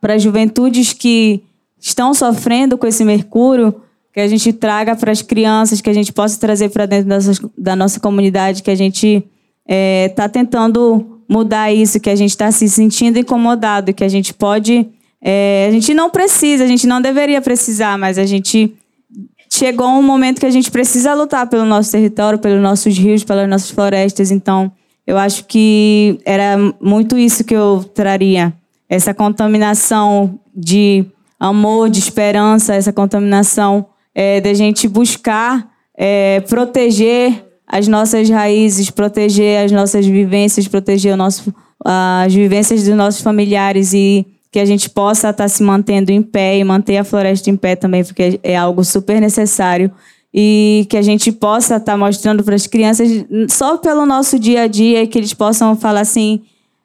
para 0.00 0.18
juventudes 0.18 0.92
que 0.92 1.42
estão 1.80 2.14
sofrendo 2.14 2.78
com 2.78 2.86
esse 2.86 3.04
mercúrio 3.04 3.82
que 4.12 4.20
a 4.20 4.28
gente 4.28 4.52
traga 4.52 4.94
para 4.94 5.10
as 5.10 5.20
crianças, 5.20 5.80
que 5.80 5.90
a 5.90 5.92
gente 5.92 6.12
possa 6.12 6.38
trazer 6.38 6.68
para 6.68 6.86
dentro 6.86 7.08
dessas, 7.08 7.40
da 7.58 7.74
nossa 7.74 7.98
comunidade, 7.98 8.62
que 8.62 8.70
a 8.70 8.76
gente 8.76 9.16
está 9.16 9.24
é, 9.66 10.08
tá 10.10 10.28
tentando 10.28 11.22
mudar 11.28 11.72
isso, 11.72 11.98
que 11.98 12.08
a 12.08 12.14
gente 12.14 12.30
está 12.30 12.52
se 12.52 12.68
sentindo 12.68 13.18
incomodado, 13.18 13.92
que 13.92 14.04
a 14.04 14.08
gente 14.08 14.32
pode. 14.32 14.86
É, 15.20 15.66
a 15.68 15.72
gente 15.72 15.92
não 15.92 16.08
precisa, 16.08 16.62
a 16.62 16.68
gente 16.68 16.86
não 16.86 17.02
deveria 17.02 17.40
precisar, 17.40 17.98
mas 17.98 18.16
a 18.16 18.24
gente 18.24 18.72
chegou 19.50 19.88
um 19.88 20.02
momento 20.04 20.38
que 20.38 20.46
a 20.46 20.52
gente 20.52 20.70
precisa 20.70 21.14
lutar 21.14 21.48
pelo 21.48 21.64
nosso 21.64 21.90
território, 21.90 22.38
pelos 22.38 22.62
nossos 22.62 22.96
rios, 22.96 23.24
pelas 23.24 23.48
nossas 23.48 23.72
florestas. 23.72 24.30
Então, 24.30 24.70
eu 25.06 25.16
acho 25.16 25.44
que 25.44 26.18
era 26.24 26.56
muito 26.80 27.16
isso 27.16 27.44
que 27.44 27.54
eu 27.54 27.84
traria. 27.94 28.52
Essa 28.88 29.14
contaminação 29.14 30.38
de 30.54 31.04
amor, 31.38 31.88
de 31.88 31.98
esperança, 31.98 32.74
essa 32.74 32.92
contaminação 32.92 33.86
é, 34.14 34.40
da 34.40 34.52
gente 34.54 34.88
buscar 34.88 35.68
é, 35.96 36.40
proteger 36.40 37.44
as 37.66 37.86
nossas 37.88 38.28
raízes, 38.28 38.90
proteger 38.90 39.64
as 39.64 39.72
nossas 39.72 40.06
vivências, 40.06 40.68
proteger 40.68 41.16
nosso, 41.16 41.54
as 41.84 42.32
vivências 42.32 42.84
dos 42.84 42.94
nossos 42.94 43.20
familiares 43.20 43.92
e 43.92 44.26
que 44.50 44.58
a 44.58 44.64
gente 44.64 44.88
possa 44.88 45.30
estar 45.30 45.48
se 45.48 45.62
mantendo 45.62 46.10
em 46.10 46.22
pé 46.22 46.58
e 46.58 46.64
manter 46.64 46.96
a 46.96 47.04
floresta 47.04 47.50
em 47.50 47.56
pé 47.56 47.76
também, 47.76 48.04
porque 48.04 48.40
é 48.42 48.56
algo 48.56 48.84
super 48.84 49.20
necessário 49.20 49.90
e 50.38 50.86
que 50.90 50.98
a 50.98 51.02
gente 51.02 51.32
possa 51.32 51.76
estar 51.76 51.96
mostrando 51.96 52.44
para 52.44 52.54
as 52.54 52.66
crianças 52.66 53.08
só 53.48 53.78
pelo 53.78 54.04
nosso 54.04 54.38
dia 54.38 54.62
a 54.62 54.66
dia 54.66 55.06
que 55.06 55.16
eles 55.16 55.32
possam 55.32 55.74
falar 55.74 56.00
assim: 56.00 56.42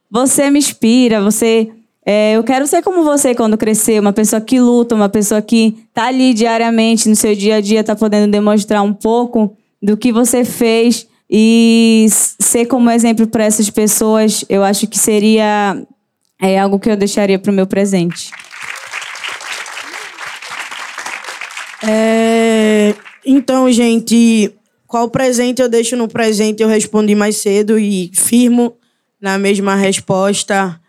você 0.10 0.50
me 0.50 0.58
inspira, 0.58 1.22
você 1.22 1.70
é, 2.06 2.38
eu 2.38 2.44
quero 2.46 2.66
ser 2.66 2.82
como 2.82 3.04
você 3.04 3.36
quando 3.36 3.58
crescer, 3.58 4.00
uma 4.00 4.14
pessoa 4.14 4.42
que 4.42 4.58
luta, 4.58 4.96
uma 4.96 5.10
pessoa 5.10 5.42
que 5.42 5.78
está 5.90 6.06
ali 6.06 6.34
diariamente 6.34 7.10
no 7.10 7.16
seu 7.16 7.36
dia 7.36 7.58
a 7.58 7.62
dia, 7.62 7.82
está 7.82 7.94
podendo 7.94 8.32
demonstrar 8.32 8.82
um 8.82 8.94
pouco 8.94 9.54
do 9.84 9.98
que 9.98 10.14
você 10.14 10.46
fez 10.46 11.06
e 11.30 12.08
ser 12.10 12.68
como 12.68 12.90
exemplo 12.90 13.28
para 13.28 13.44
essas 13.44 13.70
pessoas, 13.70 14.46
eu 14.48 14.64
acho 14.64 14.88
que 14.88 14.98
seria 14.98 15.82
é 16.42 16.58
algo 16.58 16.80
que 16.80 16.90
eu 16.90 16.98
deixaria 16.98 17.38
para 17.38 17.52
o 17.52 17.54
meu 17.54 17.68
presente. 17.68 18.32
É, 21.88 22.96
então, 23.26 23.72
gente, 23.72 24.54
qual 24.88 25.10
presente 25.10 25.62
eu 25.62 25.70
deixo 25.70 25.96
no 25.96 26.08
presente? 26.08 26.62
Eu 26.62 26.68
respondi 26.68 27.16
mais 27.16 27.38
cedo 27.38 27.80
e 27.80 28.12
firmo 28.14 28.76
na 29.22 29.38
mesma 29.38 29.76
resposta. 29.76 30.80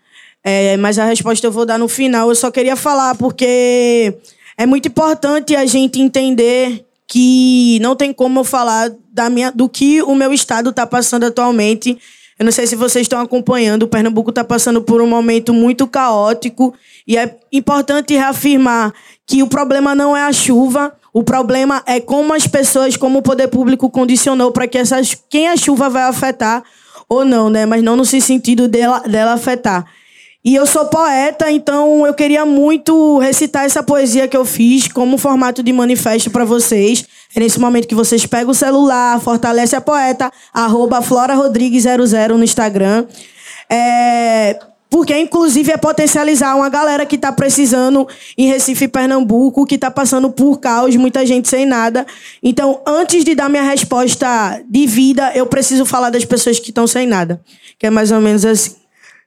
É, 0.43 0.75
mas 0.77 0.99
a 0.99 1.05
resposta 1.05 1.47
eu 1.47 1.51
vou 1.51 1.65
dar 1.65 1.79
no 1.79 1.87
final. 1.87 2.29
Eu 2.29 2.35
só 2.35 2.51
queria 2.51 2.75
falar 2.75 3.15
porque 3.15 4.13
é 4.57 4.65
muito 4.65 4.87
importante 4.87 5.55
a 5.55 5.65
gente 5.65 6.01
entender 6.01 6.85
que 7.07 7.79
não 7.81 7.95
tem 7.95 8.11
como 8.11 8.39
eu 8.39 8.43
falar 8.43 8.91
da 9.11 9.29
minha, 9.29 9.51
do 9.51 9.69
que 9.69 10.01
o 10.01 10.15
meu 10.15 10.33
estado 10.33 10.71
está 10.71 10.85
passando 10.85 11.25
atualmente. 11.25 11.97
Eu 12.37 12.45
não 12.45 12.51
sei 12.51 12.65
se 12.65 12.75
vocês 12.75 13.05
estão 13.05 13.21
acompanhando, 13.21 13.83
o 13.83 13.87
Pernambuco 13.87 14.31
está 14.31 14.43
passando 14.43 14.81
por 14.81 15.01
um 15.01 15.07
momento 15.07 15.53
muito 15.53 15.87
caótico 15.87 16.73
e 17.07 17.15
é 17.15 17.37
importante 17.51 18.15
reafirmar 18.15 18.93
que 19.25 19.43
o 19.43 19.47
problema 19.47 19.93
não 19.93 20.17
é 20.17 20.23
a 20.23 20.33
chuva, 20.33 20.93
o 21.13 21.23
problema 21.23 21.83
é 21.85 21.99
como 21.99 22.33
as 22.33 22.47
pessoas, 22.47 22.97
como 22.97 23.19
o 23.19 23.21
poder 23.21 23.47
público 23.47 23.87
condicionou 23.89 24.51
para 24.51 24.67
que 24.67 24.79
essas, 24.79 25.15
quem 25.29 25.47
a 25.47 25.55
chuva 25.55 25.87
vai 25.87 26.03
afetar 26.03 26.63
ou 27.07 27.23
não, 27.23 27.51
né? 27.51 27.67
Mas 27.67 27.83
não 27.83 27.95
no 27.95 28.03
sentido 28.03 28.67
dela, 28.67 28.99
dela 29.01 29.33
afetar. 29.33 29.85
E 30.43 30.55
eu 30.55 30.65
sou 30.65 30.85
poeta, 30.87 31.49
então 31.49 32.05
eu 32.05 32.13
queria 32.13 32.45
muito 32.45 33.17
recitar 33.19 33.63
essa 33.63 33.81
poesia 33.81 34.27
que 34.27 34.35
eu 34.35 34.43
fiz 34.43 34.89
como 34.89 35.17
formato 35.17 35.63
de 35.63 35.71
manifesto 35.71 36.29
para 36.31 36.43
vocês. 36.43 37.05
É 37.33 37.39
nesse 37.39 37.59
momento 37.59 37.87
que 37.87 37.95
vocês 37.95 38.25
pegam 38.25 38.51
o 38.51 38.55
celular, 38.55 39.21
fortalece 39.21 39.75
a 39.75 39.79
poeta, 39.79 40.29
arroba 40.53 41.01
Flora 41.01 41.33
Rodrigues 41.33 41.83
00 41.83 42.37
no 42.37 42.43
Instagram. 42.43 43.05
É, 43.69 44.59
porque, 44.93 45.17
inclusive, 45.17 45.71
é 45.71 45.75
potencializar 45.75 46.55
uma 46.55 46.69
galera 46.69 47.03
que 47.03 47.15
está 47.15 47.31
precisando 47.31 48.07
em 48.37 48.47
Recife, 48.47 48.87
Pernambuco, 48.87 49.65
que 49.65 49.73
está 49.73 49.89
passando 49.89 50.29
por 50.29 50.59
caos, 50.59 50.95
muita 50.95 51.25
gente 51.25 51.49
sem 51.49 51.65
nada. 51.65 52.05
Então, 52.43 52.79
antes 52.85 53.25
de 53.25 53.33
dar 53.33 53.49
minha 53.49 53.63
resposta 53.63 54.61
de 54.69 54.85
vida, 54.85 55.31
eu 55.33 55.47
preciso 55.47 55.83
falar 55.83 56.11
das 56.11 56.23
pessoas 56.23 56.59
que 56.59 56.69
estão 56.69 56.85
sem 56.85 57.07
nada. 57.07 57.41
Que 57.79 57.87
é 57.87 57.89
mais 57.89 58.11
ou 58.11 58.21
menos 58.21 58.45
assim. 58.45 58.75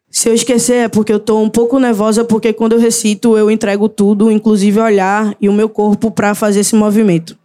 Se 0.09 0.29
eu 0.29 0.35
esquecer 0.35 0.85
é 0.85 0.89
porque 0.89 1.13
eu 1.13 1.17
estou 1.17 1.43
um 1.43 1.51
pouco 1.51 1.81
nervosa, 1.81 2.25
porque 2.25 2.53
quando 2.53 2.75
eu 2.75 2.79
recito 2.79 3.37
eu 3.37 3.51
entrego 3.51 3.89
tudo, 3.89 4.31
inclusive 4.31 4.79
olhar 4.79 5.35
e 5.41 5.49
o 5.49 5.53
meu 5.53 5.69
corpo, 5.69 6.13
para 6.13 6.33
fazer 6.37 6.61
esse 6.61 6.77
movimento. 6.77 7.37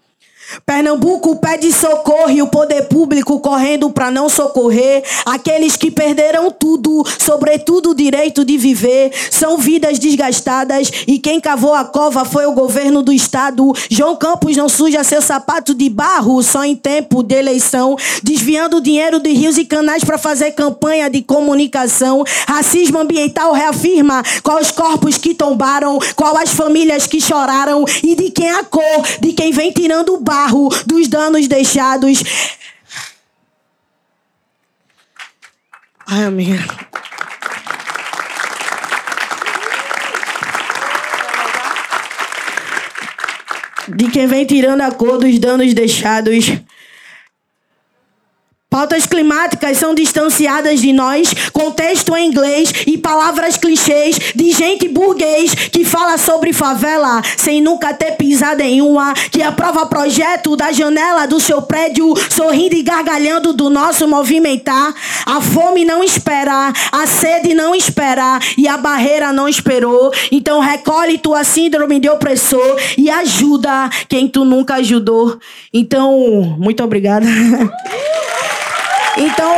Pernambuco 0.66 1.36
pede 1.38 1.72
socorro 1.72 2.30
e 2.30 2.42
o 2.42 2.48
poder 2.48 2.84
público 2.84 3.40
correndo 3.40 3.90
para 3.90 4.12
não 4.12 4.30
socorrer 4.30 5.04
aqueles 5.26 5.78
que 5.78 5.90
perderam 5.90 6.52
tudo, 6.52 7.06
sobretudo 7.20 7.92
o 7.92 7.96
direito 7.96 8.44
de 8.44 8.58
viver. 8.58 9.12
São 9.30 9.58
vidas 9.58 9.98
desgastadas 9.98 10.92
e 11.08 11.20
quem 11.20 11.40
cavou 11.40 11.74
a 11.74 11.86
cova 11.86 12.26
foi 12.26 12.46
o 12.46 12.54
governo 12.54 13.02
do 13.02 13.14
estado. 13.14 13.72
João 13.90 14.16
Campos 14.16 14.58
não 14.58 14.68
suja 14.68 15.04
seu 15.04 15.22
sapato 15.22 15.74
de 15.74 15.90
barro 15.90 16.42
só 16.44 16.64
em 16.64 16.76
tempo 16.76 17.24
de 17.24 17.36
eleição, 17.36 17.96
desviando 18.24 18.82
dinheiro 18.82 19.20
de 19.20 19.32
rios 19.32 19.58
e 19.58 19.66
canais 19.66 20.04
para 20.04 20.18
fazer 20.18 20.52
campanha 20.52 21.10
de 21.10 21.22
comunicação. 21.22 22.24
Racismo 22.48 23.00
ambiental 23.00 23.54
reafirma 23.54 24.24
quais 24.44 24.72
corpos 24.72 25.18
que 25.18 25.34
tombaram, 25.34 25.98
qual 26.16 26.38
as 26.38 26.50
famílias 26.52 27.08
que 27.08 27.22
choraram 27.22 27.86
e 28.04 28.16
de 28.16 28.30
quem 28.32 28.50
a 28.50 28.64
cor, 28.64 28.82
de 29.20 29.34
quem 29.34 29.52
vem 29.52 29.72
tirando 29.72 30.14
o 30.14 30.20
barro 30.20 30.41
barro 30.42 30.70
dos 30.88 31.08
danos 31.08 31.48
deixados. 31.48 32.24
Ai, 36.08 36.24
amiga. 36.26 36.60
De 43.88 44.10
quem 44.10 44.26
vem 44.26 44.46
tirando 44.46 44.82
a 44.82 44.92
cor 44.92 45.20
dos 45.20 45.38
danos 45.38 45.74
deixados. 45.74 46.46
Pautas 48.72 49.06
climáticas 49.06 49.78
são 49.78 49.94
distanciadas 49.94 50.80
de 50.80 50.94
nós, 50.94 51.34
contexto 51.52 52.16
em 52.16 52.30
inglês 52.30 52.72
e 52.88 52.98
palavras 52.98 53.58
clichês 53.58 54.18
de 54.34 54.50
gente 54.52 54.88
burguês 54.88 55.54
que 55.54 55.84
fala 55.84 56.18
sobre 56.18 56.54
favela 56.54 57.22
sem 57.36 57.62
nunca 57.62 57.94
ter 57.94 58.14
pisado 58.14 58.62
em 58.62 58.82
uma, 58.82 59.14
que 59.14 59.44
aprova 59.44 59.86
projeto 59.88 60.56
da 60.56 60.72
janela 60.72 61.28
do 61.28 61.38
seu 61.38 61.62
prédio, 61.62 62.14
sorrindo 62.30 62.74
e 62.74 62.82
gargalhando 62.82 63.52
do 63.52 63.70
nosso 63.70 64.08
movimentar. 64.08 64.96
A 65.26 65.42
fome 65.42 65.84
não 65.84 66.02
espera, 66.02 66.72
a 66.94 67.06
sede 67.06 67.54
não 67.54 67.76
espera 67.76 68.40
e 68.58 68.70
a 68.70 68.78
barreira 68.78 69.34
não 69.34 69.50
esperou. 69.50 70.14
Então 70.32 70.62
recolhe 70.62 71.18
tua 71.18 71.44
síndrome 71.44 72.00
de 72.00 72.08
opressor 72.08 72.80
e 72.98 73.10
ajuda 73.10 73.90
quem 74.08 74.30
tu 74.30 74.46
nunca 74.46 74.76
ajudou. 74.76 75.38
Então, 75.74 76.56
muito 76.58 76.82
obrigada. 76.82 77.28
Então, 79.18 79.54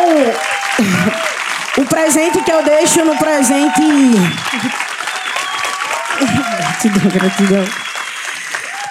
o 1.77 1.85
presente 1.85 2.41
que 2.41 2.51
eu 2.51 2.63
deixo 2.63 3.05
no 3.05 3.17
presente. 3.17 3.81
gratidão, 6.57 7.11
gratidão. 7.11 7.65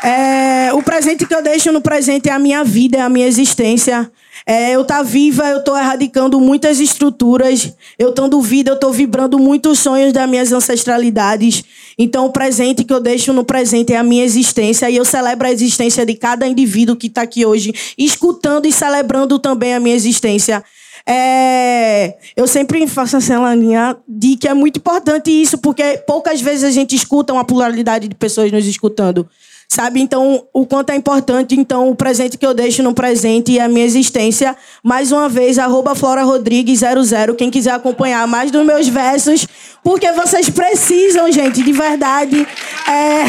É, 0.03 0.73
o 0.73 0.83
presente 0.83 1.27
que 1.27 1.35
eu 1.35 1.43
deixo 1.43 1.71
no 1.71 1.81
presente 1.81 2.29
é 2.29 2.33
a 2.33 2.39
minha 2.39 2.65
vida, 2.65 2.99
é 2.99 3.01
a 3.01 3.09
minha 3.09 3.27
existência. 3.27 4.11
É, 4.47 4.73
eu 4.73 4.85
tá 4.85 5.03
viva, 5.03 5.49
eu 5.49 5.63
tô 5.63 5.77
erradicando 5.77 6.41
muitas 6.41 6.81
estruturas. 6.81 7.73
Eu 7.99 8.11
estando 8.11 8.41
vida, 8.41 8.71
eu 8.71 8.79
tô 8.79 8.91
vibrando 8.91 9.39
muitos 9.39 9.79
sonhos 9.79 10.13
das 10.13 10.29
minhas 10.29 10.53
ancestralidades. 10.53 11.63
Então, 11.97 12.27
o 12.27 12.33
presente 12.33 12.85
que 12.85 12.93
eu 12.93 13.01
deixo 13.01 13.33
no 13.33 13.45
presente 13.45 13.93
é 13.93 13.97
a 13.97 14.03
minha 14.03 14.25
existência. 14.25 14.91
E 14.91 14.97
eu 14.97 15.05
celebro 15.05 15.47
a 15.47 15.53
existência 15.53 16.05
de 16.05 16.15
cada 16.15 16.47
indivíduo 16.47 16.97
que 16.97 17.07
está 17.07 17.23
aqui 17.23 17.47
hoje, 17.47 17.73
escutando 17.97 18.67
e 18.67 18.73
celebrando 18.73 19.39
também 19.39 19.75
a 19.75 19.81
minha 19.81 19.95
existência. 19.95 20.63
É, 21.07 22.17
eu 22.37 22.47
sempre 22.47 22.87
faço 22.87 23.17
essa 23.17 23.55
linha 23.55 23.97
de 24.07 24.37
que 24.37 24.47
é 24.47 24.55
muito 24.55 24.79
importante 24.79 25.31
isso, 25.31 25.59
porque 25.59 25.99
poucas 26.07 26.41
vezes 26.41 26.65
a 26.65 26.71
gente 26.71 26.95
escuta 26.95 27.33
uma 27.33 27.45
pluralidade 27.45 28.07
de 28.09 28.15
pessoas 28.15 28.53
nos 28.53 28.67
escutando. 28.67 29.29
Sabe? 29.73 30.03
Então, 30.03 30.45
o 30.53 30.67
quanto 30.67 30.91
é 30.91 30.97
importante, 30.97 31.59
então, 31.59 31.89
o 31.89 31.97
presente 31.97 32.37
que 32.37 32.45
eu 32.45 32.53
deixo 32.53 32.83
no 32.83 32.93
presente 32.93 33.53
e 33.53 33.59
a 33.59 33.67
minha 33.69 33.87
existência. 33.87 34.55
Mais 34.85 35.11
uma 35.11 35.31
vez, 35.31 35.59
arroba 35.59 35.95
Flora 35.95 36.23
Rodrigues 36.25 36.81
00. 36.81 37.35
Quem 37.35 37.51
quiser 37.51 37.71
acompanhar 37.71 38.29
mais 38.29 38.51
dos 38.51 38.67
meus 38.67 38.87
versos, 38.87 39.49
porque 39.83 40.13
vocês 40.13 40.51
precisam, 40.51 41.33
gente, 41.33 41.63
de 41.63 41.73
verdade. 41.73 42.47
É... 42.87 43.25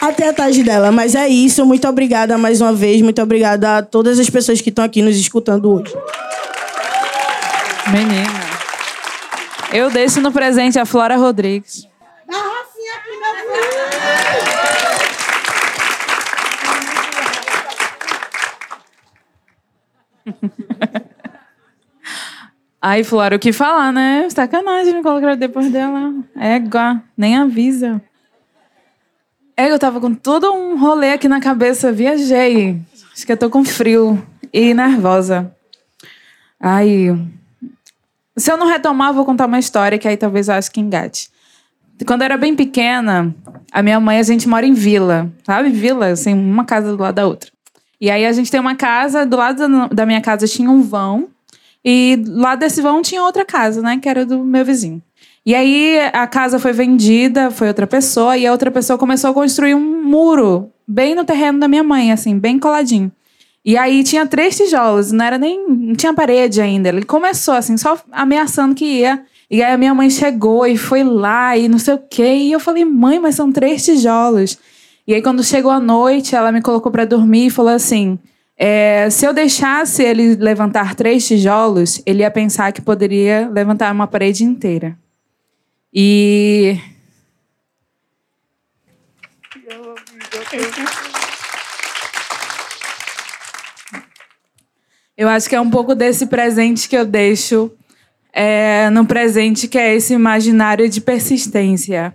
Até 0.00 0.28
a 0.28 0.32
tarde 0.32 0.62
dela. 0.62 0.92
Mas 0.92 1.16
é 1.16 1.26
isso. 1.26 1.66
Muito 1.66 1.88
obrigada 1.88 2.38
mais 2.38 2.60
uma 2.60 2.72
vez. 2.72 3.02
Muito 3.02 3.20
obrigada 3.20 3.78
a 3.78 3.82
todas 3.82 4.20
as 4.20 4.30
pessoas 4.30 4.60
que 4.60 4.68
estão 4.68 4.84
aqui 4.84 5.02
nos 5.02 5.16
escutando 5.16 5.68
hoje. 5.68 5.92
Menina. 7.88 8.40
Eu 9.72 9.90
deixo 9.90 10.20
no 10.20 10.30
presente 10.30 10.78
a 10.78 10.86
Flora 10.86 11.16
Rodrigues. 11.16 11.90
Aí, 22.80 23.04
Flora, 23.04 23.36
o 23.36 23.38
que 23.38 23.52
falar, 23.52 23.92
né? 23.92 24.28
Sacanagem 24.28 24.94
me 24.94 25.02
colocar 25.02 25.36
depois 25.36 25.70
dela. 25.70 26.12
Égua, 26.36 27.00
nem 27.16 27.36
avisa. 27.36 28.02
É, 29.56 29.70
eu 29.70 29.78
tava 29.78 30.00
com 30.00 30.12
todo 30.12 30.52
um 30.52 30.76
rolê 30.78 31.12
aqui 31.12 31.28
na 31.28 31.40
cabeça, 31.40 31.92
viajei. 31.92 32.80
Acho 33.14 33.24
que 33.24 33.32
eu 33.32 33.36
tô 33.36 33.48
com 33.48 33.64
frio 33.64 34.20
e 34.52 34.74
nervosa. 34.74 35.54
Aí, 36.58 37.10
se 38.36 38.50
eu 38.50 38.56
não 38.56 38.66
retomar, 38.66 39.12
vou 39.12 39.24
contar 39.24 39.46
uma 39.46 39.58
história 39.58 39.98
que 39.98 40.08
aí 40.08 40.16
talvez 40.16 40.48
eu 40.48 40.54
acho 40.54 40.70
que 40.70 40.80
engate. 40.80 41.30
Quando 42.06 42.22
eu 42.22 42.26
era 42.26 42.36
bem 42.36 42.56
pequena, 42.56 43.34
a 43.70 43.82
minha 43.82 44.00
mãe, 44.00 44.18
a 44.18 44.22
gente 44.22 44.48
mora 44.48 44.66
em 44.66 44.74
vila, 44.74 45.30
sabe? 45.44 45.70
Vila, 45.70 46.06
assim, 46.08 46.34
uma 46.34 46.64
casa 46.64 46.96
do 46.96 47.00
lado 47.00 47.14
da 47.14 47.26
outra. 47.26 47.50
E 48.02 48.10
aí 48.10 48.26
a 48.26 48.32
gente 48.32 48.50
tem 48.50 48.58
uma 48.58 48.74
casa, 48.74 49.24
do 49.24 49.36
lado 49.36 49.88
da 49.94 50.04
minha 50.04 50.20
casa 50.20 50.44
tinha 50.48 50.68
um 50.68 50.82
vão, 50.82 51.28
e 51.84 52.20
lá 52.26 52.56
desse 52.56 52.82
vão 52.82 53.00
tinha 53.00 53.22
outra 53.22 53.44
casa, 53.44 53.80
né? 53.80 53.96
Que 54.02 54.08
era 54.08 54.26
do 54.26 54.42
meu 54.42 54.64
vizinho. 54.64 55.00
E 55.46 55.54
aí 55.54 56.00
a 56.12 56.26
casa 56.26 56.58
foi 56.58 56.72
vendida, 56.72 57.48
foi 57.52 57.68
outra 57.68 57.86
pessoa, 57.86 58.36
e 58.36 58.44
a 58.44 58.50
outra 58.50 58.72
pessoa 58.72 58.98
começou 58.98 59.30
a 59.30 59.34
construir 59.34 59.76
um 59.76 60.02
muro 60.02 60.68
bem 60.86 61.14
no 61.14 61.24
terreno 61.24 61.60
da 61.60 61.68
minha 61.68 61.84
mãe, 61.84 62.10
assim, 62.10 62.36
bem 62.36 62.58
coladinho. 62.58 63.10
E 63.64 63.76
aí 63.78 64.02
tinha 64.02 64.26
três 64.26 64.56
tijolos, 64.56 65.12
não 65.12 65.24
era 65.24 65.38
nem. 65.38 65.64
não 65.68 65.94
tinha 65.94 66.12
parede 66.12 66.60
ainda. 66.60 66.88
Ele 66.88 67.04
começou, 67.04 67.54
assim, 67.54 67.76
só 67.76 67.96
ameaçando 68.10 68.74
que 68.74 68.84
ia. 68.84 69.22
E 69.48 69.62
aí 69.62 69.72
a 69.74 69.78
minha 69.78 69.94
mãe 69.94 70.10
chegou 70.10 70.66
e 70.66 70.76
foi 70.76 71.04
lá 71.04 71.56
e 71.56 71.68
não 71.68 71.78
sei 71.78 71.94
o 71.94 72.02
quê. 72.10 72.34
E 72.34 72.50
eu 72.50 72.58
falei, 72.58 72.84
mãe, 72.84 73.20
mas 73.20 73.36
são 73.36 73.52
três 73.52 73.84
tijolos. 73.84 74.58
E 75.06 75.14
aí, 75.14 75.22
quando 75.22 75.42
chegou 75.42 75.70
a 75.70 75.80
noite, 75.80 76.36
ela 76.36 76.52
me 76.52 76.62
colocou 76.62 76.92
para 76.92 77.04
dormir 77.04 77.46
e 77.46 77.50
falou 77.50 77.72
assim: 77.72 78.18
é, 78.56 79.10
se 79.10 79.26
eu 79.26 79.32
deixasse 79.32 80.02
ele 80.02 80.36
levantar 80.36 80.94
três 80.94 81.26
tijolos, 81.26 82.00
ele 82.06 82.22
ia 82.22 82.30
pensar 82.30 82.72
que 82.72 82.80
poderia 82.80 83.48
levantar 83.52 83.92
uma 83.92 84.06
parede 84.06 84.44
inteira. 84.44 84.96
E. 85.92 86.78
Eu 95.16 95.28
acho 95.28 95.48
que 95.48 95.56
é 95.56 95.60
um 95.60 95.70
pouco 95.70 95.94
desse 95.94 96.26
presente 96.26 96.88
que 96.88 96.96
eu 96.96 97.04
deixo 97.04 97.70
é, 98.32 98.88
no 98.90 99.04
presente, 99.04 99.68
que 99.68 99.78
é 99.78 99.94
esse 99.94 100.14
imaginário 100.14 100.88
de 100.88 101.00
persistência 101.00 102.14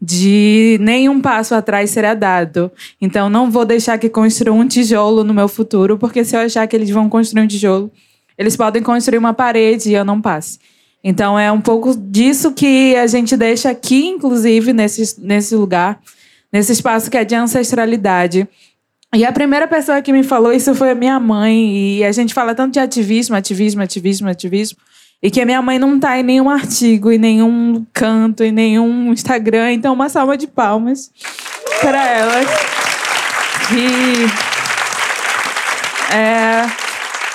de 0.00 0.76
nenhum 0.80 1.20
passo 1.20 1.54
atrás 1.54 1.90
será 1.90 2.14
dado. 2.14 2.70
Então, 3.00 3.30
não 3.30 3.50
vou 3.50 3.64
deixar 3.64 3.98
que 3.98 4.08
construam 4.08 4.60
um 4.60 4.68
tijolo 4.68 5.24
no 5.24 5.32
meu 5.32 5.48
futuro, 5.48 5.98
porque 5.98 6.24
se 6.24 6.36
eu 6.36 6.40
achar 6.40 6.66
que 6.66 6.76
eles 6.76 6.90
vão 6.90 7.08
construir 7.08 7.42
um 7.42 7.46
tijolo, 7.46 7.90
eles 8.36 8.56
podem 8.56 8.82
construir 8.82 9.18
uma 9.18 9.32
parede 9.32 9.90
e 9.90 9.94
eu 9.94 10.04
não 10.04 10.20
passe. 10.20 10.58
Então, 11.02 11.38
é 11.38 11.50
um 11.50 11.60
pouco 11.60 11.96
disso 11.96 12.52
que 12.52 12.94
a 12.96 13.06
gente 13.06 13.36
deixa 13.36 13.70
aqui, 13.70 14.06
inclusive, 14.06 14.72
nesse, 14.72 15.20
nesse 15.20 15.54
lugar, 15.54 16.00
nesse 16.52 16.72
espaço 16.72 17.10
que 17.10 17.16
é 17.16 17.24
de 17.24 17.34
ancestralidade. 17.34 18.46
E 19.14 19.24
a 19.24 19.32
primeira 19.32 19.66
pessoa 19.66 20.02
que 20.02 20.12
me 20.12 20.22
falou 20.22 20.52
isso 20.52 20.74
foi 20.74 20.90
a 20.90 20.94
minha 20.94 21.18
mãe. 21.18 21.98
E 21.98 22.04
a 22.04 22.12
gente 22.12 22.34
fala 22.34 22.54
tanto 22.54 22.74
de 22.74 22.80
ativismo, 22.80 23.36
ativismo, 23.36 23.82
ativismo, 23.82 24.28
ativismo. 24.28 24.78
E 25.22 25.30
que 25.30 25.40
a 25.40 25.46
minha 25.46 25.62
mãe 25.62 25.78
não 25.78 25.98
tá 25.98 26.18
em 26.18 26.22
nenhum 26.22 26.50
artigo, 26.50 27.10
em 27.10 27.18
nenhum 27.18 27.84
canto, 27.92 28.44
em 28.44 28.52
nenhum 28.52 29.12
Instagram. 29.12 29.72
Então, 29.72 29.94
uma 29.94 30.08
salva 30.08 30.36
de 30.36 30.46
palmas 30.46 31.10
para 31.80 32.06
ela. 32.06 32.40
E. 33.72 34.26
É, 36.14 36.66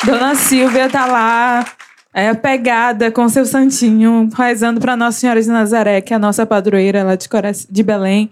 Dona 0.06 0.34
Silvia 0.34 0.90
tá 0.90 1.06
lá, 1.06 1.66
é, 2.14 2.34
pegada 2.34 3.12
com 3.12 3.28
seu 3.30 3.46
santinho, 3.46 4.30
rezando 4.36 4.80
para 4.80 4.96
Nossa 4.96 5.20
Senhora 5.20 5.42
de 5.42 5.48
Nazaré, 5.48 6.02
que 6.02 6.14
é 6.14 6.16
a 6.16 6.20
nossa 6.20 6.46
padroeira 6.46 7.04
lá 7.04 7.16
de, 7.16 7.28
de 7.70 7.84
Belém. 7.84 8.30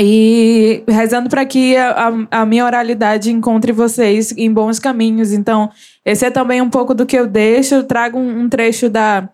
E 0.00 0.84
rezando 0.86 1.28
para 1.28 1.44
que 1.44 1.76
a, 1.76 2.12
a, 2.30 2.46
minha 2.46 2.64
oralidade 2.64 3.32
encontre 3.32 3.72
vocês 3.72 4.32
em 4.36 4.52
bons 4.52 4.78
caminhos. 4.78 5.32
Então, 5.32 5.70
esse 6.04 6.24
é 6.24 6.30
também 6.30 6.62
um 6.62 6.70
pouco 6.70 6.94
do 6.94 7.04
que 7.04 7.18
eu 7.18 7.26
deixo. 7.26 7.74
Eu 7.74 7.84
trago 7.84 8.16
um, 8.16 8.42
um 8.42 8.48
trecho 8.48 8.88
da, 8.88 9.28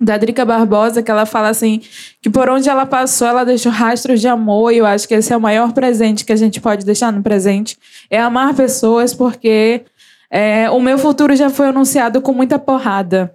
da 0.00 0.18
Drica 0.18 0.44
Barbosa, 0.44 1.00
que 1.00 1.10
ela 1.10 1.26
fala 1.26 1.48
assim: 1.48 1.80
que 2.20 2.28
por 2.28 2.48
onde 2.50 2.68
ela 2.68 2.84
passou, 2.84 3.28
ela 3.28 3.44
deixou 3.44 3.70
rastros 3.70 4.20
de 4.20 4.26
amor. 4.26 4.72
E 4.72 4.78
eu 4.78 4.86
acho 4.86 5.06
que 5.06 5.14
esse 5.14 5.32
é 5.32 5.36
o 5.36 5.40
maior 5.40 5.72
presente 5.72 6.24
que 6.24 6.32
a 6.32 6.36
gente 6.36 6.60
pode 6.60 6.84
deixar 6.84 7.12
no 7.12 7.22
presente: 7.22 7.78
é 8.10 8.18
amar 8.18 8.52
pessoas, 8.54 9.14
porque 9.14 9.82
é, 10.28 10.68
o 10.70 10.80
meu 10.80 10.98
futuro 10.98 11.36
já 11.36 11.50
foi 11.50 11.68
anunciado 11.68 12.20
com 12.20 12.32
muita 12.32 12.58
porrada. 12.58 13.32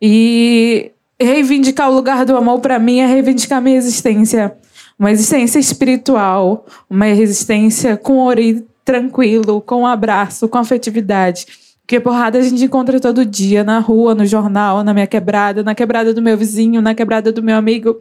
E 0.00 0.92
reivindicar 1.20 1.90
o 1.90 1.94
lugar 1.94 2.24
do 2.24 2.36
amor, 2.36 2.60
para 2.60 2.78
mim, 2.78 3.00
é 3.00 3.06
reivindicar 3.06 3.60
minha 3.60 3.76
existência 3.76 4.56
uma 5.02 5.10
existência 5.10 5.58
espiritual, 5.58 6.64
uma 6.88 7.08
existência 7.08 7.96
com 7.96 8.18
ori 8.18 8.64
tranquilo, 8.84 9.60
com 9.60 9.82
um 9.82 9.86
abraço, 9.86 10.48
com 10.48 10.58
afetividade. 10.58 11.44
Porque 11.80 11.98
porrada 11.98 12.38
a 12.38 12.42
gente 12.42 12.62
encontra 12.62 13.00
todo 13.00 13.26
dia, 13.26 13.64
na 13.64 13.80
rua, 13.80 14.14
no 14.14 14.24
jornal, 14.24 14.84
na 14.84 14.94
minha 14.94 15.08
quebrada, 15.08 15.64
na 15.64 15.74
quebrada 15.74 16.14
do 16.14 16.22
meu 16.22 16.38
vizinho, 16.38 16.80
na 16.80 16.94
quebrada 16.94 17.32
do 17.32 17.42
meu 17.42 17.56
amigo. 17.56 17.96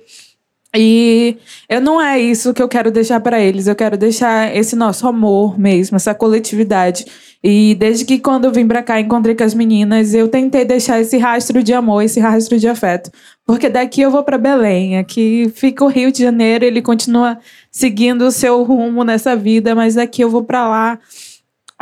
E 0.76 1.38
eu 1.68 1.81
não 1.81 2.02
é 2.02 2.19
isso 2.19 2.53
que 2.53 2.61
eu 2.61 2.68
quero 2.68 2.91
deixar 2.91 3.19
para 3.19 3.39
eles. 3.41 3.68
Eu 3.68 3.76
quero 3.76 3.98
deixar 3.98 4.56
esse 4.56 4.76
nosso 4.76 5.07
amor 5.07 5.60
mesmo, 5.60 5.98
essa 5.98 6.15
coletividade. 6.15 7.06
E 7.43 7.76
desde 7.76 8.06
que 8.06 8.19
quando 8.19 8.45
eu 8.45 8.52
vim 8.52 8.68
para 8.68 8.84
cá 8.84 8.99
encontrei 8.99 9.35
com 9.35 9.43
as 9.43 9.53
meninas, 9.53 10.14
eu 10.14 10.27
tentei 10.30 10.64
deixar 10.64 11.02
esse 11.02 11.18
rastro 11.18 11.64
de 11.64 11.73
amor, 11.73 12.03
esse 12.03 12.19
rastro 12.19 12.60
de 12.60 12.68
afeto, 12.68 13.11
porque 13.45 13.68
daqui 13.68 14.02
eu 14.02 14.11
vou 14.11 14.23
para 14.23 14.38
Belém, 14.38 14.98
aqui 14.99 15.52
fica 15.56 15.84
o 15.84 15.88
Rio 15.88 16.11
de 16.11 16.19
Janeiro, 16.22 16.64
ele 16.64 16.84
continua 16.84 17.39
seguindo 17.72 18.22
o 18.27 18.31
seu 18.31 18.61
rumo 18.64 19.03
nessa 19.03 19.35
vida, 19.35 19.73
mas 19.73 19.95
daqui 19.95 20.22
eu 20.22 20.30
vou 20.30 20.43
para 20.43 20.68
lá 20.68 20.99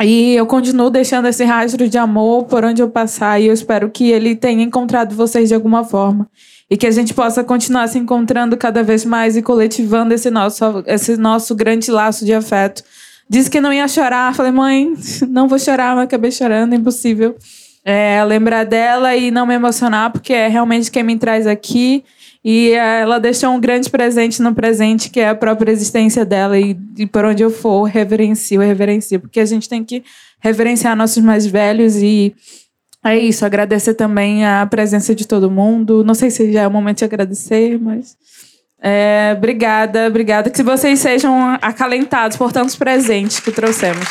E 0.02 0.34
eu 0.34 0.46
continuo 0.46 0.88
deixando 0.90 1.28
esse 1.28 1.44
rastro 1.44 1.86
de 1.88 1.98
amor 1.98 2.46
por 2.46 2.64
onde 2.64 2.80
eu 2.82 2.88
passar 2.90 3.38
e 3.40 3.46
eu 3.46 3.52
espero 3.52 3.90
que 3.90 4.10
ele 4.10 4.34
tenha 4.34 4.62
encontrado 4.62 5.14
vocês 5.14 5.48
de 5.50 5.54
alguma 5.54 5.84
forma. 5.84 6.26
E 6.70 6.76
que 6.76 6.86
a 6.86 6.90
gente 6.90 7.12
possa 7.12 7.42
continuar 7.42 7.88
se 7.88 7.98
encontrando 7.98 8.56
cada 8.56 8.82
vez 8.82 9.04
mais 9.04 9.36
e 9.36 9.42
coletivando 9.42 10.14
esse 10.14 10.30
nosso, 10.30 10.84
esse 10.86 11.16
nosso 11.16 11.54
grande 11.54 11.90
laço 11.90 12.24
de 12.24 12.32
afeto. 12.32 12.84
Disse 13.28 13.50
que 13.50 13.60
não 13.60 13.72
ia 13.72 13.88
chorar. 13.88 14.34
Falei, 14.34 14.52
mãe, 14.52 14.94
não 15.28 15.48
vou 15.48 15.58
chorar, 15.58 15.96
mas 15.96 16.04
acabei 16.04 16.30
chorando, 16.30 16.74
impossível. 16.74 17.36
É, 17.84 18.22
lembrar 18.24 18.64
dela 18.64 19.16
e 19.16 19.30
não 19.30 19.46
me 19.46 19.54
emocionar, 19.54 20.12
porque 20.12 20.32
é 20.32 20.48
realmente 20.48 20.90
quem 20.90 21.02
me 21.02 21.16
traz 21.16 21.46
aqui. 21.46 22.04
E 22.44 22.70
ela 22.70 23.18
deixou 23.18 23.50
um 23.50 23.60
grande 23.60 23.90
presente 23.90 24.40
no 24.40 24.54
presente, 24.54 25.10
que 25.10 25.20
é 25.20 25.28
a 25.28 25.34
própria 25.34 25.72
existência 25.72 26.24
dela. 26.24 26.58
E, 26.58 26.76
e 26.96 27.06
por 27.06 27.24
onde 27.24 27.42
eu 27.42 27.50
for, 27.50 27.84
reverencio, 27.84 28.60
reverencio. 28.60 29.20
Porque 29.20 29.40
a 29.40 29.44
gente 29.44 29.68
tem 29.68 29.84
que 29.84 30.02
reverenciar 30.40 30.96
nossos 30.96 31.22
mais 31.22 31.46
velhos 31.46 31.96
e 31.96 32.34
é 33.04 33.18
isso. 33.18 33.44
Agradecer 33.46 33.94
também 33.94 34.44
a 34.44 34.66
presença 34.66 35.14
de 35.14 35.26
todo 35.26 35.50
mundo. 35.50 36.04
Não 36.04 36.14
sei 36.14 36.30
se 36.30 36.52
já 36.52 36.62
é 36.62 36.66
o 36.66 36.70
momento 36.70 36.98
de 36.98 37.04
agradecer, 37.04 37.78
mas. 37.78 38.16
É, 38.82 39.34
obrigada, 39.36 40.06
obrigada. 40.06 40.50
Que 40.50 40.62
vocês 40.62 41.00
sejam 41.00 41.58
acalentados 41.60 42.36
por 42.36 42.52
tantos 42.52 42.76
presentes 42.76 43.40
que 43.40 43.50
trouxemos. 43.50 44.06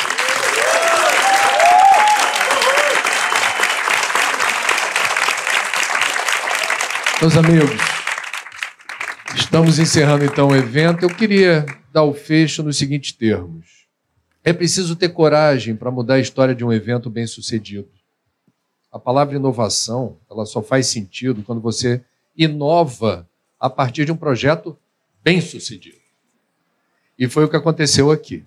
Meus 7.20 7.36
amigos, 7.36 7.70
estamos 9.34 9.78
encerrando 9.78 10.24
então 10.24 10.48
o 10.48 10.56
evento. 10.56 11.04
Eu 11.04 11.10
queria 11.10 11.66
dar 11.92 12.02
o 12.02 12.14
fecho 12.14 12.62
nos 12.62 12.78
seguintes 12.78 13.12
termos. 13.12 13.66
É 14.42 14.52
preciso 14.52 14.96
ter 14.96 15.10
coragem 15.10 15.76
para 15.76 15.90
mudar 15.90 16.14
a 16.14 16.20
história 16.20 16.54
de 16.54 16.64
um 16.64 16.72
evento 16.72 17.10
bem 17.10 17.26
sucedido. 17.26 17.99
A 18.90 18.98
palavra 18.98 19.36
inovação, 19.36 20.16
ela 20.30 20.44
só 20.44 20.62
faz 20.62 20.86
sentido 20.86 21.42
quando 21.42 21.60
você 21.60 22.04
inova 22.36 23.28
a 23.58 23.70
partir 23.70 24.04
de 24.04 24.12
um 24.12 24.16
projeto 24.16 24.76
bem 25.22 25.40
sucedido. 25.40 25.98
E 27.18 27.28
foi 27.28 27.44
o 27.44 27.48
que 27.48 27.56
aconteceu 27.56 28.10
aqui. 28.10 28.44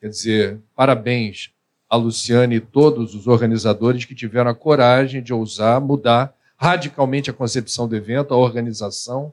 Quer 0.00 0.08
dizer, 0.08 0.60
parabéns 0.76 1.50
a 1.88 1.96
Luciane 1.96 2.56
e 2.56 2.60
todos 2.60 3.14
os 3.14 3.26
organizadores 3.26 4.04
que 4.04 4.14
tiveram 4.14 4.50
a 4.50 4.54
coragem 4.54 5.22
de 5.22 5.32
ousar 5.32 5.80
mudar 5.80 6.34
radicalmente 6.56 7.30
a 7.30 7.32
concepção 7.32 7.88
do 7.88 7.96
evento, 7.96 8.34
a 8.34 8.36
organização. 8.36 9.32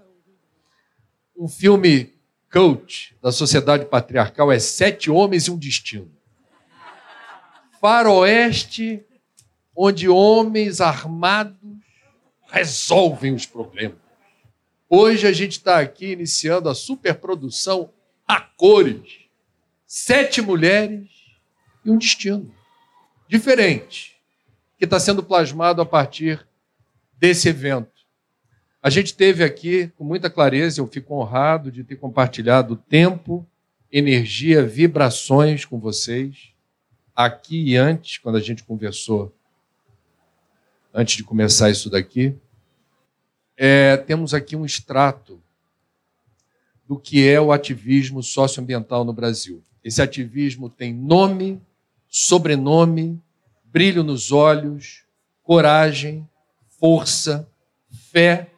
Um 1.38 1.48
filme 1.48 2.14
coach 2.52 3.16
da 3.22 3.32
sociedade 3.32 3.86
patriarcal 3.86 4.52
é 4.52 4.58
Sete 4.58 5.12
Homens 5.12 5.44
e 5.44 5.52
um 5.52 5.58
Destino. 5.58 6.10
Faroeste, 7.82 9.04
onde 9.80 10.10
homens 10.10 10.82
armados 10.82 11.56
resolvem 12.48 13.36
os 13.36 13.46
problemas. 13.46 14.00
Hoje 14.90 15.28
a 15.28 15.32
gente 15.32 15.52
está 15.52 15.80
aqui 15.80 16.14
iniciando 16.14 16.68
a 16.68 16.74
superprodução 16.74 17.94
a 18.28 18.42
cores. 18.42 19.28
Sete 19.86 20.42
mulheres 20.42 21.08
e 21.86 21.92
um 21.92 21.98
destino 21.98 22.52
diferente, 23.28 24.16
que 24.80 24.86
está 24.86 25.00
sendo 25.00 25.22
plasmado 25.22 25.82
a 25.82 25.86
partir 25.86 26.46
desse 27.20 27.48
evento. 27.48 27.92
A 28.82 28.90
gente 28.90 29.14
teve 29.14 29.44
aqui, 29.44 29.92
com 29.96 30.04
muita 30.04 30.30
clareza, 30.30 30.82
eu 30.82 30.88
fico 30.88 31.14
honrado 31.14 31.72
de 31.72 31.84
ter 31.84 31.98
compartilhado 31.98 32.76
tempo, 32.76 33.46
energia, 33.92 34.64
vibrações 34.64 35.66
com 35.66 35.80
vocês, 35.80 36.54
aqui 37.16 37.72
e 37.72 37.76
antes, 37.76 38.18
quando 38.18 38.38
a 38.38 38.42
gente 38.42 38.64
conversou, 38.64 39.37
antes 40.98 41.16
de 41.16 41.24
começar 41.24 41.70
isso 41.70 41.92
daqui. 41.92 42.36
É, 43.56 43.98
temos 43.98 44.34
aqui 44.34 44.56
um 44.56 44.66
extrato 44.66 45.40
do 46.88 46.98
que 46.98 47.28
é 47.28 47.40
o 47.40 47.52
ativismo 47.52 48.24
socioambiental 48.24 49.06
no 49.06 49.14
Brasil. 49.14 49.62
Esse 49.84 50.02
ativismo 50.02 50.72
tem 50.72 50.92
nome, 50.92 51.62
sobrenome, 52.08 53.22
brilho 53.64 54.04
nos 54.04 54.32
olhos, 54.32 55.04
coragem, 55.44 56.28
força, 56.80 57.48
fé, 58.12 58.50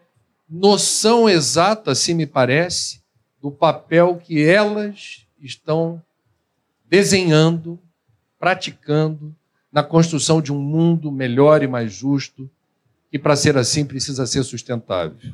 noção 0.50 1.30
exata, 1.30 1.92
assim 1.92 2.14
me 2.14 2.26
parece, 2.26 3.02
do 3.42 3.52
papel 3.52 4.16
que 4.16 4.42
elas 4.42 5.28
estão 5.42 6.02
desenhando, 6.90 7.78
praticando 8.40 9.36
na 9.72 9.84
construção 9.84 10.42
de 10.42 10.52
um 10.52 10.60
mundo 10.60 11.12
melhor 11.12 11.62
e 11.62 11.68
mais 11.68 11.94
justo, 11.94 12.50
que 13.12 13.20
para 13.20 13.36
ser 13.36 13.58
assim 13.58 13.86
precisa 13.86 14.26
ser 14.26 14.44
sustentável. 14.44 15.34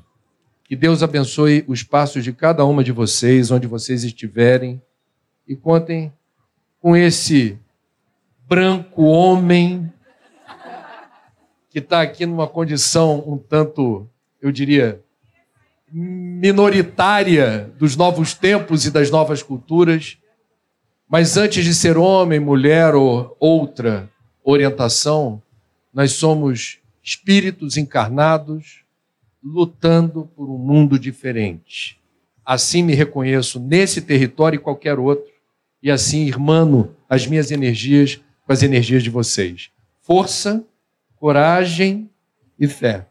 Que 0.64 0.76
Deus 0.76 1.03
abençoe 1.03 1.64
os 1.68 1.84
passos 1.84 2.24
de 2.24 2.34
cada 2.34 2.66
uma 2.66 2.84
de 2.84 2.91
vocês, 2.91 3.52
onde 3.52 3.68
vocês 3.68 4.03
estiverem, 4.03 4.82
e 5.48 5.56
contem 5.56 6.12
com 6.82 6.95
esse 6.95 7.57
branco 8.48 9.03
homem 9.03 9.91
que 11.70 11.80
está 11.80 12.02
aqui 12.02 12.26
numa 12.26 12.48
condição 12.48 13.24
um 13.28 13.38
tanto, 13.38 14.10
eu 14.41 14.52
diria, 14.52 15.02
minoritária 15.91 17.72
dos 17.78 17.95
novos 17.95 18.34
tempos 18.34 18.86
e 18.86 18.91
das 18.91 19.12
novas 19.12 19.44
culturas, 19.44 20.18
mas 21.07 21.38
antes 21.38 21.64
de 21.64 21.74
ser 21.74 21.98
homem, 21.98 22.40
mulher 22.40 22.95
ou 22.95 23.36
outra 23.40 24.10
orientação, 24.45 25.41
nós 25.93 26.11
somos 26.11 26.80
espíritos 27.03 27.77
encarnados 27.77 28.84
lutando 29.43 30.30
por 30.35 30.49
um 30.49 30.57
mundo 30.57 30.97
diferente. 30.99 31.99
Assim 32.45 32.84
me 32.84 32.93
reconheço 32.93 33.59
nesse 33.59 34.01
território 34.01 34.57
e 34.57 34.61
qualquer 34.61 34.99
outro, 34.99 35.31
e 35.81 35.89
assim 35.89 36.26
irmano 36.26 36.95
as 37.09 37.26
minhas 37.26 37.51
energias 37.51 38.22
com 38.45 38.53
as 38.53 38.61
energias 38.61 39.03
de 39.03 39.09
vocês. 39.09 39.72
Força 40.01 40.63
coragem 41.15 42.09
e 42.59 42.67
fé. 42.67 43.07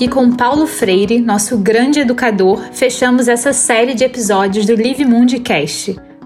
E 0.00 0.06
com 0.06 0.30
Paulo 0.30 0.64
Freire, 0.64 1.20
nosso 1.20 1.58
grande 1.58 1.98
educador, 1.98 2.68
fechamos 2.72 3.26
essa 3.26 3.52
série 3.52 3.94
de 3.94 4.04
episódios 4.04 4.64
do 4.64 4.80
Live 4.80 5.04
Mundi 5.04 5.42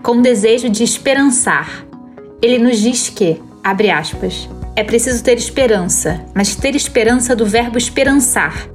com 0.03 0.19
o 0.19 0.23
desejo 0.23 0.69
de 0.69 0.85
esperançar. 0.85 1.87
Ele 2.43 2.59
nos 2.59 2.79
diz 2.79 3.09
que, 3.09 3.41
abre 3.65 3.91
aspas, 3.91 4.47
é 4.77 4.85
preciso 4.85 5.25
ter 5.25 5.39
esperança, 5.39 6.23
mas 6.35 6.55
ter 6.55 6.77
esperança 6.77 7.35
do 7.35 7.47
verbo 7.47 7.79
esperançar. 7.79 8.69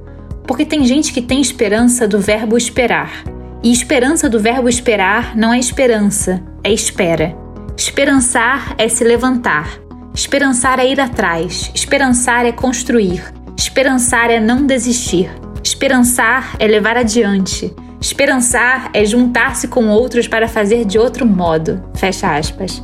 Porque 0.44 0.64
tem 0.64 0.84
gente 0.84 1.12
que 1.12 1.22
tem 1.22 1.40
esperança 1.40 2.08
do 2.08 2.18
verbo 2.18 2.56
esperar. 2.56 3.22
E 3.62 3.70
esperança 3.70 4.28
do 4.28 4.40
verbo 4.40 4.68
esperar 4.68 5.36
não 5.36 5.52
é 5.52 5.60
esperança, 5.60 6.42
é 6.64 6.72
espera. 6.72 7.36
Esperançar 7.76 8.74
é 8.76 8.88
se 8.88 9.04
levantar. 9.04 9.78
Esperançar 10.12 10.80
é 10.80 10.90
ir 10.90 11.00
atrás. 11.00 11.70
Esperançar 11.72 12.44
é 12.44 12.50
construir. 12.50 13.37
Esperançar 13.58 14.30
é 14.30 14.38
não 14.38 14.64
desistir. 14.64 15.28
Esperançar 15.64 16.54
é 16.60 16.66
levar 16.68 16.96
adiante. 16.96 17.74
Esperançar 18.00 18.88
é 18.94 19.04
juntar-se 19.04 19.66
com 19.66 19.88
outros 19.88 20.28
para 20.28 20.46
fazer 20.46 20.84
de 20.84 20.96
outro 20.96 21.26
modo. 21.26 21.82
Fecha 21.96 22.36
aspas. 22.36 22.80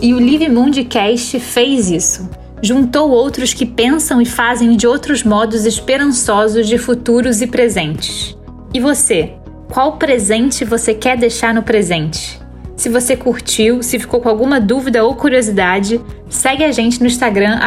E 0.00 0.14
o 0.14 0.20
Live 0.20 0.48
Mundcast 0.48 1.40
fez 1.40 1.90
isso. 1.90 2.30
Juntou 2.62 3.10
outros 3.10 3.52
que 3.52 3.66
pensam 3.66 4.22
e 4.22 4.24
fazem 4.24 4.76
de 4.76 4.86
outros 4.86 5.24
modos 5.24 5.66
esperançosos 5.66 6.68
de 6.68 6.78
futuros 6.78 7.42
e 7.42 7.48
presentes. 7.48 8.38
E 8.72 8.78
você? 8.78 9.32
Qual 9.68 9.96
presente 9.96 10.64
você 10.64 10.94
quer 10.94 11.16
deixar 11.16 11.52
no 11.52 11.64
presente? 11.64 12.43
Se 12.76 12.88
você 12.88 13.16
curtiu, 13.16 13.82
se 13.82 13.98
ficou 13.98 14.20
com 14.20 14.28
alguma 14.28 14.60
dúvida 14.60 15.04
ou 15.04 15.14
curiosidade, 15.14 16.00
segue 16.28 16.64
a 16.64 16.72
gente 16.72 17.00
no 17.00 17.06
Instagram 17.06 17.58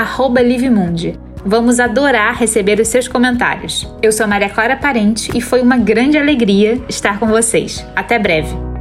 @livemundi. 0.43 1.17
Vamos 1.45 1.79
adorar 1.79 2.37
receber 2.37 2.79
os 2.79 2.89
seus 2.89 3.07
comentários. 3.07 3.87
Eu 4.01 4.11
sou 4.11 4.27
Maria 4.27 4.49
Clara 4.49 4.75
Parente 4.75 5.31
e 5.33 5.39
foi 5.39 5.61
uma 5.61 5.77
grande 5.77 6.17
alegria 6.17 6.81
estar 6.89 7.19
com 7.19 7.27
vocês. 7.27 7.85
Até 7.95 8.19
breve. 8.19 8.76